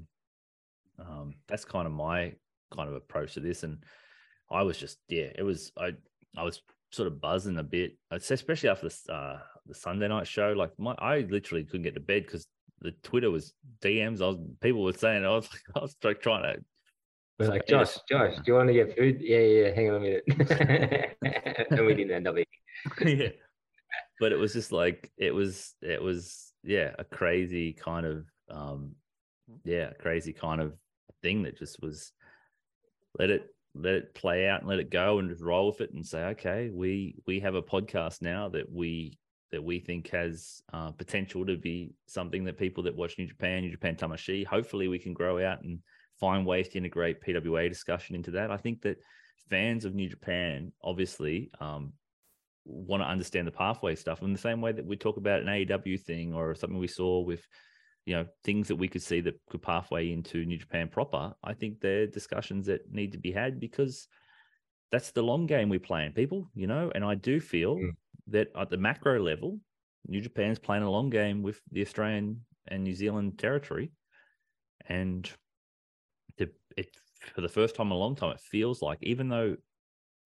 um, 1.00 1.36
that's 1.48 1.66
kind 1.66 1.88
of 1.88 1.94
my 1.94 2.34
kind 2.76 2.90
of 2.90 2.96
approach 2.96 3.34
to 3.34 3.40
this, 3.40 3.64
and 3.64 3.84
I 4.50 4.64
was 4.64 4.78
just 4.78 4.98
yeah, 5.08 5.30
it 5.36 5.44
was 5.44 5.72
I 5.78 5.92
I 6.38 6.44
was 6.44 6.62
sort 6.92 7.08
of 7.08 7.22
buzzing 7.22 7.58
a 7.58 7.64
bit, 7.64 7.98
especially 8.12 8.70
after 8.70 8.90
the 8.90 9.14
uh, 9.14 9.40
the 9.66 9.76
Sunday 9.76 10.08
night 10.08 10.28
show. 10.28 10.54
Like 10.56 10.72
my 10.78 10.94
I 11.00 11.26
literally 11.30 11.64
couldn't 11.64 11.84
get 11.84 11.96
to 11.96 12.00
bed 12.00 12.24
because 12.24 12.48
the 12.82 12.92
Twitter 13.04 13.32
was 13.32 13.54
DMs. 13.82 14.22
I 14.22 14.28
was 14.28 14.38
people 14.60 14.84
were 14.84 14.94
saying 14.94 15.26
I 15.26 15.30
was 15.30 15.50
like 15.52 15.62
I 15.76 15.80
was 15.80 15.96
like 16.04 16.22
trying 16.22 16.44
to. 16.44 16.62
We're 17.40 17.48
like. 17.48 17.68
Josh, 17.68 17.98
Josh, 18.10 18.36
do 18.36 18.44
you 18.46 18.54
want 18.54 18.68
to 18.68 18.74
get 18.74 18.96
food? 18.96 19.18
Yeah, 19.20 19.40
yeah, 19.40 19.66
yeah, 19.68 19.76
hang 19.76 19.90
on 19.90 19.96
a 19.96 20.00
minute. 20.00 20.24
and 21.72 21.86
we 21.86 21.96
didn't 21.96 22.12
end 22.12 22.28
up 22.28 22.36
eating. 22.36 23.20
yeah, 23.20 23.30
but 24.20 24.32
it 24.32 24.36
was 24.36 24.54
just 24.54 24.72
like 24.72 25.12
it 25.18 25.34
was 25.34 25.74
it 25.82 26.02
was 26.02 26.54
yeah 26.64 26.92
a 27.00 27.04
crazy 27.04 27.74
kind 27.74 28.06
of 28.06 28.26
um 28.50 28.96
yeah 29.64 29.92
crazy 30.00 30.34
kind 30.34 30.62
of 30.62 30.74
thing 31.22 31.44
that 31.44 31.58
just 31.58 31.82
was 31.82 32.12
let 33.18 33.30
it 33.30 33.48
let 33.74 33.94
it 33.94 34.14
play 34.14 34.48
out 34.48 34.62
and 34.62 34.70
let 34.70 34.80
it 34.80 34.90
go 34.90 35.20
and 35.20 35.30
just 35.30 35.42
roll 35.42 35.68
with 35.68 35.82
it 35.82 35.94
and 35.94 36.06
say 36.06 36.26
okay 36.26 36.70
we 36.74 37.16
we 37.26 37.40
have 37.40 37.56
a 37.56 37.62
podcast 37.62 38.22
now 38.22 38.50
that 38.50 38.72
we 38.72 39.18
that 39.52 39.64
we 39.64 39.80
think 39.80 40.10
has 40.10 40.62
uh, 40.74 40.92
potential 40.92 41.46
to 41.46 41.58
be 41.58 41.94
something 42.08 42.46
that 42.46 42.58
people 42.58 42.84
that 42.84 42.96
watch 42.96 43.18
New 43.18 43.28
Japan, 43.28 43.62
New 43.62 43.72
Japan 43.72 43.96
Tamashii, 43.96 44.46
hopefully 44.46 44.88
we 44.88 45.00
can 45.00 45.14
grow 45.14 45.46
out 45.46 45.62
and 45.64 45.80
find 46.20 46.46
ways 46.46 46.70
to 46.70 46.78
integrate 46.78 47.22
PWA 47.22 47.68
discussion 47.68 48.16
into 48.16 48.32
that. 48.32 48.50
I 48.50 48.58
think 48.58 48.82
that 48.84 48.98
fans 49.50 49.84
of 49.84 49.94
New 49.94 50.08
Japan 50.08 50.72
obviously 50.82 51.52
um, 51.60 51.94
want 52.64 53.04
to 53.04 53.08
understand 53.08 53.48
the 53.48 53.52
pathway 53.52 53.96
stuff 53.96 54.22
in 54.22 54.32
the 54.32 54.40
same 54.40 54.62
way 54.62 54.72
that 54.72 54.86
we 54.86 54.96
talk 54.96 55.18
about 55.18 55.42
an 55.42 55.48
AEW 55.48 56.00
thing 56.00 56.34
or 56.34 56.56
something 56.56 56.80
we 56.80 56.88
saw 56.88 57.20
with 57.20 57.46
you 58.06 58.16
know 58.16 58.28
things 58.44 58.68
that 58.68 58.76
we 58.76 58.88
could 58.88 59.02
see 59.02 59.22
that 59.22 59.40
could 59.50 59.62
pathway 59.62 60.12
into 60.12 60.46
New 60.46 60.58
Japan 60.58 60.90
proper. 60.90 61.36
I 61.44 61.54
think 61.54 61.80
they're 61.80 62.08
discussions 62.08 62.66
that 62.68 62.92
need 62.92 63.12
to 63.14 63.18
be 63.18 63.32
had 63.32 63.60
because 63.60 64.08
that's 64.92 65.12
the 65.12 65.24
long 65.24 65.46
game 65.46 65.70
we're 65.70 65.80
playing, 65.80 66.14
people. 66.14 66.50
You 66.54 66.68
know, 66.68 66.92
and 66.94 67.04
I 67.04 67.16
do 67.16 67.40
feel 67.40 67.78
Mm. 67.78 67.92
that 68.28 68.50
at 68.56 68.70
the 68.70 68.78
macro 68.78 69.20
level, 69.22 69.60
New 70.08 70.22
Japan's 70.22 70.60
playing 70.60 70.84
a 70.84 70.92
long 70.92 71.10
game 71.10 71.42
with 71.44 71.62
the 71.72 71.82
Australian 71.82 72.46
and 72.68 72.84
New 72.84 72.94
Zealand 72.94 73.40
territory, 73.40 73.92
and 74.88 75.32
the, 76.38 76.52
it 76.78 76.96
for 77.34 77.42
the 77.42 77.50
first 77.50 77.76
time 77.76 77.88
in 77.88 77.94
a 77.94 77.98
long 77.98 78.16
time, 78.16 78.32
it 78.32 78.40
feels 78.40 78.82
like 78.82 79.00
even 79.02 79.30
though 79.30 79.56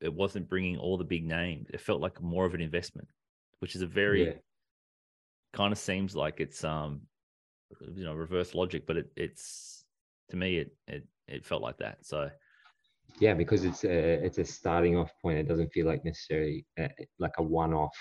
it 0.01 0.13
wasn't 0.13 0.49
bringing 0.49 0.78
all 0.78 0.97
the 0.97 1.03
big 1.03 1.26
names, 1.26 1.69
it 1.73 1.82
felt 1.82 2.01
like 2.01 2.21
more 2.21 2.45
of 2.45 2.53
an 2.53 2.61
investment, 2.61 3.09
which 3.59 3.76
is 3.76 3.82
a 3.82 3.88
very 3.88 4.26
Yeah. 4.28 4.39
kind 5.53 5.71
of 5.71 5.80
seems 5.80 6.15
like 6.15 6.39
it's 6.39 6.63
um 6.63 7.01
you 7.93 8.03
know 8.03 8.13
reverse 8.13 8.53
logic, 8.55 8.86
but 8.86 8.97
it, 8.97 9.11
it's 9.15 9.86
to 10.30 10.38
me 10.38 10.57
it 10.57 10.76
it 10.88 11.07
it 11.28 11.45
felt 11.45 11.61
like 11.61 11.78
that. 11.78 12.05
So 12.05 12.30
Yeah, 13.19 13.34
because 13.34 13.63
it's 13.63 13.84
a 13.84 14.26
it's 14.26 14.38
a 14.38 14.45
starting 14.45 14.97
off 14.97 15.11
point. 15.21 15.38
It 15.38 15.47
doesn't 15.47 15.71
feel 15.73 15.88
like 15.88 16.03
necessarily 16.03 16.65
uh, 16.80 16.88
like 17.19 17.34
a 17.38 17.43
one-off 17.43 17.95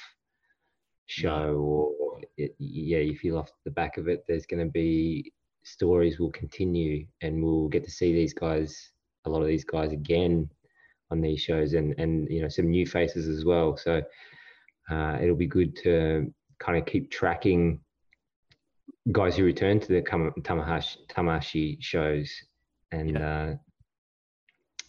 show, 1.06 1.56
or 1.56 2.20
it, 2.36 2.54
yeah, 2.58 2.98
you 2.98 3.16
feel 3.16 3.38
off 3.38 3.50
the 3.64 3.70
back 3.70 3.96
of 3.96 4.08
it. 4.08 4.24
There's 4.26 4.46
going 4.46 4.64
to 4.64 4.70
be 4.70 5.32
stories 5.62 6.18
will 6.18 6.32
continue, 6.32 7.06
and 7.22 7.42
we'll 7.42 7.68
get 7.68 7.84
to 7.84 7.90
see 7.90 8.12
these 8.12 8.34
guys, 8.34 8.90
a 9.24 9.30
lot 9.30 9.42
of 9.42 9.48
these 9.48 9.64
guys 9.64 9.92
again 9.92 10.48
on 11.10 11.20
these 11.20 11.40
shows, 11.40 11.74
and 11.74 11.94
and 11.98 12.28
you 12.30 12.42
know 12.42 12.48
some 12.48 12.70
new 12.70 12.86
faces 12.86 13.28
as 13.28 13.44
well. 13.44 13.76
So 13.76 14.02
uh, 14.90 15.18
it'll 15.22 15.36
be 15.36 15.46
good 15.46 15.76
to 15.84 16.32
kind 16.58 16.78
of 16.78 16.86
keep 16.86 17.10
tracking 17.10 17.80
guys 19.12 19.36
who 19.36 19.44
return 19.44 19.80
to 19.80 19.88
the 19.88 20.02
Kama- 20.02 20.32
Tamahashi 20.40 20.96
Tamashii 21.08 21.82
shows, 21.82 22.32
and. 22.92 23.16
Uh, 23.16 23.52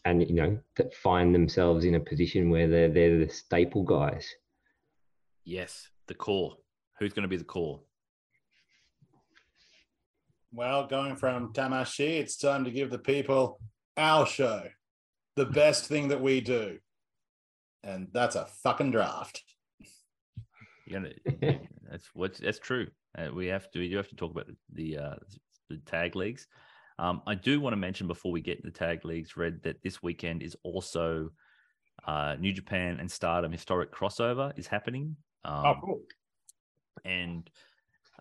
and 0.08 0.22
you 0.22 0.36
know 0.36 0.56
that 0.76 0.94
find 0.94 1.34
themselves 1.34 1.84
in 1.84 1.96
a 1.96 2.00
position 2.00 2.52
where 2.52 2.68
they're 2.68 2.90
they're 2.90 3.26
the 3.26 3.28
staple 3.28 3.84
guys. 3.84 4.30
yes, 5.44 5.90
the 6.06 6.14
core. 6.14 6.58
Who's 7.00 7.12
going 7.12 7.24
to 7.24 7.28
be 7.28 7.38
the 7.38 7.44
core? 7.44 7.82
Well, 10.52 10.86
going 10.88 11.16
from 11.16 11.54
Tamashii, 11.54 12.20
it's 12.20 12.38
time 12.38 12.64
to 12.66 12.72
give 12.72 12.90
the 12.92 13.00
people 13.00 13.60
our 13.98 14.26
show, 14.26 14.62
the 15.36 15.46
best 15.46 15.88
thing 15.88 16.10
that 16.10 16.22
we 16.22 16.40
do. 16.40 16.78
And 17.84 18.08
that's 18.14 18.36
a 18.36 18.46
fucking 18.46 18.92
draft. 18.92 19.44
Gonna. 20.92 21.10
that's 21.90 22.10
what 22.14 22.36
that's 22.36 22.60
true. 22.60 22.88
Uh, 23.18 23.30
we 23.34 23.48
have 23.48 23.70
to. 23.72 23.80
We 23.80 23.90
do 23.90 23.98
have 23.98 24.10
to 24.10 24.16
talk 24.16 24.32
about 24.32 24.48
the 24.48 24.56
the, 24.74 24.98
uh, 25.04 25.16
the 25.70 25.78
tag 25.86 26.16
leagues. 26.16 26.48
Um, 26.98 27.22
I 27.28 27.36
do 27.36 27.60
want 27.60 27.74
to 27.74 27.78
mention 27.78 28.08
before 28.08 28.32
we 28.32 28.42
get 28.42 28.62
to 28.62 28.70
the 28.70 28.78
tag 28.78 29.04
leagues, 29.04 29.36
Red, 29.36 29.62
that 29.64 29.82
this 29.84 30.02
weekend 30.02 30.42
is 30.42 30.56
also 30.64 31.30
uh, 32.08 32.36
New 32.40 32.54
Japan 32.54 32.98
and 33.00 33.12
Stardom 33.12 33.52
historic 33.52 33.94
crossover 33.94 34.58
is 34.58 34.68
happening. 34.68 35.16
Um, 35.44 35.66
oh, 35.66 35.76
cool. 35.84 36.02
and 37.04 37.50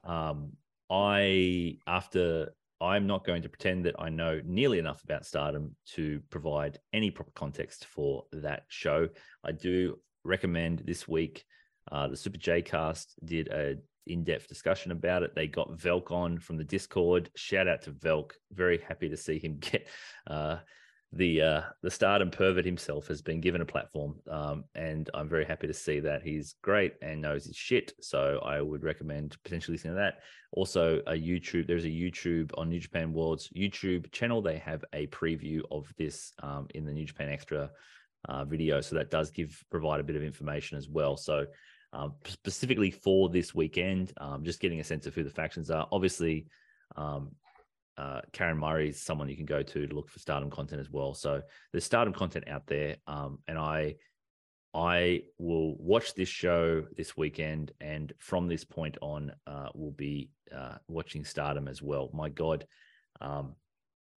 um, 0.05 0.53
I 0.91 1.79
after 1.87 2.53
I'm 2.81 3.07
not 3.07 3.25
going 3.25 3.43
to 3.43 3.49
pretend 3.49 3.87
that 3.87 3.95
I 3.99 4.09
know 4.09 4.41
nearly 4.45 4.79
enough 4.79 5.03
about 5.05 5.25
Stardom 5.25 5.75
to 5.95 6.21
provide 6.31 6.79
any 6.93 7.11
proper 7.11 7.31
context 7.35 7.87
for 7.87 8.25
that 8.33 8.65
show. 8.69 9.09
I 9.45 9.53
do 9.53 9.99
recommend 10.25 10.81
this 10.81 11.07
week. 11.07 11.45
Uh, 11.91 12.09
the 12.09 12.17
Super 12.17 12.39
J 12.39 12.63
Cast 12.63 13.15
did 13.25 13.49
a 13.49 13.77
in-depth 14.07 14.49
discussion 14.49 14.93
about 14.93 15.23
it. 15.23 15.35
They 15.35 15.47
got 15.47 15.77
Velk 15.79 16.11
on 16.11 16.39
from 16.39 16.57
the 16.57 16.65
Discord. 16.65 17.31
Shout 17.37 17.69
out 17.69 17.83
to 17.83 17.93
Velk. 17.93 18.33
Very 18.53 18.79
happy 18.79 19.09
to 19.09 19.17
see 19.17 19.39
him 19.39 19.59
get 19.61 19.89
uh, 20.27 20.59
the 21.17 21.41
uh, 21.41 21.63
the 21.83 21.91
stardom 21.91 22.31
pervert 22.31 22.65
himself 22.65 23.07
has 23.07 23.23
been 23.23 23.41
given 23.41 23.61
a 23.61 23.67
platform, 23.67 24.17
um, 24.29 24.65
and 24.75 25.09
I'm 25.15 25.29
very 25.29 25.45
happy 25.45 25.67
to 25.67 25.75
see 25.75 26.01
that 26.01 26.23
he's 26.23 26.57
great 26.63 26.95
and 27.03 27.21
knows 27.21 27.45
his 27.45 27.57
shit. 27.57 27.93
So 28.01 28.41
I 28.45 28.61
would 28.61 28.83
recommend 28.83 29.37
potentially 29.45 29.75
listening 29.75 29.95
to 29.95 30.01
that. 30.01 30.21
Also, 30.53 31.01
a 31.07 31.13
YouTube. 31.13 31.67
There's 31.67 31.85
a 31.85 31.89
YouTube 31.89 32.51
on 32.59 32.69
New 32.69 32.81
Japan 32.81 33.13
World's 33.13 33.49
YouTube 33.51 34.11
channel. 34.13 34.43
They 34.43 34.59
have 34.59 34.85
a 34.93 35.07
preview 35.09 35.61
of 35.71 35.93
this 35.97 36.33
um, 36.43 36.67
in 36.75 36.85
the 36.85 36.93
New 36.93 37.05
Japan 37.05 37.29
Extra 37.29 37.71
uh, 38.29 38.45
video, 38.45 38.81
so 38.81 38.97
that 38.97 39.11
does 39.11 39.31
give 39.31 39.63
provide 39.71 40.01
a 40.01 40.05
bit 40.05 40.17
of 40.17 40.23
information 40.23 40.79
as 40.79 40.89
well. 40.89 41.17
So 41.17 41.47
um, 41.95 42.15
specifically 42.27 42.91
for 42.91 43.29
this 43.29 43.55
weekend. 43.55 44.13
Um, 44.19 44.45
just 44.45 44.61
getting 44.61 44.81
a 44.81 44.85
sense 44.85 45.07
of 45.07 45.15
who 45.15 45.23
the 45.23 45.31
factions 45.31 45.71
are. 45.71 45.87
Obviously, 45.93 46.47
um, 46.97 47.31
uh, 47.97 48.21
Karen 48.33 48.59
Murray 48.59 48.89
is 48.89 49.01
someone 49.01 49.29
you 49.29 49.37
can 49.37 49.47
go 49.47 49.63
to 49.63 49.87
to 49.87 49.95
look 49.95 50.09
for 50.11 50.19
Stardom 50.19 50.51
content 50.51 50.81
as 50.81 50.91
well. 50.91 51.15
So 51.15 51.41
there's 51.73 51.85
Stardom 51.85 52.13
content 52.13 52.49
out 52.49 52.67
there, 52.67 52.97
um, 53.07 53.39
and 53.47 53.57
I 53.57 53.95
I 54.75 55.23
will 55.39 55.77
watch 55.77 56.15
this 56.15 56.29
show 56.29 56.85
this 56.97 57.17
weekend, 57.17 57.71
and 57.81 58.13
from 58.19 58.49
this 58.49 58.65
point 58.65 58.99
on, 59.01 59.33
uh, 59.47 59.69
will 59.75 59.93
be 59.93 60.31
uh, 60.55 60.77
watching 60.89 61.25
Stardom 61.25 61.69
as 61.69 61.81
well. 61.81 62.11
My 62.13 62.29
God, 62.29 62.67
um, 63.21 63.55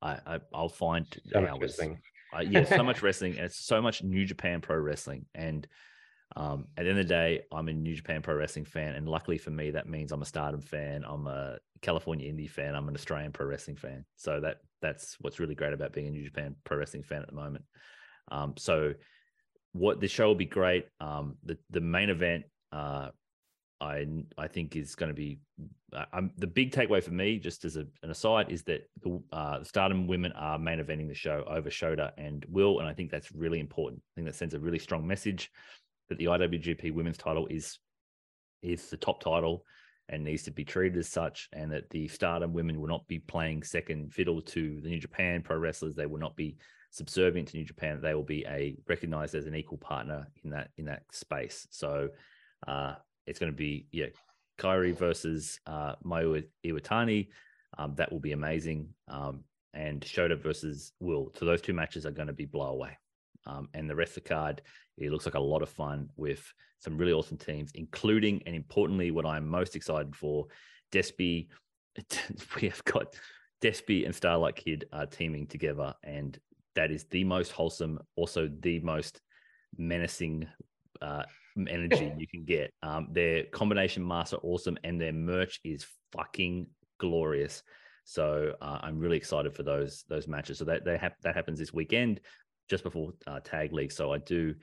I, 0.01 0.19
I 0.25 0.39
I'll 0.53 0.69
find 0.69 1.05
So 1.31 1.45
hours. 1.45 1.61
wrestling. 1.61 1.99
Uh, 2.35 2.39
yeah, 2.41 2.65
so 2.65 2.83
much 2.83 3.03
wrestling, 3.03 3.33
and 3.33 3.45
it's 3.45 3.63
so 3.63 3.79
much 3.81 4.01
New 4.03 4.25
Japan 4.25 4.59
Pro 4.59 4.77
Wrestling. 4.77 5.27
And 5.35 5.67
um, 6.37 6.67
at 6.77 6.83
the 6.83 6.91
end 6.91 6.99
of 6.99 7.07
the 7.07 7.13
day, 7.13 7.41
I'm 7.51 7.67
a 7.67 7.73
New 7.73 7.95
Japan 7.95 8.21
Pro 8.21 8.35
Wrestling 8.35 8.65
fan, 8.65 8.93
and 8.93 9.09
luckily 9.09 9.39
for 9.39 9.49
me, 9.49 9.71
that 9.71 9.89
means 9.89 10.11
I'm 10.11 10.21
a 10.21 10.25
Stardom 10.25 10.61
fan. 10.61 11.03
I'm 11.03 11.25
a 11.25 11.57
California 11.81 12.31
Indie 12.31 12.49
fan. 12.49 12.75
I'm 12.75 12.87
an 12.87 12.93
Australian 12.93 13.31
Pro 13.31 13.47
Wrestling 13.47 13.75
fan. 13.75 14.05
So 14.17 14.39
that 14.41 14.57
that's 14.79 15.17
what's 15.19 15.39
really 15.39 15.55
great 15.55 15.73
about 15.73 15.93
being 15.93 16.05
a 16.05 16.11
New 16.11 16.23
Japan 16.23 16.55
Pro 16.63 16.77
Wrestling 16.77 17.01
fan 17.01 17.23
at 17.23 17.27
the 17.27 17.33
moment. 17.33 17.65
Um, 18.31 18.53
so 18.55 18.93
what 19.71 19.99
the 19.99 20.07
show 20.07 20.27
will 20.27 20.35
be 20.35 20.45
great. 20.45 20.85
Um, 20.99 21.37
the 21.43 21.57
the 21.71 21.81
main 21.81 22.11
event, 22.11 22.43
uh, 22.71 23.09
I 23.81 24.05
I 24.37 24.47
think 24.47 24.75
is 24.75 24.93
going 24.93 25.09
to 25.09 25.15
be. 25.15 25.39
Uh, 25.91 26.05
I'm 26.13 26.33
the 26.37 26.45
big 26.45 26.71
takeaway 26.71 27.03
for 27.03 27.13
me, 27.13 27.39
just 27.39 27.65
as 27.65 27.77
a, 27.77 27.87
an 28.03 28.11
aside, 28.11 28.51
is 28.51 28.61
that 28.63 28.87
the, 29.01 29.19
uh, 29.31 29.59
the 29.59 29.65
Stardom 29.65 30.05
women 30.05 30.33
are 30.33 30.59
main 30.59 30.77
eventing 30.77 31.07
the 31.07 31.15
show 31.15 31.43
over 31.47 31.71
Shota 31.71 32.11
and 32.15 32.45
Will, 32.47 32.77
and 32.79 32.87
I 32.87 32.93
think 32.93 33.09
that's 33.09 33.31
really 33.31 33.59
important. 33.59 34.03
I 34.03 34.11
think 34.13 34.27
that 34.27 34.35
sends 34.35 34.53
a 34.53 34.59
really 34.59 34.77
strong 34.77 35.07
message 35.07 35.49
that 36.09 36.17
the 36.17 36.25
IWGP 36.25 36.93
Women's 36.93 37.17
Title 37.17 37.47
is 37.47 37.79
is 38.61 38.89
the 38.89 38.97
top 38.97 39.21
title 39.21 39.63
and 40.09 40.23
needs 40.23 40.43
to 40.43 40.51
be 40.51 40.63
treated 40.63 40.97
as 40.97 41.09
such, 41.09 41.49
and 41.53 41.71
that 41.71 41.89
the 41.89 42.07
Stardom 42.07 42.53
women 42.53 42.79
will 42.79 42.87
not 42.87 43.07
be 43.07 43.19
playing 43.19 43.63
second 43.63 44.13
fiddle 44.13 44.41
to 44.41 44.79
the 44.81 44.89
New 44.89 44.99
Japan 44.99 45.41
pro 45.41 45.57
wrestlers. 45.57 45.95
They 45.95 46.05
will 46.05 46.19
not 46.19 46.35
be 46.35 46.57
subservient 46.91 47.49
to 47.49 47.57
New 47.57 47.65
Japan. 47.65 47.99
They 48.01 48.13
will 48.13 48.23
be 48.23 48.45
a 48.47 48.77
recognized 48.87 49.35
as 49.35 49.45
an 49.47 49.55
equal 49.55 49.77
partner 49.77 50.27
in 50.43 50.51
that 50.51 50.69
in 50.77 50.85
that 50.85 51.03
space. 51.11 51.67
So 51.71 52.09
uh, 52.67 52.95
it's 53.25 53.39
going 53.39 53.51
to 53.51 53.57
be 53.57 53.87
yeah, 53.91 54.07
Kairi 54.57 54.97
versus 54.97 55.59
uh, 55.67 55.95
Mayu 56.05 56.43
Iwatani. 56.65 57.27
Um, 57.77 57.95
that 57.95 58.11
will 58.11 58.19
be 58.19 58.31
amazing. 58.31 58.89
Um, 59.07 59.43
and 59.73 60.01
Shota 60.01 60.41
versus 60.41 60.93
Will. 60.99 61.31
So 61.35 61.45
those 61.45 61.61
two 61.61 61.73
matches 61.73 62.05
are 62.05 62.11
going 62.11 62.27
to 62.27 62.33
be 62.33 62.45
blow 62.45 62.67
away. 62.67 62.97
Um, 63.47 63.69
and 63.73 63.89
the 63.89 63.95
rest 63.95 64.17
of 64.17 64.23
the 64.23 64.29
card, 64.29 64.61
it 64.97 65.11
looks 65.11 65.25
like 65.25 65.35
a 65.35 65.39
lot 65.39 65.61
of 65.61 65.69
fun 65.69 66.09
with 66.15 66.45
some 66.79 66.97
really 66.97 67.13
awesome 67.13 67.37
teams, 67.37 67.71
including 67.73 68.43
and 68.45 68.55
importantly, 68.55 69.11
what 69.11 69.25
I'm 69.25 69.47
most 69.47 69.75
excited 69.75 70.15
for, 70.15 70.47
Despy. 70.91 71.47
We 72.61 72.69
have 72.69 72.83
got 72.83 73.15
Despy 73.61 74.05
and 74.05 74.13
Starlight 74.13 74.55
Kid 74.55 74.85
are 74.93 75.07
teaming 75.07 75.47
together, 75.47 75.93
and 76.03 76.37
that 76.75 76.91
is 76.91 77.05
the 77.05 77.23
most 77.23 77.51
wholesome, 77.51 77.99
also 78.15 78.49
the 78.59 78.79
most 78.81 79.19
menacing 79.77 80.47
uh, 81.01 81.23
energy 81.67 82.13
you 82.17 82.27
can 82.27 82.45
get. 82.45 82.71
Um, 82.83 83.07
their 83.11 83.43
combination 83.45 84.07
masks 84.07 84.33
are 84.33 84.39
awesome, 84.43 84.77
and 84.83 85.01
their 85.01 85.13
merch 85.13 85.59
is 85.63 85.87
fucking 86.11 86.67
glorious. 86.99 87.63
So 88.03 88.53
uh, 88.61 88.79
I'm 88.81 88.99
really 88.99 89.17
excited 89.17 89.53
for 89.53 89.63
those 89.63 90.05
those 90.07 90.27
matches. 90.27 90.59
So 90.59 90.65
that 90.65 90.85
they 90.85 90.97
hap- 90.97 91.19
that 91.23 91.35
happens 91.35 91.59
this 91.59 91.73
weekend, 91.73 92.21
just 92.67 92.83
before 92.83 93.13
uh, 93.25 93.39
Tag 93.43 93.73
League. 93.73 93.91
So 93.91 94.13
I 94.13 94.17
do 94.19 94.55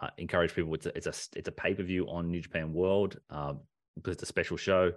uh, 0.00 0.08
encourage 0.18 0.54
people. 0.54 0.74
It's 0.74 0.86
a 0.86 0.96
it's 0.96 1.06
a 1.06 1.38
it's 1.38 1.48
a 1.48 1.52
pay 1.52 1.74
per 1.74 1.82
view 1.82 2.06
on 2.08 2.30
New 2.30 2.40
Japan 2.40 2.72
World 2.72 3.18
um, 3.30 3.60
because 3.96 4.14
it's 4.14 4.22
a 4.22 4.26
special 4.26 4.56
show. 4.56 4.92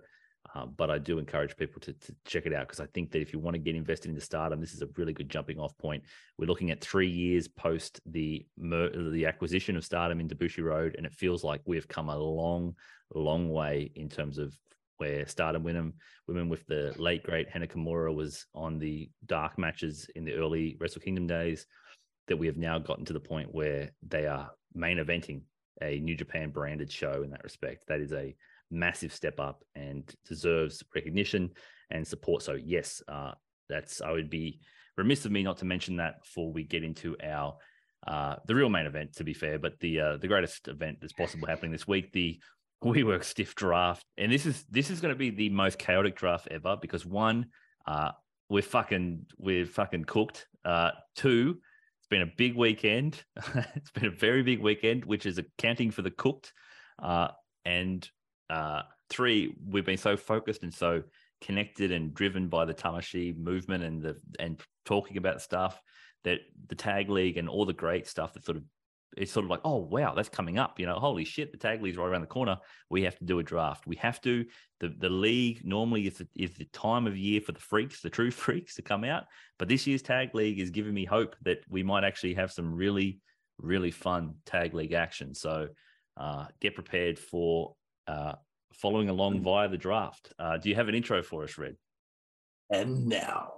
Uh, 0.55 0.65
but 0.65 0.89
I 0.89 0.97
do 0.97 1.19
encourage 1.19 1.57
people 1.57 1.81
to, 1.81 1.93
to 1.93 2.15
check 2.25 2.45
it 2.45 2.53
out 2.53 2.67
because 2.67 2.79
I 2.79 2.85
think 2.93 3.11
that 3.11 3.21
if 3.21 3.33
you 3.33 3.39
want 3.39 3.55
to 3.55 3.59
get 3.59 3.75
invested 3.75 4.09
into 4.09 4.21
Stardom, 4.21 4.61
this 4.61 4.73
is 4.73 4.81
a 4.81 4.87
really 4.95 5.11
good 5.11 5.29
jumping 5.29 5.59
off 5.59 5.77
point. 5.77 6.03
We're 6.37 6.45
looking 6.45 6.71
at 6.71 6.79
three 6.79 7.09
years 7.09 7.49
post 7.49 7.99
the 8.05 8.45
mer- 8.57 9.11
the 9.11 9.25
acquisition 9.25 9.75
of 9.75 9.83
Stardom 9.83 10.21
in 10.21 10.29
Bushiroad, 10.29 10.95
and 10.95 11.05
it 11.05 11.13
feels 11.13 11.43
like 11.43 11.61
we've 11.65 11.87
come 11.87 12.07
a 12.07 12.17
long, 12.17 12.75
long 13.13 13.49
way 13.49 13.91
in 13.95 14.07
terms 14.07 14.37
of 14.37 14.55
where 14.97 15.27
Stardom 15.27 15.63
women 15.63 15.93
women 16.27 16.49
with 16.49 16.65
the 16.67 16.93
late 16.97 17.23
great 17.23 17.49
Hana 17.49 17.67
Kimura 17.67 18.13
was 18.13 18.45
on 18.55 18.79
the 18.79 19.09
dark 19.25 19.57
matches 19.57 20.07
in 20.15 20.23
the 20.23 20.33
early 20.33 20.77
Wrestle 20.79 21.01
Kingdom 21.01 21.27
days. 21.27 21.65
That 22.27 22.37
we 22.37 22.47
have 22.47 22.57
now 22.57 22.77
gotten 22.77 23.05
to 23.05 23.13
the 23.13 23.19
point 23.19 23.53
where 23.53 23.91
they 24.07 24.27
are 24.27 24.51
main 24.73 24.97
eventing 24.97 25.41
a 25.81 25.99
New 25.99 26.15
Japan 26.15 26.49
branded 26.49 26.91
show 26.91 27.23
in 27.23 27.31
that 27.31 27.43
respect. 27.43 27.87
That 27.87 27.99
is 28.01 28.11
a 28.11 28.35
massive 28.69 29.13
step 29.13 29.39
up 29.39 29.63
and 29.75 30.03
deserves 30.27 30.83
recognition 30.93 31.51
and 31.89 32.05
support. 32.05 32.43
So 32.43 32.53
yes, 32.53 33.01
uh, 33.07 33.31
that's 33.69 34.01
I 34.01 34.11
would 34.11 34.29
be 34.29 34.59
remiss 34.97 35.25
of 35.25 35.31
me 35.31 35.43
not 35.43 35.57
to 35.57 35.65
mention 35.65 35.97
that 35.97 36.21
before 36.21 36.51
we 36.51 36.63
get 36.63 36.83
into 36.83 37.15
our 37.23 37.57
uh, 38.05 38.35
the 38.45 38.55
real 38.55 38.69
main 38.69 38.85
event. 38.85 39.15
To 39.15 39.23
be 39.23 39.33
fair, 39.33 39.59
but 39.59 39.79
the 39.79 39.99
uh, 39.99 40.17
the 40.17 40.27
greatest 40.27 40.67
event 40.67 40.97
that's 41.01 41.13
possible 41.13 41.47
happening 41.47 41.71
this 41.71 41.87
week, 41.87 42.11
the 42.13 42.39
WeWork 42.83 43.23
Stiff 43.23 43.55
Draft, 43.55 44.03
and 44.17 44.31
this 44.31 44.45
is 44.45 44.63
this 44.69 44.89
is 44.89 45.01
going 45.01 45.13
to 45.13 45.17
be 45.17 45.29
the 45.29 45.49
most 45.49 45.79
chaotic 45.79 46.15
draft 46.15 46.47
ever 46.51 46.77
because 46.79 47.05
one, 47.05 47.47
uh, 47.85 48.11
we're 48.49 48.61
fucking 48.61 49.25
we're 49.37 49.65
fucking 49.65 50.05
cooked. 50.05 50.47
Uh, 50.63 50.91
two, 51.15 51.59
it's 52.07 52.09
been 52.09 52.21
a 52.21 52.33
big 52.37 52.55
weekend. 52.55 53.21
it's 53.75 53.91
been 53.91 54.05
a 54.05 54.11
very 54.11 54.41
big 54.41 54.61
weekend, 54.61 55.03
which 55.03 55.25
is 55.25 55.39
accounting 55.39 55.91
for 55.91 56.03
the 56.03 56.11
cooked. 56.11 56.53
Uh, 56.97 57.27
and 57.65 58.09
uh, 58.49 58.83
three, 59.09 59.53
we've 59.67 59.85
been 59.85 59.97
so 59.97 60.15
focused 60.15 60.63
and 60.63 60.73
so 60.73 61.03
connected 61.41 61.91
and 61.91 62.13
driven 62.13 62.47
by 62.47 62.63
the 62.63 62.73
Tamashii 62.73 63.37
movement 63.37 63.83
and 63.83 64.01
the 64.01 64.15
and 64.39 64.61
talking 64.85 65.17
about 65.17 65.41
stuff 65.41 65.81
that 66.23 66.39
the 66.69 66.75
tag 66.75 67.09
league 67.09 67.35
and 67.35 67.49
all 67.49 67.65
the 67.65 67.73
great 67.73 68.07
stuff 68.07 68.33
that 68.33 68.45
sort 68.45 68.55
of 68.55 68.63
it's 69.17 69.31
sort 69.31 69.43
of 69.43 69.49
like, 69.49 69.61
oh 69.65 69.77
wow, 69.77 70.13
that's 70.13 70.29
coming 70.29 70.57
up. 70.57 70.79
You 70.79 70.85
know, 70.85 70.95
holy 70.95 71.25
shit, 71.25 71.51
the 71.51 71.57
tag 71.57 71.81
league's 71.81 71.97
right 71.97 72.07
around 72.07 72.21
the 72.21 72.27
corner. 72.27 72.57
We 72.89 73.03
have 73.03 73.17
to 73.17 73.25
do 73.25 73.39
a 73.39 73.43
draft. 73.43 73.87
We 73.87 73.95
have 73.97 74.21
to. 74.21 74.45
The 74.79 74.89
the 74.97 75.09
league 75.09 75.65
normally 75.65 76.07
is 76.07 76.17
the, 76.19 76.27
is 76.35 76.55
the 76.55 76.65
time 76.65 77.07
of 77.07 77.17
year 77.17 77.41
for 77.41 77.51
the 77.51 77.59
freaks, 77.59 78.01
the 78.01 78.09
true 78.09 78.31
freaks, 78.43 78.75
to 78.75 78.81
come 78.81 79.03
out. 79.03 79.25
But 79.59 79.67
this 79.67 79.87
year's 79.87 80.01
tag 80.01 80.35
league 80.35 80.59
is 80.59 80.69
giving 80.69 80.93
me 80.93 81.05
hope 81.05 81.35
that 81.43 81.59
we 81.69 81.83
might 81.83 82.03
actually 82.03 82.35
have 82.35 82.51
some 82.51 82.73
really 82.73 83.19
really 83.59 83.91
fun 83.91 84.35
tag 84.45 84.73
league 84.73 84.93
action. 84.93 85.33
So 85.33 85.69
uh, 86.15 86.45
get 86.59 86.75
prepared 86.75 87.17
for 87.17 87.75
uh, 88.07 88.33
following 88.73 89.09
along 89.09 89.41
via 89.41 89.67
the 89.67 89.77
draft. 89.77 90.33
Uh, 90.37 90.57
do 90.57 90.69
you 90.69 90.75
have 90.75 90.87
an 90.87 90.95
intro 90.95 91.23
for 91.23 91.43
us, 91.43 91.57
Red? 91.57 91.75
And 92.69 93.07
now, 93.07 93.56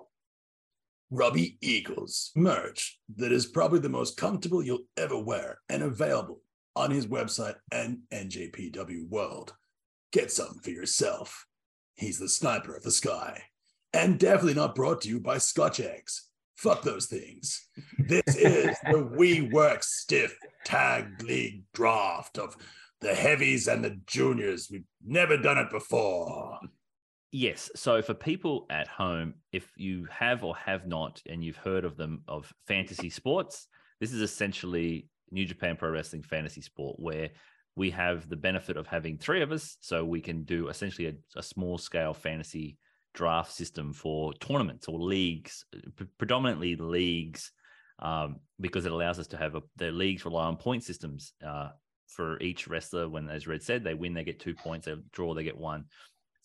Robbie 1.11 1.57
Eagles 1.61 2.31
merch 2.36 2.99
that 3.15 3.31
is 3.31 3.48
probably 3.48 3.80
the 3.80 3.90
most 3.90 4.18
comfortable 4.18 4.64
you'll 4.64 4.86
ever 4.95 5.18
wear 5.18 5.60
and 5.68 5.81
available 5.81 6.41
on 6.76 6.91
his 6.91 7.07
website 7.07 7.56
and 7.72 7.99
NJPW 8.14 9.07
World. 9.10 9.53
Get 10.11 10.31
something 10.31 10.60
for 10.60 10.69
yourself. 10.69 11.45
He's 11.95 12.19
the 12.19 12.30
sniper 12.30 12.76
of 12.76 12.84
the 12.84 12.91
sky. 12.91 13.44
And 13.91 14.19
definitely 14.19 14.53
not 14.53 14.76
brought 14.76 15.02
to 15.02 15.10
you 15.10 15.19
by 15.19 15.40
Scotch 15.40 15.80
Eggs. 15.80 16.30
Fuck 16.56 16.84
those 16.84 17.07
things. 17.07 17.68
This 17.98 18.23
is 18.36 18.77
the 18.91 19.03
We 19.03 19.41
Work 19.41 19.81
Stiff 19.84 20.38
Tag 20.64 21.23
League 21.23 21.64
draft 21.73 22.38
of 22.38 22.56
the 23.02 23.15
heavies 23.15 23.68
and 23.68 23.84
the 23.84 23.99
juniors. 24.06 24.69
We've 24.72 24.84
never 25.03 25.38
done 25.38 25.57
it 25.57 25.72
before. 25.72 26.60
Yes. 27.31 27.69
So 27.76 28.01
for 28.01 28.15
people 28.15 28.65
at 28.69 28.88
home, 28.88 29.35
if 29.51 29.72
you 29.77 30.07
have 30.10 30.43
or 30.43 30.56
have 30.57 30.88
not, 30.88 31.22
and 31.30 31.43
you've 31.43 31.57
heard 31.57 31.85
of 31.85 31.95
them 31.95 32.23
of 32.27 32.51
fantasy 32.68 33.10
sports, 33.10 33.68
this 33.99 34.14
is 34.14 34.22
essentially 34.22 35.07
New 35.31 35.45
Japan 35.45 35.76
Pro 35.76 35.91
Wrestling 35.91 36.23
fantasy 36.23 36.61
sport 36.61 36.95
where 36.99 37.30
we 37.76 37.91
have 37.91 38.27
the 38.27 38.35
benefit 38.35 38.77
of 38.77 38.88
having 38.88 39.18
three 39.18 39.41
of 39.41 39.51
us, 39.51 39.77
so 39.80 40.03
we 40.03 40.22
can 40.22 40.43
do 40.43 40.69
essentially 40.69 41.07
a, 41.07 41.39
a 41.39 41.43
small 41.43 41.77
scale 41.77 42.14
fantasy 42.14 42.77
draft 43.14 43.51
system 43.51 43.93
for 43.93 44.34
tournaments 44.34 44.88
or 44.88 44.99
leagues, 44.99 45.65
p- 45.97 46.06
predominantly 46.18 46.76
leagues, 46.76 47.51
um, 47.99 48.38
because 48.60 48.85
it 48.85 48.91
allows 48.91 49.19
us 49.19 49.27
to 49.27 49.38
have 49.38 49.56
a, 49.56 49.61
the 49.77 49.91
leagues 49.91 50.26
rely 50.26 50.45
on 50.45 50.57
point 50.57 50.84
systems 50.84 51.34
uh, 51.45 51.69
for 52.07 52.39
each 52.41 52.68
wrestler. 52.68 53.07
When, 53.07 53.30
as 53.30 53.47
Red 53.47 53.61
said, 53.61 53.84
they 53.84 53.93
win, 53.93 54.14
they 54.14 54.23
get 54.23 54.39
two 54.39 54.56
points. 54.56 54.88
They 54.88 54.95
draw, 55.11 55.34
they 55.34 55.43
get 55.43 55.57
one. 55.57 55.85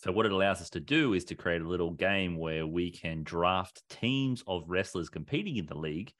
So 0.05 0.13
what 0.13 0.27
it 0.27 0.33
allows 0.33 0.61
us 0.61 0.69
to 0.71 0.81
do 0.81 1.15
is 1.15 1.25
to 1.25 1.35
create 1.35 1.63
a 1.63 1.69
little 1.69 1.93
game 1.93 2.37
where 2.37 2.67
we 2.67 2.91
can 2.91 3.23
draft 3.23 3.83
teams 3.89 4.45
of 4.47 4.69
wrestlers 4.69 5.09
competing 5.09 5.57
in 5.57 5.65
the 5.65 5.79
league 5.79 6.13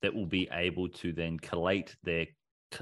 that 0.00 0.14
will 0.14 0.24
be 0.24 0.48
able 0.52 0.88
to 0.88 1.12
then 1.12 1.38
collate 1.40 1.94
their 2.02 2.28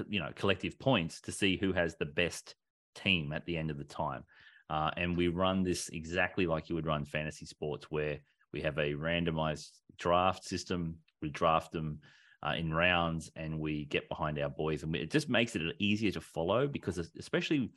you 0.07 0.17
know 0.17 0.31
collective 0.33 0.79
points 0.79 1.19
to 1.19 1.33
see 1.33 1.57
who 1.57 1.73
has 1.73 1.97
the 1.97 2.05
best 2.05 2.55
team 2.95 3.33
at 3.33 3.45
the 3.45 3.57
end 3.57 3.69
of 3.69 3.77
the 3.77 3.83
time. 3.83 4.23
Uh, 4.69 4.91
and 4.95 5.17
we 5.17 5.27
run 5.27 5.61
this 5.61 5.89
exactly 5.89 6.47
like 6.47 6.69
you 6.69 6.75
would 6.75 6.87
run 6.87 7.03
fantasy 7.03 7.45
sports, 7.45 7.91
where 7.91 8.19
we 8.53 8.61
have 8.61 8.77
a 8.77 8.93
randomized 8.93 9.71
draft 9.99 10.45
system. 10.45 10.95
We 11.21 11.31
draft 11.31 11.73
them 11.73 11.99
uh, 12.43 12.53
in 12.57 12.73
rounds, 12.73 13.29
and 13.35 13.59
we 13.59 13.83
get 13.87 14.07
behind 14.07 14.39
our 14.39 14.49
boys, 14.49 14.83
and 14.83 14.93
we, 14.93 14.99
it 14.99 15.11
just 15.11 15.27
makes 15.27 15.57
it 15.57 15.75
easier 15.79 16.11
to 16.11 16.21
follow 16.21 16.65
because, 16.65 16.97
especially 17.19 17.71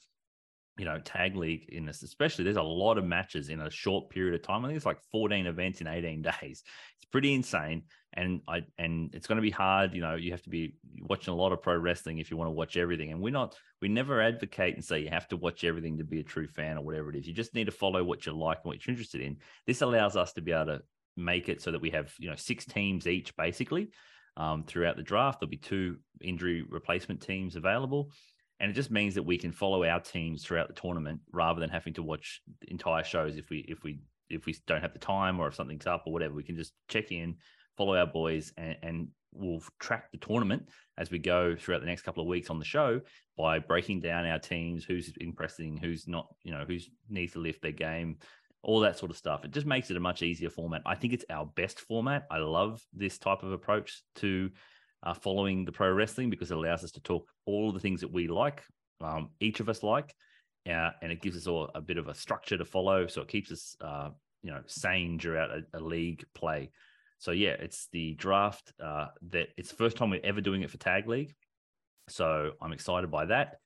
you 0.79 0.85
know, 0.85 0.99
tag 1.01 1.37
league 1.37 1.69
in 1.71 1.85
this, 1.85 2.03
especially 2.03 2.45
there's 2.45 2.57
a 2.57 2.63
lot 2.63 2.99
of 2.99 3.05
matches 3.05 3.49
in 3.49 3.61
a 3.61 3.71
short 3.71 4.11
period 4.11 4.35
of 4.35 4.43
time. 4.43 4.65
I 4.65 4.69
think 4.69 4.77
it's 4.77 4.87
like 4.87 5.03
14 5.11 5.47
events 5.47 5.81
in 5.81 5.89
18 5.89 6.23
days. 6.41 6.63
It's 6.97 7.11
pretty 7.11 7.35
insane. 7.35 7.83
And 8.15 8.41
I 8.49 8.63
and 8.79 9.15
it's 9.15 9.27
going 9.27 9.37
to 9.37 9.43
be 9.43 9.51
hard. 9.51 9.93
You 9.93 10.01
know, 10.01 10.15
you 10.15 10.31
have 10.31 10.43
to 10.43 10.51
be 10.51 10.77
watching 11.03 11.35
a 11.35 11.37
lot 11.37 11.53
of 11.53 11.63
pro 11.63 11.77
wrestling 11.77 12.19
if 12.19 12.31
you 12.31 12.37
want 12.37 12.49
to 12.49 12.53
watch 12.53 12.77
everything. 12.77 13.11
And 13.13 13.21
we're 13.21 13.33
not, 13.33 13.57
we 13.83 13.89
never 13.89 14.23
advocate 14.23 14.75
and 14.75 14.85
say 14.85 15.01
you 15.01 15.11
have 15.11 15.29
to 15.29 15.37
watch 15.37 15.65
everything 15.65 15.99
to 15.99 16.05
be 16.05 16.21
a 16.21 16.25
true 16.25 16.47
fan 16.47 16.79
or 16.79 16.85
whatever 16.85 17.11
it 17.11 17.17
is. 17.17 17.27
You 17.27 17.35
just 17.35 17.55
need 17.55 17.67
to 17.67 17.73
follow 17.73 18.03
what 18.03 18.25
you 18.25 18.33
like 18.33 18.59
and 18.65 18.71
what 18.71 18.87
you're 18.87 18.93
interested 18.93 19.21
in. 19.21 19.37
This 19.67 19.83
allows 19.83 20.17
us 20.17 20.33
to 20.35 20.41
be 20.41 20.53
able 20.53 20.67
to 20.67 20.83
make 21.17 21.49
it 21.49 21.61
so 21.61 21.73
that 21.73 21.81
we 21.81 21.91
have, 21.91 22.13
you 22.19 22.31
know, 22.31 22.37
six 22.37 22.65
teams 22.65 23.07
each 23.07 23.37
basically 23.37 23.91
um, 24.37 24.65
throughout 24.65 24.97
the 24.97 25.03
draft. 25.03 25.41
There'll 25.41 25.51
be 25.51 25.57
two 25.57 25.99
injury 26.21 26.63
replacement 26.63 27.21
teams 27.21 27.57
available. 27.57 28.11
And 28.61 28.71
it 28.71 28.75
just 28.75 28.91
means 28.91 29.15
that 29.15 29.23
we 29.23 29.39
can 29.39 29.53
follow 29.53 29.85
our 29.85 30.01
teams 30.01 30.45
throughout 30.45 30.69
the 30.69 30.81
tournament 30.81 31.21
rather 31.33 31.61
than 31.61 31.71
having 31.71 31.95
to 31.95 32.03
watch 32.03 32.41
entire 32.67 33.05
shows 33.05 33.37
if 33.37 33.51
we 33.51 33.65
if 33.69 33.85
we 33.85 34.01
if 34.31 34.47
we 34.47 34.57
don't 34.67 34.83
have 34.83 34.93
the 34.93 34.99
time 34.99 35.39
or 35.41 35.49
if 35.49 35.55
something's 35.55 35.87
up 35.87 36.05
or 36.07 36.13
whatever. 36.13 36.35
We 36.35 36.43
can 36.43 36.57
just 36.57 36.73
check 36.89 37.13
in, 37.13 37.37
follow 37.77 37.97
our 37.97 38.07
boys, 38.07 38.53
and, 38.57 38.77
and 38.83 39.09
we'll 39.33 39.63
track 39.79 40.11
the 40.11 40.19
tournament 40.19 40.69
as 40.97 41.11
we 41.11 41.19
go 41.19 41.55
throughout 41.57 41.81
the 41.81 41.87
next 41.87 42.03
couple 42.03 42.23
of 42.23 42.29
weeks 42.29 42.51
on 42.51 42.59
the 42.59 42.65
show 42.65 43.01
by 43.37 43.59
breaking 43.59 44.01
down 44.01 44.27
our 44.27 44.39
teams, 44.39 44.85
who's 44.85 45.13
impressing, 45.21 45.77
who's 45.77 46.09
not, 46.09 46.27
you 46.43 46.53
know, 46.53 46.65
who's 46.67 46.91
needs 47.09 47.33
to 47.33 47.39
lift 47.39 47.63
their 47.63 47.73
game, 47.73 48.17
all 48.63 48.81
that 48.81 48.99
sort 48.99 49.11
of 49.11 49.17
stuff. 49.17 49.45
It 49.45 49.53
just 49.53 49.67
makes 49.67 49.91
it 49.91 49.97
a 49.97 50.01
much 50.01 50.23
easier 50.23 50.51
format. 50.51 50.83
I 50.85 50.95
think 50.95 51.13
it's 51.13 51.25
our 51.31 51.47
best 51.47 51.81
format. 51.81 52.27
I 52.31 52.39
love 52.39 52.83
this 52.93 53.19
type 53.19 53.43
of 53.43 53.53
approach 53.53 54.03
to 54.17 54.51
uh, 55.03 55.15
following 55.15 55.65
the 55.65 55.73
pro 55.73 55.91
wrestling 55.93 56.31
because 56.31 56.51
it 56.51 56.57
allows 56.57 56.85
us 56.85 56.93
to 56.93 57.01
talk 57.01 57.29
all 57.47 57.73
the 57.73 57.81
things 57.81 58.01
that 58.01 58.13
we 58.13 58.29
like, 58.29 58.63
um, 59.01 59.31
each 59.41 59.61
of 59.61 59.69
us 59.69 59.83
like, 59.83 60.15
uh, 60.69 60.91
and 61.03 61.13
it 61.13 61.23
gives 61.23 61.37
us 61.37 61.47
all 61.47 61.71
a 61.75 61.81
bit 61.81 61.99
of 61.99 62.09
a 62.09 62.15
structure 62.15 62.59
to 62.59 62.65
follow. 62.65 63.07
So 63.07 63.23
it 63.23 63.29
keeps 63.29 63.53
us, 63.53 63.77
uh, 63.81 64.11
you 64.43 64.51
know, 64.51 64.63
sane 64.67 65.19
throughout 65.19 65.51
a, 65.51 65.63
a, 65.75 65.81
league 65.81 66.25
play. 66.35 66.71
So 67.19 67.31
yeah, 67.31 67.51
it's 67.51 67.89
the 67.93 68.15
draft 68.15 68.73
uh, 68.83 69.07
that 69.31 69.49
it's 69.57 69.71
the 69.71 69.77
first 69.77 69.97
time 69.97 70.11
we're 70.11 70.21
ever 70.25 70.41
doing 70.41 70.63
it 70.63 70.71
for 70.71 70.79
tag 70.79 71.09
league. 71.09 71.35
So 72.09 72.53
I'm 72.61 72.73
excited 72.73 73.11
by 73.11 73.27
that. 73.27 73.57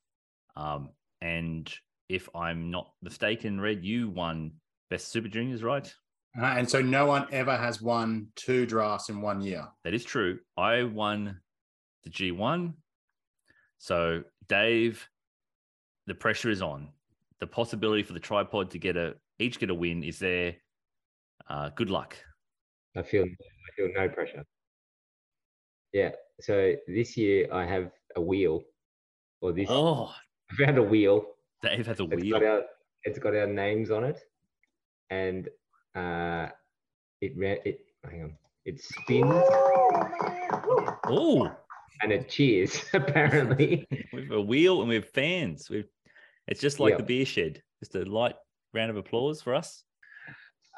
Um, 0.57 0.91
and 1.21 1.73
if 2.09 2.29
I'm 2.35 2.71
not 2.71 2.93
mistaken, 3.03 3.61
Red, 3.61 3.85
you 3.85 4.11
won 4.11 4.53
best 4.91 5.09
super 5.09 5.29
juniors, 5.29 5.63
right? 5.63 5.93
Uh, 6.41 6.47
and 6.57 6.69
so 6.69 6.81
no 6.81 7.07
one 7.07 7.27
ever 7.31 7.57
has 7.57 7.83
won 7.83 8.29
two 8.37 8.65
drafts 8.65 9.11
in 9.11 9.21
one 9.21 9.41
year. 9.43 9.69
That 9.85 9.93
is 9.93 10.05
true. 10.05 10.39
I 10.57 10.85
won 10.85 11.41
the 12.05 12.11
G1. 12.11 12.73
So, 13.79 14.23
Dave, 14.49 15.07
the 16.07 16.15
pressure 16.15 16.49
is 16.51 16.63
on. 16.63 16.89
The 17.41 17.47
possibility 17.47 18.03
for 18.03 18.13
the 18.13 18.21
tripod 18.21 18.71
to 18.71 18.79
get 18.79 18.97
a 18.97 19.15
each 19.39 19.59
get 19.59 19.71
a 19.71 19.75
win 19.75 20.05
is 20.05 20.19
there. 20.19 20.55
Uh, 21.49 21.71
good 21.71 21.91
luck. 21.91 22.17
I 22.97 23.03
feel 23.03 23.25
I 23.25 23.71
feel 23.77 23.89
no 23.95 24.09
pressure. 24.09 24.45
Yeah. 25.93 26.11
So 26.41 26.75
this 26.87 27.17
year 27.17 27.49
I 27.53 27.67
have 27.67 27.91
a 28.17 28.21
wheel, 28.21 28.63
or 29.41 29.53
this 29.53 29.67
Oh, 29.69 30.13
I 30.51 30.65
found 30.65 30.79
a 30.79 30.83
wheel. 30.83 31.25
Dave 31.63 31.87
has 31.89 32.01
a 32.01 32.05
It's 32.05 32.23
wheel. 32.23 32.39
got 32.39 32.47
our 32.47 32.63
it's 33.05 33.19
got 33.19 33.35
our 33.35 33.47
names 33.49 33.91
on 33.91 34.05
it, 34.05 34.21
and 35.11 35.49
uh, 35.95 36.49
it 37.21 37.37
ran 37.37 37.59
it. 37.65 37.81
Hang 38.09 38.23
on. 38.23 38.37
It 38.65 38.81
spins 38.81 39.31
Oh, 41.05 41.51
and 42.03 42.13
it 42.13 42.29
cheers. 42.29 42.85
Apparently. 42.95 43.87
we 44.13 44.23
have 44.23 44.31
a 44.33 44.41
wheel 44.41 44.81
and 44.81 44.89
we 44.89 44.97
have 44.97 45.09
fans. 45.09 45.69
We've 45.71 45.89
it's 46.49 46.61
just 46.61 46.81
like 46.81 46.93
Yeah. 46.93 46.97
the 46.99 47.03
beer 47.05 47.25
shed. 47.27 47.63
Just 47.81 47.95
a 47.95 48.05
light 48.05 48.37
round 48.75 48.91
of 48.91 48.97
applause 48.97 49.41
for 49.43 49.55
us. 49.55 49.85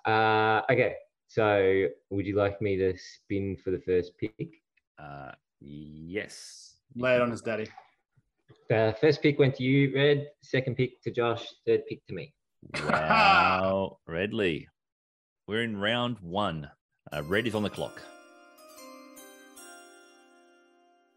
Uh, 0.06 0.62
okay. 0.70 0.94
So 1.28 1.86
would 2.10 2.26
you 2.26 2.36
like 2.36 2.60
me 2.60 2.76
to 2.76 2.94
spin 2.96 3.56
for 3.62 3.70
the 3.70 3.80
first 3.80 4.12
pick? 4.18 4.60
Uh, 4.98 5.32
yes. 5.60 6.76
Lay 6.96 7.14
it 7.16 7.20
on 7.22 7.30
his 7.30 7.40
daddy. 7.42 7.66
The 8.68 8.94
first 9.00 9.22
pick 9.22 9.38
went 9.38 9.56
to 9.56 9.62
you, 9.62 9.94
Red. 9.94 10.28
Second 10.42 10.76
pick 10.76 11.00
to 11.02 11.10
Josh. 11.10 11.44
Third 11.66 11.82
pick 11.88 12.04
to 12.06 12.14
me. 12.14 12.32
Wow, 12.88 13.98
Redley. 14.06 14.68
We're 15.46 15.62
in 15.62 15.76
round 15.76 16.16
one. 16.20 16.70
Uh, 17.12 17.22
Red 17.22 17.46
is 17.46 17.54
on 17.54 17.62
the 17.62 17.70
clock. 17.70 18.00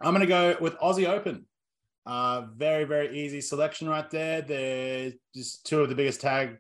I'm 0.02 0.14
going 0.14 0.20
to 0.20 0.28
go 0.28 0.58
with 0.60 0.78
Aussie 0.80 1.08
Open. 1.08 1.46
Uh, 2.06 2.48
very, 2.54 2.84
very 2.84 3.18
easy 3.18 3.40
selection 3.40 3.88
right 3.88 4.10
there. 4.12 4.42
They're 4.42 5.14
just 5.34 5.66
two 5.66 5.82
of 5.82 5.88
the 5.88 5.96
biggest 5.96 6.20
tag 6.20 6.58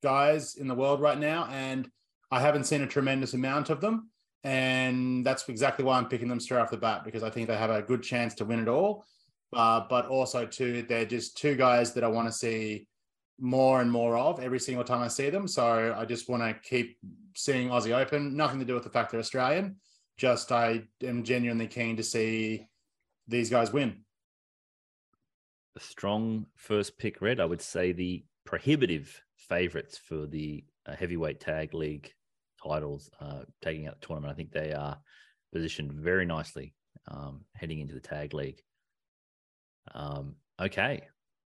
guys 0.00 0.54
in 0.54 0.68
the 0.68 0.76
world 0.76 1.00
right 1.00 1.18
now. 1.18 1.48
And 1.50 1.90
I 2.30 2.40
haven't 2.40 2.64
seen 2.64 2.82
a 2.82 2.86
tremendous 2.86 3.34
amount 3.34 3.70
of 3.70 3.80
them. 3.80 4.10
And 4.44 5.26
that's 5.26 5.48
exactly 5.48 5.84
why 5.84 5.98
I'm 5.98 6.08
picking 6.08 6.28
them 6.28 6.38
straight 6.38 6.60
off 6.60 6.70
the 6.70 6.76
bat 6.76 7.04
because 7.04 7.24
I 7.24 7.30
think 7.30 7.48
they 7.48 7.56
have 7.56 7.70
a 7.70 7.82
good 7.82 8.04
chance 8.04 8.34
to 8.36 8.44
win 8.44 8.60
it 8.60 8.68
all. 8.68 9.04
Uh, 9.52 9.82
but 9.90 10.06
also, 10.06 10.46
too, 10.46 10.82
they're 10.82 11.04
just 11.04 11.36
two 11.36 11.56
guys 11.56 11.94
that 11.94 12.04
I 12.04 12.08
want 12.08 12.28
to 12.28 12.32
see 12.32 12.86
more 13.38 13.80
and 13.80 13.90
more 13.90 14.16
of 14.16 14.40
every 14.40 14.58
single 14.58 14.84
time 14.84 15.02
I 15.02 15.08
see 15.08 15.30
them. 15.30 15.46
So 15.46 15.94
I 15.96 16.04
just 16.04 16.28
want 16.28 16.42
to 16.42 16.54
keep 16.68 16.98
seeing 17.34 17.68
Aussie 17.68 17.96
Open. 17.96 18.36
Nothing 18.36 18.58
to 18.58 18.64
do 18.64 18.74
with 18.74 18.84
the 18.84 18.90
fact 18.90 19.10
they're 19.10 19.20
Australian. 19.20 19.76
Just 20.16 20.50
I 20.50 20.82
am 21.02 21.22
genuinely 21.22 21.68
keen 21.68 21.96
to 21.96 22.02
see 22.02 22.66
these 23.28 23.50
guys 23.50 23.72
win. 23.72 23.98
A 25.76 25.80
strong 25.80 26.46
first 26.56 26.98
pick, 26.98 27.20
Red. 27.20 27.38
I 27.38 27.44
would 27.44 27.62
say 27.62 27.92
the 27.92 28.24
prohibitive 28.44 29.22
favourites 29.36 29.96
for 29.96 30.26
the 30.26 30.64
uh, 30.86 30.96
heavyweight 30.96 31.38
tag 31.38 31.74
league 31.74 32.12
titles, 32.60 33.10
uh, 33.20 33.42
taking 33.62 33.86
out 33.86 34.00
the 34.00 34.06
tournament. 34.06 34.32
I 34.32 34.36
think 34.36 34.50
they 34.50 34.72
are 34.72 34.98
positioned 35.52 35.92
very 35.92 36.26
nicely 36.26 36.74
um, 37.06 37.44
heading 37.54 37.78
into 37.78 37.94
the 37.94 38.00
tag 38.00 38.34
league. 38.34 38.60
Um, 39.94 40.34
okay, 40.60 41.02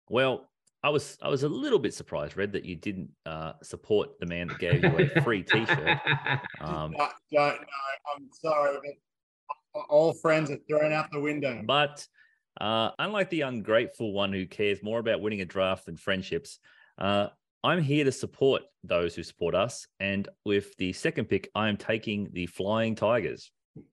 well, 0.08 0.48
I 0.82 0.88
was 0.90 1.18
I 1.20 1.28
was 1.28 1.42
a 1.42 1.48
little 1.48 1.78
bit 1.78 1.94
surprised, 1.94 2.36
Red, 2.36 2.52
that 2.52 2.64
you 2.64 2.76
didn't 2.76 3.10
uh, 3.24 3.52
support 3.62 4.20
the 4.20 4.26
man 4.26 4.48
that 4.48 4.58
gave 4.58 4.84
you 4.84 5.10
a 5.16 5.22
free 5.22 5.42
T-shirt. 5.42 5.98
Um, 6.60 6.92
don't, 6.96 7.12
don't, 7.32 7.60
no, 7.60 8.14
I'm 8.16 8.28
sorry, 8.32 8.78
but 9.74 9.80
all 9.88 10.12
friends 10.14 10.50
are 10.50 10.58
thrown 10.68 10.92
out 10.92 11.10
the 11.12 11.20
window. 11.20 11.62
But 11.64 12.06
uh, 12.60 12.90
unlike 12.98 13.30
the 13.30 13.42
ungrateful 13.42 14.12
one 14.12 14.32
who 14.32 14.46
cares 14.46 14.82
more 14.82 14.98
about 14.98 15.20
winning 15.20 15.42
a 15.42 15.44
draft 15.44 15.86
than 15.86 15.96
friendships, 15.96 16.58
uh, 16.98 17.28
I'm 17.62 17.82
here 17.82 18.04
to 18.04 18.12
support 18.12 18.62
those 18.84 19.14
who 19.14 19.22
support 19.22 19.54
us. 19.54 19.86
And 20.00 20.28
with 20.44 20.76
the 20.76 20.92
second 20.92 21.26
pick, 21.26 21.50
I 21.54 21.68
am 21.68 21.76
taking 21.76 22.30
the 22.32 22.46
Flying 22.46 22.94
Tigers. 22.94 23.50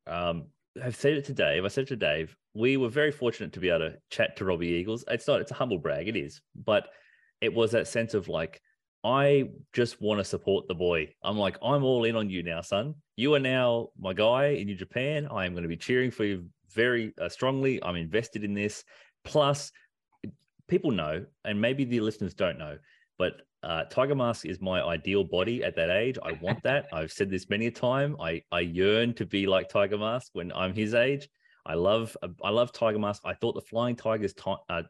Um, 0.07 0.45
I've 0.81 0.95
said 0.95 1.13
it 1.13 1.25
to 1.25 1.33
Dave. 1.33 1.65
I 1.65 1.67
said 1.67 1.83
it 1.83 1.89
to 1.89 1.95
Dave. 1.95 2.35
We 2.53 2.77
were 2.77 2.89
very 2.89 3.11
fortunate 3.11 3.53
to 3.53 3.59
be 3.59 3.69
able 3.69 3.89
to 3.89 3.97
chat 4.09 4.37
to 4.37 4.45
Robbie 4.45 4.67
Eagles. 4.67 5.03
It's 5.09 5.27
not, 5.27 5.41
it's 5.41 5.51
a 5.51 5.55
humble 5.55 5.79
brag, 5.79 6.07
it 6.07 6.15
is. 6.15 6.41
But 6.55 6.87
it 7.41 7.53
was 7.53 7.71
that 7.71 7.87
sense 7.87 8.13
of 8.13 8.27
like, 8.27 8.61
I 9.03 9.49
just 9.73 10.01
want 10.01 10.19
to 10.19 10.23
support 10.23 10.67
the 10.67 10.75
boy. 10.75 11.09
I'm 11.23 11.37
like, 11.37 11.57
I'm 11.61 11.83
all 11.83 12.05
in 12.05 12.15
on 12.15 12.29
you 12.29 12.41
now, 12.41 12.61
son. 12.61 12.95
You 13.17 13.33
are 13.33 13.39
now 13.39 13.89
my 13.99 14.13
guy 14.13 14.47
in 14.47 14.67
New 14.67 14.75
Japan. 14.75 15.27
I 15.29 15.45
am 15.45 15.53
going 15.53 15.63
to 15.63 15.69
be 15.69 15.75
cheering 15.75 16.09
for 16.09 16.23
you 16.23 16.45
very 16.71 17.13
uh, 17.19 17.27
strongly. 17.27 17.83
I'm 17.83 17.95
invested 17.95 18.43
in 18.43 18.53
this. 18.53 18.83
Plus, 19.25 19.71
people 20.67 20.91
know, 20.91 21.25
and 21.43 21.59
maybe 21.59 21.83
the 21.83 21.99
listeners 21.99 22.33
don't 22.33 22.57
know, 22.57 22.77
but 23.17 23.33
uh, 23.61 23.85
Tiger 23.85 24.15
Mask 24.15 24.45
is 24.45 24.59
my 24.61 24.81
ideal 24.81 25.23
body 25.23 25.63
at 25.63 25.75
that 25.75 25.89
age. 25.89 26.17
I 26.23 26.33
want 26.41 26.61
that. 26.63 26.87
I've 26.93 27.11
said 27.11 27.29
this 27.29 27.49
many 27.49 27.67
a 27.67 27.71
time. 27.71 28.17
I 28.19 28.41
I 28.51 28.61
yearn 28.61 29.13
to 29.15 29.25
be 29.25 29.47
like 29.47 29.69
Tiger 29.69 29.97
Mask 29.97 30.29
when 30.33 30.51
I'm 30.51 30.73
his 30.73 30.93
age. 30.93 31.29
I 31.65 31.75
love 31.75 32.15
I 32.43 32.49
love 32.49 32.71
Tiger 32.71 32.99
Mask. 32.99 33.21
I 33.25 33.33
thought 33.33 33.55
the 33.55 33.61
Flying 33.61 33.95
Tigers 33.95 34.33
ti- 34.33 34.55
uh, 34.69 34.83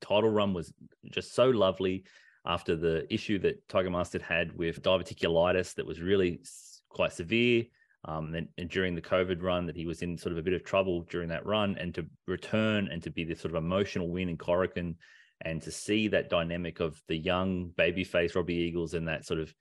title 0.00 0.30
run 0.30 0.54
was 0.54 0.72
just 1.10 1.34
so 1.34 1.50
lovely 1.50 2.04
after 2.46 2.76
the 2.76 3.12
issue 3.12 3.38
that 3.40 3.68
Tiger 3.68 3.90
Mask 3.90 4.12
had 4.12 4.22
had 4.22 4.56
with 4.56 4.82
diverticulitis 4.82 5.74
that 5.74 5.86
was 5.86 6.00
really 6.00 6.40
quite 6.88 7.12
severe. 7.12 7.64
Um, 8.06 8.34
and, 8.34 8.48
and 8.56 8.70
during 8.70 8.94
the 8.94 9.02
COVID 9.02 9.42
run, 9.42 9.66
that 9.66 9.76
he 9.76 9.84
was 9.84 10.00
in 10.00 10.16
sort 10.16 10.32
of 10.32 10.38
a 10.38 10.42
bit 10.42 10.54
of 10.54 10.64
trouble 10.64 11.06
during 11.10 11.28
that 11.28 11.44
run, 11.44 11.76
and 11.78 11.94
to 11.96 12.06
return 12.26 12.88
and 12.90 13.02
to 13.02 13.10
be 13.10 13.24
this 13.24 13.40
sort 13.40 13.54
of 13.54 13.62
emotional 13.62 14.08
win 14.08 14.30
in 14.30 14.38
Korakuen, 14.38 14.94
and 15.42 15.60
to 15.62 15.70
see 15.70 16.08
that 16.08 16.30
dynamic 16.30 16.80
of 16.80 17.02
the 17.08 17.16
young 17.16 17.72
babyface 17.78 18.34
Robbie 18.34 18.54
Eagles 18.54 18.94
and 18.94 19.08
that 19.08 19.26
sort 19.26 19.40
of 19.40 19.54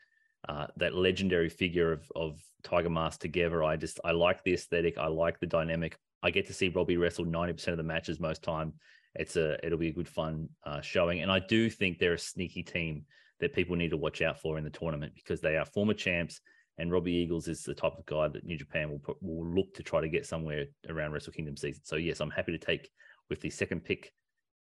uh, 0.48 0.68
that 0.78 0.96
legendary 0.96 1.50
figure 1.50 1.92
of 1.92 2.10
of 2.16 2.42
Tiger 2.64 2.90
Mask 2.90 3.20
together, 3.20 3.62
I 3.62 3.76
just 3.76 4.00
I 4.06 4.12
like 4.12 4.44
the 4.44 4.54
aesthetic, 4.54 4.98
I 4.98 5.08
like 5.08 5.40
the 5.40 5.48
dynamic. 5.48 5.98
I 6.22 6.32
get 6.32 6.48
to 6.48 6.54
see 6.54 6.70
Robbie 6.70 6.98
wrestle 6.98 7.26
ninety 7.26 7.54
percent 7.54 7.74
of 7.74 7.78
the 7.78 7.84
matches 7.84 8.20
most 8.20 8.44
time. 8.44 8.74
It's 9.16 9.36
a 9.36 9.64
it'll 9.66 9.78
be 9.78 9.90
a 9.90 9.94
good 9.94 10.08
fun 10.08 10.50
uh, 10.66 10.82
showing, 10.82 11.22
and 11.22 11.32
I 11.32 11.40
do 11.40 11.70
think 11.70 11.98
they're 11.98 12.14
a 12.14 12.20
sneaky 12.20 12.64
team 12.64 13.06
that 13.40 13.54
people 13.54 13.76
need 13.76 13.92
to 13.92 13.98
watch 13.98 14.22
out 14.22 14.40
for 14.40 14.58
in 14.58 14.64
the 14.64 14.70
tournament 14.70 15.14
because 15.16 15.40
they 15.42 15.58
are 15.58 15.66
former 15.66 15.94
champs. 15.94 16.42
And 16.78 16.94
Robbie 16.94 17.12
Eagles 17.12 17.50
is 17.50 17.64
the 17.64 17.74
type 17.74 17.98
of 17.98 18.06
guy 18.06 18.30
that 18.30 18.46
New 18.46 18.58
Japan 18.58 18.90
will 18.90 19.00
put, 19.00 19.22
will 19.22 19.46
look 19.46 19.74
to 19.74 19.84
try 19.84 20.00
to 20.00 20.08
get 20.08 20.26
somewhere 20.26 20.66
around 20.88 21.12
Wrestle 21.12 21.34
Kingdom 21.34 21.58
season. 21.58 21.82
So 21.84 21.98
yes, 21.98 22.22
I'm 22.22 22.30
happy 22.30 22.54
to 22.54 22.58
take 22.58 22.90
with 23.30 23.42
the 23.42 23.50
second 23.50 23.84
pick, 23.84 24.14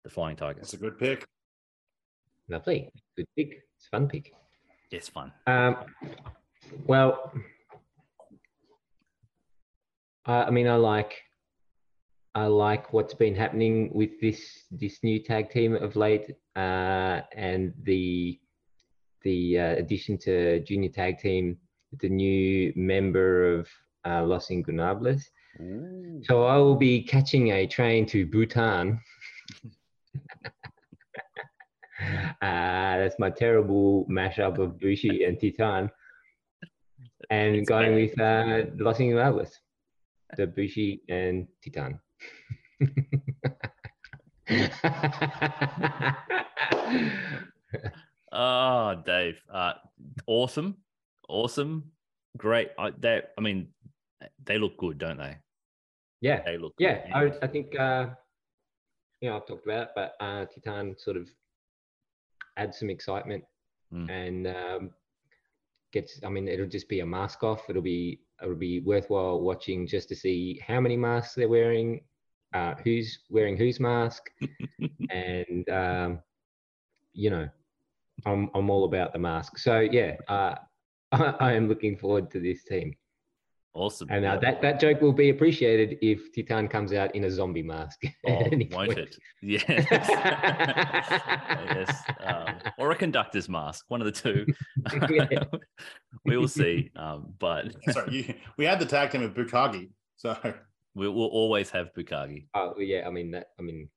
the 0.03 0.09
Flying 0.09 0.35
Tigers. 0.35 0.63
That's 0.63 0.73
a 0.73 0.77
good 0.77 0.99
pick. 0.99 1.25
Lovely. 2.49 2.89
Good 3.15 3.27
pick. 3.37 3.61
It's 3.77 3.87
a 3.87 3.89
fun 3.91 4.09
pick. 4.09 4.33
It's 4.91 5.07
fun. 5.07 5.31
Um, 5.47 5.77
well, 6.85 7.31
I, 10.25 10.43
I 10.43 10.49
mean, 10.49 10.67
I 10.67 10.75
like, 10.75 11.21
I 12.33 12.45
like 12.45 12.93
what's 12.93 13.13
been 13.13 13.35
happening 13.35 13.91
with 13.93 14.19
this 14.21 14.63
this 14.71 14.99
new 15.03 15.21
tag 15.21 15.49
team 15.49 15.75
of 15.75 15.95
late, 15.95 16.31
uh, 16.55 17.21
and 17.35 17.73
the 17.83 18.39
the 19.23 19.59
uh, 19.59 19.75
addition 19.75 20.17
to 20.19 20.61
junior 20.61 20.89
tag 20.89 21.19
team, 21.19 21.57
the 21.99 22.09
new 22.09 22.71
member 22.75 23.59
of 23.59 23.67
uh, 24.05 24.23
Los 24.23 24.49
Ingobernables. 24.49 25.21
So 26.23 26.45
I 26.45 26.55
will 26.57 26.77
be 26.77 27.03
catching 27.03 27.51
a 27.51 27.67
train 27.67 28.05
to 28.07 28.25
Bhutan. 28.25 28.99
uh, 30.45 30.49
that's 32.41 33.19
my 33.19 33.29
terrible 33.29 34.05
mashup 34.09 34.57
of 34.57 34.79
Bushi 34.79 35.25
and 35.25 35.39
Titan. 35.39 35.89
And 37.29 37.55
It's 37.57 37.69
going 37.69 37.93
great. 37.93 38.11
with 38.11 38.19
uh, 38.19 38.63
Los 38.77 38.97
Ingobernables, 38.99 39.51
the 40.37 40.47
Bushi 40.47 41.01
and 41.09 41.47
Titan. 41.63 41.99
Oh, 48.33 48.95
Dave, 49.05 49.41
uh, 49.53 49.73
awesome, 50.25 50.77
awesome, 51.27 51.91
great. 52.37 52.69
I, 52.79 52.91
they, 52.97 53.21
I 53.37 53.41
mean, 53.41 53.67
they 54.45 54.57
look 54.57 54.77
good, 54.77 54.97
don't 54.99 55.17
they? 55.17 55.35
yeah, 56.21 56.41
They 56.45 56.57
look. 56.57 56.73
good. 56.77 56.85
yeah. 56.85 57.01
I, 57.13 57.23
would- 57.25 57.37
I 57.41 57.47
think 57.47 57.77
uh, 57.77 58.07
you 59.19 59.29
know 59.29 59.35
I've 59.35 59.45
talked 59.47 59.65
about, 59.65 59.87
it, 59.87 59.89
but 59.95 60.13
uh, 60.21 60.45
Titan 60.45 60.95
sort 60.97 61.17
of 61.17 61.27
adds 62.57 62.79
some 62.79 62.89
excitement 62.89 63.43
Mm. 63.93 64.09
and 64.09 64.47
um, 64.47 64.89
gets. 65.91 66.21
I 66.23 66.29
mean, 66.29 66.47
it'll 66.47 66.65
just 66.65 66.87
be 66.87 67.01
a 67.01 67.05
mask 67.05 67.43
off. 67.43 67.69
It'll 67.69 67.81
be 67.81 68.21
it'll 68.41 68.55
be 68.55 68.79
worthwhile 68.79 69.41
watching 69.41 69.85
just 69.85 70.07
to 70.07 70.15
see 70.15 70.61
how 70.65 70.79
many 70.79 70.95
masks 70.95 71.35
they're 71.35 71.49
wearing, 71.49 71.99
uh, 72.53 72.75
who's 72.83 73.19
wearing 73.29 73.57
whose 73.57 73.79
mask, 73.79 74.29
and 75.09 75.67
um, 75.69 76.19
you 77.13 77.29
know, 77.29 77.47
I'm 78.25 78.49
I'm 78.53 78.69
all 78.69 78.85
about 78.85 79.13
the 79.13 79.19
mask. 79.19 79.57
So 79.57 79.79
yeah, 79.79 80.15
uh, 80.27 80.55
I, 81.11 81.17
I 81.39 81.53
am 81.53 81.67
looking 81.67 81.97
forward 81.97 82.29
to 82.31 82.39
this 82.39 82.63
team. 82.63 82.95
awesome. 83.73 84.07
And 84.11 84.25
uh, 84.25 84.37
that, 84.39 84.61
that 84.61 84.79
joke 84.79 85.01
will 85.01 85.13
be 85.13 85.29
appreciated 85.29 85.97
if 86.01 86.33
Titan 86.35 86.67
comes 86.67 86.93
out 86.93 87.15
in 87.15 87.23
a 87.23 87.31
zombie 87.31 87.63
mask. 87.63 88.03
at 88.03 88.11
Oh, 88.27 88.43
won't 88.49 88.71
point. 88.71 88.97
it? 88.99 89.15
Yes. 89.41 89.63
yes. 89.67 90.09
Um, 92.23 92.55
or 92.77 92.91
a 92.91 92.95
conductor's 92.95 93.49
mask, 93.49 93.85
one 93.87 94.01
of 94.01 94.05
the 94.05 94.11
two. 94.11 94.45
Yeah. 95.09 95.43
we 96.25 96.37
will 96.37 96.47
see. 96.47 96.91
Um, 96.95 97.33
but 97.39 97.73
Sorry, 97.91 98.15
you, 98.15 98.33
we 98.57 98.65
had 98.65 98.79
the 98.79 98.85
tag 98.85 99.09
team 99.11 99.23
of 99.23 99.33
Bukagi. 99.33 99.89
So 100.17 100.35
we 100.95 101.07
will 101.07 101.27
always 101.27 101.69
have 101.71 101.93
Bukagi. 101.93 102.47
Oh 102.53 102.73
yeah, 102.79 103.07
I 103.07 103.11
mean 103.11 103.31
that. 103.31 103.47
I 103.59 103.61
mean, 103.61 103.89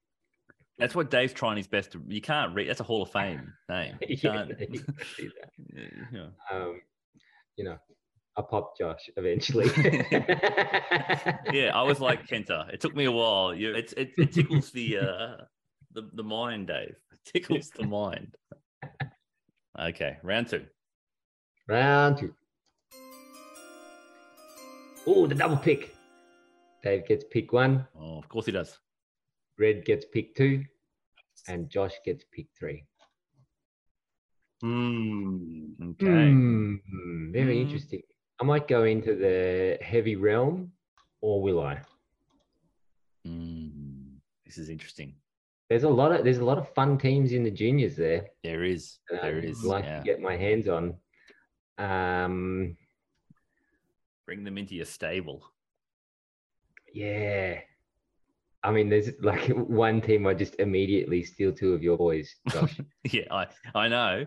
That's 0.78 0.94
what 0.94 1.10
Dave's 1.10 1.32
trying 1.32 1.56
his 1.56 1.66
best 1.66 1.92
to. 1.92 2.02
You 2.06 2.20
can't 2.20 2.54
read. 2.54 2.68
That's 2.68 2.80
a 2.80 2.84
Hall 2.84 3.02
of 3.02 3.10
Fame 3.12 3.52
name. 3.68 3.96
You 4.08 4.16
Yeah, 4.22 4.32
can't. 4.46 4.60
you 4.70 4.80
can 4.80 4.94
yeah. 6.12 6.26
um, 6.50 6.80
you 7.56 7.64
know, 7.64 7.76
I'll 8.36 8.44
pop 8.44 8.76
Josh 8.78 9.08
eventually. 9.16 9.66
yeah, 11.52 11.70
I 11.74 11.82
was 11.82 12.00
like 12.00 12.26
Kenta. 12.26 12.68
It 12.72 12.80
took 12.80 12.94
me 12.96 13.04
a 13.04 13.12
while. 13.12 13.54
You, 13.54 13.74
it, 13.74 13.92
it, 13.96 14.12
it 14.18 14.32
tickles 14.32 14.70
the 14.70 14.98
uh, 14.98 15.36
the 15.92 16.08
the 16.14 16.22
mind, 16.24 16.66
Dave. 16.68 16.96
It 17.12 17.18
tickles 17.24 17.70
the 17.70 17.86
mind. 17.86 18.34
Okay, 19.78 20.18
round 20.22 20.48
two. 20.48 20.64
Round 21.68 22.18
two. 22.18 22.34
Oh, 25.06 25.26
the 25.26 25.34
double 25.34 25.56
pick. 25.56 25.93
Dave 26.84 27.06
gets 27.08 27.24
pick 27.30 27.50
one, 27.52 27.88
Oh, 27.98 28.18
of 28.18 28.28
course 28.28 28.44
he 28.44 28.52
does. 28.52 28.78
Red 29.58 29.86
gets 29.86 30.04
pick 30.12 30.34
two, 30.36 30.62
and 31.48 31.70
Josh 31.70 31.94
gets 32.04 32.24
pick 32.30 32.46
three. 32.58 32.84
hmm, 34.60 35.72
Okay. 35.82 36.30
Hmm, 36.30 37.32
very 37.32 37.56
Hmm. 37.56 37.62
interesting. 37.62 38.02
I 38.40 38.44
might 38.44 38.68
go 38.68 38.84
into 38.84 39.14
the 39.16 39.78
heavy 39.80 40.16
realm, 40.16 40.72
or 41.22 41.40
will 41.40 41.62
I? 41.62 41.80
Mm, 43.26 44.16
this 44.44 44.58
is 44.58 44.68
interesting. 44.68 45.14
There's 45.70 45.84
a 45.84 45.88
lot 45.88 46.12
of 46.12 46.22
there's 46.24 46.38
a 46.38 46.44
lot 46.44 46.58
of 46.58 46.68
fun 46.74 46.98
teams 46.98 47.32
in 47.32 47.42
the 47.44 47.50
juniors 47.50 47.96
there. 47.96 48.28
There 48.42 48.64
is. 48.64 48.98
that 49.08 49.22
There 49.22 49.38
I'd 49.38 49.44
is. 49.44 49.64
like 49.64 49.84
yeah. 49.84 49.98
to 50.00 50.04
get 50.04 50.20
my 50.20 50.36
hands 50.36 50.68
on. 50.68 50.98
Um, 51.78 52.76
Bring 54.26 54.44
them 54.44 54.58
into 54.58 54.74
your 54.74 54.84
stable. 54.86 55.42
Yeah. 56.94 57.60
I 58.62 58.70
mean, 58.70 58.88
there's 58.88 59.10
like 59.20 59.46
one 59.50 60.00
team 60.00 60.26
I 60.26 60.32
just 60.32 60.54
immediately 60.58 61.22
steal 61.22 61.52
two 61.52 61.74
of 61.74 61.82
your 61.82 61.98
boys, 61.98 62.34
Josh. 62.48 62.80
yeah, 63.04 63.24
I 63.30 63.46
I 63.74 63.88
know. 63.88 64.24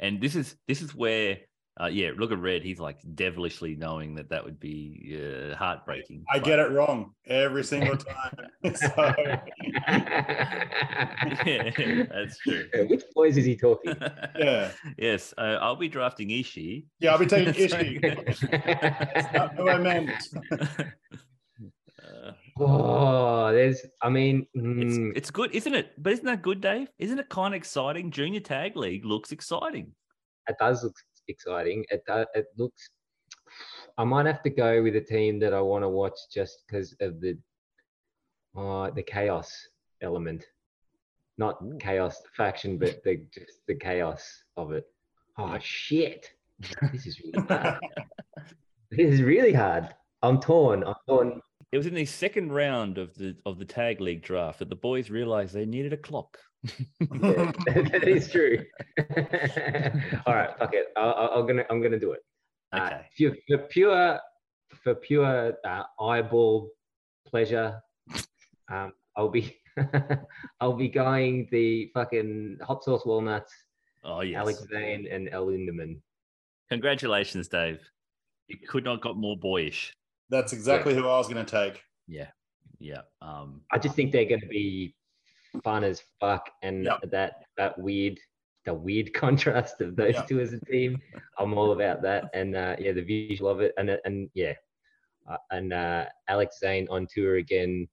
And 0.00 0.20
this 0.22 0.34
is 0.34 0.56
this 0.66 0.80
is 0.80 0.94
where 0.94 1.36
uh, 1.80 1.86
yeah, 1.86 2.10
look 2.16 2.32
at 2.32 2.38
Red. 2.38 2.62
He's 2.62 2.78
like 2.80 2.98
devilishly 3.14 3.76
knowing 3.76 4.14
that 4.16 4.28
that 4.30 4.44
would 4.44 4.58
be 4.60 5.18
uh, 5.18 5.54
heartbreaking. 5.56 6.24
I 6.30 6.38
get 6.38 6.58
it 6.58 6.70
wrong 6.70 7.12
every 7.26 7.64
single 7.64 7.96
time. 8.10 8.36
so, 8.74 9.14
yeah, 11.46 12.04
that's 12.10 12.38
true. 12.38 12.68
Which 12.88 13.04
boys 13.14 13.36
is 13.36 13.44
he 13.44 13.56
talking? 13.56 13.94
yeah, 14.38 14.70
yes, 14.98 15.32
uh, 15.38 15.58
I'll 15.60 15.76
be 15.76 15.88
drafting 15.88 16.28
Ishii. 16.28 16.84
yeah, 17.00 17.12
I'll 17.12 17.18
be 17.18 17.26
taking 17.26 17.54
So- 17.68 17.78
issue. 17.78 18.00
That's 18.00 19.32
not 19.32 19.54
who 19.56 19.68
I 19.68 19.78
meant. 19.78 20.10
Oh, 22.58 23.50
there's. 23.52 23.80
I 24.02 24.08
mean, 24.10 24.46
it's, 24.54 24.96
mm, 24.96 25.12
it's 25.16 25.30
good, 25.30 25.54
isn't 25.54 25.74
it? 25.74 25.92
But 25.98 26.12
isn't 26.12 26.26
that 26.26 26.42
good, 26.42 26.60
Dave? 26.60 26.88
Isn't 26.98 27.18
it 27.18 27.28
kind 27.28 27.54
of 27.54 27.58
exciting? 27.58 28.10
Junior 28.10 28.40
Tag 28.40 28.76
League 28.76 29.04
looks 29.04 29.32
exciting. 29.32 29.92
it 30.48 30.56
does 30.58 30.84
look 30.84 30.94
exciting. 31.28 31.84
It 31.90 32.02
do, 32.06 32.24
it 32.34 32.46
looks. 32.56 32.88
I 33.98 34.04
might 34.04 34.26
have 34.26 34.42
to 34.42 34.50
go 34.50 34.82
with 34.82 34.96
a 34.96 35.00
team 35.00 35.38
that 35.40 35.54
I 35.54 35.60
want 35.60 35.82
to 35.84 35.88
watch 35.88 36.18
just 36.32 36.64
because 36.66 36.94
of 37.00 37.20
the, 37.20 37.36
uh, 38.56 38.90
the 38.90 39.02
chaos 39.02 39.50
element, 40.02 40.44
not 41.38 41.58
Ooh. 41.62 41.76
chaos 41.78 42.20
faction, 42.36 42.78
but 42.78 43.02
the 43.04 43.24
just 43.32 43.60
the 43.66 43.74
chaos 43.74 44.42
of 44.56 44.72
it. 44.72 44.84
Oh 45.38 45.58
shit! 45.60 46.30
This 46.92 47.06
is 47.06 47.20
really 47.20 47.46
hard. 47.48 47.78
this 48.90 49.10
is 49.14 49.22
really 49.22 49.52
hard. 49.52 49.94
I'm 50.22 50.38
torn. 50.40 50.84
I'm 50.84 50.94
torn. 51.08 51.40
It 51.72 51.78
was 51.78 51.86
in 51.86 51.94
the 51.94 52.04
second 52.04 52.52
round 52.52 52.98
of 52.98 53.14
the 53.14 53.34
of 53.46 53.58
the 53.58 53.64
tag 53.64 54.00
league 54.00 54.22
draft 54.22 54.58
that 54.58 54.68
the 54.68 54.76
boys 54.76 55.08
realized 55.10 55.54
they 55.54 55.64
needed 55.64 55.94
a 55.94 55.96
clock. 55.96 56.38
Yeah, 57.00 57.50
that 57.66 58.04
is 58.06 58.30
true. 58.30 58.62
All 60.26 60.34
right, 60.34 60.50
fuck 60.58 60.74
it. 60.74 60.86
I, 60.96 61.00
I, 61.00 61.38
I'm 61.38 61.46
gonna 61.46 61.64
I'm 61.70 61.82
gonna 61.82 61.98
do 61.98 62.12
it. 62.12 62.20
Uh, 62.72 62.88
Okay. 62.90 63.06
for, 63.18 63.36
for 63.58 63.58
pure 63.68 64.20
for 64.82 64.94
pure 64.94 65.54
uh, 65.64 65.82
eyeball 66.00 66.70
pleasure, 67.26 67.80
um, 68.70 68.92
I'll 69.16 69.30
be 69.30 69.56
I'll 70.60 70.74
be 70.76 70.88
going 70.88 71.48
the 71.50 71.90
fucking 71.94 72.58
hot 72.62 72.84
sauce 72.84 73.06
walnuts, 73.06 73.52
Oh 74.04 74.20
yes. 74.20 74.36
Alex 74.38 74.66
Zayne 74.70 75.06
and 75.10 75.28
El 75.32 75.46
Lindaman. 75.46 76.00
Congratulations, 76.70 77.48
Dave. 77.48 77.80
You 78.48 78.58
could 78.68 78.84
not 78.84 79.00
got 79.00 79.16
more 79.16 79.36
boyish. 79.38 79.94
That's 80.32 80.54
exactly 80.54 80.94
who 80.94 81.06
I 81.06 81.18
was 81.18 81.28
going 81.28 81.44
to 81.44 81.50
take. 81.50 81.82
Yeah. 82.08 82.28
Yeah. 82.80 83.02
Um 83.20 83.60
I 83.70 83.78
just 83.78 83.94
think 83.94 84.10
they're 84.10 84.24
gonna 84.24 84.48
be 84.50 84.96
fun 85.62 85.84
as 85.84 86.02
fuck, 86.18 86.50
and 86.62 86.84
Yep. 86.84 87.10
that 87.12 87.44
that 87.56 87.78
weird 87.78 88.18
the 88.64 88.74
weird 88.74 89.12
contrast 89.22 89.80
of 89.80 89.94
those 89.94 90.14
Yep. 90.14 90.28
two 90.28 90.40
as 90.40 90.52
a 90.52 90.60
team. 90.60 91.00
I'm 91.38 91.56
all 91.56 91.72
about 91.72 92.02
that, 92.02 92.24
and 92.34 92.56
uh, 92.56 92.76
yeah, 92.78 92.92
the 92.92 93.02
visual 93.02 93.50
of 93.50 93.60
it, 93.60 93.72
and 93.76 93.90
uh, 93.90 93.96
and 94.04 94.30
yeah, 94.34 94.54
uh, 95.30 95.36
and 95.50 95.72
uh, 95.72 96.06
Alex 96.28 96.58
Zayne 96.60 96.88
on 96.90 97.06
tour 97.12 97.36
again. 97.36 97.88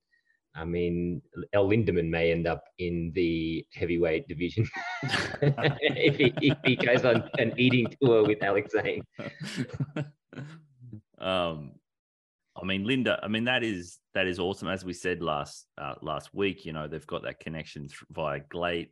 I 0.55 0.65
mean, 0.65 1.21
El 1.53 1.69
Lindaman 1.69 2.09
may 2.09 2.31
end 2.31 2.47
up 2.47 2.63
in 2.79 3.11
the 3.13 3.65
heavyweight 3.73 4.27
division 4.27 4.67
if, 5.43 6.15
he, 6.17 6.33
if 6.41 6.57
he 6.65 6.75
goes 6.75 7.05
on 7.05 7.29
an 7.37 7.53
eating 7.57 7.85
tour 8.01 8.25
with 8.25 8.41
Alex 8.41 8.73
Zayne. 8.73 9.03
um 11.19 11.73
I 12.61 12.65
mean 12.65 12.85
Linda, 12.85 13.19
I 13.23 13.27
mean 13.27 13.45
that 13.45 13.63
is 13.63 13.99
that 14.13 14.27
is 14.27 14.39
awesome 14.39 14.67
as 14.67 14.83
we 14.83 14.93
said 14.93 15.21
last 15.21 15.67
uh, 15.77 15.95
last 16.01 16.33
week, 16.33 16.65
you 16.65 16.73
know, 16.73 16.87
they've 16.87 17.07
got 17.07 17.23
that 17.23 17.39
connection 17.39 17.83
th- 17.83 18.03
via 18.11 18.39
GLEAT. 18.49 18.91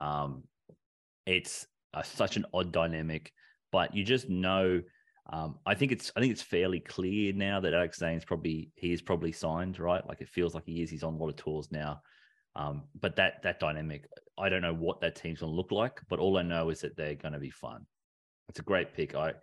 Um 0.00 0.44
it's 1.26 1.66
uh, 1.94 2.02
such 2.02 2.36
an 2.36 2.46
odd 2.54 2.72
dynamic, 2.72 3.32
but 3.70 3.94
you 3.94 4.04
just 4.04 4.28
know 4.28 4.80
um, 5.30 5.58
I 5.66 5.74
think 5.74 5.92
it's 5.92 6.10
I 6.16 6.20
think 6.20 6.32
it's 6.32 6.42
fairly 6.42 6.80
clear 6.80 7.32
now 7.34 7.60
that 7.60 7.74
Alex 7.74 8.00
Zayne's 8.00 8.24
probably 8.24 8.70
he 8.76 8.92
is 8.92 9.02
probably 9.02 9.32
signed, 9.32 9.78
right? 9.78 10.06
Like 10.08 10.20
it 10.20 10.28
feels 10.28 10.54
like 10.54 10.64
he 10.64 10.82
is. 10.82 10.90
He's 10.90 11.02
on 11.02 11.14
a 11.14 11.16
lot 11.16 11.28
of 11.28 11.36
tours 11.36 11.70
now. 11.70 12.00
Um, 12.56 12.84
but 12.98 13.16
that 13.16 13.42
that 13.42 13.60
dynamic, 13.60 14.06
I 14.38 14.48
don't 14.48 14.62
know 14.62 14.74
what 14.74 15.00
that 15.02 15.16
team's 15.16 15.40
going 15.40 15.52
to 15.52 15.56
look 15.56 15.70
like, 15.70 16.00
but 16.08 16.18
all 16.18 16.38
I 16.38 16.42
know 16.42 16.70
is 16.70 16.80
that 16.80 16.96
they're 16.96 17.14
going 17.14 17.34
to 17.34 17.38
be 17.38 17.50
fun. 17.50 17.84
It's 18.48 18.58
a 18.58 18.62
great 18.62 18.94
pick. 18.94 19.14
I 19.14 19.34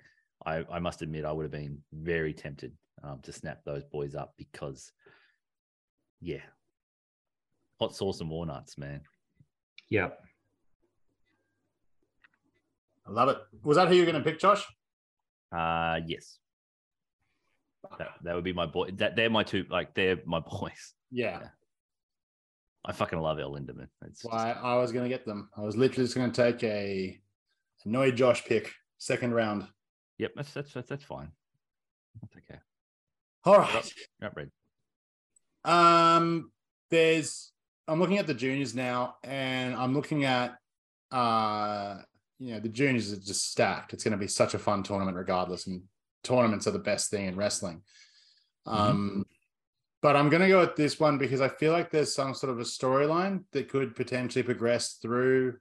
I, 0.44 0.66
I 0.72 0.80
must 0.80 1.04
admit, 1.04 1.24
I 1.24 1.32
would 1.32 1.44
have 1.44 1.52
been 1.52 1.84
very 1.94 2.34
tempted 2.34 2.74
um, 3.04 3.20
to 3.24 3.32
snap 3.32 3.62
those 3.66 3.84
boys 3.84 4.16
up 4.16 4.34
because, 4.38 4.92
yeah, 6.22 6.42
hot 7.80 7.96
sauce 7.96 8.22
and 8.22 8.30
walnuts, 8.30 8.78
man. 8.78 9.02
Yep. 9.90 10.20
I 13.08 13.12
love 13.12 13.30
it. 13.30 13.38
Was 13.64 13.78
that 13.78 13.88
who 13.88 13.96
you're 13.96 14.06
going 14.06 14.22
to 14.22 14.24
pick, 14.30 14.40
Josh? 14.40 14.66
Uh 15.56 16.00
yes. 16.08 16.40
That, 18.00 18.10
that 18.24 18.34
would 18.36 18.44
be 18.44 18.52
my 18.52 18.66
boy. 18.66 18.90
That 18.96 19.16
they're 19.16 19.30
my 19.30 19.44
two. 19.44 19.66
Like 19.70 19.94
they're 19.94 20.18
my 20.26 20.40
boys. 20.52 20.94
Yeah. 21.12 21.40
Yeah. 21.42 21.48
I 22.84 22.92
fucking 22.94 23.20
love 23.20 23.40
El 23.40 23.52
Lindaman. 23.54 23.88
It's 24.08 24.22
just- 24.24 24.34
Why 24.34 24.52
I 24.52 24.76
was 24.78 24.92
going 24.92 25.04
to 25.06 25.10
get 25.10 25.26
them. 25.26 25.50
I 25.56 25.62
was 25.62 25.76
literally 25.78 26.06
just 26.06 26.16
going 26.16 26.32
to 26.32 26.44
take 26.52 26.64
a 26.64 27.20
annoyed 27.86 28.16
Josh 28.16 28.44
pick, 28.46 28.72
second 28.98 29.34
round. 29.36 29.68
yep. 30.18 30.32
That's 30.36 30.52
that's 30.54 30.74
that's, 30.74 30.90
that's 30.90 31.04
fine. 31.04 31.32
That's 32.22 32.36
okay. 32.38 32.60
All 33.46 33.58
right. 33.58 33.94
Not 34.22 34.36
red. 34.36 34.52
Um, 35.64 36.52
there's 36.90 37.52
I'm 37.88 38.00
looking 38.00 38.18
at 38.18 38.28
the 38.28 38.34
juniors 38.34 38.74
now, 38.74 39.18
and 39.24 39.76
I'm 39.76 39.94
looking 39.94 40.24
at 40.24 40.58
uh, 41.12 41.98
you 42.40 42.54
know, 42.54 42.60
the 42.60 42.70
juniors 42.70 43.14
are 43.14 43.18
just 43.18 43.50
stacked. 43.52 43.94
It's 43.94 44.04
going 44.04 44.12
to 44.12 44.18
be 44.18 44.28
such 44.28 44.54
a 44.54 44.60
fun 44.60 44.84
tournament, 44.84 45.18
regardless. 45.18 45.68
And 45.68 45.84
tournaments 46.24 46.68
are 46.68 46.72
the 46.72 46.80
best 46.80 47.10
thing 47.10 47.26
in 47.26 47.36
wrestling. 47.36 47.82
Um, 48.66 49.26
but 50.02 50.16
I'm 50.16 50.30
going 50.30 50.42
to 50.42 50.48
go 50.48 50.60
with 50.60 50.76
this 50.76 51.00
one 51.00 51.18
because 51.18 51.42
I 51.42 51.48
feel 51.48 51.72
like 51.72 51.92
there's 51.92 52.14
some 52.14 52.34
sort 52.34 52.52
of 52.52 52.60
a 52.60 52.64
storyline 52.64 53.44
that 53.52 53.70
could 53.70 53.96
potentially 53.96 54.44
progress 54.44 54.98
through 55.02 55.58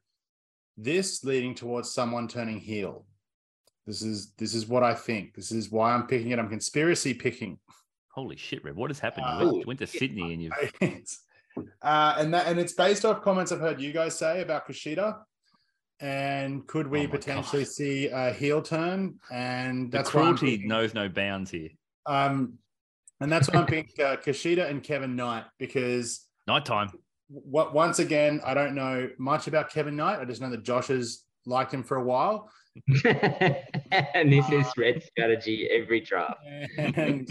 this, 0.77 1.23
leading 1.23 1.55
towards 1.55 1.93
someone 1.93 2.29
turning 2.29 2.59
heel. 2.59 3.07
This 3.87 4.03
is 4.03 4.33
this 4.39 4.55
is 4.55 4.67
what 4.67 4.83
I 4.83 4.95
think. 4.95 5.35
This 5.35 5.53
is 5.53 5.71
why 5.71 5.93
I'm 5.93 6.07
picking 6.07 6.31
it. 6.31 6.39
I'm 6.39 6.49
conspiracy 6.49 7.13
picking. 7.15 7.59
Holy 8.09 8.37
shit, 8.37 8.65
Red! 8.65 8.77
What 8.77 8.91
has 8.91 8.99
happened? 9.01 9.27
Uh, 9.27 9.39
you 9.41 9.47
went, 9.47 9.57
you 9.59 9.65
went 9.67 9.79
to 9.81 9.87
Sydney 9.87 10.33
and 10.33 10.43
you. 10.43 10.51
uh, 11.83 12.15
and 12.19 12.33
that 12.33 12.47
and 12.47 12.59
it's 12.59 12.73
based 12.73 13.05
off 13.05 13.23
comments 13.23 13.53
I've 13.53 13.61
heard 13.61 13.81
you 13.81 13.93
guys 13.93 14.19
say 14.19 14.41
about 14.41 14.67
Kushida. 14.67 15.19
And 16.01 16.67
could 16.67 16.89
we 16.89 17.05
Oh 17.07 17.09
potentially 17.09 17.63
God. 17.63 17.71
see 17.73 18.09
a 18.09 18.33
heel 18.33 18.61
turn? 18.63 19.15
And 19.33 19.91
The 19.91 19.99
that's 19.99 20.09
I'm 20.15 20.37
cruelty 20.37 20.67
knows 20.67 20.93
no 20.95 21.09
bounds 21.09 21.51
here. 21.51 21.69
Um, 22.07 22.55
and 23.21 23.31
that's 23.31 23.49
why 23.49 23.61
I'm 23.61 23.67
picking 23.67 24.05
uh, 24.05 24.17
Kushida 24.17 24.69
and 24.69 24.83
Kevin 24.83 25.15
Knight 25.15 25.45
because 25.59 26.27
Nighttime. 26.49 26.91
what 27.29 27.73
once 27.75 28.01
again 28.01 28.41
I 28.45 28.55
don't 28.55 28.75
know 28.75 29.09
much 29.19 29.47
about 29.47 29.71
Kevin 29.71 29.95
Knight. 29.97 30.19
I 30.21 30.25
just 30.25 30.41
know 30.41 30.51
that 30.51 30.65
Josh 30.65 30.89
has 30.89 31.23
liked 31.47 31.73
him 31.73 31.83
for 31.85 31.97
a 31.97 32.05
while. 32.05 32.51
And 33.05 34.33
this 34.33 34.49
is 34.51 34.67
red 34.77 35.03
strategy 35.03 35.69
every 35.71 36.01
draft. 36.01 36.39
And 36.79 37.29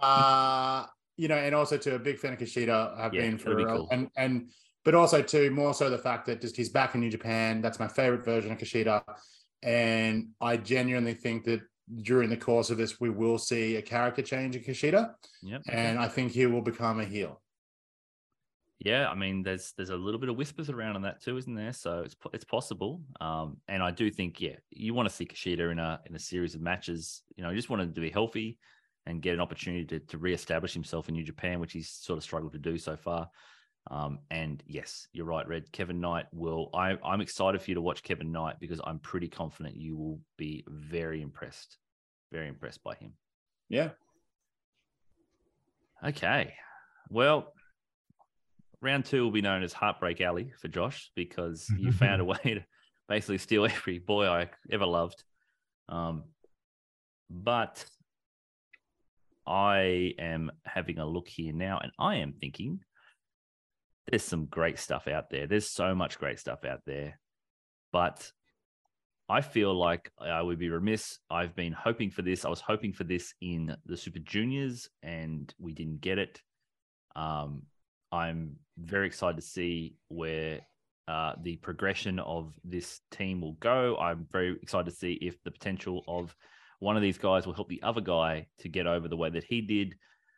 uh 0.00 0.86
you 1.16 1.28
know 1.28 1.36
and 1.36 1.54
also 1.54 1.76
to 1.78 1.94
a 1.94 1.98
big 1.98 2.18
fan 2.18 2.32
of 2.32 2.38
Kushida 2.38 2.98
I've 2.98 3.14
Yeah, 3.14 3.22
been 3.22 3.38
for 3.38 3.54
be 3.56 3.62
a- 3.62 3.66
cool. 3.66 3.88
and 3.92 4.08
and 4.16 4.50
but 4.84 4.94
also 4.94 5.22
to 5.22 5.50
more 5.50 5.72
so 5.74 5.88
the 5.88 5.98
fact 5.98 6.26
that 6.26 6.40
just 6.40 6.56
he's 6.56 6.68
back 6.70 6.94
in 6.94 7.00
New 7.00 7.10
Japan 7.10 7.60
that's 7.62 7.78
my 7.78 7.88
favorite 7.88 8.24
version 8.24 8.52
of 8.52 8.58
Kushida 8.58 9.02
and 9.62 10.28
I 10.40 10.56
genuinely 10.56 11.14
think 11.14 11.44
that 11.44 11.60
during 12.02 12.30
the 12.30 12.36
course 12.36 12.70
of 12.70 12.78
this 12.78 12.98
we 13.00 13.10
will 13.10 13.38
see 13.38 13.76
a 13.76 13.82
character 13.82 14.22
change 14.22 14.56
in 14.56 14.62
Kushida 14.64 15.14
Yep. 15.42 15.62
and 15.68 15.98
I 15.98 16.08
think 16.08 16.32
he 16.32 16.46
will 16.46 16.62
become 16.62 16.98
a 17.00 17.04
heel 17.04 17.40
Yeah, 18.84 19.08
I 19.08 19.14
mean, 19.14 19.42
there's 19.42 19.72
there's 19.76 19.88
a 19.88 19.96
little 19.96 20.20
bit 20.20 20.28
of 20.28 20.36
whispers 20.36 20.68
around 20.68 20.96
on 20.96 21.02
that 21.02 21.22
too, 21.22 21.38
isn't 21.38 21.54
there? 21.54 21.72
So 21.72 22.00
it's 22.00 22.14
it's 22.34 22.44
possible. 22.44 23.00
Um, 23.18 23.56
and 23.66 23.82
I 23.82 23.90
do 23.90 24.10
think, 24.10 24.42
yeah, 24.42 24.56
you 24.70 24.92
want 24.92 25.08
to 25.08 25.14
see 25.14 25.24
Kushida 25.24 25.72
in 25.72 25.78
a 25.78 26.00
in 26.04 26.14
a 26.14 26.18
series 26.18 26.54
of 26.54 26.60
matches. 26.60 27.22
You 27.34 27.42
know, 27.42 27.48
you 27.48 27.56
just 27.56 27.70
want 27.70 27.80
him 27.80 27.94
to 27.94 28.00
be 28.00 28.10
healthy 28.10 28.58
and 29.06 29.22
get 29.22 29.32
an 29.32 29.40
opportunity 29.40 29.86
to 29.86 30.00
to 30.00 30.18
reestablish 30.18 30.74
himself 30.74 31.08
in 31.08 31.14
New 31.14 31.24
Japan, 31.24 31.60
which 31.60 31.72
he's 31.72 31.88
sort 31.88 32.18
of 32.18 32.22
struggled 32.22 32.52
to 32.52 32.58
do 32.58 32.76
so 32.76 32.94
far. 32.94 33.30
Um, 33.90 34.18
and 34.30 34.62
yes, 34.66 35.08
you're 35.12 35.26
right, 35.26 35.48
Red. 35.48 35.72
Kevin 35.72 36.00
Knight 36.00 36.26
will. 36.32 36.68
I 36.74 36.98
I'm 37.02 37.22
excited 37.22 37.62
for 37.62 37.70
you 37.70 37.76
to 37.76 37.80
watch 37.80 38.02
Kevin 38.02 38.32
Knight 38.32 38.60
because 38.60 38.82
I'm 38.84 38.98
pretty 38.98 39.28
confident 39.28 39.76
you 39.76 39.96
will 39.96 40.20
be 40.36 40.62
very 40.68 41.22
impressed, 41.22 41.78
very 42.30 42.48
impressed 42.48 42.84
by 42.84 42.96
him. 42.96 43.14
yeah 43.70 43.90
Okay. 46.04 46.52
Well, 47.08 47.53
round 48.84 49.06
two 49.06 49.24
will 49.24 49.30
be 49.30 49.42
known 49.42 49.62
as 49.62 49.72
Heartbreak 49.72 50.20
Alley 50.20 50.52
for 50.60 50.68
Josh 50.68 51.10
because 51.16 51.68
you 51.78 51.90
found 51.90 52.20
a 52.20 52.24
way 52.26 52.38
to 52.44 52.64
basically 53.08 53.38
steal 53.38 53.64
every 53.64 53.98
boy 53.98 54.28
I 54.28 54.50
ever 54.70 54.86
loved. 54.86 55.24
Um, 55.88 56.24
but 57.30 57.84
I 59.46 60.12
am 60.18 60.50
having 60.64 60.98
a 60.98 61.06
look 61.06 61.28
here 61.28 61.52
now 61.52 61.80
and 61.82 61.92
I 61.98 62.16
am 62.16 62.34
thinking 62.34 62.80
there's 64.06 64.22
some 64.22 64.46
great 64.46 64.78
stuff 64.78 65.08
out 65.08 65.30
there. 65.30 65.46
There's 65.46 65.70
so 65.70 65.94
much 65.94 66.18
great 66.18 66.38
stuff 66.38 66.64
out 66.64 66.80
there. 66.86 67.18
But 67.92 68.30
I 69.28 69.40
feel 69.40 69.74
like 69.74 70.12
I 70.20 70.42
would 70.42 70.58
be 70.58 70.68
remiss. 70.68 71.18
I've 71.30 71.56
been 71.56 71.72
hoping 71.72 72.10
for 72.10 72.22
this. 72.22 72.44
I 72.44 72.50
was 72.50 72.60
hoping 72.60 72.92
for 72.92 73.04
this 73.04 73.32
in 73.40 73.74
the 73.86 73.96
Super 73.96 74.18
Juniors, 74.18 74.90
and 75.02 75.52
we 75.58 75.72
didn't 75.72 76.02
get 76.02 76.18
it. 76.18 76.42
Um, 77.16 77.62
I'm 78.12 78.56
very 78.78 79.06
excited 79.06 79.36
to 79.36 79.46
see 79.46 79.96
where 80.08 80.60
uh, 81.08 81.34
the 81.42 81.56
progression 81.56 82.18
of 82.20 82.52
this 82.64 83.00
team 83.10 83.40
will 83.40 83.54
go. 83.54 83.96
I'm 83.98 84.26
very 84.32 84.56
excited 84.62 84.90
to 84.90 84.96
see 84.96 85.14
if 85.14 85.42
the 85.44 85.50
potential 85.50 86.04
of 86.08 86.34
one 86.80 86.96
of 86.96 87.02
these 87.02 87.18
guys 87.18 87.46
will 87.46 87.54
help 87.54 87.68
the 87.68 87.82
other 87.82 88.00
guy 88.00 88.46
to 88.58 88.68
get 88.68 88.86
over 88.86 89.08
the 89.08 89.16
way 89.16 89.30
that 89.30 89.44
he 89.44 89.60
did. 89.60 89.96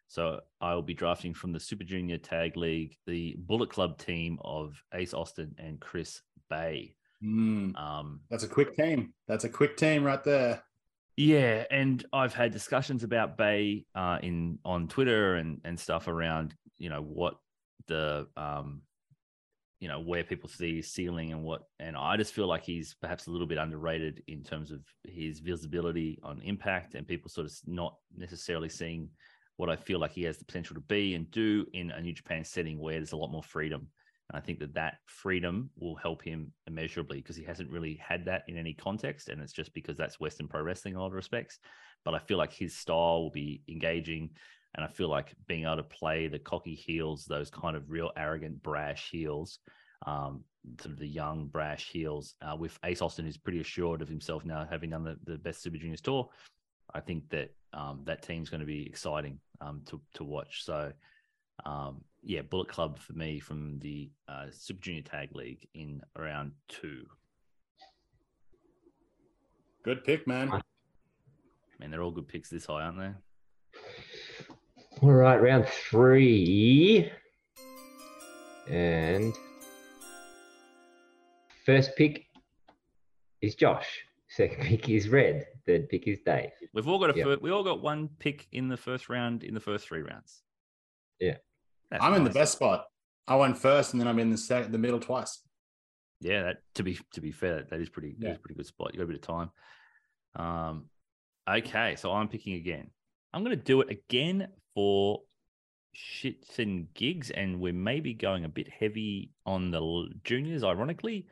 So 0.09 0.41
I 0.61 0.75
will 0.75 0.83
be 0.83 0.95
drafting 0.95 1.35
from 1.35 1.53
the 1.53 1.61
Super 1.61 1.85
Junior 1.85 2.19
Tag 2.19 2.57
League 2.57 2.97
the 3.07 3.37
Bullet 3.39 3.71
Club 3.71 3.99
team 3.99 4.39
of 4.43 4.81
Ace 4.95 5.15
Austin 5.15 5.55
and 5.59 5.81
Chris 5.81 6.23
Bey. 6.49 6.95
Mm, 7.25 7.77
Um, 7.77 8.21
that's 8.31 8.45
a 8.45 8.49
quick 8.49 8.77
team 8.77 9.15
that's 9.27 9.45
a 9.45 9.49
quick 9.49 9.77
team 9.79 10.05
right 10.05 10.23
there 10.23 10.63
Yeah, 11.17 11.65
and 11.71 12.05
I've 12.13 12.35
had 12.35 12.53
discussions 12.53 13.03
about 13.05 13.39
Bey 13.39 13.87
uh, 13.95 14.19
in 14.23 14.59
on 14.65 14.87
Twitter 14.87 15.37
and 15.37 15.61
and 15.65 15.81
stuff 15.81 16.09
around 16.09 16.55
you 16.77 16.91
know 16.91 17.01
what 17.01 17.37
the 17.87 18.27
um 18.37 18.83
you 19.81 19.89
know 19.89 20.01
where 20.01 20.25
people 20.25 20.49
see 20.49 20.77
his 20.77 20.91
ceiling 20.91 21.33
and 21.33 21.43
what 21.43 21.63
and 21.79 21.97
I 21.97 22.17
just 22.17 22.33
feel 22.33 22.47
like 22.47 22.65
he's 22.65 22.95
perhaps 22.95 23.27
a 23.27 23.31
little 23.31 23.47
bit 23.47 23.59
underrated 23.59 24.23
in 24.27 24.43
terms 24.43 24.71
of 24.71 24.81
his 25.05 25.41
visibility 25.41 26.19
on 26.23 26.41
impact 26.43 26.95
and 26.95 27.07
people 27.07 27.29
sort 27.29 27.47
of 27.47 27.53
not 27.67 27.97
necessarily 28.17 28.71
seeing 28.71 29.11
what 29.57 29.71
I 29.71 29.77
feel 29.77 29.99
like 29.99 30.13
he 30.13 30.23
has 30.25 30.39
the 30.39 30.45
potential 30.45 30.75
to 30.75 30.81
be 30.81 31.15
and 31.15 31.31
do 31.31 31.67
in 31.73 31.91
a 31.91 32.01
New 32.01 32.13
Japan 32.13 32.45
setting 32.45 32.79
where 32.79 32.95
there's 32.95 33.13
a 33.13 33.17
lot 33.17 33.33
more 33.33 33.43
freedom. 33.43 33.89
And 34.31 34.37
I 34.37 34.45
think 34.45 34.59
that 34.59 34.75
that 34.75 34.99
freedom 35.07 35.71
will 35.79 35.97
help 35.97 36.23
him 36.23 36.53
immeasurably 36.67 37.19
because 37.19 37.37
he 37.37 37.45
hasn't 37.45 37.71
really 37.71 37.99
had 38.03 38.25
that 38.27 38.43
in 38.49 38.59
any 38.59 38.75
context. 38.75 39.29
And 39.29 39.41
it's 39.41 39.53
just 39.53 39.73
because 39.73 39.97
that's 39.97 40.21
Western 40.21 40.49
pro 40.49 40.63
wrestling 40.63 40.95
in 40.95 40.99
a 40.99 41.01
lot 41.01 41.09
of 41.09 41.15
respects. 41.15 41.59
But 42.05 42.15
I 42.15 42.19
feel 42.19 42.39
like 42.39 42.53
his 42.53 42.77
style 42.77 43.23
will 43.23 43.31
be 43.31 43.63
engaging. 43.69 44.31
And 44.77 44.85
I 44.85 44.89
feel 44.89 45.09
like 45.09 45.35
being 45.47 45.65
able 45.65 45.77
to 45.77 45.83
play 45.83 46.29
the 46.29 46.39
cocky 46.39 46.75
heels, 46.75 47.25
those 47.25 47.51
kind 47.51 47.77
of 47.77 47.91
real 47.91 48.13
arrogant, 48.17 48.63
brash 48.63 49.11
heels, 49.11 49.59
um, 50.07 50.45
sort 50.81 50.93
of 50.93 50.99
the 50.99 51.09
young, 51.09 51.47
brash 51.47 51.89
heels, 51.91 52.35
uh, 52.43 52.55
with 52.55 52.79
Ace 52.85 53.01
Austin, 53.01 53.25
who's 53.25 53.39
pretty 53.39 53.61
assured 53.61 54.03
of 54.03 54.09
himself 54.09 54.45
now, 54.45 54.67
having 54.69 54.91
done 54.91 55.03
the, 55.03 55.17
the 55.25 55.39
best 55.39 55.63
Super 55.63 55.79
Juniors 55.79 56.03
tour. 56.03 56.29
I 56.95 57.01
think 57.01 57.29
that 57.31 57.55
um, 57.73 58.03
that 58.05 58.23
team's 58.23 58.51
going 58.51 58.61
to 58.61 58.67
be 58.67 58.87
exciting 58.87 59.41
um, 59.61 59.83
to, 59.87 60.01
to 60.15 60.25
watch. 60.25 60.65
So, 60.65 60.93
um, 61.65 62.05
yeah, 62.23 62.43
Bullet 62.43 62.69
Club 62.69 62.99
for 62.99 63.15
me 63.15 63.41
from 63.41 63.79
the 63.79 64.11
uh, 64.29 64.47
Super 64.51 64.83
Junior 64.83 65.03
Tag 65.03 65.35
League 65.35 65.67
in 65.75 66.03
round 66.19 66.53
two. 66.69 67.07
good 69.85 70.05
pick 70.05 70.27
man 70.27 70.51
Man, 71.79 71.91
they're 71.91 72.03
all 72.03 72.11
good 72.11 72.29
picks 72.29 72.49
this 72.49 72.67
high, 72.67 72.83
aren't 72.83 72.99
they? 72.99 73.11
All 75.03 75.13
right, 75.13 75.37
round 75.41 75.67
three. 75.67 77.11
And 78.69 79.35
first 81.65 81.91
pick 81.97 82.27
is 83.43 83.55
Josh. 83.55 83.87
Second 84.29 84.63
pick 84.65 84.89
is 84.89 85.09
Red. 85.09 85.47
Third 85.67 85.89
pick 85.89 86.07
is 86.09 86.19
Dave. 86.25 86.51
We've 86.73 86.89
all 86.89 86.99
got 86.99 87.11
a 87.11 87.17
Yep. 87.17 87.25
fir- 87.27 87.39
we 87.41 87.51
all 87.51 87.63
got 87.65 87.83
one 87.83 88.09
pick 88.19 88.47
in 88.53 88.69
the 88.69 88.77
first 88.77 89.09
round 89.09 89.43
in 89.45 89.55
the 89.55 89.61
first 89.61 89.87
three 89.87 90.03
rounds. 90.03 90.43
Yeah. 91.21 91.37
That's 91.91 92.03
i'm 92.03 92.15
in 92.15 92.25
the 92.25 92.31
best 92.31 92.51
spot 92.53 92.87
i 93.29 93.37
went 93.37 93.57
first 93.57 93.93
and 93.93 94.01
then 94.01 94.09
i'm 94.09 94.19
in 94.19 94.29
the 94.31 94.37
second 94.37 94.73
the 94.73 94.79
middle 94.79 94.99
twice 94.99 95.41
Yeah, 96.21 96.43
that 96.43 96.57
to 96.75 96.83
be 96.83 96.99
to 97.13 97.21
be 97.21 97.31
fair, 97.31 97.65
that 97.71 97.81
is 97.81 97.89
pretty 97.89 98.17
that 98.19 98.27
is 98.27 98.31
Yeah. 98.31 98.35
a 98.35 98.39
pretty 98.41 98.57
good 98.57 98.67
spot. 98.67 98.93
You 98.93 98.99
got 98.99 99.05
a 99.05 99.07
bit 99.07 99.17
of 99.17 99.23
time. 99.23 99.51
Um, 100.35 100.87
okay, 101.49 101.95
so 101.97 102.11
I'm 102.13 102.27
picking 102.29 102.55
again. 102.55 102.91
I'm 103.33 103.45
going 103.45 103.57
to 103.57 103.63
do 103.65 103.81
it 103.83 103.91
again 103.91 104.49
for 104.77 105.23
shits 105.97 106.59
and 106.59 106.93
gigs, 106.93 107.31
and 107.31 107.59
we're 107.59 107.73
maybe 107.73 108.13
going 108.13 108.45
a 108.45 108.49
bit 108.49 108.69
heavy 108.69 109.33
on 109.47 109.71
the 109.71 110.09
juniors, 110.23 110.63
ironically. 110.63 111.27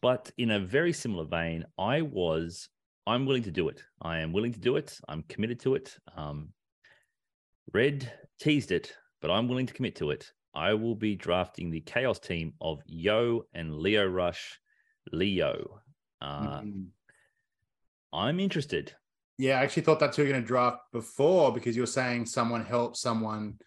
But 0.00 0.30
in 0.38 0.50
a 0.50 0.58
very 0.58 0.94
similar 0.94 1.26
vein, 1.26 1.66
I 1.78 2.00
was, 2.00 2.70
I'm 3.06 3.26
willing 3.26 3.42
to 3.42 3.50
do 3.50 3.68
it. 3.68 3.82
I 4.00 4.20
am 4.20 4.32
willing 4.32 4.54
to 4.54 4.58
do 4.58 4.76
it. 4.76 4.98
I'm 5.06 5.22
committed 5.24 5.60
to 5.60 5.74
it. 5.74 5.94
Um, 6.16 6.48
Red 7.74 8.10
teased 8.40 8.72
it, 8.72 8.94
but 9.20 9.30
I'm 9.30 9.46
willing 9.46 9.66
to 9.66 9.74
commit 9.74 9.96
to 9.96 10.10
it. 10.10 10.32
I 10.54 10.72
will 10.72 10.94
be 10.94 11.16
drafting 11.16 11.70
the 11.70 11.80
Chaos 11.80 12.18
team 12.18 12.54
of 12.62 12.80
Yo 12.86 13.44
and 13.52 13.74
Lio 13.74 14.06
Rush. 14.06 14.58
Lio. 15.12 15.80
Uh, 16.22 16.60
Mm. 16.62 16.86
I'm 18.14 18.40
interested. 18.40 18.94
Yeah, 19.38 19.58
I 19.58 19.64
actually 19.64 19.82
thought 19.82 19.98
that's 19.98 20.16
who 20.16 20.22
you 20.22 20.28
were 20.28 20.32
going 20.32 20.44
to 20.44 20.46
draft 20.46 20.78
before 20.92 21.52
because 21.52 21.74
you 21.74 21.82
were 21.82 21.86
saying 21.86 22.26
someone 22.26 22.64
help 22.64 22.96
someone 22.96 23.58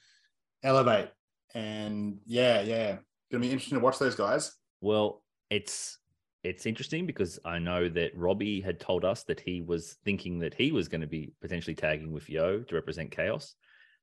elevate. 0.64 1.10
And 1.54 2.20
yeah, 2.26 2.62
yeah. 2.62 2.98
Going 3.32 3.42
to 3.42 3.48
be 3.48 3.52
interesting 3.52 3.78
to 3.78 3.84
watch 3.84 4.00
those 4.00 4.16
guys. 4.16 4.54
Well, 4.80 5.24
it's 5.50 5.98
it's 6.44 6.66
interesting 6.66 7.06
because 7.06 7.40
I 7.44 7.60
know 7.60 7.90
that 7.90 8.16
Robbie 8.16 8.62
had 8.62 8.80
told 8.80 9.04
us 9.04 9.24
that 9.24 9.40
he 9.40 9.62
was 9.62 9.98
thinking 10.06 10.40
that 10.40 10.54
he 10.54 10.72
was 10.72 10.88
going 10.88 11.02
to 11.02 11.08
be 11.08 11.34
potentially 11.42 11.76
tagging 11.76 12.14
with 12.14 12.30
Yo 12.30 12.62
to 12.62 12.76
represent 12.76 13.12
Chaos, 13.12 13.56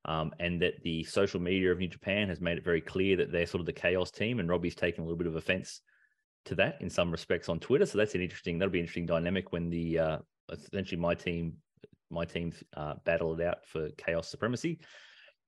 um, 0.05 0.33
and 0.39 0.61
that 0.61 0.83
the 0.83 1.05
social 1.05 1.41
media 1.41 1.73
of 1.73 1.79
New 1.79 1.89
Japan 1.89 2.29
has 2.29 2.41
made 2.41 2.59
it 2.59 2.65
very 2.65 2.83
clear 2.83 3.17
that 3.17 3.33
they're 3.33 3.47
sort 3.47 3.61
of 3.61 3.67
the 3.67 3.73
Chaos 3.73 4.11
team, 4.11 4.41
and 4.41 4.49
Robbie's 4.49 4.75
taken 4.75 5.03
a 5.03 5.07
little 5.07 5.17
bit 5.17 5.27
of 5.27 5.37
offense 5.37 5.81
to 6.47 6.55
that 6.57 6.77
in 6.83 6.91
some 6.91 7.11
respects 7.11 7.49
on 7.49 7.61
Twitter. 7.61 7.87
So 7.87 7.97
that's 7.97 8.15
an 8.15 8.21
interesting. 8.21 8.59
That'll 8.59 8.73
be 8.73 8.81
an 8.81 8.85
interesting 8.85 9.07
dynamic 9.07 9.53
when 9.53 9.71
the 9.71 9.99
uh, 9.99 10.19
essentially 10.51 11.01
my 11.01 11.15
team, 11.15 11.55
my 12.11 12.25
team 12.25 12.53
uh, 12.77 12.95
battle 13.05 13.39
it 13.39 13.47
out 13.47 13.67
for 13.67 13.91
Chaos 13.97 14.29
supremacy 14.29 14.79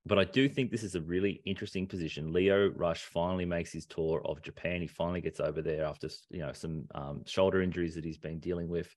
but 0.07 0.21
I 0.21 0.25
do 0.25 0.49
think 0.49 0.71
this 0.71 0.85
is 0.85 0.95
a 0.95 1.01
really 1.01 1.43
interesting 1.45 1.87
position. 1.87 2.33
Lio 2.33 2.69
Rush 2.77 3.03
finally 3.03 3.45
makes 3.45 3.73
his 3.73 3.87
tour 3.87 4.23
of 4.25 4.41
Japan. 4.41 4.81
He 4.81 4.87
finally 4.87 5.21
gets 5.21 5.41
over 5.41 5.61
there 5.61 5.85
after 5.85 6.09
you 6.31 6.41
know 6.41 6.53
some 6.53 6.85
um, 6.95 7.23
shoulder 7.27 7.61
injuries 7.61 7.97
that 7.97 8.05
he's 8.05 8.17
been 8.17 8.39
dealing 8.39 8.69
with. 8.69 8.95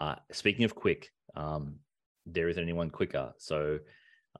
Uh, 0.00 0.16
speaking 0.32 0.64
of 0.64 0.74
quick, 0.74 1.10
um, 1.36 1.76
there 2.26 2.48
isn't 2.48 2.62
anyone 2.62 2.90
quicker. 2.90 3.32
So 3.38 3.78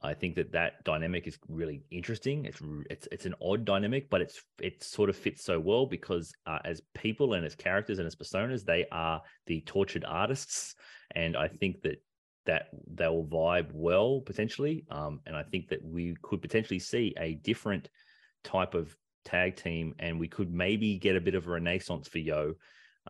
I 0.01 0.15
think 0.15 0.37
that 0.37 0.53
that 0.53 0.85
dynamic 0.85 1.27
is 1.27 1.39
really 1.49 1.85
interesting. 1.91 2.47
It's 2.47 2.61
it's 2.89 3.09
it's 3.13 3.27
an 3.27 3.35
odd 3.43 3.65
dynamic, 3.65 4.09
but 4.11 4.21
it's 4.21 4.43
it 4.61 4.83
sort 4.83 5.11
of 5.11 5.17
fits 5.17 5.45
so 5.45 5.61
well 5.61 5.87
because 5.87 6.33
uh, 6.47 6.59
as 6.65 6.81
people 6.95 7.35
and 7.35 7.45
as 7.45 7.55
characters 7.55 7.99
and 7.99 8.07
as 8.07 8.17
personas, 8.17 8.65
they 8.65 8.87
are 8.91 9.21
the 9.47 9.61
tortured 9.63 10.05
artists, 10.07 10.75
and 11.15 11.37
I 11.37 11.49
think 11.49 11.83
that 11.83 12.03
that 12.47 12.69
they'll 12.95 13.25
vibe 13.25 13.71
well 13.73 14.21
potentially. 14.21 14.85
Um, 14.91 15.21
and 15.27 15.37
I 15.37 15.43
think 15.45 15.69
that 15.69 15.85
we 15.85 16.17
could 16.23 16.43
potentially 16.43 16.81
see 16.81 17.15
a 17.19 17.35
different 17.35 17.89
type 18.43 18.75
of 18.75 18.97
tag 19.25 19.57
team, 19.57 19.95
and 19.99 20.19
we 20.19 20.29
could 20.29 20.53
maybe 20.53 20.99
get 20.99 21.17
a 21.17 21.21
bit 21.21 21.35
of 21.35 21.47
a 21.47 21.51
renaissance 21.51 22.09
for 22.09 22.19
Yo. 22.19 22.55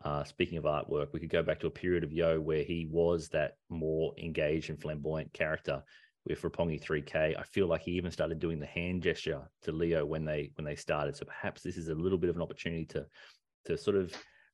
Uh, 0.04 0.24
speaking 0.24 0.58
of 0.58 0.64
artwork, 0.64 1.12
we 1.12 1.20
could 1.20 1.30
go 1.30 1.42
back 1.42 1.60
to 1.60 1.66
a 1.66 1.70
period 1.70 2.02
of 2.02 2.12
Yo 2.12 2.40
where 2.40 2.64
he 2.64 2.88
was 2.90 3.28
that 3.28 3.56
more 3.68 4.14
engaged 4.18 4.70
and 4.70 4.80
flamboyant 4.80 5.32
character 5.32 5.82
with 6.26 6.42
Roppongi 6.42 6.82
3K. 6.82 7.38
I 7.38 7.42
feel 7.42 7.66
like 7.66 7.82
he 7.82 7.92
even 7.92 8.10
started 8.10 8.38
doing 8.38 8.60
the 8.60 8.66
hand 8.66 9.02
gesture 9.02 9.42
to 9.62 9.72
Lio 9.72 10.04
when 10.04 10.24
they 10.24 10.50
when 10.54 10.64
they 10.64 10.76
started. 10.76 11.16
So 11.16 11.24
perhaps 11.24 11.62
this 11.62 11.76
is 11.76 11.88
a 11.88 11.94
little 11.94 12.18
bit 12.18 12.30
of 12.30 12.36
an 12.36 12.42
opportunity 12.42 12.84
to 12.86 13.06
to 13.66 13.76
sort 13.76 13.96
of 13.96 14.12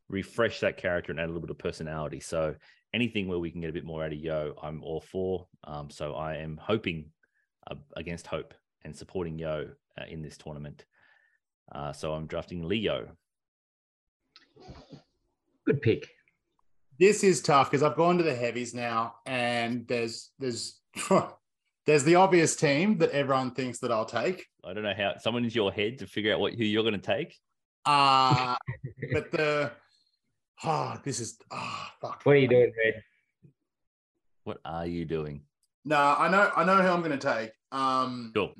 refresh 0.08 0.60
that 0.60 0.76
character 0.76 1.12
and 1.12 1.20
add 1.20 1.26
a 1.26 1.32
little 1.32 1.42
bit 1.42 1.50
of 1.50 1.58
personality. 1.58 2.20
So 2.20 2.54
anything 2.94 3.28
where 3.28 3.38
we 3.38 3.50
can 3.50 3.60
get 3.60 3.70
a 3.70 3.74
bit 3.74 3.84
more 3.84 4.04
out 4.04 4.12
of 4.12 4.18
Yo, 4.18 4.54
I'm 4.62 4.82
all 4.82 5.00
for. 5.00 5.46
Um, 5.64 5.90
so 5.90 6.14
I 6.14 6.36
am 6.36 6.58
hoping 6.60 7.06
uh, 7.70 7.74
against 7.96 8.26
hope 8.26 8.54
and 8.84 8.96
supporting 8.96 9.38
Yo 9.38 9.68
uh, 10.00 10.04
in 10.08 10.22
this 10.22 10.38
tournament. 10.38 10.84
Uh, 11.70 11.92
so 11.92 12.12
I'm 12.12 12.26
drafting 12.26 12.66
Lio. 12.66 13.08
Good 15.66 15.82
pick. 15.82 16.08
This 16.98 17.22
is 17.22 17.42
tough 17.42 17.70
because 17.70 17.82
I've 17.82 17.96
gone 17.96 18.18
to 18.18 18.24
the 18.24 18.34
heavies 18.34 18.74
now, 18.74 19.16
and 19.26 19.86
there's 19.86 20.30
there's 20.38 20.80
there's 21.88 22.04
the 22.04 22.16
obvious 22.16 22.54
team 22.54 22.98
that 22.98 23.10
everyone 23.12 23.50
thinks 23.52 23.78
that 23.78 23.90
I'll 23.90 24.04
take. 24.04 24.44
I 24.62 24.74
don't 24.74 24.82
know 24.82 24.92
how 24.94 25.14
someone 25.16 25.42
in 25.44 25.50
your 25.50 25.72
head 25.72 26.00
to 26.00 26.06
figure 26.06 26.34
out 26.34 26.38
what 26.38 26.52
who 26.52 26.62
you're 26.62 26.82
going 26.82 26.92
to 26.92 27.00
take. 27.00 27.34
Uh 27.86 28.56
but 29.14 29.30
the 29.32 29.72
oh, 30.64 30.98
this 31.02 31.18
is 31.18 31.38
oh 31.50 31.86
fuck. 31.98 32.20
What 32.24 32.36
are 32.36 32.38
you 32.38 32.46
doing, 32.46 32.72
Red? 32.84 33.02
What 34.44 34.58
are 34.66 34.86
you 34.86 35.06
doing? 35.06 35.44
No, 35.86 35.96
I 35.96 36.28
know 36.28 36.50
I 36.54 36.62
know 36.64 36.76
who 36.76 36.88
I'm 36.88 37.00
going 37.00 37.18
to 37.18 37.34
take. 37.34 37.52
Um, 37.72 38.32
Cool. 38.34 38.52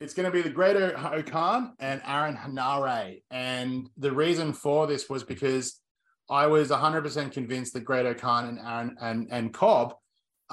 It's 0.00 0.14
going 0.14 0.26
to 0.26 0.32
be 0.32 0.42
the 0.42 0.50
Great 0.50 0.76
O-Khan 0.76 1.74
and 1.78 2.02
Aaron 2.06 2.36
Henare. 2.36 3.22
And 3.30 3.88
the 3.96 4.12
reason 4.12 4.52
for 4.52 4.86
this 4.86 5.08
was 5.08 5.22
because 5.22 5.80
I 6.28 6.46
was 6.46 6.70
100% 6.70 7.32
convinced 7.32 7.72
that 7.74 7.84
Great 7.84 8.04
O-Khan 8.04 8.46
and 8.46 8.58
Aaron 8.58 8.96
and, 9.00 9.28
and 9.30 9.54
Cobb 9.54 9.94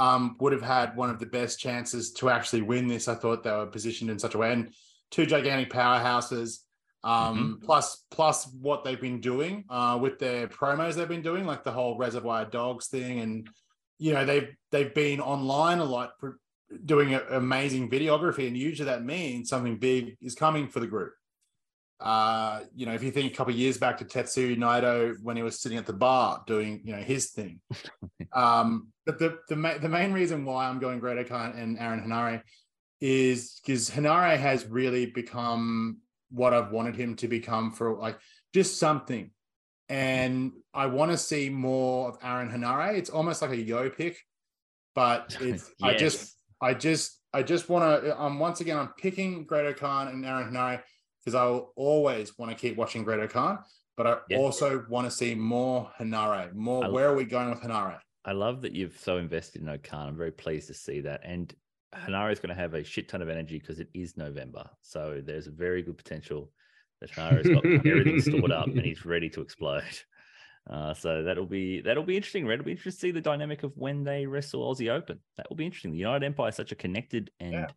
um, 0.01 0.35
would 0.39 0.53
have 0.57 0.63
had 0.77 0.95
one 0.95 1.11
of 1.11 1.19
the 1.19 1.31
best 1.39 1.59
chances 1.59 2.11
to 2.13 2.29
actually 2.35 2.63
win 2.63 2.87
this. 2.87 3.07
I 3.07 3.15
thought 3.15 3.43
they 3.43 3.51
were 3.51 3.67
positioned 3.67 4.09
in 4.09 4.17
such 4.17 4.33
a 4.33 4.37
way. 4.39 4.51
And 4.51 4.73
two 5.11 5.27
gigantic 5.27 5.69
powerhouses, 5.69 6.49
um, 7.03 7.59
plus 7.63 8.03
plus 8.09 8.37
what 8.67 8.83
they've 8.83 9.05
been 9.07 9.21
doing 9.21 9.65
uh, 9.69 9.99
with 10.01 10.17
their 10.17 10.47
promos 10.47 10.95
they've 10.95 11.15
been 11.15 11.21
doing, 11.21 11.45
like 11.45 11.63
the 11.63 11.71
whole 11.71 11.97
Reservoir 11.97 12.45
Dogs 12.45 12.87
thing. 12.87 13.19
And, 13.19 13.49
you 13.99 14.13
know, 14.13 14.25
they've, 14.25 14.49
they've 14.71 14.93
been 14.93 15.19
online 15.19 15.79
a 15.79 15.85
lot 15.85 16.13
doing 16.85 17.13
a, 17.13 17.21
amazing 17.43 17.89
videography, 17.89 18.47
and 18.47 18.57
usually 18.57 18.87
that 18.87 19.05
means 19.05 19.49
something 19.49 19.77
big 19.77 20.17
is 20.19 20.33
coming 20.35 20.67
for 20.67 20.79
the 20.79 20.87
group. 20.87 21.13
Uh, 22.01 22.61
you 22.75 22.87
know, 22.87 22.93
if 22.93 23.03
you 23.03 23.11
think 23.11 23.31
a 23.31 23.35
couple 23.35 23.53
of 23.53 23.59
years 23.59 23.77
back 23.77 23.97
to 23.99 24.05
Tetsuya 24.05 24.57
Naito 24.57 25.15
when 25.21 25.37
he 25.37 25.43
was 25.43 25.61
sitting 25.61 25.77
at 25.77 25.85
the 25.85 25.93
bar 25.93 26.43
doing, 26.47 26.81
you 26.83 26.95
know, 26.95 27.01
his 27.01 27.29
thing. 27.29 27.59
um, 28.33 28.87
but 29.05 29.19
the 29.19 29.37
the, 29.49 29.55
ma- 29.55 29.77
the 29.77 29.89
main 29.89 30.11
reason 30.11 30.43
why 30.43 30.67
I'm 30.67 30.79
going 30.79 30.99
Great 30.99 31.29
Khan 31.29 31.53
and 31.55 31.77
Aaron 31.77 32.01
Henare 32.01 32.41
is 32.99 33.59
because 33.63 33.89
Henare 33.89 34.37
has 34.37 34.65
really 34.65 35.05
become 35.05 35.97
what 36.31 36.53
I've 36.53 36.71
wanted 36.71 36.95
him 36.95 37.15
to 37.17 37.27
become 37.27 37.71
for 37.71 37.95
like 37.95 38.17
just 38.53 38.79
something. 38.79 39.29
And 39.87 40.53
I 40.73 40.87
want 40.87 41.11
to 41.11 41.17
see 41.17 41.49
more 41.49 42.09
of 42.09 42.17
Aaron 42.23 42.49
Henare. 42.49 42.95
It's 42.95 43.09
almost 43.09 43.41
like 43.41 43.51
a 43.51 43.61
yo 43.61 43.89
pick, 43.89 44.17
but 44.95 45.37
it's 45.41 45.69
I 45.83 45.95
just 45.95 46.35
I 46.59 46.73
just 46.73 47.19
I 47.31 47.43
just 47.43 47.69
want 47.69 48.03
to 48.03 48.19
I'm 48.19 48.39
once 48.39 48.61
again 48.61 48.77
I'm 48.77 48.93
picking 48.97 49.45
Great 49.45 49.77
Khan 49.77 50.07
and 50.07 50.25
Aaron 50.25 50.51
Henare 50.51 50.81
because 51.23 51.35
I 51.35 51.45
will 51.45 51.71
always 51.75 52.37
want 52.37 52.51
to 52.51 52.57
keep 52.57 52.75
watching 52.77 53.03
Great 53.03 53.29
Khan, 53.29 53.59
but 53.97 54.07
I 54.07 54.17
Yeah. 54.29 54.37
also 54.37 54.85
want 54.89 55.05
to 55.05 55.11
see 55.11 55.35
more 55.35 55.91
Henare. 55.99 56.53
More 56.53 56.85
I- 56.85 56.89
where 56.89 57.07
are 57.09 57.15
we 57.15 57.25
going 57.25 57.49
with 57.49 57.61
Henare? 57.61 57.99
I 58.25 58.33
love 58.33 58.61
that 58.61 58.73
you've 58.73 58.97
so 58.99 59.17
invested 59.17 59.61
in 59.63 59.69
O-Khan. 59.69 60.09
I'm 60.09 60.17
very 60.17 60.31
pleased 60.31 60.67
to 60.67 60.73
see 60.75 61.01
that. 61.01 61.21
And 61.23 61.53
Henare 61.93 62.31
is 62.31 62.39
going 62.39 62.49
to 62.49 62.55
have 62.61 62.73
a 62.75 62.83
shit 62.83 63.09
ton 63.09 63.21
of 63.21 63.29
energy 63.29 63.57
because 63.59 63.79
it 63.79 63.89
is 63.93 64.15
November. 64.15 64.69
So 64.81 65.21
there's 65.23 65.47
a 65.47 65.51
very 65.51 65.81
good 65.81 65.97
potential 65.97 66.51
that 67.01 67.09
Henare's 67.11 67.47
got 67.49 67.65
everything 67.65 68.21
stored 68.21 68.51
up 68.51 68.67
and 68.67 68.81
he's 68.81 69.05
ready 69.05 69.29
to 69.31 69.41
explode. 69.41 69.83
Uh, 70.69 70.93
so 70.93 71.23
that'll 71.23 71.47
be 71.47 71.81
that'll 71.81 72.03
be 72.03 72.15
interesting. 72.15 72.45
Red. 72.45 72.53
It'll 72.59 72.65
be 72.65 72.71
interesting 72.73 72.91
to 72.91 72.97
see 72.99 73.11
the 73.11 73.19
dynamic 73.19 73.63
of 73.63 73.75
when 73.75 74.03
they 74.03 74.27
wrestle 74.27 74.61
Aussie 74.71 74.91
Open. 74.91 75.19
That 75.37 75.49
will 75.49 75.57
be 75.57 75.65
interesting. 75.65 75.91
The 75.91 75.97
United 75.97 76.23
Empire 76.23 76.49
is 76.49 76.55
such 76.55 76.71
a 76.71 76.75
connected 76.75 77.31
and 77.39 77.51
Yeah. 77.53 77.67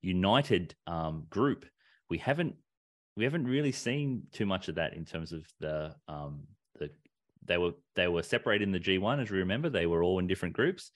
united 0.00 0.74
um, 0.86 1.26
group. 1.28 1.66
We 2.08 2.16
haven't 2.16 2.56
we 3.16 3.24
haven't 3.24 3.46
really 3.46 3.72
seen 3.72 4.22
too 4.32 4.46
much 4.46 4.68
of 4.68 4.76
that 4.76 4.94
in 4.94 5.04
terms 5.04 5.32
of 5.32 5.44
the 5.58 5.94
um, 6.08 6.44
the 6.78 6.90
they 7.44 7.58
were 7.58 7.72
they 7.96 8.08
were 8.08 8.22
separated 8.22 8.64
in 8.64 8.72
the 8.72 8.80
G1 8.80 9.22
as 9.22 9.30
we 9.30 9.38
remember. 9.38 9.68
They 9.68 9.86
were 9.86 10.02
all 10.02 10.18
in 10.18 10.26
different 10.26 10.54
groups, 10.54 10.90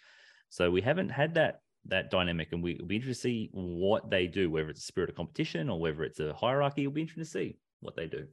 so 0.49 0.71
we 0.71 0.81
haven't 0.81 1.11
had 1.11 1.35
that 1.35 1.61
that 1.87 2.11
dynamic, 2.11 2.49
and 2.53 2.63
we, 2.63 2.75
it'll 2.75 2.87
be 2.87 2.97
interested 2.97 3.23
to 3.23 3.29
see 3.29 3.51
what 3.53 4.11
they 4.11 4.27
do, 4.27 4.51
whether 4.51 4.71
it's 4.71 4.81
a 4.81 4.87
spirit 4.87 5.11
of 5.11 5.17
competition 5.17 5.69
or 5.69 5.79
whether 5.79 6.03
it's 6.03 6.21
a 6.21 6.33
hierarchy. 6.33 6.83
It'll 6.83 6.93
be 6.93 7.03
interesting 7.03 7.25
to 7.25 7.31
see 7.31 7.59
what 7.81 7.97
they 7.97 8.07
do. 8.07 8.27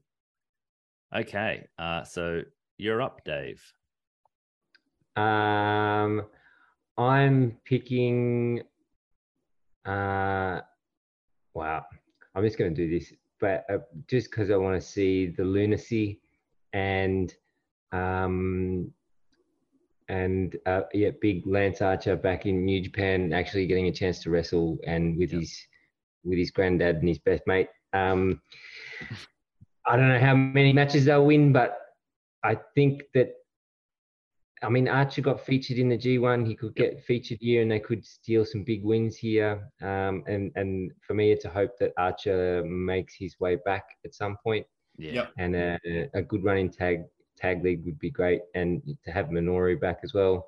Okay, 1.14 1.68
uh, 1.78 2.04
so 2.04 2.42
you're 2.78 3.02
up, 3.02 3.26
Dave. 3.26 3.62
Um, 5.16 6.24
I'm 6.98 7.58
picking. 7.66 8.62
Uh, 9.86 10.62
wow, 11.54 11.84
I'm 12.34 12.44
just 12.44 12.58
going 12.58 12.74
to 12.74 12.88
do 12.88 13.00
this, 13.00 13.12
but 13.42 13.66
uh, 13.70 13.80
just 14.08 14.30
because 14.32 14.52
I 14.52 14.56
want 14.56 14.80
to 14.82 14.88
see 14.88 15.28
the 15.28 15.44
lunacy 15.44 16.22
and 16.74 17.34
um 17.92 18.94
and 20.08 20.58
uh, 20.66 20.82
yeah, 20.94 21.12
big 21.22 21.48
Lance 21.48 21.82
Archer 21.82 22.18
back 22.18 22.46
in 22.46 22.66
New 22.66 22.82
Japan, 22.82 23.32
actually 23.32 23.66
getting 23.66 23.88
a 23.88 23.92
chance 23.94 24.20
to 24.24 24.30
wrestle 24.30 24.78
and 24.86 25.18
with 25.18 25.32
Yep. 25.32 25.42
his 25.42 25.68
with 26.24 26.38
his 26.38 26.52
granddad 26.52 26.98
and 26.98 27.08
his 27.08 27.20
best 27.20 27.44
mate. 27.48 27.70
Um, 27.94 28.42
I 29.88 29.96
don't 29.96 30.10
know 30.10 30.20
how 30.20 30.36
many 30.36 30.74
matches 30.74 31.06
they'll 31.06 31.26
win, 31.26 31.52
but 31.52 31.78
I 32.44 32.58
think 32.76 33.04
that 33.14 33.34
I 34.64 34.70
mean, 34.70 34.88
Archer 34.88 35.22
got 35.22 35.44
featured 35.44 35.78
in 35.78 35.90
the 35.90 35.98
G1. 35.98 36.46
He 36.46 36.56
could 36.56 36.76
get 36.76 37.04
featured 37.04 37.40
here, 37.42 37.62
and 37.64 37.72
they 37.72 37.80
could 37.80 38.06
steal 38.06 38.46
some 38.46 38.64
big 38.64 38.84
wins 38.84 39.18
here. 39.18 39.68
Um, 39.82 40.24
and 40.28 40.52
and 40.56 40.92
for 41.06 41.16
me, 41.16 41.32
it's 41.32 41.46
a 41.46 41.50
hope 41.50 41.78
that 41.80 41.94
Archer 41.98 42.64
makes 42.64 43.16
his 43.16 43.40
way 43.40 43.58
back 43.66 43.86
at 44.06 44.14
some 44.14 44.38
point, 44.44 44.66
Yeah. 44.98 45.28
And 45.38 45.56
a, 45.56 45.80
a 46.14 46.22
good 46.22 46.44
running 46.44 46.70
tag 46.70 47.04
tag 47.38 47.64
league 47.64 47.84
would 47.86 47.98
be 47.98 48.12
great. 48.12 48.42
And 48.54 48.84
to 49.04 49.12
have 49.12 49.28
Minoru 49.28 49.80
back 49.80 50.00
as 50.04 50.14
well, 50.14 50.48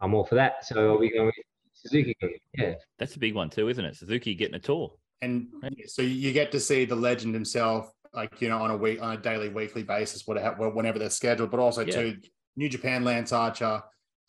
I'm 0.00 0.14
all 0.14 0.24
for 0.24 0.36
that. 0.36 0.64
So 0.64 0.94
are 0.94 0.98
we 0.98 1.10
going 1.10 1.26
with 1.26 1.34
Suzuki? 1.72 2.14
Yeah, 2.56 2.74
That's 2.98 3.16
a 3.16 3.18
big 3.18 3.34
one 3.34 3.50
too, 3.50 3.68
isn't 3.68 3.84
it? 3.84 3.96
Suzuki 3.96 4.34
getting 4.36 4.54
a 4.54 4.60
tour. 4.60 4.92
And 5.20 5.48
so 5.86 6.02
you 6.02 6.32
get 6.32 6.52
to 6.52 6.60
see 6.60 6.84
the 6.84 6.94
legend 6.94 7.34
himself, 7.34 7.90
like 8.14 8.40
you 8.40 8.48
know, 8.50 8.58
on 8.58 8.70
a 8.70 8.76
week, 8.76 9.02
on 9.02 9.16
a 9.16 9.20
daily, 9.20 9.48
weekly 9.48 9.82
basis, 9.82 10.28
whatever, 10.28 10.70
whenever 10.70 11.00
they're 11.00 11.10
scheduled. 11.10 11.50
But 11.50 11.58
also 11.58 11.84
Yeah. 11.84 11.92
too, 11.94 12.16
New 12.58 12.68
Japan, 12.68 13.04
Lance 13.04 13.32
Archer. 13.32 13.80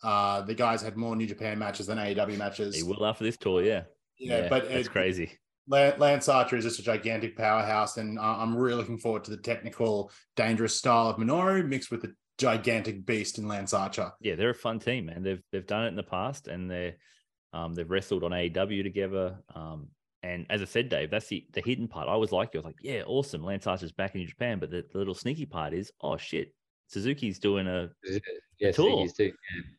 Uh, 0.02 0.40
the 0.42 0.54
guys 0.54 0.80
had 0.80 0.96
more 0.96 1.14
New 1.16 1.26
Japan 1.26 1.58
matches 1.58 1.86
than 1.86 1.98
AEW 1.98 2.38
matches. 2.38 2.74
He 2.74 2.84
will 2.84 3.04
after 3.04 3.24
this 3.24 3.36
tour, 3.36 3.62
yeah. 3.62 3.82
Yeah, 4.18 4.48
but 4.48 4.64
it's 4.66 4.86
it- 4.86 4.90
crazy. 4.90 5.32
Lance 5.66 6.28
Archer 6.28 6.56
is 6.56 6.64
just 6.64 6.80
a 6.80 6.82
gigantic 6.82 7.36
powerhouse, 7.36 7.96
and 7.96 8.18
uh, 8.18 8.38
I'm 8.38 8.56
really 8.56 8.76
looking 8.76 8.98
forward 8.98 9.22
to 9.24 9.30
the 9.30 9.36
technical, 9.36 10.10
dangerous 10.34 10.74
style 10.74 11.06
of 11.06 11.16
Minoru 11.16 11.64
mixed 11.64 11.92
with 11.92 12.02
the 12.02 12.12
gigantic 12.38 13.06
beast 13.06 13.38
in 13.38 13.46
Lance 13.46 13.72
Archer. 13.72 14.10
Yeah, 14.20 14.34
they're 14.34 14.50
a 14.50 14.54
fun 14.54 14.80
team, 14.80 15.06
man. 15.06 15.22
They've 15.22 15.42
they've 15.52 15.66
done 15.66 15.84
it 15.84 15.88
in 15.88 15.96
the 15.96 16.02
past, 16.02 16.48
and 16.48 16.68
they're 16.68 16.94
um, 17.52 17.74
they've 17.74 17.88
wrestled 17.88 18.24
on 18.24 18.32
AEW 18.32 18.82
together. 18.82 19.38
Um, 19.54 19.88
and 20.24 20.44
as 20.50 20.60
I 20.60 20.64
said, 20.64 20.88
Dave, 20.88 21.10
that's 21.10 21.28
the 21.28 21.46
the 21.52 21.62
hidden 21.64 21.86
part. 21.86 22.08
I 22.08 22.16
was 22.16 22.32
like, 22.32 22.50
you 22.52 22.58
I 22.58 22.62
was 22.62 22.66
like, 22.66 22.82
yeah, 22.82 23.02
awesome. 23.06 23.44
Lance 23.44 23.68
Archer's 23.68 23.92
back 23.92 24.14
in 24.14 24.22
New 24.22 24.26
Japan, 24.26 24.58
but 24.58 24.70
the, 24.70 24.84
the 24.90 24.98
little 24.98 25.14
sneaky 25.14 25.46
part 25.46 25.72
is, 25.72 25.92
oh 26.00 26.16
shit, 26.16 26.52
Suzuki's 26.90 27.38
doing 27.38 27.68
a 27.68 27.88
yeah, 28.58 28.72
Tour. 28.72 29.06
Yeah. 29.16 29.30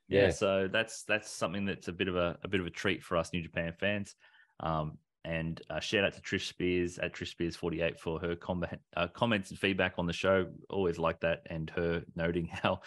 Yeah. 0.07 0.29
So 0.29 0.69
that's 0.71 1.03
that's 1.03 1.29
something 1.29 1.65
that's 1.65 1.89
a 1.89 1.91
bit 1.91 2.07
of 2.07 2.15
a, 2.15 2.37
a 2.43 2.47
bit 2.47 2.61
of 2.61 2.67
a 2.67 2.69
treat 2.69 3.03
for 3.03 3.17
us 3.17 3.33
New 3.33 3.41
Japan 3.41 3.73
fans. 3.77 4.15
Um, 4.61 4.97
and 5.23 5.61
uh, 5.69 5.79
shout 5.79 6.03
out 6.03 6.13
to 6.13 6.21
Trish 6.21 6.47
Spears 6.47 6.97
at 6.97 7.13
Trish 7.13 7.29
Spears 7.29 7.55
forty 7.55 7.81
eight 7.81 7.99
for 7.99 8.19
her 8.19 8.35
comment, 8.35 8.79
uh, 8.95 9.07
comments 9.07 9.49
and 9.51 9.59
feedback 9.59 9.93
on 9.97 10.07
the 10.07 10.13
show. 10.13 10.47
Always 10.69 10.97
like 10.97 11.19
that, 11.21 11.43
and 11.49 11.69
her 11.71 12.03
noting 12.15 12.47
how 12.51 12.81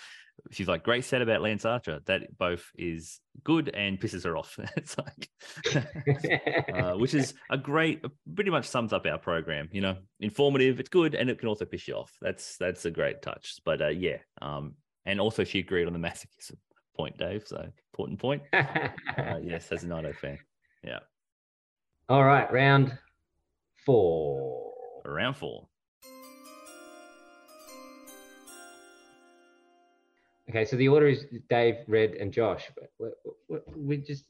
she's 0.51 0.69
like 0.69 0.83
great 0.83 1.05
set 1.05 1.23
about 1.23 1.43
Lance 1.43 1.65
Archer. 1.65 2.01
That 2.07 2.37
both 2.37 2.71
is 2.77 3.21
good 3.45 3.69
and 3.69 4.01
pisses 4.01 4.25
her 4.25 4.37
off. 4.37 4.59
it's 4.77 4.97
like, 4.99 5.29
uh, 6.75 6.95
which 6.95 7.15
is 7.15 7.35
a 7.51 7.59
great, 7.59 8.05
pretty 8.35 8.51
much 8.51 8.67
sums 8.67 8.93
up 8.93 9.07
our 9.07 9.19
program. 9.19 9.69
You 9.73 9.81
know, 9.81 9.97
informative, 10.21 10.81
it's 10.81 10.89
good, 10.89 11.15
and 11.15 11.31
it 11.31 11.39
can 11.39 11.49
also 11.49 11.65
piss 11.65 11.89
you 11.89 11.95
off. 11.95 12.13
That's 12.21 12.57
that's 12.57 12.85
a 12.85 12.91
great 12.91 13.23
touch. 13.23 13.57
But 13.65 13.83
uh, 13.83 13.89
yeah, 13.89 14.19
um, 14.43 14.75
and 15.07 15.21
also 15.21 15.45
she 15.45 15.61
agreed 15.61 15.87
on 15.87 15.93
the 15.93 15.99
masochism 15.99 16.57
point, 16.97 17.19
Dave. 17.19 17.45
So 17.47 17.69
important 17.93 18.19
point. 18.19 18.43
Uh, 18.53 19.39
yes, 19.43 19.71
as 19.71 19.85
an 19.85 19.91
Naito 19.91 20.15
fan. 20.15 20.39
Yeah, 20.83 21.01
All 22.09 22.25
right, 22.25 22.51
round 22.53 22.97
four. 23.87 24.73
round 25.05 25.37
four. 25.37 25.69
Okay, 30.51 30.65
so 30.67 30.77
the 30.77 30.89
order 30.89 31.07
is 31.09 31.25
Dave, 31.49 31.77
Red, 31.89 32.13
and 32.13 32.31
Josh. 32.33 32.71
But 33.01 33.15
we, 33.75 33.97
just, 33.97 34.25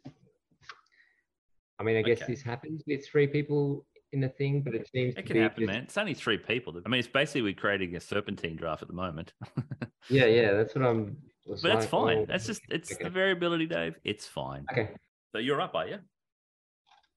I 1.79 1.83
mean, 1.83 1.97
I 1.97 2.03
guess 2.03 2.23
Okay. 2.23 2.33
this 2.33 2.43
happens 2.43 2.83
with 2.87 3.07
three 3.07 3.27
people 3.27 3.85
in 4.13 4.21
the 4.21 4.29
thing, 4.29 4.63
but 4.63 4.75
it 4.77 4.89
seems 4.95 5.15
It 5.15 5.17
to 5.17 5.23
can 5.25 5.35
be 5.35 5.41
happen, 5.41 5.61
just- 5.65 5.73
man. 5.73 5.83
It's 5.83 5.99
only 5.99 6.15
three 6.15 6.39
people. 6.39 6.81
I 6.87 6.89
mean, 6.89 7.01
it's 7.01 7.09
basically 7.09 7.43
we're 7.43 7.55
creating 7.55 7.97
a 7.97 8.01
serpentine 8.01 8.57
draft 8.57 8.83
at 8.83 8.89
the 8.89 8.95
moment. 8.95 9.33
Yeah, 10.11 10.27
yeah, 10.27 10.53
that's 10.53 10.75
what 10.75 10.85
I'm. 10.85 11.17
but 11.47 11.63
that's 11.63 11.87
fine. 11.87 12.19
well, 12.19 12.27
That's 12.27 12.45
just 12.47 12.61
it's 12.69 12.93
okay. 12.93 13.05
the 13.05 13.09
variability, 13.09 13.65
Dave. 13.65 13.95
It's 14.05 14.27
fine. 14.27 14.67
okay. 14.71 14.91
So 15.33 15.39
you're 15.39 15.63
up, 15.63 15.75
are 15.75 15.87
you? 15.89 15.97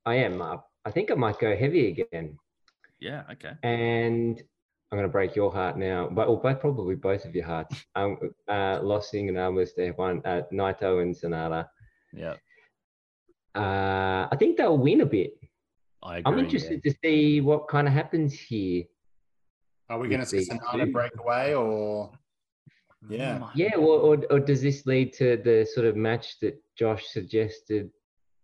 I 0.08 0.16
am 0.16 0.42
up. 0.42 0.70
I 0.86 0.92
think 0.92 1.12
I 1.12 1.16
might 1.16 1.38
go 1.38 1.54
heavy 1.54 1.90
again, 1.90 2.38
Yeah. 3.02 3.24
Okay. 3.34 3.52
and 3.62 4.42
I'm 4.90 4.98
going 4.98 5.10
to 5.10 5.12
break 5.12 5.36
your 5.36 5.52
heart 5.52 5.78
now, 5.78 6.08
but 6.10 6.30
or 6.30 6.40
both 6.40 6.62
probably 6.62 6.96
both 6.96 7.26
of 7.26 7.36
your 7.36 7.46
hearts. 7.46 7.76
Um, 7.96 8.18
uh, 8.48 8.80
Losing 8.82 9.28
and 9.28 9.38
Armless, 9.38 9.74
they 9.76 9.90
one 9.92 10.22
uh, 10.24 10.44
Naito 10.54 11.02
and 11.02 11.14
Sanada. 11.14 11.68
Yeah. 12.14 12.36
Uh, 13.54 14.30
I 14.32 14.36
think 14.40 14.56
they'll 14.56 14.78
win 14.78 15.02
a 15.02 15.06
bit. 15.06 15.34
I 16.02 16.20
agree. 16.20 16.32
I'm 16.32 16.40
interested 16.40 16.82
to 16.84 16.94
see 17.04 17.42
what 17.42 17.68
kind 17.68 17.86
of 17.86 17.94
happens 17.94 18.34
here. 18.34 18.86
Are 19.90 20.00
we 20.00 20.08
going 20.08 20.22
to 20.22 20.26
see 20.26 20.38
these 20.38 20.50
Sanada 20.50 20.86
two. 20.86 20.92
break 20.94 21.12
away, 21.20 21.54
or 21.54 22.12
Yeah. 23.10 23.40
Mm, 23.40 23.50
Yeah, 23.56 23.76
or, 23.76 24.00
or, 24.08 24.18
or 24.32 24.40
does 24.40 24.62
this 24.62 24.86
lead 24.86 25.12
to 25.16 25.36
the 25.36 25.68
sort 25.76 25.86
of 25.86 25.98
match 25.98 26.40
that 26.40 26.56
Josh 26.80 27.04
suggested 27.08 27.90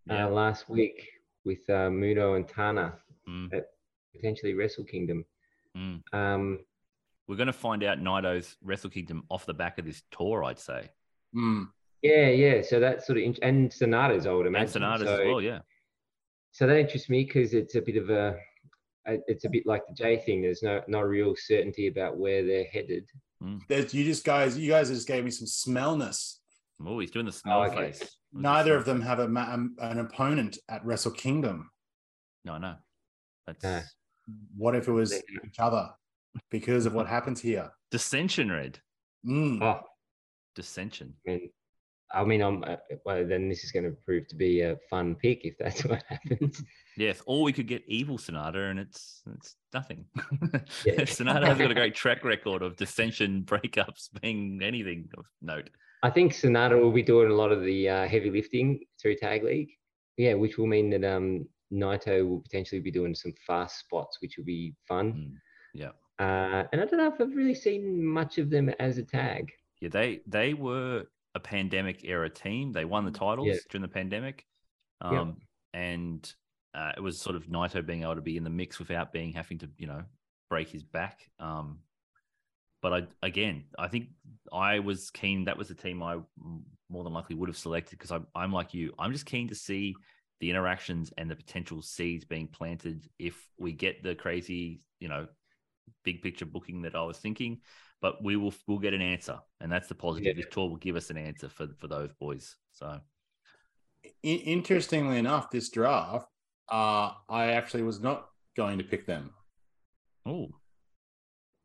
Yeah. 0.07 0.27
uh, 0.27 0.29
last 0.29 0.67
week 0.67 1.12
with 1.45 1.67
uh, 1.69 1.89
Muno 1.89 2.35
and 2.35 2.47
Tana, 2.47 2.93
Mm, 3.27 3.49
potentially 4.13 4.53
Wrestle 4.53 4.83
Kingdom? 4.83 5.25
mm. 5.77 6.01
Um, 6.13 6.59
We're 7.27 7.37
going 7.37 7.47
to 7.47 7.53
find 7.53 7.83
out 7.83 7.99
Naito's 7.99 8.57
Wrestle 8.61 8.89
Kingdom 8.89 9.23
off 9.29 9.45
the 9.45 9.53
back 9.53 9.77
of 9.79 9.85
this 9.85 10.03
tour, 10.11 10.43
I'd 10.43 10.59
say. 10.59 10.89
Hmm. 11.33 11.63
yeah, 12.01 12.27
yeah. 12.27 12.61
So 12.61 12.79
that's 12.79 13.07
sort 13.07 13.17
of 13.17 13.23
int- 13.23 13.39
and 13.41 13.71
Sanada's, 13.71 14.27
I 14.27 14.33
would 14.33 14.45
imagine. 14.45 14.63
And 14.63 14.71
Sonatas 14.71 15.07
so, 15.07 15.21
as 15.21 15.27
well, 15.27 15.41
yeah. 15.41 15.59
So 16.51 16.67
that 16.67 16.77
interests 16.77 17.09
me 17.09 17.23
because 17.23 17.53
it's 17.53 17.75
a 17.75 17.81
bit 17.81 17.95
of 17.97 18.09
a, 18.09 18.35
a- 19.07 19.19
it's 19.27 19.45
a 19.45 19.49
bit 19.49 19.65
like 19.65 19.81
the 19.87 19.93
J 19.95 20.17
thing. 20.19 20.41
There's 20.41 20.61
no 20.61 20.81
no 20.87 20.99
real 21.01 21.33
certainty 21.35 21.87
about 21.87 22.17
where 22.17 22.45
they're 22.45 22.65
headed. 22.65 23.09
There's, 23.67 23.93
you 23.93 24.05
just 24.05 24.23
guys, 24.23 24.57
you 24.57 24.69
guys 24.69 24.89
just 24.89 25.07
gave 25.07 25.23
me 25.25 25.31
some 25.31 25.47
smellness. 25.47 26.37
Oh, 26.85 26.99
he's 26.99 27.11
doing 27.11 27.25
the 27.25 27.31
smell 27.31 27.63
okay. 27.63 27.91
face. 27.91 28.17
What's 28.33 28.41
the 28.43 28.49
Neither 28.49 28.75
of 28.75 28.85
them 28.85 29.01
have 29.01 29.19
a 29.19 29.27
ma- 29.27 29.53
um, 29.53 29.75
an 29.79 29.99
opponent 29.99 30.57
at 30.67 30.83
Wrestle 30.83 31.11
Kingdom. 31.11 31.69
No, 32.43 32.57
no. 32.57 32.75
That's 33.45 33.63
No. 33.63 33.81
What 34.57 34.75
if 34.75 34.87
it 34.87 34.91
was 34.91 35.13
each 35.13 35.59
other 35.59 35.89
because 36.49 36.85
of 36.87 36.93
what 36.93 37.07
happens 37.15 37.39
here? 37.41 37.71
dissension, 37.91 38.51
Red. 38.51 38.79
Mm. 39.25 39.61
Oh, 39.61 39.81
Dissension. 40.55 41.13
I 41.27 41.29
mean, 41.31 41.49
I 42.11 42.23
mean, 42.23 42.41
I'm, 42.41 42.63
uh, 42.63 42.77
well, 43.05 43.25
then 43.25 43.49
this 43.49 43.63
is 43.63 43.71
going 43.71 43.85
to 43.85 43.91
prove 44.05 44.27
to 44.29 44.35
be 44.35 44.61
a 44.61 44.77
fun 44.89 45.13
pick 45.15 45.45
if 45.45 45.55
that's 45.59 45.83
what 45.85 46.03
happens. 46.07 46.63
Yes, 46.97 47.21
or 47.27 47.43
we 47.43 47.53
could 47.53 47.67
get 47.67 47.83
evil 47.87 48.17
Sanada, 48.17 48.69
and 48.71 48.79
it's 48.79 49.21
it's 49.35 49.55
nothing. 49.73 50.05
Yeah. 50.85 50.95
Sanada 51.05 51.45
has 51.47 51.57
got 51.59 51.71
a 51.71 51.75
great 51.75 51.93
track 51.95 52.23
record 52.23 52.61
of 52.63 52.75
dissension 52.77 53.43
breakups 53.43 54.09
being 54.21 54.59
anything 54.63 55.09
of 55.17 55.25
note. 55.41 55.69
I 56.03 56.09
think 56.09 56.33
Sanada 56.33 56.79
will 56.79 56.91
be 56.91 57.01
doing 57.01 57.31
a 57.31 57.33
lot 57.33 57.51
of 57.51 57.63
the 57.63 57.89
uh, 57.89 58.07
heavy 58.07 58.29
lifting 58.29 58.81
through 59.01 59.15
Tag 59.15 59.43
League. 59.43 59.71
Yeah, 60.17 60.35
which 60.35 60.57
will 60.57 60.67
mean 60.67 60.89
that 60.91 61.03
um, 61.03 61.47
Naito 61.71 62.27
will 62.27 62.41
potentially 62.41 62.81
be 62.81 62.91
doing 62.91 63.15
some 63.15 63.33
fast 63.47 63.79
spots, 63.79 64.17
which 64.21 64.37
will 64.37 64.43
be 64.45 64.75
fun. 64.87 65.13
Mm, 65.13 65.33
Yeah, 65.73 65.91
Uh, 66.19 66.67
and 66.71 66.81
I 66.81 66.85
don't 66.85 66.97
know 66.97 67.07
if 67.11 67.19
I've 67.19 67.35
really 67.35 67.55
seen 67.55 68.05
much 68.05 68.37
of 68.37 68.49
them 68.51 68.69
as 68.79 68.97
a 68.99 69.03
tag. 69.03 69.51
yeah. 69.81 69.89
They 69.89 70.21
they 70.27 70.53
were 70.53 71.05
a 71.35 71.39
pandemic 71.39 72.03
era 72.03 72.29
team. 72.29 72.71
They 72.73 72.85
won 72.85 73.05
the 73.05 73.11
titles 73.11 73.47
Yeah. 73.47 73.55
during 73.69 73.81
the 73.81 73.87
pandemic, 73.87 74.45
um, 75.01 75.37
and 75.73 76.31
uh, 76.75 76.91
it 76.95 77.01
was 77.01 77.19
sort 77.19 77.35
of 77.35 77.47
Naito 77.47 77.83
being 77.83 78.03
able 78.03 78.15
to 78.15 78.21
be 78.21 78.37
in 78.37 78.43
the 78.43 78.49
mix 78.51 78.77
without 78.77 79.11
being 79.11 79.31
having 79.33 79.57
to 79.59 79.69
you 79.77 79.87
know 79.87 80.03
break 80.49 80.69
his 80.69 80.83
back. 80.83 81.31
Um, 81.39 81.79
but 82.83 82.93
I 82.93 83.03
again, 83.25 83.63
I 83.79 83.87
think 83.87 84.09
I 84.51 84.79
was 84.79 85.09
keen. 85.09 85.45
That 85.45 85.57
was 85.57 85.69
the 85.69 85.73
team 85.73 86.03
I 86.03 86.19
more 86.89 87.03
than 87.03 87.13
likely 87.13 87.35
would 87.35 87.49
have 87.49 87.57
selected 87.57 87.97
because 87.97 88.11
I'm 88.11 88.27
I'm 88.35 88.51
like 88.51 88.73
you. 88.73 88.93
I'm 88.99 89.13
just 89.13 89.25
keen 89.25 89.47
to 89.47 89.55
see 89.55 89.95
the 90.41 90.49
interactions 90.49 91.11
and 91.17 91.31
the 91.31 91.35
potential 91.35 91.81
seeds 91.81 92.25
being 92.25 92.47
planted 92.47 93.07
if 93.17 93.47
we 93.57 93.71
get 93.71 94.03
the 94.03 94.13
crazy, 94.13 94.81
you 94.99 95.07
know, 95.07 95.27
big 96.03 96.21
picture 96.21 96.45
booking 96.45 96.81
that 96.81 96.93
I 96.93 97.03
was 97.03 97.17
thinking. 97.17 97.61
But 98.01 98.21
we 98.21 98.35
will 98.35 98.53
we'll 98.67 98.79
get 98.79 98.93
an 98.93 99.01
answer, 99.01 99.39
and 99.61 99.71
that's 99.71 99.87
the 99.87 99.95
positive. 99.95 100.35
Yeah. 100.35 100.43
This 100.43 100.51
tour 100.51 100.69
will 100.69 100.75
give 100.75 100.97
us 100.97 101.09
an 101.09 101.17
answer 101.17 101.47
for 101.47 101.69
for 101.79 101.87
those 101.87 102.11
boys. 102.19 102.57
So 102.73 102.99
interestingly 104.21 105.17
enough, 105.17 105.49
this 105.49 105.69
draft, 105.69 106.27
uh, 106.69 107.11
I 107.29 107.53
actually 107.53 107.83
was 107.83 108.01
not 108.01 108.27
going 108.57 108.77
to 108.79 108.83
pick 108.83 109.05
them. 109.05 109.31
oh, 110.25 110.49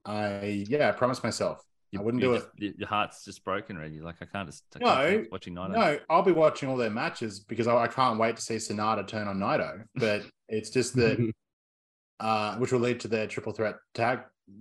I 0.05 0.65
yeah, 0.69 0.89
I 0.89 0.93
promised 0.93 1.23
myself 1.23 1.63
I 1.97 2.03
wouldn't 2.03 2.23
do 2.23 2.35
it. 2.35 2.45
Your, 2.57 2.89
heart's 2.89 3.25
just 3.25 3.45
broken, 3.45 3.77
already. 3.77 3.95
You're 3.95 4.05
like 4.05 4.17
I 4.21 4.27
can't 4.27 4.49
just 4.49 4.65
I 4.77 4.79
No, 4.81 4.87
can't 4.87 5.23
keep 5.23 5.33
watching 5.33 5.55
Naito. 5.55 5.73
No, 5.75 5.99
I'll 6.11 6.23
be 6.23 6.33
watching 6.33 6.69
all 6.69 6.77
their 6.77 6.91
matches 6.91 7.41
because 7.41 7.67
I, 7.67 7.75
I 7.77 7.89
can't 7.89 8.19
wait 8.19 8.37
to 8.37 8.43
see 8.43 8.57
Sanada 8.57 9.07
turn 9.07 9.27
on 9.27 9.39
Naito. 9.39 9.85
But 9.95 10.27
it's 10.49 10.71
just 10.71 10.95
that, 10.97 11.33
uh, 12.21 12.57
which 12.57 12.73
will 12.73 12.81
lead 12.81 13.01
to 13.01 13.09
their 13.09 13.27
triple 13.27 13.53
threat 13.53 13.77
tag 13.95 14.21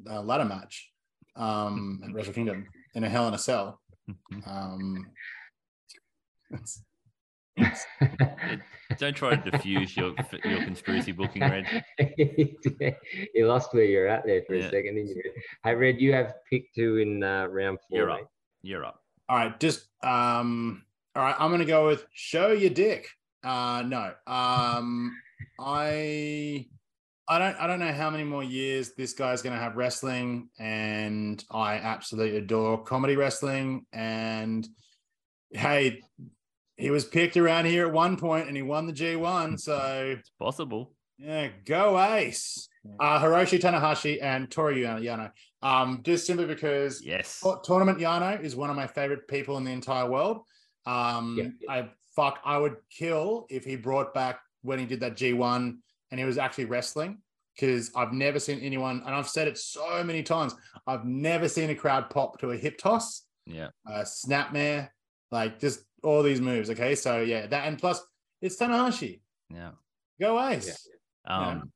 uh, 0.10 0.22
ladder 0.22 0.46
match 0.46 0.90
um, 1.36 2.02
at 2.06 2.14
Wrestle 2.14 2.34
Kingdom 2.34 2.66
in 2.96 3.04
a 3.04 3.10
Hell 3.10 3.28
in 3.28 3.34
a 3.34 3.38
Cell. 3.40 3.82
Um, 4.46 5.06
it's- 6.52 6.82
Don't 8.98 9.16
try 9.16 9.36
to 9.36 9.52
diffuse 9.52 9.96
your 9.96 10.14
your 10.44 10.64
conspiracy 10.64 11.12
booking, 11.12 11.42
Red. 11.42 11.84
you 12.18 13.46
lost 13.48 13.74
where 13.74 13.84
you're 13.84 14.08
at 14.08 14.26
there 14.26 14.42
for 14.48 14.56
Yeah. 14.56 14.66
a 14.66 14.70
second. 14.70 14.96
Didn't 14.96 15.10
you? 15.10 15.24
Hey, 15.64 15.76
Red, 15.76 16.00
you 16.02 16.14
have 16.14 16.34
pick 16.50 16.74
two 16.74 16.98
in 16.98 17.24
uh, 17.24 17.46
round 17.48 17.80
4 17.90 17.98
You're 18.00 18.08
mate. 18.08 18.22
up. 18.22 18.32
You're 18.64 18.86
up. 18.86 19.02
All 19.30 19.38
right, 19.38 19.60
just 19.60 19.88
um. 20.04 20.84
All 21.16 21.24
right, 21.24 21.36
I'm 21.38 21.52
gonna 21.52 21.66
go 21.66 21.88
with 21.88 22.06
show 22.14 22.52
your 22.52 22.70
dick. 22.70 23.08
Uh, 23.44 23.84
no. 23.86 24.14
Um, 24.26 25.16
I. 25.60 26.66
I 27.30 27.40
don't. 27.40 27.58
I 27.58 27.68
don't 27.68 27.80
know 27.80 27.92
how 27.92 28.10
many 28.10 28.24
more 28.24 28.44
years 28.44 28.94
this 28.94 29.12
guy's 29.14 29.42
going 29.42 29.54
to 29.54 29.62
have 29.62 29.76
wrestling, 29.76 30.48
and 30.60 31.44
I 31.52 31.74
absolutely 31.76 32.38
adore 32.38 32.82
comedy 32.84 33.18
wrestling. 33.18 33.86
And 33.92 34.66
hey, 35.52 36.02
he 36.78 36.92
was 36.92 37.06
picked 37.06 37.38
around 37.38 37.66
here 37.66 37.86
at 37.88 37.94
one 37.94 38.18
point, 38.18 38.48
and 38.48 38.56
he 38.56 38.62
won 38.64 38.86
the 38.86 38.94
G1. 38.94 39.60
So 39.60 40.16
It's 40.20 40.30
possible. 40.40 40.94
yeah, 41.18 41.50
go 41.66 42.00
Ace. 42.00 42.70
Uh, 43.00 43.20
Hiroshi 43.20 43.60
Tanahashi 43.60 44.22
and 44.22 44.50
Toru 44.50 44.76
Yano. 44.76 45.32
Um, 45.62 46.02
just 46.04 46.26
simply 46.26 46.46
because 46.46 47.04
Yes. 47.04 47.44
Tournament 47.64 48.00
Yano 48.00 48.42
is 48.42 48.56
one 48.56 48.70
of 48.70 48.76
my 48.76 48.88
favorite 48.88 49.28
people 49.28 49.58
in 49.58 49.64
the 49.66 49.72
entire 49.72 50.10
world. 50.10 50.44
Um, 50.86 51.36
Yeah. 51.38 51.50
I 51.74 51.90
fuck, 52.16 52.40
I 52.46 52.58
would 52.58 52.78
kill 52.90 53.46
if 53.50 53.66
he 53.66 53.76
brought 53.76 54.14
back 54.14 54.40
when 54.62 54.80
he 54.80 54.86
did 54.86 55.02
that 55.02 55.16
G1 55.18 55.78
and 56.12 56.20
he 56.20 56.26
was 56.26 56.38
actually 56.38 56.66
wrestling 56.66 57.22
because 57.56 57.92
I've 57.96 58.14
never 58.14 58.40
seen 58.40 58.60
anyone, 58.60 59.02
and 59.06 59.14
I've 59.16 59.28
said 59.28 59.48
it 59.48 59.58
so 59.58 60.04
many 60.04 60.22
times, 60.24 60.56
I've 60.86 61.06
never 61.06 61.50
seen 61.50 61.72
a 61.72 61.76
crowd 61.76 62.10
pop 62.12 62.40
to 62.40 62.52
a 62.52 62.58
hip 62.58 62.78
toss, 62.78 63.24
Yeah. 63.48 63.70
a 63.88 64.02
snapmare, 64.04 64.90
like 65.32 65.60
just 65.60 65.82
all 66.08 66.24
these 66.24 66.42
moves. 66.42 66.70
Okay, 66.70 66.96
so 66.96 67.22
yeah, 67.22 67.48
that 67.48 67.68
and 67.68 67.78
plus 67.78 68.02
it's 68.42 68.58
Tanahashi. 68.58 69.22
Yeah. 69.54 69.72
Go 70.20 70.42
Ace. 70.48 70.88
Yeah. 71.28 71.50
Um, 71.50 71.72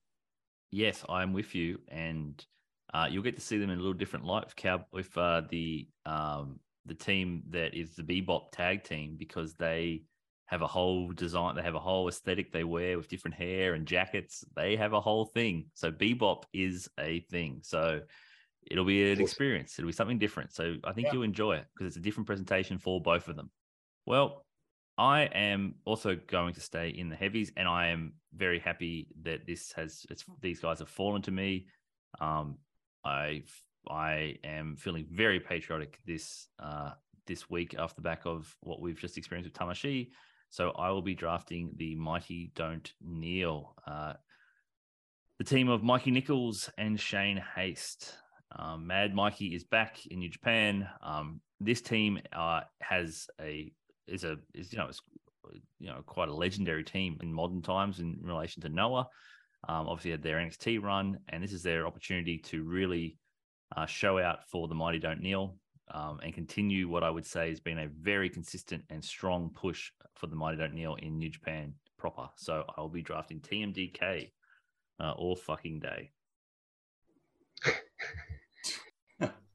Yes, 0.73 1.03
I'm 1.09 1.33
with 1.33 1.53
you, 1.53 1.79
and 1.89 2.41
uh, 2.93 3.05
you'll 3.11 3.23
get 3.23 3.35
to 3.35 3.41
see 3.41 3.57
them 3.57 3.69
in 3.71 3.77
a 3.77 3.81
little 3.81 3.93
different 3.93 4.23
light 4.23 4.45
with 4.45 4.55
Cow 4.55 4.85
with 4.93 5.17
uh, 5.17 5.41
the 5.49 5.89
um, 6.05 6.61
the 6.85 6.93
team 6.93 7.43
that 7.49 7.73
is 7.73 7.93
the 7.93 8.03
Bebop 8.03 8.51
tag 8.53 8.85
team 8.85 9.17
because 9.19 9.53
they 9.55 10.03
have 10.45 10.61
a 10.61 10.67
whole 10.67 11.11
design, 11.11 11.55
they 11.55 11.61
have 11.61 11.75
a 11.75 11.79
whole 11.79 12.07
aesthetic 12.07 12.53
they 12.53 12.63
wear 12.63 12.97
with 12.97 13.09
different 13.09 13.35
hair 13.35 13.73
and 13.73 13.85
jackets. 13.85 14.45
They 14.55 14.77
have 14.77 14.93
a 14.93 15.01
whole 15.01 15.25
thing. 15.25 15.65
So 15.73 15.91
Bebop 15.91 16.43
is 16.53 16.89
a 16.97 17.19
thing. 17.31 17.59
So 17.63 18.01
it'll 18.69 18.85
be 18.85 19.03
an 19.03 19.11
Awesome. 19.13 19.23
experience. 19.23 19.77
It'll 19.77 19.87
be 19.87 19.93
something 19.93 20.19
different. 20.19 20.53
So 20.53 20.75
I 20.85 20.93
think 20.93 21.07
Yeah. 21.07 21.13
you'll 21.13 21.23
enjoy 21.23 21.57
it 21.57 21.65
because 21.73 21.87
it's 21.87 21.97
a 21.97 22.01
different 22.01 22.27
presentation 22.27 22.77
for 22.77 23.01
both 23.01 23.27
of 23.27 23.35
them. 23.35 23.51
Well, 24.05 24.45
I 24.97 25.23
am 25.33 25.75
also 25.85 26.15
going 26.27 26.53
to 26.53 26.61
stay 26.61 26.89
in 26.89 27.09
the 27.09 27.15
heavies, 27.15 27.51
and 27.57 27.67
I 27.67 27.87
am 27.87 28.13
very 28.35 28.59
happy 28.59 29.07
that 29.23 29.45
this 29.45 29.71
has 29.73 30.05
these 30.41 30.59
guys 30.59 30.79
have 30.79 30.89
fallen 30.89 31.21
to 31.23 31.31
me. 31.31 31.67
Um, 32.19 32.57
I 33.03 33.43
I 33.89 34.35
am 34.43 34.75
feeling 34.75 35.07
very 35.09 35.39
patriotic 35.39 35.99
this 36.05 36.47
uh, 36.59 36.91
this 37.25 37.49
week 37.49 37.75
off 37.79 37.95
the 37.95 38.01
back 38.01 38.25
of 38.25 38.55
what 38.61 38.81
we've 38.81 38.99
just 38.99 39.17
experienced 39.17 39.51
with 39.51 39.59
Tamashii. 39.59 40.09
So 40.49 40.71
I 40.71 40.91
will 40.91 41.01
be 41.01 41.15
drafting 41.15 41.71
the 41.77 41.95
Mighty 41.95 42.51
Don't 42.55 42.91
Kneel, 43.01 43.73
uh, 43.87 44.13
the 45.37 45.45
team 45.45 45.69
of 45.69 45.81
Mikey 45.81 46.11
Nichols 46.11 46.69
and 46.77 46.99
Shane 46.99 47.41
Haste. 47.55 48.13
Um, 48.53 48.85
Mad 48.85 49.15
Mikey 49.15 49.55
is 49.55 49.63
back 49.63 50.05
in 50.07 50.19
New 50.19 50.29
Japan. 50.29 50.87
Um, 51.01 51.39
this 51.61 51.81
team 51.81 52.19
uh, 52.33 52.61
has 52.81 53.27
a 53.39 53.71
is 54.11 54.23
a 54.23 54.37
is 54.53 54.71
you 54.71 54.79
know 54.79 54.87
it's 54.87 55.01
you 55.79 55.87
know 55.87 56.01
quite 56.05 56.29
a 56.29 56.33
legendary 56.33 56.83
team 56.83 57.17
in 57.21 57.33
modern 57.33 57.61
times 57.61 57.99
in 57.99 58.17
relation 58.21 58.61
to 58.61 58.69
Noah. 58.69 59.07
Um, 59.67 59.87
obviously 59.87 60.11
had 60.11 60.23
their 60.23 60.37
NXT 60.37 60.81
run, 60.81 61.19
and 61.29 61.43
this 61.43 61.53
is 61.53 61.61
their 61.61 61.85
opportunity 61.85 62.39
to 62.39 62.63
really 62.63 63.17
uh, 63.75 63.85
show 63.85 64.17
out 64.17 64.47
for 64.49 64.67
the 64.67 64.73
Mighty 64.73 64.97
Don't 64.97 65.21
Kneel 65.21 65.55
um, 65.93 66.19
and 66.23 66.33
continue 66.33 66.87
what 66.89 67.03
I 67.03 67.11
would 67.11 67.25
say 67.25 67.49
has 67.49 67.59
been 67.59 67.77
a 67.79 67.87
very 67.87 68.27
consistent 68.29 68.83
and 68.89 69.03
strong 69.03 69.51
push 69.53 69.91
for 70.15 70.25
the 70.27 70.35
Mighty 70.35 70.57
Don't 70.57 70.73
Kneel 70.73 70.95
in 70.95 71.19
New 71.19 71.29
Japan 71.29 71.75
proper. 71.99 72.27
So 72.37 72.65
I'll 72.75 72.89
be 72.89 73.03
drafting 73.03 73.39
TMDK 73.39 74.31
uh, 74.99 75.11
all 75.11 75.35
fucking 75.35 75.79
day. 75.79 76.11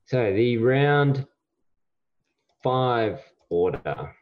So 0.08 0.32
the 0.32 0.56
round 0.58 1.26
five 2.62 3.20
order. 3.50 4.14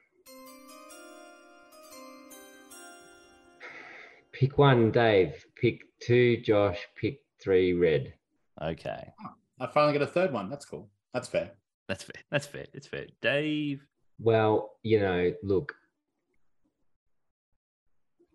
Pick 4.35 4.59
one, 4.59 4.91
Dave. 4.91 5.47
Pick 5.55 5.83
two, 6.01 6.39
Josh. 6.39 6.79
Pick 6.97 7.21
three, 7.41 7.73
Red. 7.73 8.15
Okay, 8.61 9.13
I 9.61 9.67
finally 9.69 9.93
get 9.93 10.03
a 10.03 10.09
third 10.09 10.33
one. 10.33 10.51
That's 10.51 10.65
cool. 10.65 10.91
That's 11.13 11.29
fair. 11.29 11.53
that's 11.89 12.03
fair. 12.03 12.21
That's 12.33 12.47
fair. 12.47 12.67
It's 12.75 12.89
fair. 12.89 13.07
Dave. 13.23 13.87
Well, 14.19 14.73
you 14.83 14.99
know, 14.99 15.33
look. 15.45 15.73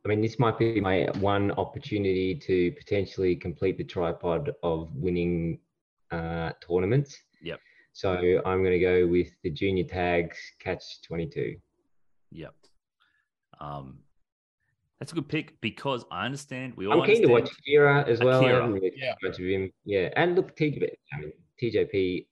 I 0.05 0.07
mean, 0.07 0.21
this 0.21 0.39
might 0.39 0.57
be 0.57 0.79
my 0.79 1.09
one 1.19 1.51
opportunity 1.51 2.33
to 2.33 2.71
potentially 2.71 3.35
complete 3.35 3.77
the 3.77 3.83
tripod 3.83 4.53
of 4.63 4.95
winning 4.95 5.59
uh, 6.11 6.51
tournaments. 6.65 7.17
Yep. 7.41 7.59
So 7.91 8.41
I'm 8.45 8.63
going 8.63 8.71
to 8.71 8.79
go 8.79 9.05
with 9.05 9.27
the 9.43 9.49
junior 9.49 9.83
tags 9.83 10.37
catch 10.59 11.01
22. 11.01 11.57
Yep. 12.31 12.53
Um, 13.59 13.99
that's 14.99 15.11
a 15.11 15.15
good 15.15 15.29
pick 15.29 15.59
because 15.61 16.03
I 16.11 16.25
understand 16.25 16.73
we 16.75 16.85
all 16.87 17.01
I'm 17.01 17.07
keen 17.07 17.21
to 17.21 17.27
watch 17.27 17.41
understand- 17.43 17.61
Akira 17.65 18.07
as 18.07 18.19
well. 18.19 18.41
I 18.41 18.43
Akira, 18.45 18.55
haven't 18.61 18.73
really 18.73 18.91
yeah. 18.95 19.13
much 19.23 19.39
of 19.39 19.45
him. 19.45 19.71
Yeah, 19.85 20.09
and 20.15 20.35
look, 20.35 20.55
TJP. 20.55 20.89
I 21.13 21.17
mean, 21.19 21.31
TJP. 21.61 22.25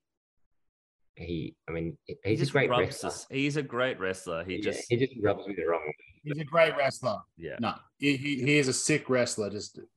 He, 1.15 1.55
I 1.67 1.71
mean, 1.71 1.97
he- 2.05 2.15
He 2.23 2.35
he's 2.35 2.49
a 2.49 2.51
great 2.51 2.69
rubs 2.69 2.81
wrestler. 2.87 3.07
us. 3.09 3.27
He's 3.31 3.57
a 3.57 3.63
great 3.63 3.99
wrestler. 3.99 4.43
He 4.43 4.55
Yeah, 4.57 4.61
just 4.71 4.85
he 4.89 4.97
just 4.97 5.13
rubs 5.23 5.47
me 5.47 5.55
the 5.55 5.65
wrong 5.65 5.81
way. 5.85 5.95
He's 6.23 6.37
a 6.39 6.43
great 6.43 6.75
wrestler. 6.77 7.17
yeah. 7.37 7.55
No, 7.59 7.73
he, 7.97 8.15
he, 8.17 8.35
he 8.43 8.57
is 8.59 8.67
a 8.67 8.73
sick 8.73 9.09
wrestler. 9.09 9.49
Just 9.49 9.75
Just- 9.75 9.87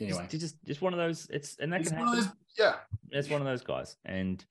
anyway. 0.00 0.26
He's 0.30 0.40
just 0.40 0.64
just 0.64 0.80
one 0.80 0.94
of 0.94 0.98
those. 0.98 1.26
It's 1.30 1.56
and 1.58 1.72
that 1.72 1.80
He's 1.80 1.90
can 1.90 1.98
one 1.98 2.08
of 2.08 2.14
happen. 2.24 2.30
those- 2.30 2.58
yeah. 2.58 2.76
It's 3.10 3.28
one 3.28 3.40
of 3.42 3.46
those 3.46 3.62
guys. 3.62 3.96
And 4.06 4.42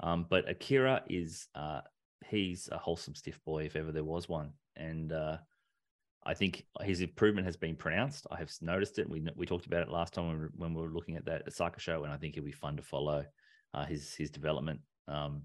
um, 0.00 0.26
but 0.28 0.46
Akira 0.48 1.02
is 1.08 1.48
uh 1.54 1.80
he's 2.28 2.68
a 2.70 2.76
wholesome 2.76 3.14
stiff 3.14 3.42
boy 3.44 3.64
if 3.64 3.76
ever 3.76 3.92
there 3.92 4.04
was 4.04 4.28
one. 4.28 4.52
And 4.76 5.10
uh 5.12 5.38
I 6.26 6.34
think 6.34 6.66
his 6.82 7.00
improvement 7.00 7.46
has 7.46 7.56
been 7.56 7.76
pronounced. 7.76 8.26
I 8.30 8.36
have 8.38 8.50
noticed 8.60 8.98
it. 8.98 9.08
We 9.08 9.24
we 9.36 9.46
talked 9.46 9.66
about 9.66 9.82
it 9.82 9.88
last 9.88 10.12
time 10.12 10.26
when 10.26 10.36
we 10.36 10.42
were, 10.42 10.52
when 10.56 10.74
we 10.74 10.82
were 10.82 10.90
looking 10.92 11.16
at 11.16 11.24
that 11.26 11.46
Osaka 11.46 11.80
show, 11.80 12.02
and 12.04 12.12
I 12.12 12.16
think 12.16 12.36
it'll 12.36 12.44
be 12.44 12.52
fun 12.52 12.76
to 12.76 12.82
follow 12.82 13.24
uh, 13.72 13.86
his 13.86 14.14
his 14.14 14.30
development. 14.30 14.80
Um, 15.06 15.42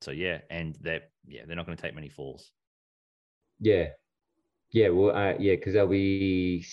so 0.00 0.12
yeah, 0.12 0.38
and 0.50 0.76
that 0.82 1.10
yeah, 1.26 1.42
they're 1.46 1.56
not 1.56 1.66
going 1.66 1.76
to 1.76 1.82
take 1.82 1.94
many 1.94 2.08
falls. 2.08 2.52
Yeah, 3.60 3.88
yeah. 4.70 4.88
Well, 4.90 5.16
uh, 5.16 5.34
yeah, 5.38 5.56
because 5.56 5.74
they'll 5.74 5.86
be 5.88 6.64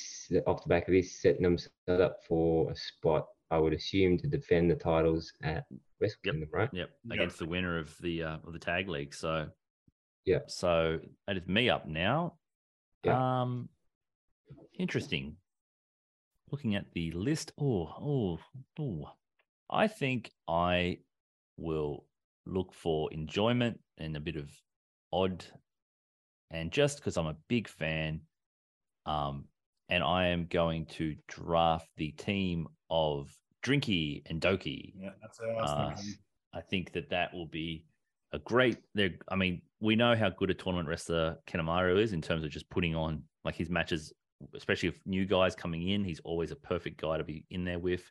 off 0.45 0.63
the 0.63 0.69
back 0.69 0.88
of 0.88 0.93
this 0.93 1.22
setting 1.22 1.43
themselves 1.43 1.73
up 1.88 2.18
for 2.27 2.72
a 2.72 2.76
spot. 2.76 3.26
I 3.49 3.57
would 3.57 3.73
assume 3.73 4.18
to 4.19 4.27
defend 4.27 4.72
the 4.72 4.76
titles 4.76 5.34
at 5.43 5.65
Wrestle 5.99 6.19
Yep. 6.23 6.34
Kingdom, 6.34 6.49
right? 6.53 6.69
Yep, 6.73 6.89
Yeah. 7.05 7.13
against 7.15 7.38
the 7.39 7.45
winner 7.45 7.77
of 7.77 7.95
the 8.01 8.23
uh, 8.23 8.38
of 8.45 8.53
the 8.53 8.59
tag 8.59 8.88
league. 8.88 9.13
So 9.13 9.49
Yeah. 10.26 10.39
so 10.47 10.99
that 11.27 11.38
is 11.38 11.47
me 11.47 11.69
up 11.69 11.88
now. 11.88 12.35
Yeah. 13.03 13.41
Um, 13.41 13.69
interesting. 14.77 15.37
Looking 16.51 16.75
at 16.75 16.91
the 16.93 17.11
list. 17.11 17.53
Oh, 17.59 17.87
oh, 18.01 18.39
oh. 18.79 19.11
I 19.69 19.87
think 19.87 20.31
I 20.47 20.97
will 21.57 22.05
look 22.45 22.73
for 22.73 23.11
enjoyment 23.13 23.79
and 23.97 24.17
a 24.17 24.19
bit 24.19 24.35
of 24.35 24.49
odd, 25.13 25.45
and 26.49 26.71
just 26.71 26.97
because 26.97 27.17
I'm 27.17 27.27
a 27.27 27.37
big 27.47 27.69
fan, 27.69 28.21
um, 29.05 29.45
and 29.87 30.03
I 30.03 30.27
am 30.27 30.47
going 30.49 30.87
to 30.97 31.15
draft 31.27 31.87
the 31.97 32.11
team 32.11 32.67
of 32.89 33.29
Drinky 33.63 34.23
and 34.25 34.41
Douki. 34.41 34.93
Yeah, 34.99 35.11
that's 35.21 35.39
what 35.39 35.69
I 35.69 35.93
Uh. 35.93 35.95
I 36.53 36.61
think 36.61 36.91
that 36.93 37.11
that 37.11 37.33
will 37.33 37.47
be 37.47 37.85
a 38.33 38.39
great. 38.39 38.77
There, 38.93 39.11
I 39.29 39.35
mean, 39.35 39.61
we 39.79 39.95
know 39.95 40.15
how 40.15 40.29
good 40.29 40.49
a 40.49 40.53
tournament 40.53 40.87
wrestler 40.87 41.37
Kanemaru 41.47 42.01
is 42.01 42.13
in 42.13 42.21
terms 42.21 42.43
of 42.43 42.51
just 42.51 42.69
putting 42.69 42.95
on 42.95 43.23
like 43.43 43.55
his 43.55 43.69
matches, 43.69 44.13
especially 44.55 44.89
if 44.89 44.99
new 45.05 45.25
guys 45.25 45.55
coming 45.55 45.89
in. 45.89 46.03
He's 46.03 46.21
always 46.23 46.51
a 46.51 46.55
perfect 46.55 47.01
guy 47.01 47.17
to 47.17 47.23
be 47.23 47.45
in 47.49 47.65
there 47.65 47.79
with, 47.79 48.03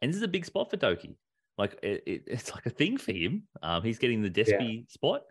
and 0.00 0.10
this 0.10 0.16
is 0.16 0.22
a 0.22 0.28
big 0.28 0.44
spot 0.44 0.70
for 0.70 0.76
Douki. 0.76 1.16
Like 1.56 1.78
it, 1.82 2.02
it, 2.06 2.22
it's 2.26 2.54
like 2.54 2.66
a 2.66 2.70
thing 2.70 2.96
for 2.98 3.12
him. 3.12 3.44
Um, 3.62 3.82
he's 3.82 3.98
getting 3.98 4.22
the 4.22 4.30
Despy 4.30 4.90
spot, 4.90 5.22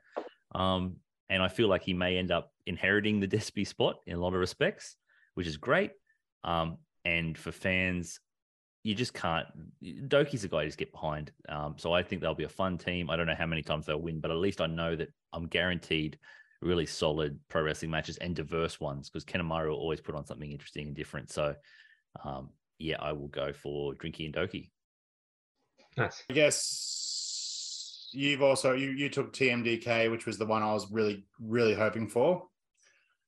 um, 0.54 0.98
and 1.30 1.42
I 1.42 1.48
feel 1.48 1.68
like 1.68 1.84
he 1.84 1.94
may 1.94 2.18
end 2.18 2.32
up 2.32 2.52
inheriting 2.66 3.20
the 3.20 3.28
Despy 3.28 3.66
spot 3.66 3.98
in 4.06 4.16
a 4.16 4.20
lot 4.20 4.34
of 4.34 4.40
respects, 4.40 4.96
which 5.36 5.48
is 5.48 5.58
great. 5.58 5.92
Um, 6.44 6.78
and 7.06 7.38
for 7.38 7.52
fans, 7.52 8.20
you 8.88 8.96
just 8.96 9.14
can't. 9.14 9.46
Douki's 9.84 10.46
a 10.46 10.48
guy 10.48 10.62
to 10.62 10.68
just 10.68 10.78
get 10.78 10.94
behind. 10.94 11.34
Um, 11.50 11.76
so 11.78 11.92
I 11.92 12.02
think 12.02 12.22
they'll 12.22 12.34
be 12.34 12.46
a 12.46 12.50
fun 12.50 12.78
team. 12.78 13.10
I 13.10 13.18
don't 13.18 13.28
know 13.28 13.36
how 13.36 13.46
many 13.46 13.62
times 13.62 13.86
they'll 13.86 14.02
win, 14.02 14.22
but 14.22 14.32
at 14.32 14.38
least 14.38 14.62
I 14.62 14.68
know 14.68 14.96
that 14.96 15.10
I'm 15.34 15.48
guaranteed 15.48 16.18
really 16.62 16.86
solid 16.86 17.38
pro 17.50 17.64
wrestling 17.64 17.92
matches 17.92 18.16
and 18.18 18.34
diverse 18.34 18.80
ones 18.80 19.10
because 19.10 19.26
Kanemaru 19.26 19.68
will 19.68 19.76
always 19.76 20.00
put 20.00 20.16
on 20.16 20.26
something 20.26 20.50
interesting 20.50 20.88
and 20.88 20.96
different. 20.96 21.30
So, 21.30 21.54
um, 22.24 22.52
yeah, 22.80 22.96
I 23.02 23.12
will 23.12 23.28
go 23.28 23.52
for 23.52 23.94
Drinky 23.96 24.26
and 24.26 24.34
Douki. 24.34 24.72
Nice. 25.98 26.24
I 26.30 26.34
guess 26.34 28.10
you've 28.14 28.42
also 28.42 28.72
you 28.72 28.92
you 28.92 29.10
took 29.10 29.34
TMDK, 29.34 30.10
which 30.10 30.26
was 30.26 30.38
the 30.38 30.46
one 30.46 30.64
I 30.64 30.72
was 30.72 30.90
really 30.90 31.28
really 31.42 31.74
hoping 31.74 32.08
for. 32.08 32.48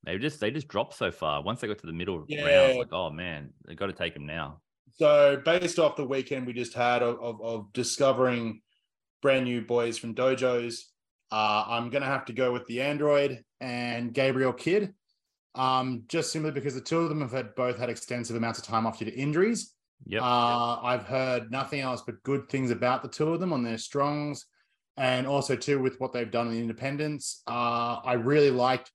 They 0.05 0.17
just 0.19 0.39
they 0.39 0.51
just 0.51 0.69
dropped 0.69 0.93
so 0.93 1.11
far. 1.11 1.43
Once 1.43 1.59
they 1.59 1.67
got 1.67 1.79
to 1.79 1.85
the 1.85 1.91
middle 1.91 2.23
Yeah. 2.29 2.45
rounds, 2.45 2.77
like 2.77 2.93
oh 2.93 3.09
man, 3.09 3.51
they 3.67 3.75
got 3.75 3.87
to 3.87 3.93
take 3.93 4.13
them 4.13 4.25
now. 4.25 4.61
So 4.95 5.41
based 5.43 5.79
off 5.79 5.95
the 5.95 6.05
weekend 6.05 6.47
we 6.47 6.53
just 6.53 6.73
had 6.73 7.01
of, 7.01 7.19
of, 7.19 7.41
of 7.41 7.73
discovering 7.73 8.61
brand 9.21 9.45
new 9.45 9.61
boys 9.61 9.97
from 9.97 10.15
dojos, 10.15 10.79
uh, 11.31 11.63
I'm 11.67 11.89
gonna 11.89 12.05
have 12.05 12.25
to 12.25 12.33
go 12.33 12.51
with 12.51 12.65
the 12.67 12.81
Android 12.81 13.43
and 13.59 14.13
Gabriel 14.13 14.53
Kidd. 14.53 14.93
Um, 15.55 16.03
just 16.07 16.31
simply 16.31 16.51
because 16.51 16.75
the 16.75 16.81
two 16.81 16.99
of 16.99 17.09
them 17.09 17.21
have 17.21 17.31
had 17.31 17.55
both 17.55 17.77
had 17.77 17.89
extensive 17.89 18.35
amounts 18.35 18.59
of 18.59 18.65
time 18.65 18.85
off 18.85 18.99
due 18.99 19.05
to 19.05 19.15
injuries. 19.15 19.73
Yep. 20.05 20.21
Uh, 20.21 20.81
I've 20.81 21.03
heard 21.03 21.51
nothing 21.51 21.81
else 21.81 22.03
but 22.05 22.21
good 22.23 22.47
things 22.49 22.71
about 22.71 23.01
the 23.01 23.09
two 23.09 23.33
of 23.33 23.39
them 23.39 23.51
on 23.51 23.63
their 23.63 23.77
strongs, 23.77 24.45
and 24.95 25.27
also 25.27 25.55
too 25.55 25.79
with 25.79 25.99
what 25.99 26.13
they've 26.13 26.31
done 26.31 26.47
in 26.47 26.53
the 26.53 26.61
independents. 26.61 27.41
Uh, 27.47 27.97
I 28.03 28.13
really 28.13 28.51
liked 28.51 28.91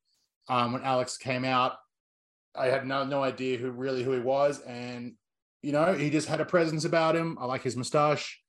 um, 0.48 0.72
when 0.72 0.82
Alex 0.82 1.18
came 1.18 1.44
out. 1.44 1.74
I 2.54 2.66
had 2.66 2.86
no 2.86 3.04
no 3.04 3.22
idea 3.22 3.58
who 3.58 3.70
really 3.70 4.04
who 4.04 4.12
he 4.12 4.20
was, 4.20 4.60
and 4.60 5.14
you 5.64 5.72
know 5.72 5.94
he 5.94 6.10
just 6.10 6.28
had 6.28 6.40
a 6.40 6.44
presence 6.44 6.84
about 6.84 7.16
him. 7.16 7.38
I 7.40 7.46
like 7.46 7.62
his 7.62 7.76
moustache, 7.76 8.40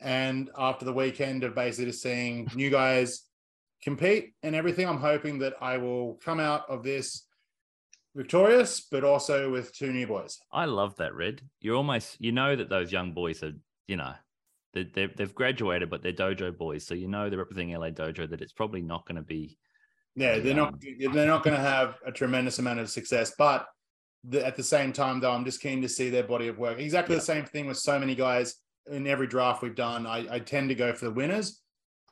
and 0.00 0.50
after 0.56 0.84
the 0.84 0.92
weekend 0.92 1.44
of 1.44 1.54
basically 1.54 1.86
just 1.86 2.02
seeing 2.02 2.48
new 2.54 2.70
guys 2.70 3.22
compete 3.82 4.34
and 4.42 4.54
everything, 4.54 4.88
I'm 4.88 4.98
hoping 4.98 5.38
that 5.40 5.54
I 5.60 5.78
will 5.78 6.18
come 6.24 6.40
out 6.40 6.68
of 6.68 6.82
this 6.82 7.24
victorious, 8.14 8.86
but 8.90 9.04
also 9.04 9.50
with 9.50 9.72
two 9.72 9.92
new 9.92 10.06
boys. 10.06 10.38
I 10.52 10.64
love 10.64 10.96
that, 10.96 11.14
Red. 11.14 11.40
You're 11.60 11.76
almost, 11.76 12.16
you 12.20 12.32
know, 12.32 12.56
that 12.56 12.68
those 12.68 12.90
young 12.90 13.12
boys 13.12 13.42
are, 13.42 13.52
you 13.86 13.96
know, 13.96 14.14
they, 14.74 15.06
they've 15.06 15.34
graduated, 15.34 15.90
but 15.90 16.02
they're 16.02 16.12
dojo 16.12 16.56
boys. 16.56 16.86
So 16.86 16.94
you 16.94 17.08
know 17.08 17.28
they're 17.28 17.38
representing 17.38 17.74
LA 17.74 17.90
Dojo 17.90 18.28
that 18.28 18.40
it's 18.40 18.52
probably 18.52 18.82
not 18.82 19.06
going 19.06 19.16
to 19.16 19.22
be. 19.22 19.58
Yeah, 20.14 20.38
they're 20.38 20.54
not 20.54 20.74
um, 20.74 20.80
they're 21.12 21.26
not 21.26 21.44
going 21.44 21.56
to 21.56 21.62
have 21.62 21.96
a 22.04 22.12
tremendous 22.12 22.58
amount 22.58 22.80
of 22.80 22.90
success, 22.90 23.32
but 23.38 23.66
the, 24.24 24.44
at 24.44 24.56
the 24.56 24.62
same 24.62 24.92
time, 24.92 25.20
though, 25.20 25.32
I'm 25.32 25.44
just 25.44 25.60
keen 25.60 25.82
to 25.82 25.88
see 25.88 26.10
their 26.10 26.24
body 26.24 26.48
of 26.48 26.58
work. 26.58 26.78
Exactly 26.78 27.14
the 27.14 27.20
same 27.20 27.44
thing 27.44 27.66
with 27.66 27.78
so 27.78 27.98
many 27.98 28.14
guys 28.14 28.56
in 28.90 29.06
every 29.06 29.26
draft 29.26 29.62
we've 29.62 29.74
done. 29.74 30.06
I, 30.06 30.26
I 30.34 30.38
tend 30.38 30.68
to 30.70 30.74
go 30.74 30.92
for 30.92 31.04
the 31.04 31.12
winners. 31.12 31.60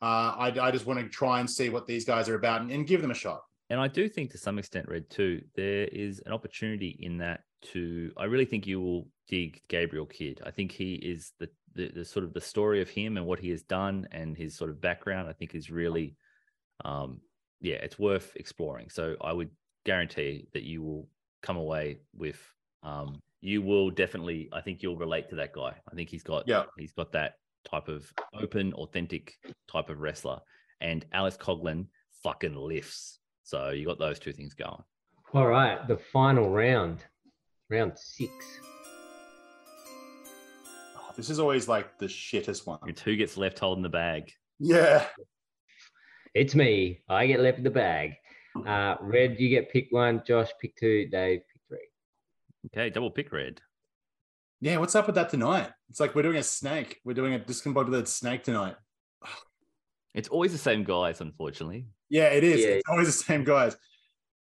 Uh, 0.03 0.35
I, 0.39 0.55
I 0.61 0.71
just 0.71 0.87
want 0.87 1.01
to 1.01 1.09
try 1.09 1.41
and 1.41 1.51
see 1.51 1.69
what 1.69 1.87
these 1.87 2.05
guys 2.05 2.29
are 2.29 2.35
about 2.35 2.61
and, 2.61 2.71
and 2.71 2.87
give 2.87 3.01
them 3.01 3.11
a 3.11 3.15
shot. 3.15 3.41
And 3.71 3.81
I 3.81 3.89
do 3.89 4.09
think 4.09 4.31
to 4.31 4.39
some 4.39 4.59
extent, 4.59 4.89
Red, 4.89 5.11
too, 5.11 5.43
there 5.57 5.85
is 5.87 6.21
an 6.27 6.33
opportunity 6.33 6.97
in 7.01 7.19
that 7.19 7.41
to, 7.73 8.13
I 8.17 8.25
really 8.25 8.45
think 8.45 8.67
you 8.67 8.81
will 8.81 9.09
dig 9.27 9.61
Gabriel 9.69 10.07
Kidd. 10.07 10.41
I 10.45 10.51
think 10.51 10.71
he 10.71 10.95
is 10.95 11.33
the, 11.41 11.49
the, 11.75 11.89
the 11.89 12.05
sort 12.05 12.25
of 12.25 12.33
the 12.33 12.41
story 12.41 12.81
of 12.81 12.89
him 12.89 13.17
and 13.17 13.27
what 13.27 13.41
he 13.41 13.51
has 13.51 13.63
done 13.63 14.07
and 14.13 14.37
his 14.37 14.57
sort 14.57 14.71
of 14.71 14.81
background, 14.81 15.29
I 15.29 15.33
think 15.33 15.55
is 15.55 15.71
really, 15.71 16.15
um, 16.85 17.21
yeah, 17.61 17.77
it's 17.77 17.99
worth 17.99 18.33
exploring. 18.37 18.91
So 18.91 19.17
I 19.21 19.33
would 19.33 19.51
guarantee 19.85 20.47
that 20.53 20.63
you 20.63 20.83
will 20.83 21.09
come 21.43 21.57
away 21.57 21.99
with, 22.15 22.39
um, 22.83 23.21
you 23.41 23.63
will 23.63 23.91
definitely, 23.91 24.49
I 24.53 24.61
think 24.61 24.83
you'll 24.83 24.97
relate 24.97 25.29
to 25.31 25.37
that 25.37 25.53
guy. 25.53 25.75
I 25.91 25.95
think 25.95 26.09
he's 26.11 26.23
got, 26.23 26.45
Yeah. 26.47 26.65
he's 26.79 26.93
got 26.93 27.13
that 27.13 27.35
type 27.69 27.89
of 27.89 28.11
open, 28.35 28.73
authentic 28.75 29.35
type 29.71 29.91
of 29.91 30.01
wrestler. 30.01 30.41
And 30.81 31.05
Alex 31.13 31.37
Coughlin 31.37 31.87
fucking 32.23 32.55
lifts. 32.55 33.19
So 33.45 33.71
you 33.71 33.87
got 33.87 33.99
those 33.99 34.19
two 34.19 34.33
things 34.33 34.55
going. 34.55 34.83
All 35.35 35.47
right, 35.47 35.87
the 35.89 35.97
final 35.97 36.51
round, 36.51 37.05
round 37.71 37.93
six. 37.97 38.33
Oh, 40.97 41.11
this 41.17 41.31
is 41.31 41.39
always 41.39 41.69
like 41.69 41.99
the 41.99 42.07
shittest 42.07 42.67
one. 42.67 42.79
It's 42.87 43.01
who 43.03 43.17
gets 43.17 43.37
left 43.37 43.59
holding 43.59 43.83
the 43.83 43.89
bag. 43.89 44.31
Yeah. 44.59 45.07
It's 46.35 46.55
me. 46.55 47.01
I 47.09 47.27
get 47.27 47.41
left 47.41 47.59
in 47.59 47.65
the 47.65 47.71
bag. 47.71 48.15
Uh, 48.65 48.97
Red, 49.01 49.41
you 49.41 49.49
get 49.49 49.71
pick 49.71 49.89
one. 49.91 50.23
Josh, 50.27 50.51
pick 50.61 50.77
two. 50.77 51.09
Dave, 51.09 51.41
pick 51.53 51.63
three. 51.69 51.89
Okay, 52.67 52.91
double 52.91 53.11
pick 53.11 53.33
red. 53.33 53.61
Yeah, 54.61 54.79
what's 54.79 54.95
up 54.95 55.07
with 55.07 55.17
that 55.17 55.31
tonight? 55.31 55.71
It's 55.91 56.01
like 56.01 56.15
we're 56.15 56.23
doing 56.23 56.37
a 56.39 56.43
snake. 56.43 57.01
We're 57.05 57.15
doing 57.15 57.35
a 57.35 57.39
discombobulated 57.39 58.09
snake 58.09 58.43
tonight. 58.45 58.77
It's 60.15 60.29
always 60.29 60.53
the 60.53 60.59
same 60.59 60.83
guys, 60.83 61.21
unfortunately. 61.21 61.89
Yeah, 62.09 62.29
it 62.29 62.43
is. 62.43 62.61
Yeah. 62.61 62.69
It's 62.69 62.89
always 62.89 63.07
the 63.09 63.25
same 63.25 63.45
guys. 63.45 63.77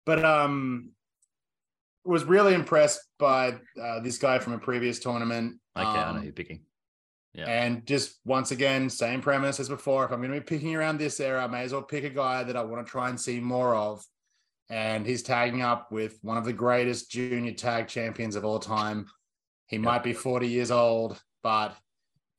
But 0.05 0.25
um 0.25 0.91
was 2.05 2.25
really 2.25 2.55
impressed 2.55 3.01
by 3.19 3.55
uh, 3.81 4.01
this 4.01 4.19
guy 4.19 4.41
from 4.41 4.55
a 4.55 4.59
previous 4.59 4.99
tournament. 4.99 5.61
Okay, 5.77 5.87
I 5.87 5.95
know 5.95 6.11
Um, 6.11 6.17
who 6.17 6.25
you're 6.25 6.33
picking. 6.33 6.63
Yeah. 7.35 7.47
And 7.47 7.87
just 7.87 8.21
once 8.25 8.51
again, 8.51 8.91
same 8.91 9.23
premise 9.23 9.59
as 9.59 9.69
before. 9.69 10.05
If 10.05 10.13
I'm 10.13 10.21
going 10.21 10.33
to 10.33 10.41
be 10.41 10.45
picking 10.45 10.77
around 10.77 10.99
this 10.99 11.19
era, 11.19 11.45
I 11.45 11.47
may 11.47 11.63
as 11.63 11.73
well 11.73 11.83
pick 11.83 12.05
a 12.05 12.11
guy 12.11 12.43
that 12.43 12.57
I 12.57 12.63
want 12.63 12.87
to 12.87 12.91
try 12.91 13.09
and 13.09 13.19
see 13.19 13.41
more 13.41 13.75
of. 13.75 14.05
And 14.69 15.07
he's 15.07 15.23
tagging 15.23 15.63
up 15.63 15.91
with 15.91 16.19
one 16.23 16.37
of 16.37 16.45
the 16.45 16.53
greatest 16.53 17.11
junior 17.11 17.53
tag 17.53 17.89
champions 17.89 18.37
of 18.37 18.45
all 18.45 18.59
time. 18.59 19.07
He 19.67 19.79
might 19.79 20.03
be 20.03 20.13
40 20.13 20.49
years 20.49 20.71
old, 20.71 21.21
but 21.43 21.75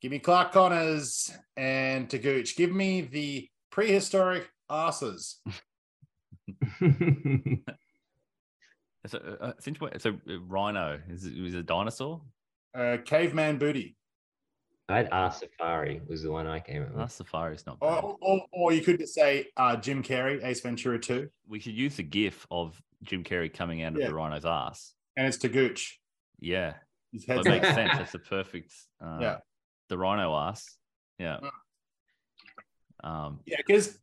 give 0.00 0.12
me 0.12 0.20
Clark 0.20 0.52
Connors 0.52 1.32
and 1.56 2.08
Taguchi. 2.08 2.56
Give 2.56 2.72
me 2.72 3.00
the 3.02 3.48
prehistoric 3.70 4.48
asses. 4.70 5.40
So, 9.06 9.18
uh, 9.40 9.52
since 9.60 9.80
when, 9.80 9.98
so 9.98 10.12
uh, 10.28 10.40
Rhino 10.40 10.98
is 11.10 11.26
it, 11.26 11.38
was 11.38 11.54
it 11.54 11.58
a 11.58 11.62
dinosaur? 11.62 12.22
Uh, 12.74 12.96
caveman 13.04 13.58
booty. 13.58 13.96
I'd 14.88 15.08
ask 15.12 15.40
Safari 15.40 16.00
was 16.06 16.22
the 16.22 16.30
one 16.30 16.46
I 16.46 16.60
came 16.60 16.82
up 16.82 16.88
with. 16.90 16.98
Last 16.98 17.16
Safari 17.16 17.54
is 17.54 17.64
not 17.66 17.80
bad. 17.80 18.04
Or, 18.04 18.18
or, 18.20 18.40
or 18.52 18.72
you 18.72 18.82
could 18.82 18.98
just 18.98 19.14
say 19.14 19.46
uh, 19.56 19.76
Jim 19.76 20.02
Carrey, 20.02 20.44
Ace 20.44 20.60
Ventura 20.60 20.98
2, 20.98 21.28
We 21.48 21.58
should 21.58 21.72
use 21.74 21.96
the 21.96 22.02
GIF 22.02 22.46
of 22.50 22.80
Jim 23.02 23.24
Carrey 23.24 23.52
coming 23.52 23.82
out 23.82 23.94
of 23.94 24.00
Yeah. 24.00 24.08
the 24.08 24.14
rhino's 24.14 24.44
ass. 24.44 24.92
and 25.16 25.26
it's 25.26 25.38
to 25.38 25.48
Gooch. 25.48 26.00
Yeah, 26.40 26.74
His 27.12 27.24
head's 27.24 27.46
it 27.46 27.50
makes 27.50 27.68
sense. 27.74 27.92
That's 27.94 28.12
the 28.12 28.18
perfect. 28.18 28.72
Uh, 29.02 29.18
Yeah. 29.20 29.36
The 29.88 29.96
rhino 29.96 30.34
ass. 30.36 30.76
Yeah. 31.18 31.38
Mm. 33.02 33.08
Um, 33.08 33.40
Yeah, 33.46 33.56
because 33.66 33.98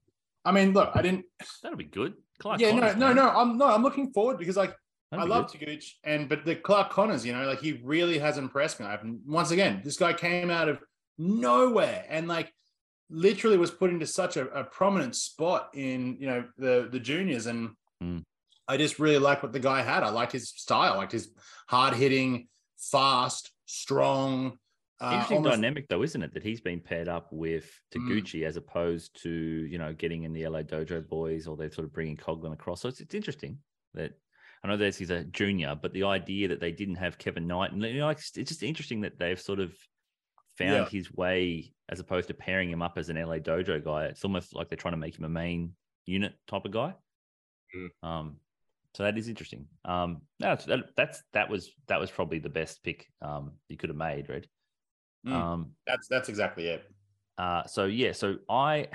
I 0.46 0.52
mean, 0.52 0.74
look, 0.74 0.92
I 0.96 1.02
didn't. 1.04 1.26
that'll 1.62 1.78
be 1.78 1.84
good. 1.84 2.14
Clark 2.40 2.60
yeah, 2.60 2.72
no, 2.72 2.80
Connors, 2.82 2.96
no, 2.98 3.08
man. 3.08 3.16
no. 3.18 3.30
I'm 3.30 3.58
no, 3.60 3.66
I'm 3.68 3.84
looking 3.84 4.12
forward 4.14 4.40
because 4.40 4.58
like 4.58 4.76
That'd 5.12 5.26
I 5.26 5.28
love. 5.28 5.52
Taguchi, 5.52 5.92
and 6.06 6.30
but 6.30 6.46
the 6.46 6.56
Clark 6.56 6.90
Connors, 6.92 7.26
you 7.26 7.34
know, 7.34 7.46
like 7.46 7.60
he 7.60 7.82
really 7.84 8.18
has 8.20 8.38
impressed 8.38 8.80
me. 8.80 8.86
I've, 8.86 9.02
once 9.26 9.52
again, 9.52 9.82
this 9.84 9.98
guy 9.98 10.14
came 10.14 10.50
out 10.50 10.70
of 10.70 10.80
nowhere 11.18 12.06
and 12.10 12.28
like 12.28 12.54
literally 13.10 13.58
was 13.58 13.72
put 13.72 13.90
into 13.90 14.08
such 14.08 14.38
a, 14.38 14.48
a 14.52 14.64
prominent 14.64 15.16
spot 15.16 15.70
in 15.74 16.18
you 16.20 16.28
know 16.28 16.46
the 16.58 16.88
the 16.92 17.00
juniors, 17.00 17.46
and 17.48 17.72
Mm. 18.04 18.24
I 18.68 18.78
just 18.78 18.98
really 18.98 19.20
like 19.20 19.44
what 19.44 19.52
the 19.54 19.60
guy 19.60 19.84
had. 19.84 20.02
I 20.02 20.10
liked 20.10 20.32
his 20.32 20.50
style, 20.50 20.94
I 20.94 20.96
liked 20.96 21.12
his 21.12 21.30
hard 21.68 21.94
hitting, 21.94 22.48
fast, 22.80 23.52
strong. 23.68 24.58
Uh, 25.00 25.12
Interesting 25.14 25.38
almost- 25.38 25.56
dynamic 25.56 25.88
though, 25.88 26.02
isn't 26.04 26.22
it? 26.24 26.34
That 26.34 26.42
he's 26.44 26.62
been 26.62 26.80
paired 26.80 27.08
up 27.10 27.28
with 27.32 27.70
Mm. 27.96 28.08
Taguchi 28.08 28.44
as 28.46 28.56
opposed 28.58 29.22
to 29.24 29.30
you 29.30 29.78
know 29.78 29.94
getting 29.94 30.24
in 30.24 30.34
the 30.34 30.48
LA 30.48 30.64
Dojo 30.64 31.08
boys, 31.08 31.48
or 31.48 31.58
they're 31.58 31.72
sort 31.72 31.86
of 31.86 31.94
bringing 31.94 32.18
Coughlin 32.18 32.54
across. 32.54 32.82
So 32.82 32.90
it's, 32.90 33.02
it's 33.02 33.14
interesting 33.14 33.58
that 33.94 34.14
I 34.64 34.68
know 34.68 34.78
this 34.78 35.02
is 35.02 35.10
a 35.10 35.24
junior, 35.24 35.76
but 35.82 35.92
the 35.94 36.04
idea 36.04 36.48
that 36.50 36.60
they 36.60 36.72
didn't 36.72 36.96
have 36.96 37.18
Kevin 37.18 37.48
Knight, 37.48 37.72
and 37.72 37.82
you 37.84 37.98
know, 38.00 38.10
it's, 38.10 38.38
it's 38.38 38.50
just 38.50 38.64
interesting 38.64 39.02
that 39.02 39.18
they've 39.18 39.40
sort 39.42 39.60
of 39.60 39.74
found 40.58 40.72
Yeah. 40.72 40.90
his 40.90 41.12
way 41.14 41.74
as 41.90 42.00
opposed 42.00 42.28
to 42.28 42.34
pairing 42.34 42.70
him 42.70 42.82
up 42.82 42.98
as 42.98 43.10
an 43.10 43.16
LA 43.18 43.38
Dojo 43.40 43.84
guy. 43.84 44.06
It's 44.06 44.24
almost 44.24 44.54
like 44.56 44.70
they're 44.70 44.78
trying 44.78 44.94
to 44.94 44.98
make 45.00 45.18
him 45.18 45.26
a 45.26 45.30
main 45.30 45.74
unit 46.06 46.34
type 46.48 46.66
of 46.66 46.72
guy. 46.72 46.94
Mm. 47.76 48.08
Um, 48.08 48.36
so 48.94 49.04
that 49.04 49.18
is 49.18 49.30
interesting. 49.30 49.66
Um, 49.86 50.22
that's 50.40 50.66
that, 50.66 50.80
that's 50.96 51.24
that 51.34 51.50
was 51.50 51.72
that 51.88 52.00
was 52.00 52.12
probably 52.12 52.40
the 52.40 52.50
best 52.50 52.84
pick 52.84 53.08
um 53.22 53.54
you 53.70 53.78
could 53.78 53.90
have 53.90 53.98
made, 53.98 54.30
Red. 54.30 54.48
Mm. 55.26 55.32
Um, 55.32 55.72
That's 55.88 56.08
that's 56.08 56.30
exactly 56.30 56.68
it. 56.68 56.84
uh, 57.38 57.64
so 57.66 57.86
yeah, 57.86 58.12
so 58.12 58.38
I, 58.50 58.88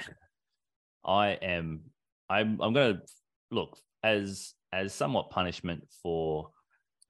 I 1.05 1.29
am, 1.29 1.83
I'm, 2.29 2.61
I'm 2.61 2.73
going 2.73 2.97
to 2.97 3.03
look 3.53 3.79
as 4.03 4.53
as 4.73 4.93
somewhat 4.93 5.31
punishment 5.31 5.85
for 6.03 6.51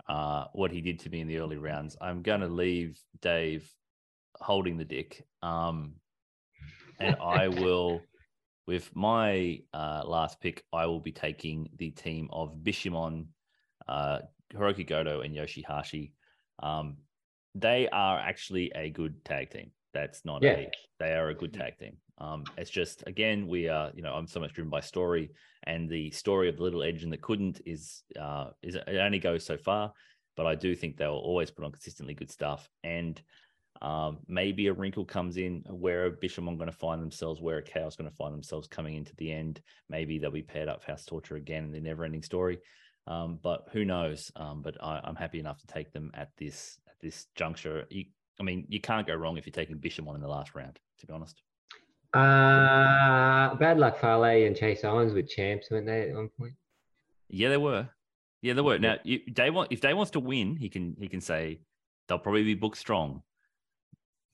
uh, 0.09 0.45
what 0.53 0.71
he 0.71 0.81
did 0.81 1.01
to 1.01 1.11
me 1.11 1.21
in 1.21 1.29
the 1.29 1.39
early 1.39 1.57
rounds. 1.57 1.97
I'm 2.01 2.23
going 2.23 2.41
to 2.41 2.49
leave 2.49 2.99
Dave 3.21 3.71
holding 4.37 4.77
the 4.77 4.85
dick, 4.85 5.25
um, 5.43 5.95
and 7.01 7.17
I 7.21 7.49
will, 7.61 8.07
with 8.67 8.95
my 8.95 9.61
uh, 9.73 10.03
last 10.05 10.41
pick, 10.41 10.65
I 10.73 10.87
will 10.87 11.01
be 11.01 11.13
taking 11.13 11.69
the 11.77 11.91
team 11.91 12.29
of 12.33 12.57
Bishamon, 12.63 13.27
uh, 13.89 14.21
Hiroki 14.53 14.87
Goto, 14.87 15.21
and 15.23 15.35
Yoshihashi. 15.35 16.13
Um, 16.63 16.99
they 17.55 17.89
are 17.89 18.19
actually 18.19 18.71
a 18.75 18.91
good 18.91 19.25
tag 19.25 19.51
team. 19.51 19.71
That's 19.95 20.25
not 20.25 20.43
Yeah. 20.43 20.53
a 20.53 20.71
they 20.99 21.13
are 21.13 21.29
a 21.31 21.35
good 21.35 21.55
tag 21.55 21.79
team. 21.79 21.97
Um, 22.19 22.45
it's 22.57 22.71
just 22.71 23.05
again 23.07 23.47
we 23.47 23.69
are 23.69 23.91
you 23.95 24.03
know 24.03 24.15
I'm 24.15 24.27
so 24.27 24.41
much 24.41 24.55
driven 24.55 24.71
by 24.71 24.81
story, 24.81 25.33
and 25.65 25.89
the 25.89 26.11
story 26.11 26.49
of 26.49 26.57
the 26.57 26.63
little 26.63 26.83
engine 26.83 27.11
that 27.11 27.23
couldn't 27.23 27.61
is 27.67 28.03
uh 28.19 28.51
is 28.63 28.75
it 28.75 28.85
only 28.89 29.19
goes 29.19 29.45
so 29.45 29.57
far, 29.57 29.93
but 30.37 30.47
I 30.47 30.55
do 30.55 30.75
think 30.75 30.97
they'll 30.97 31.13
always 31.13 31.51
put 31.51 31.65
on 31.65 31.73
consistently 31.73 32.15
good 32.15 32.31
stuff. 32.31 32.69
And 32.83 33.21
Um, 33.83 34.21
maybe 34.27 34.69
a 34.69 34.73
wrinkle 34.73 35.05
comes 35.05 35.37
in 35.37 35.63
where 35.69 36.07
a 36.07 36.11
Bishamon 36.11 36.57
going 36.57 36.73
to 36.73 36.85
find 36.87 37.03
themselves, 37.03 37.43
where 37.43 37.59
a 37.59 37.63
Chaos 37.63 37.95
going 37.97 38.11
to 38.11 38.17
find 38.17 38.33
themselves 38.33 38.67
coming 38.69 38.95
into 38.97 39.15
the 39.17 39.31
end. 39.31 39.61
Maybe 39.91 40.19
they'll 40.19 40.31
be 40.31 40.53
paired 40.53 40.71
up 40.71 40.81
for 40.81 40.93
House 40.93 41.05
Torture 41.05 41.37
again 41.37 41.65
in 41.65 41.73
the 41.73 41.81
never 41.81 42.05
ending 42.05 42.23
story. 42.23 42.59
Um, 43.07 43.39
but 43.43 43.69
who 43.73 43.85
knows? 43.85 44.33
Um, 44.35 44.63
but 44.63 44.83
I, 44.83 45.01
I'm 45.05 45.15
happy 45.15 45.41
enough 45.41 45.61
to 45.61 45.67
take 45.67 45.93
them 45.93 46.11
at 46.15 46.31
this 46.39 46.81
at 46.89 46.99
this 47.01 47.27
juncture. 47.35 47.85
You, 47.91 48.05
I 48.41 48.45
mean, 48.45 48.65
you 48.69 48.81
can't 48.81 49.07
go 49.07 49.15
wrong 49.15 49.37
if 49.37 49.45
you're 49.45 49.61
taking 49.61 49.79
Bishamon 49.79 50.15
in 50.15 50.23
the 50.23 50.37
last 50.39 50.55
round. 50.55 50.81
To 51.01 51.07
be 51.07 51.13
honest. 51.13 51.43
Uh, 52.15 53.55
bad 53.57 53.79
luck, 53.79 53.99
Fale 53.99 54.25
and 54.25 54.57
Chase 54.57 54.85
Owens 54.85 55.13
with 55.13 55.29
champs, 55.29 55.71
weren't 55.71 55.87
they 55.87 56.11
at 56.11 56.15
one 56.15 56.29
point? 56.39 56.55
Yeah, 57.29 57.49
they 57.49 57.57
were. 57.57 57.89
Yeah, 58.43 58.55
they 58.55 58.61
were. 58.61 58.79
Now, 58.79 58.97
you, 59.03 59.19
Dave 59.33 59.55
want 59.55 59.73
if 59.73 59.81
Dave 59.81 59.97
wants 59.97 60.13
to 60.13 60.21
win, 60.21 60.57
he 60.57 60.69
can 60.69 60.97
he 60.99 61.09
can 61.09 61.21
say 61.21 61.61
they'll 62.07 62.19
probably 62.19 62.45
be 62.45 62.55
booked 62.55 62.79
strong, 62.79 63.23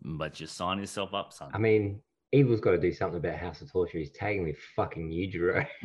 but 0.03 0.35
just 0.35 0.57
sign 0.57 0.79
yourself 0.79 1.15
up, 1.15 1.33
son. 1.33 1.51
I 1.55 1.59
mean, 1.59 2.01
Evil's 2.33 2.61
got 2.61 2.73
to 2.73 2.79
do 2.79 2.93
something 2.93 3.19
about 3.19 3.37
House 3.37 3.63
of 3.63 3.71
Torture. 3.71 3.99
He's 3.99 4.11
tagging 4.11 4.45
with 4.45 4.57
fucking 4.77 5.11
Yujiro. 5.11 5.67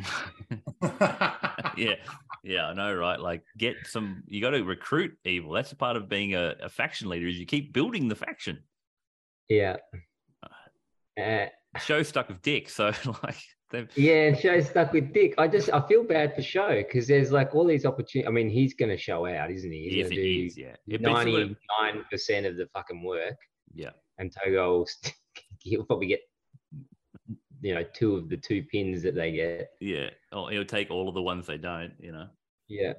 yeah, 1.77 1.95
yeah, 2.43 2.67
I 2.67 2.73
know, 2.73 2.93
right? 2.93 3.19
Like, 3.19 3.43
get 3.57 3.75
some. 3.85 4.23
You 4.27 4.41
got 4.41 4.51
to 4.51 4.63
recruit 4.63 5.17
evil. 5.25 5.51
That's 5.51 5.71
a 5.71 5.75
part 5.75 5.95
of 5.97 6.09
being 6.09 6.35
a, 6.35 6.55
a 6.61 6.69
faction 6.69 7.09
leader. 7.09 7.27
Is 7.27 7.37
you 7.37 7.45
keep 7.45 7.73
building 7.73 8.07
the 8.07 8.15
faction. 8.15 8.59
yeah. 9.49 9.77
Uh, 11.19 11.47
Show 11.77 12.03
stuck 12.03 12.27
with 12.29 12.41
Dick, 12.41 12.69
so 12.69 12.91
like, 13.23 13.35
they've, 13.71 13.89
yeah, 13.97 14.27
and 14.27 14.37
Show's 14.37 14.67
stuck 14.69 14.93
with 14.93 15.13
Dick. 15.13 15.35
I 15.37 15.47
just 15.47 15.71
I 15.71 15.85
feel 15.87 16.03
bad 16.03 16.35
for 16.35 16.41
Show 16.41 16.75
because 16.75 17.07
there's 17.07 17.31
like 17.31 17.53
all 17.55 17.65
these 17.65 17.85
opportunities. 17.85 18.27
I 18.27 18.31
mean, 18.31 18.49
he's 18.49 18.73
going 18.73 18.89
to 18.89 18.97
show 18.97 19.25
out, 19.25 19.51
isn't 19.51 19.71
he? 19.71 19.83
He's 19.83 19.93
he 19.93 19.99
is, 20.01 20.09
going 20.09 20.15
to 20.21 20.23
do 20.39 20.45
is, 20.45 20.57
yeah. 20.57 20.65
Yeah, 20.67 20.73
but 20.85 20.91
you've 20.91 21.01
got 21.03 21.23
to- 21.23 21.31
ninety 21.31 21.55
nine 21.81 22.05
percent 22.11 22.45
of 22.45 22.57
the 22.57 22.67
fucking 22.73 23.03
work, 23.03 23.35
yeah, 23.73 23.91
and 24.17 24.31
Togo 24.43 24.79
will 24.79 24.87
he'll 25.61 25.83
probably 25.85 26.07
get 26.07 26.21
you 27.61 27.73
know 27.75 27.83
two 27.93 28.15
of 28.15 28.29
the 28.29 28.37
two 28.37 28.63
pins 28.63 29.01
that 29.03 29.15
they 29.15 29.31
get. 29.31 29.69
yeah. 29.81 30.09
Oh, 30.31 30.47
he'll 30.47 30.65
take 30.65 30.91
all 30.91 31.07
of 31.09 31.15
the 31.15 31.21
ones 31.21 31.47
they 31.47 31.57
don't, 31.57 31.93
you 31.99 32.11
know. 32.11 32.27
Yeah, 32.69 32.93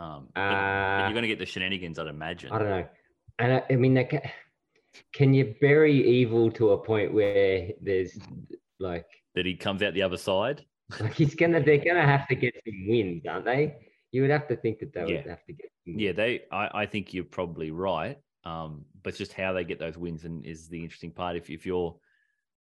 Um, 0.00 0.28
but, 0.34 0.40
but 0.40 0.40
uh, 0.42 0.98
you're 1.04 1.12
going 1.12 1.22
to 1.22 1.28
get 1.28 1.38
the 1.38 1.46
shenanigans, 1.46 1.98
I'd 2.00 2.08
imagine. 2.08 2.50
I 2.52 2.58
don't 2.58 2.68
know, 2.68 2.86
and 3.38 3.52
I, 3.54 3.62
I 3.70 3.76
mean, 3.76 3.94
they 3.94 4.04
ca- 4.04 4.30
can 5.12 5.34
you 5.34 5.54
bury 5.60 5.94
evil 6.08 6.50
to 6.52 6.70
a 6.70 6.78
point 6.78 7.12
where 7.12 7.68
there's 7.80 8.18
like 8.78 9.06
That 9.34 9.46
he 9.46 9.56
comes 9.56 9.82
out 9.82 9.94
the 9.94 10.02
other 10.02 10.16
side. 10.16 10.64
like 11.00 11.14
he's 11.14 11.34
gonna 11.34 11.62
they're 11.62 11.84
gonna 11.84 12.06
have 12.06 12.26
to 12.28 12.34
get 12.34 12.54
some 12.64 12.88
wins, 12.88 13.22
aren't 13.28 13.44
they? 13.44 13.76
You 14.10 14.22
would 14.22 14.30
have 14.30 14.48
to 14.48 14.56
think 14.56 14.78
that 14.78 14.92
they 14.94 15.04
would 15.04 15.26
have 15.26 15.44
to 15.44 15.52
get. 15.52 15.70
Some 15.86 15.98
Yeah, 15.98 16.12
they. 16.12 16.42
I, 16.50 16.82
I 16.82 16.86
think 16.86 17.12
you're 17.12 17.24
probably 17.24 17.70
right. 17.70 18.16
Um, 18.44 18.86
but 19.02 19.14
just 19.14 19.34
how 19.34 19.52
they 19.52 19.64
get 19.64 19.78
those 19.78 19.98
wins 19.98 20.24
and 20.24 20.46
is 20.46 20.68
the 20.68 20.82
interesting 20.82 21.10
part. 21.10 21.36
If 21.36 21.50
if 21.50 21.66
you're, 21.66 21.96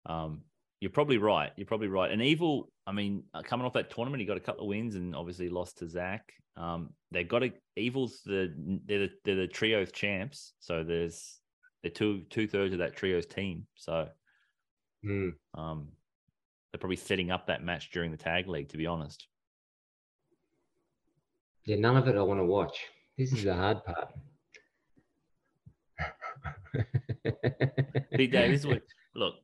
um, 0.06 0.42
you're 0.80 0.90
probably 0.90 1.18
right. 1.18 1.52
You're 1.56 1.66
probably 1.66 1.88
right. 1.88 2.10
And 2.10 2.20
evil. 2.20 2.72
I 2.86 2.92
mean, 2.92 3.24
uh, 3.32 3.42
coming 3.42 3.64
off 3.66 3.74
that 3.74 3.90
tournament, 3.90 4.20
he 4.20 4.26
got 4.26 4.36
a 4.36 4.40
couple 4.40 4.62
of 4.62 4.68
wins 4.68 4.96
and 4.96 5.14
obviously 5.14 5.48
lost 5.48 5.78
to 5.78 5.88
Zack. 5.88 6.32
Um, 6.56 6.90
they 7.12 7.22
got 7.22 7.44
a 7.44 7.52
evil's 7.76 8.22
the 8.24 8.52
they're 8.86 9.00
the, 9.00 9.10
they're 9.24 9.36
the 9.36 9.46
trios 9.46 9.92
champs. 9.92 10.54
So 10.58 10.82
there's 10.82 11.38
they're 11.86 11.92
two 11.92 12.22
two 12.30 12.48
thirds 12.48 12.72
of 12.72 12.80
that 12.80 12.96
trios 12.96 13.26
team. 13.26 13.66
So 13.76 14.08
Hmm. 15.04 15.28
um, 15.54 15.88
they're 16.72 16.80
probably 16.80 16.96
setting 16.96 17.30
up 17.30 17.46
that 17.46 17.62
match 17.62 17.92
during 17.92 18.10
the 18.10 18.16
tag 18.16 18.48
league. 18.48 18.70
To 18.70 18.76
be 18.76 18.86
honest. 18.86 19.28
Yeah, 21.64 21.76
none 21.76 21.96
of 21.96 22.08
it 22.08 22.16
I 22.16 22.22
want 22.22 22.40
to 22.40 22.44
watch. 22.44 22.86
This 23.16 23.32
is 23.32 23.44
the 23.44 23.54
hard 23.54 23.84
part. 23.84 24.12
Big 28.16 28.32
Dave, 28.32 28.50
this 28.50 28.60
is 28.60 28.66
what 28.66 28.82
look, 29.14 29.34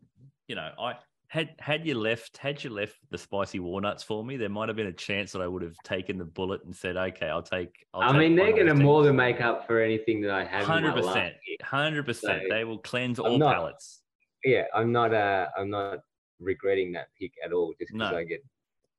you 0.49 0.57
know, 0.57 0.71
I 0.79 0.95
had 1.33 1.55
had 1.61 1.87
you 1.87 1.95
left, 1.99 2.37
had 2.37 2.63
you 2.63 2.69
left 2.69 2.99
the 3.11 3.17
spicy 3.17 3.59
walnuts 3.59 4.03
for 4.03 4.23
me, 4.23 4.37
there 4.37 4.51
might 4.51 4.69
have 4.69 4.77
been 4.77 4.89
a 4.89 4.93
chance 4.93 5.33
that 5.33 5.41
I 5.41 5.47
would 5.47 5.63
have 5.63 5.75
taken 5.83 6.19
the 6.19 6.27
bullet 6.27 6.63
and 6.65 6.77
said, 6.77 6.95
okay, 6.99 7.27
I'll 7.27 7.43
take. 7.43 7.87
I'll 7.95 8.03
I 8.03 8.09
take 8.13 8.19
mean, 8.19 8.37
they're 8.37 8.53
going 8.53 8.67
to 8.67 8.75
more 8.75 9.03
than 9.03 9.17
make 9.17 9.41
up 9.41 9.67
for 9.67 9.81
anything 9.81 10.21
that 10.21 10.31
I 10.31 10.45
have. 10.45 10.67
Hundred 10.67 10.93
percent, 10.93 11.35
hundred 11.63 12.05
percent. 12.05 12.43
They 12.51 12.65
will 12.65 12.77
cleanse 12.77 13.19
I'm 13.19 13.25
all 13.25 13.39
not- 13.39 13.55
palates. 13.57 14.03
Yeah, 14.45 14.65
I'm 14.75 14.93
not. 14.93 15.15
Uh, 15.15 15.47
I'm 15.57 15.71
not 15.71 16.01
regretting 16.39 16.93
that 16.93 17.07
pick 17.19 17.33
at 17.43 17.51
all, 17.55 17.73
just 17.81 17.93
because 17.95 18.13
No. 18.13 18.19
I 18.19 18.25
get 18.25 18.45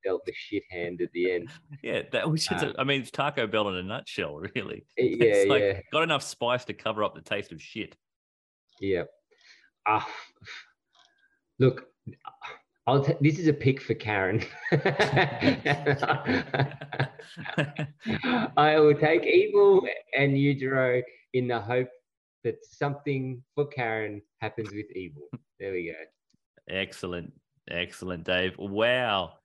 dealt 0.03 0.25
the 0.25 0.33
shit 0.35 0.63
hand 0.71 1.01
at 1.01 1.11
the 1.13 1.33
end. 1.33 1.49
Yeah, 1.83 2.01
that 2.13 2.27
was 2.31 2.47
just. 2.47 2.63
Uh, 2.65 2.73
a- 2.75 2.81
I 2.81 2.83
mean, 2.83 3.01
it's 3.01 3.11
Taco 3.11 3.45
Bell 3.45 3.69
in 3.69 3.75
a 3.75 3.83
nutshell, 3.83 4.37
really. 4.55 4.85
Yeah, 4.97 5.17
It's 5.27 5.49
like, 5.51 5.61
yeah, 5.61 5.81
Got 5.91 6.01
enough 6.01 6.23
spice 6.23 6.65
to 6.65 6.73
cover 6.73 7.03
up 7.03 7.13
the 7.13 7.21
taste 7.21 7.51
of 7.51 7.61
shit. 7.61 7.95
yeah. 8.81 9.03
Ah, 9.85 10.07
look, 11.59 11.81
I'll. 11.81 11.92
T- 12.07 13.13
this 13.21 13.39
is 13.39 13.47
a 13.47 13.53
pick 13.53 13.81
for 13.81 13.93
Karen. 13.93 14.43
I 18.57 18.77
will 18.77 18.95
take 18.95 19.23
Evil 19.23 19.87
and 20.17 20.33
Yujiro 20.33 21.01
in 21.33 21.47
the 21.47 21.61
hope 21.61 21.87
that 22.43 22.57
something 22.65 23.41
for 23.55 23.67
Karen 23.67 24.21
happens 24.41 24.69
with 24.73 24.91
Evil. 24.95 25.29
There 25.59 25.71
we 25.71 25.85
go. 25.87 25.93
Excellent. 26.69 27.31
Excellent, 27.71 28.25
Dave. 28.25 28.57
Wow. 28.57 29.35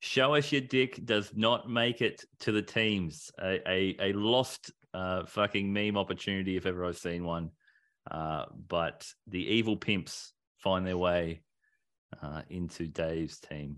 Show 0.00 0.34
us 0.34 0.52
your 0.52 0.60
dick 0.60 1.00
does 1.06 1.32
not 1.34 1.70
make 1.70 2.02
it 2.02 2.24
to 2.40 2.52
the 2.52 2.60
teams. 2.60 3.30
A, 3.40 3.60
a, 3.66 3.96
a 4.00 4.12
lost 4.12 4.70
uh, 4.92 5.24
fucking 5.24 5.72
meme 5.72 5.96
opportunity 5.96 6.56
if 6.56 6.66
ever 6.66 6.84
I've 6.84 6.98
seen 6.98 7.24
one. 7.24 7.52
Uh, 8.10 8.44
but 8.68 9.06
the 9.28 9.42
evil 9.42 9.76
pimps 9.78 10.34
find 10.58 10.86
their 10.86 10.98
way 10.98 11.40
uh, 12.20 12.42
into 12.50 12.86
Dave's 12.86 13.38
team. 13.38 13.76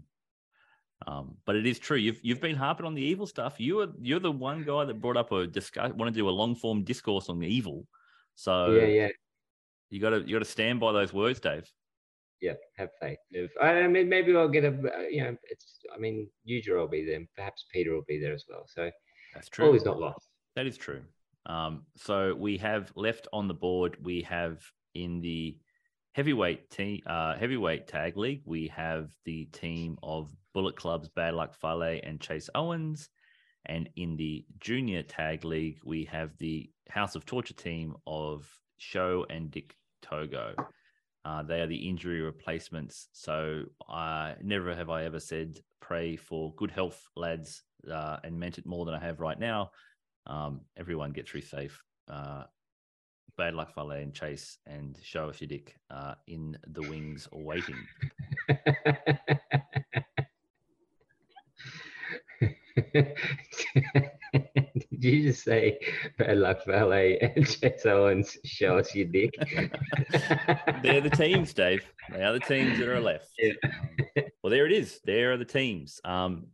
Um, 1.07 1.37
but 1.45 1.57
it 1.57 1.67
is 1.67 1.79
true. 1.79 1.99
You've 1.99 2.21
you've 2.23 2.41
been 2.41 2.57
harping 2.57 2.87
on 2.87 2.95
the 2.95 3.03
evil 3.03 3.27
stuff. 3.27 3.61
You 3.61 3.81
are 3.81 3.89
you're 4.01 4.21
the 4.21 4.31
one 4.33 4.63
guy 4.63 4.85
that 4.85 5.01
brought 5.01 5.17
up 5.17 5.33
a 5.33 5.47
discuss 5.47 5.93
want 5.93 6.13
to 6.13 6.19
do 6.19 6.29
a 6.29 6.31
long 6.31 6.55
form 6.55 6.85
discourse 6.85 7.29
on 7.29 7.39
the 7.39 7.47
evil. 7.47 7.87
So 8.37 8.71
yeah, 8.71 8.87
yeah. 8.87 9.09
you 9.91 10.01
got 10.01 10.11
to 10.11 10.21
you 10.21 10.33
got 10.35 10.45
to 10.45 10.51
stand 10.51 10.81
by 10.81 10.93
those 10.93 11.13
words, 11.13 11.41
Dave. 11.41 11.71
yeah, 12.45 12.53
have 12.77 12.91
faith. 13.01 13.19
If, 13.31 13.51
I 13.61 13.87
mean, 13.87 14.09
maybe 14.09 14.37
I'll 14.37 14.49
get 14.49 14.65
a, 14.65 14.69
uh, 14.69 15.01
you 15.11 15.25
know, 15.25 15.37
it's, 15.45 15.79
I 15.95 15.99
mean, 15.99 16.29
Yuja 16.49 16.77
will 16.77 16.89
be 16.89 17.05
there. 17.05 17.21
Perhaps 17.37 17.65
Peter 17.73 17.93
will 17.95 18.05
be 18.07 18.21
there 18.21 18.35
as 18.35 18.45
well. 18.49 18.67
So 18.67 18.91
That's 19.33 19.49
true. 19.49 19.67
all 19.67 19.75
is 19.75 19.85
not 19.85 19.99
lost. 19.99 20.29
That 20.57 20.67
is 20.67 20.77
true. 20.77 21.03
Um, 21.47 21.85
so 21.97 22.35
we 22.35 22.59
have 22.59 22.93
left 22.97 23.29
on 23.33 23.49
the 23.49 23.55
board. 23.55 23.97
We 24.03 24.23
have 24.23 24.63
in 24.95 25.21
the 25.21 25.57
heavyweight 26.15 26.71
team, 26.71 27.01
uh, 27.07 27.37
heavyweight 27.37 27.89
tag 27.89 28.17
league. 28.17 28.43
We 28.47 28.69
have 28.69 29.11
the 29.25 29.47
team 29.47 29.99
of 30.03 30.31
Bullet 30.55 30.77
Clubs, 30.77 31.09
Bad 31.09 31.35
Luck 31.35 31.55
Fale 31.55 32.01
and 32.03 32.21
Chase 32.21 32.49
Owens, 32.55 33.09
and 33.67 33.89
in 33.97 34.17
the 34.17 34.45
junior 34.61 35.03
tag 35.03 35.45
league, 35.45 35.79
we 35.85 36.05
have 36.05 36.31
the 36.39 36.71
House 36.89 37.17
of 37.17 37.27
Torture 37.27 37.55
team 37.55 37.97
of 38.07 38.49
Show 38.79 39.27
and 39.29 39.51
Dick 39.51 39.75
Togo. 40.03 40.55
Uh, 41.25 41.43
they 41.43 41.61
are 41.61 41.67
the 41.67 41.89
injury 41.89 42.21
replacements. 42.21 43.09
So 43.13 43.65
uh, 43.89 44.35
never 44.41 44.75
have 44.75 44.91
I 44.91 45.05
ever 45.05 45.19
said 45.19 45.59
pray 45.81 46.15
for 46.15 46.55
good 46.55 46.71
health, 46.71 47.03
lads, 47.17 47.63
uh, 47.91 48.19
and 48.23 48.39
meant 48.39 48.59
it 48.59 48.67
more 48.67 48.85
than 48.85 48.95
I 48.95 49.01
have 49.01 49.19
right 49.19 49.39
now. 49.39 49.71
Um, 50.27 50.61
everyone 50.77 51.13
get 51.13 51.29
through 51.29 51.41
safe. 51.41 51.83
Bad 53.37 53.55
luck, 53.55 53.75
Fale 53.75 53.91
and 53.93 54.15
Chase, 54.15 54.59
and 54.67 54.97
show 55.03 55.29
us 55.29 55.41
your 55.41 55.49
dick 55.49 55.77
uh, 55.91 56.15
in 56.29 56.57
the 56.69 56.83
wings 56.83 57.27
waiting. 57.33 57.75
Did 64.33 65.05
you 65.05 65.23
just 65.23 65.45
say 65.45 65.79
bad 66.19 66.39
luck, 66.39 66.65
valet, 66.67 67.19
and 67.21 67.47
Chase 67.47 67.87
Owens 67.87 68.37
show 68.45 68.79
us 68.79 68.95
your 68.95 69.07
dick? 69.07 69.31
They're 70.83 71.01
the 71.01 71.11
teams, 71.15 71.53
Dave. 71.55 71.85
They 72.13 72.23
are 72.23 72.33
the 72.33 72.41
teams 72.41 72.79
that 72.79 72.89
are 72.89 73.01
left. 73.01 73.29
Yeah. 73.39 73.53
Um, 73.65 74.25
well, 74.43 74.51
there 74.51 74.67
it 74.67 74.73
is. 74.73 75.01
There 75.05 75.33
are 75.33 75.37
the 75.37 75.45
teams. 75.45 76.01
Um, 76.05 76.47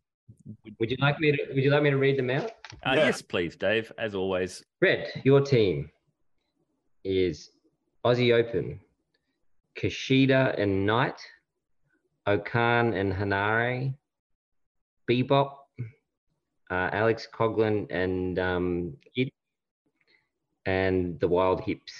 Would 0.78 0.90
you 0.90 0.96
like 1.00 1.18
me 1.20 1.32
to? 1.32 1.38
Would 1.54 1.62
you 1.64 1.70
like 1.70 1.82
me 1.82 1.90
to 1.90 1.96
read 1.98 2.18
them 2.18 2.30
out? 2.30 2.50
uh, 2.86 2.92
Yeah. 2.94 3.06
Yes, 3.06 3.22
please, 3.22 3.56
Dave. 3.56 3.90
As 3.98 4.14
always, 4.14 4.62
Red, 4.80 5.08
your 5.24 5.40
team 5.40 5.90
is 7.04 7.50
Aussie 8.04 8.32
Open, 8.34 8.80
Kushida 9.76 10.58
and 10.60 10.86
Knight, 10.86 11.20
O-Khan 12.26 12.92
and 12.94 13.12
Henare, 13.12 13.94
Bebop, 15.08 15.52
uh, 16.70 16.90
Alex 16.92 17.26
Coughlin 17.32 17.86
and 17.90 18.38
um, 18.38 18.96
Kidd, 19.14 19.30
and 20.66 21.18
the 21.20 21.28
Wild 21.28 21.62
Hips. 21.62 21.92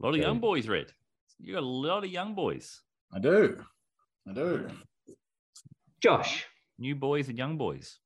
a 0.00 0.06
lot 0.06 0.10
of 0.10 0.14
Okay. 0.16 0.22
young 0.22 0.38
boys, 0.38 0.68
Red. 0.68 0.92
You 1.40 1.54
got 1.54 1.62
a 1.62 1.66
lot 1.66 2.04
of 2.04 2.10
young 2.10 2.34
boys, 2.34 2.80
I 3.12 3.18
do. 3.18 3.64
I 4.28 4.32
do. 4.34 4.68
Josh. 6.02 6.46
new 6.78 6.94
boys 6.94 7.28
and 7.28 7.36
young 7.38 7.56
boys. 7.56 7.98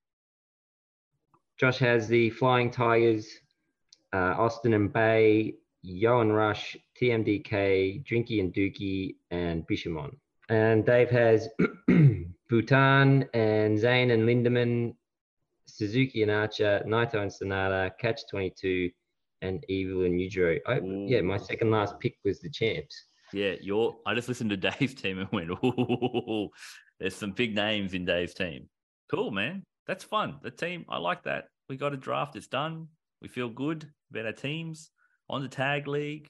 Josh 1.58 1.78
has 1.78 2.08
the 2.08 2.30
Flying 2.30 2.70
Tigers, 2.70 3.28
uh, 4.12 4.34
Austin 4.38 4.74
and 4.74 4.92
Bey, 4.92 5.54
Yohan 5.84 6.34
Rush, 6.34 6.76
TMDK, 7.00 8.04
Drinky 8.04 8.40
and 8.40 8.52
Douki, 8.52 9.16
and 9.30 9.66
Bishamon. 9.66 10.14
And 10.48 10.84
Dave 10.84 11.10
has 11.10 11.48
Bhutan 12.48 13.28
and 13.34 13.78
Zayne 13.78 14.10
and 14.10 14.28
Lindaman, 14.28 14.94
Suzuki 15.66 16.22
and 16.22 16.30
Archer, 16.30 16.82
Naito 16.86 17.14
and 17.14 17.30
Sanada, 17.30 17.90
Catch 17.98 18.22
22, 18.30 18.90
and 19.40 19.64
Evil 19.68 20.04
and 20.04 20.18
Yujiro. 20.18 20.60
I, 20.66 20.80
yeah, 21.08 21.20
my 21.20 21.36
second 21.36 21.70
last 21.70 21.98
pick 22.00 22.16
was 22.24 22.40
the 22.40 22.50
champs. 22.50 23.06
Yeah, 23.32 23.54
you're. 23.60 23.96
I 24.06 24.14
just 24.14 24.28
listened 24.28 24.50
to 24.50 24.56
Dave's 24.70 24.94
team 24.94 25.18
and 25.18 25.28
went, 25.32 25.50
"Ooh, 25.50 26.48
there's 27.00 27.16
some 27.16 27.32
big 27.32 27.54
names 27.54 27.94
in 27.94 28.04
Dave's 28.04 28.34
team." 28.34 28.68
Cool, 29.10 29.30
man. 29.30 29.64
That's 29.86 30.04
fun. 30.04 30.38
The 30.42 30.50
team, 30.50 30.84
I 30.88 30.98
like 30.98 31.24
that. 31.24 31.46
We 31.68 31.76
got 31.76 31.94
a 31.94 31.96
draft. 31.96 32.36
It's 32.36 32.46
done. 32.46 32.88
We 33.20 33.28
feel 33.28 33.48
good 33.48 33.90
about 34.14 34.26
our 34.26 34.32
teams 34.32 34.90
on 35.28 35.42
the 35.42 35.48
tag 35.48 35.86
league, 35.88 36.28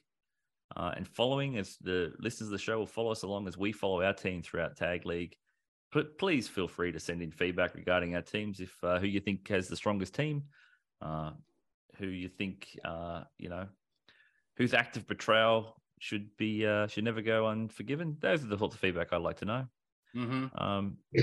uh, 0.75 0.91
and 0.95 1.07
following 1.07 1.57
as 1.57 1.77
the 1.81 2.13
listeners 2.19 2.47
of 2.47 2.51
the 2.51 2.57
show 2.57 2.79
will 2.79 2.85
follow 2.85 3.11
us 3.11 3.23
along 3.23 3.47
as 3.47 3.57
we 3.57 3.71
follow 3.71 4.01
our 4.01 4.13
team 4.13 4.41
throughout 4.41 4.75
tag 4.75 5.05
league. 5.05 5.35
Pl- 5.91 6.05
Please 6.17 6.47
feel 6.47 6.67
free 6.67 6.91
to 6.91 6.99
send 6.99 7.21
in 7.21 7.31
feedback 7.31 7.75
regarding 7.75 8.15
our 8.15 8.21
teams. 8.21 8.59
If 8.59 8.75
uh, 8.83 8.99
who 8.99 9.07
you 9.07 9.19
think 9.19 9.47
has 9.49 9.67
the 9.67 9.75
strongest 9.75 10.15
team, 10.15 10.43
uh, 11.01 11.31
who 11.97 12.07
you 12.07 12.27
think, 12.27 12.79
uh, 12.83 13.23
you 13.37 13.49
know, 13.49 13.67
whose 14.57 14.73
act 14.73 14.97
of 14.97 15.07
betrayal 15.07 15.81
should 15.99 16.35
be 16.37 16.65
uh, 16.65 16.87
should 16.87 17.03
never 17.03 17.21
go 17.21 17.47
unforgiven. 17.47 18.17
Those 18.19 18.43
are 18.43 18.47
the 18.47 18.57
sorts 18.57 18.75
of 18.75 18.81
feedback 18.81 19.13
I'd 19.13 19.17
like 19.21 19.37
to 19.37 19.45
know. 19.45 19.65
hmm 20.13 20.45
Um, 20.55 20.97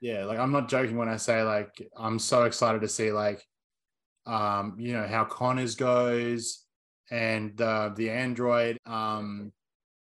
Yeah, 0.00 0.24
like 0.24 0.38
I'm 0.38 0.52
not 0.52 0.70
joking 0.70 0.96
when 0.96 1.10
I 1.10 1.18
say 1.18 1.42
like 1.42 1.82
I'm 1.94 2.18
so 2.18 2.44
excited 2.44 2.80
to 2.80 2.88
see 2.88 3.12
like 3.12 3.46
um 4.26 4.76
you 4.78 4.92
know 4.92 5.06
how 5.06 5.24
Connors 5.24 5.74
goes 5.74 6.64
and 7.10 7.60
uh, 7.60 7.90
the 7.96 8.08
android 8.10 8.78
um 8.86 9.52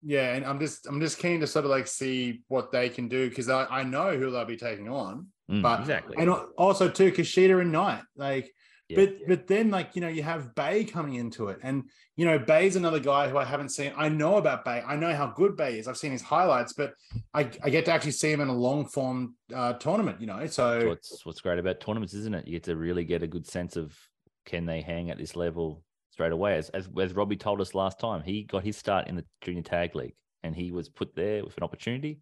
yeah 0.03 0.35
and 0.35 0.45
I'm 0.45 0.59
just 0.59 0.87
I'm 0.87 1.01
just 1.01 1.19
keen 1.19 1.41
to 1.41 1.47
sort 1.47 1.65
of 1.65 1.71
like 1.71 1.87
see 1.87 2.43
what 2.49 2.73
they 2.73 2.89
can 2.89 3.09
do 3.09 3.29
because 3.29 3.49
I, 3.49 3.67
I 3.67 3.83
know 3.83 4.17
who 4.17 4.31
they'll 4.31 4.45
be 4.45 4.57
taking 4.57 4.89
on 4.89 5.27
mm, 5.51 5.63
But- 5.63 5.81
exactly. 5.81 6.17
and 6.19 6.31
also 6.57 6.89
too 6.89 7.13
Kushida 7.13 7.61
and 7.61 7.73
Knight 7.73 8.03
like 8.17 8.53
Yeah. 8.89 8.97
but 8.97 9.15
but 9.27 9.47
then 9.49 9.71
like 9.71 9.97
you 9.97 10.01
know 10.01 10.09
you 10.09 10.23
have 10.23 10.55
Bey 10.55 10.85
coming 10.85 11.15
into 11.15 11.49
it 11.49 11.59
and 11.63 11.85
you 12.15 12.25
know 12.25 12.39
Bey's 12.39 12.77
another 12.77 13.01
guy 13.01 13.29
who 13.29 13.37
I 13.37 13.45
haven't 13.45 13.71
seen 13.71 13.93
I 13.97 14.09
know 14.09 14.37
about 14.37 14.65
Bey 14.65 14.81
I 14.87 14.95
know 14.95 15.13
how 15.13 15.27
good 15.27 15.57
Bey 15.57 15.79
is 15.79 15.89
I've 15.89 15.97
seen 15.97 16.13
his 16.13 16.23
highlights 16.23 16.73
but 16.73 16.95
I, 17.35 17.51
I 17.65 17.71
get 17.71 17.85
to 17.87 17.93
actually 17.93 18.13
see 18.13 18.31
him 18.31 18.41
in 18.41 18.47
a 18.47 18.55
long 18.55 18.87
form 18.87 19.35
uh, 19.53 19.73
tournament 19.73 20.21
you 20.21 20.29
know 20.29 20.47
so 20.47 20.87
what's 20.89 21.27
what's 21.27 21.41
great 21.41 21.59
about 21.59 21.81
tournaments, 21.81 22.15
isn't 22.15 22.35
it? 22.35 22.47
You 22.47 22.53
get 22.53 22.65
to 22.65 22.77
really 22.77 23.05
get 23.05 23.23
a 23.23 23.27
good 23.27 23.47
sense 23.47 23.77
of 23.77 23.97
can 24.45 24.67
they 24.67 24.81
hang 24.81 25.11
at 25.11 25.19
this 25.19 25.37
level 25.37 25.83
straight 26.11 26.33
away. 26.33 26.57
As 26.57 26.69
as, 26.71 26.89
as 27.01 27.15
Robbie 27.15 27.37
told 27.37 27.61
us 27.61 27.75
last 27.75 27.99
time, 28.01 28.23
he 28.23 28.45
got 28.45 28.65
his 28.65 28.77
start 28.77 29.09
in 29.09 29.17
the 29.17 29.25
junior 29.43 29.63
tag 29.63 29.95
league, 29.95 30.15
and 30.43 30.55
he 30.55 30.73
was 30.73 30.89
put 30.89 31.15
there 31.15 31.45
with 31.45 31.57
an 31.57 31.63
opportunity. 31.63 32.21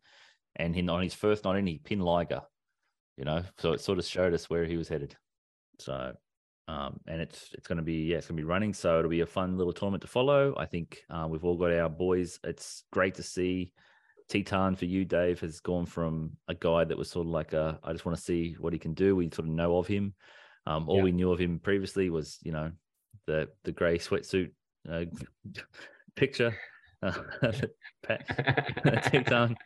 And 0.57 0.75
he, 0.75 0.87
on 0.89 1.03
his 1.03 1.15
first 1.15 1.45
night 1.45 1.59
in, 1.59 1.67
he 1.67 1.79
pinned 1.79 2.05
Liger. 2.05 2.43
You 3.17 3.25
know, 3.25 3.43
so 3.59 3.73
it 3.73 3.81
sort 3.81 3.99
of 3.99 4.05
showed 4.05 4.35
us 4.35 4.51
where 4.51 4.65
he 4.65 4.77
was 4.77 4.89
headed. 4.89 5.17
So, 5.79 6.13
um, 6.69 6.99
and 7.07 7.21
it's 7.21 7.51
it's 7.53 7.67
going 7.67 7.77
to 7.79 7.83
be 7.85 8.05
yeah, 8.07 8.17
it's 8.19 8.27
going 8.27 8.37
to 8.37 8.43
be 8.43 8.49
running. 8.49 8.73
So 8.73 8.99
it'll 8.99 9.11
be 9.11 9.21
a 9.21 9.27
fun 9.27 9.57
little 9.59 9.73
tournament 9.73 10.03
to 10.03 10.09
follow. 10.09 10.55
I 10.57 10.67
think 10.67 11.03
uh, 11.11 11.27
we've 11.29 11.45
all 11.45 11.57
got 11.57 11.73
our 11.73 11.89
boys. 11.89 12.39
It's 12.45 12.85
great 12.93 13.15
to 13.17 13.23
see. 13.23 13.73
Titan 14.29 14.75
for 14.75 14.87
you, 14.87 15.05
Dave, 15.05 15.41
has 15.41 15.61
gone 15.61 15.85
from 15.85 16.33
a 16.49 16.55
guy 16.55 16.85
that 16.85 16.97
was 16.97 17.11
sort 17.11 17.27
of 17.27 17.33
like 17.33 17.53
a, 17.53 17.79
I 17.85 17.93
just 17.93 18.07
want 18.07 18.17
to 18.17 18.25
see 18.25 18.57
what 18.59 18.73
he 18.73 18.79
can 18.79 18.95
do. 18.95 19.15
We 19.15 19.27
sort 19.27 19.41
of 19.41 19.49
know 19.49 19.77
of 19.77 19.87
him. 19.87 20.15
Um, 20.67 20.89
all 20.89 20.97
Yeah. 20.97 21.03
we 21.03 21.13
knew 21.13 21.31
of 21.31 21.39
him 21.39 21.59
previously 21.59 22.09
was, 22.09 22.39
you 22.43 22.53
know, 22.53 22.73
the 23.27 23.51
the 23.65 23.73
grey 23.73 23.99
sweatsuit 23.99 24.53
uh, 24.91 25.05
picture. 26.17 26.57
Uh, 27.03 27.13
Titan, 29.03 29.57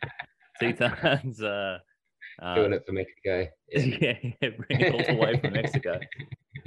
Titan's 0.59 1.41
uh, 1.41 1.77
uh, 2.41 2.55
Doing 2.55 2.73
it 2.73 2.83
for 2.85 2.91
Mexico. 2.91 3.47
yeah, 3.71 4.17
yeah, 4.41 4.49
bring 4.49 4.81
it 4.81 4.93
all 4.93 5.15
the 5.15 5.19
way 5.21 5.39
from 5.39 5.53
Mexico. 5.53 5.99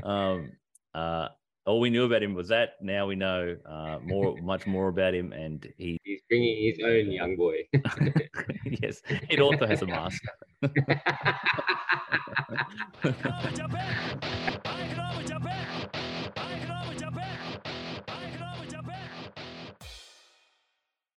Um, 0.02 0.52
uh, 0.94 1.28
all 1.64 1.80
we 1.80 1.90
knew 1.90 2.04
about 2.04 2.22
him 2.22 2.34
was 2.34 2.48
that. 2.48 2.74
Now 2.80 3.06
we 3.06 3.14
know 3.14 3.56
uh, 3.64 3.98
more, 4.02 4.36
much 4.42 4.66
more 4.66 4.88
about 4.88 5.14
him, 5.14 5.32
and 5.32 5.66
he 5.76 5.98
He's 6.04 6.20
bringing 6.28 6.64
his 6.64 6.80
own 6.84 7.10
young 7.12 7.36
boy. 7.36 7.68
yes, 8.82 9.02
it 9.30 9.40
also 9.40 9.66
has 9.66 9.82
a 9.82 9.86
mask. 9.86 10.22
Japan! 13.54 15.08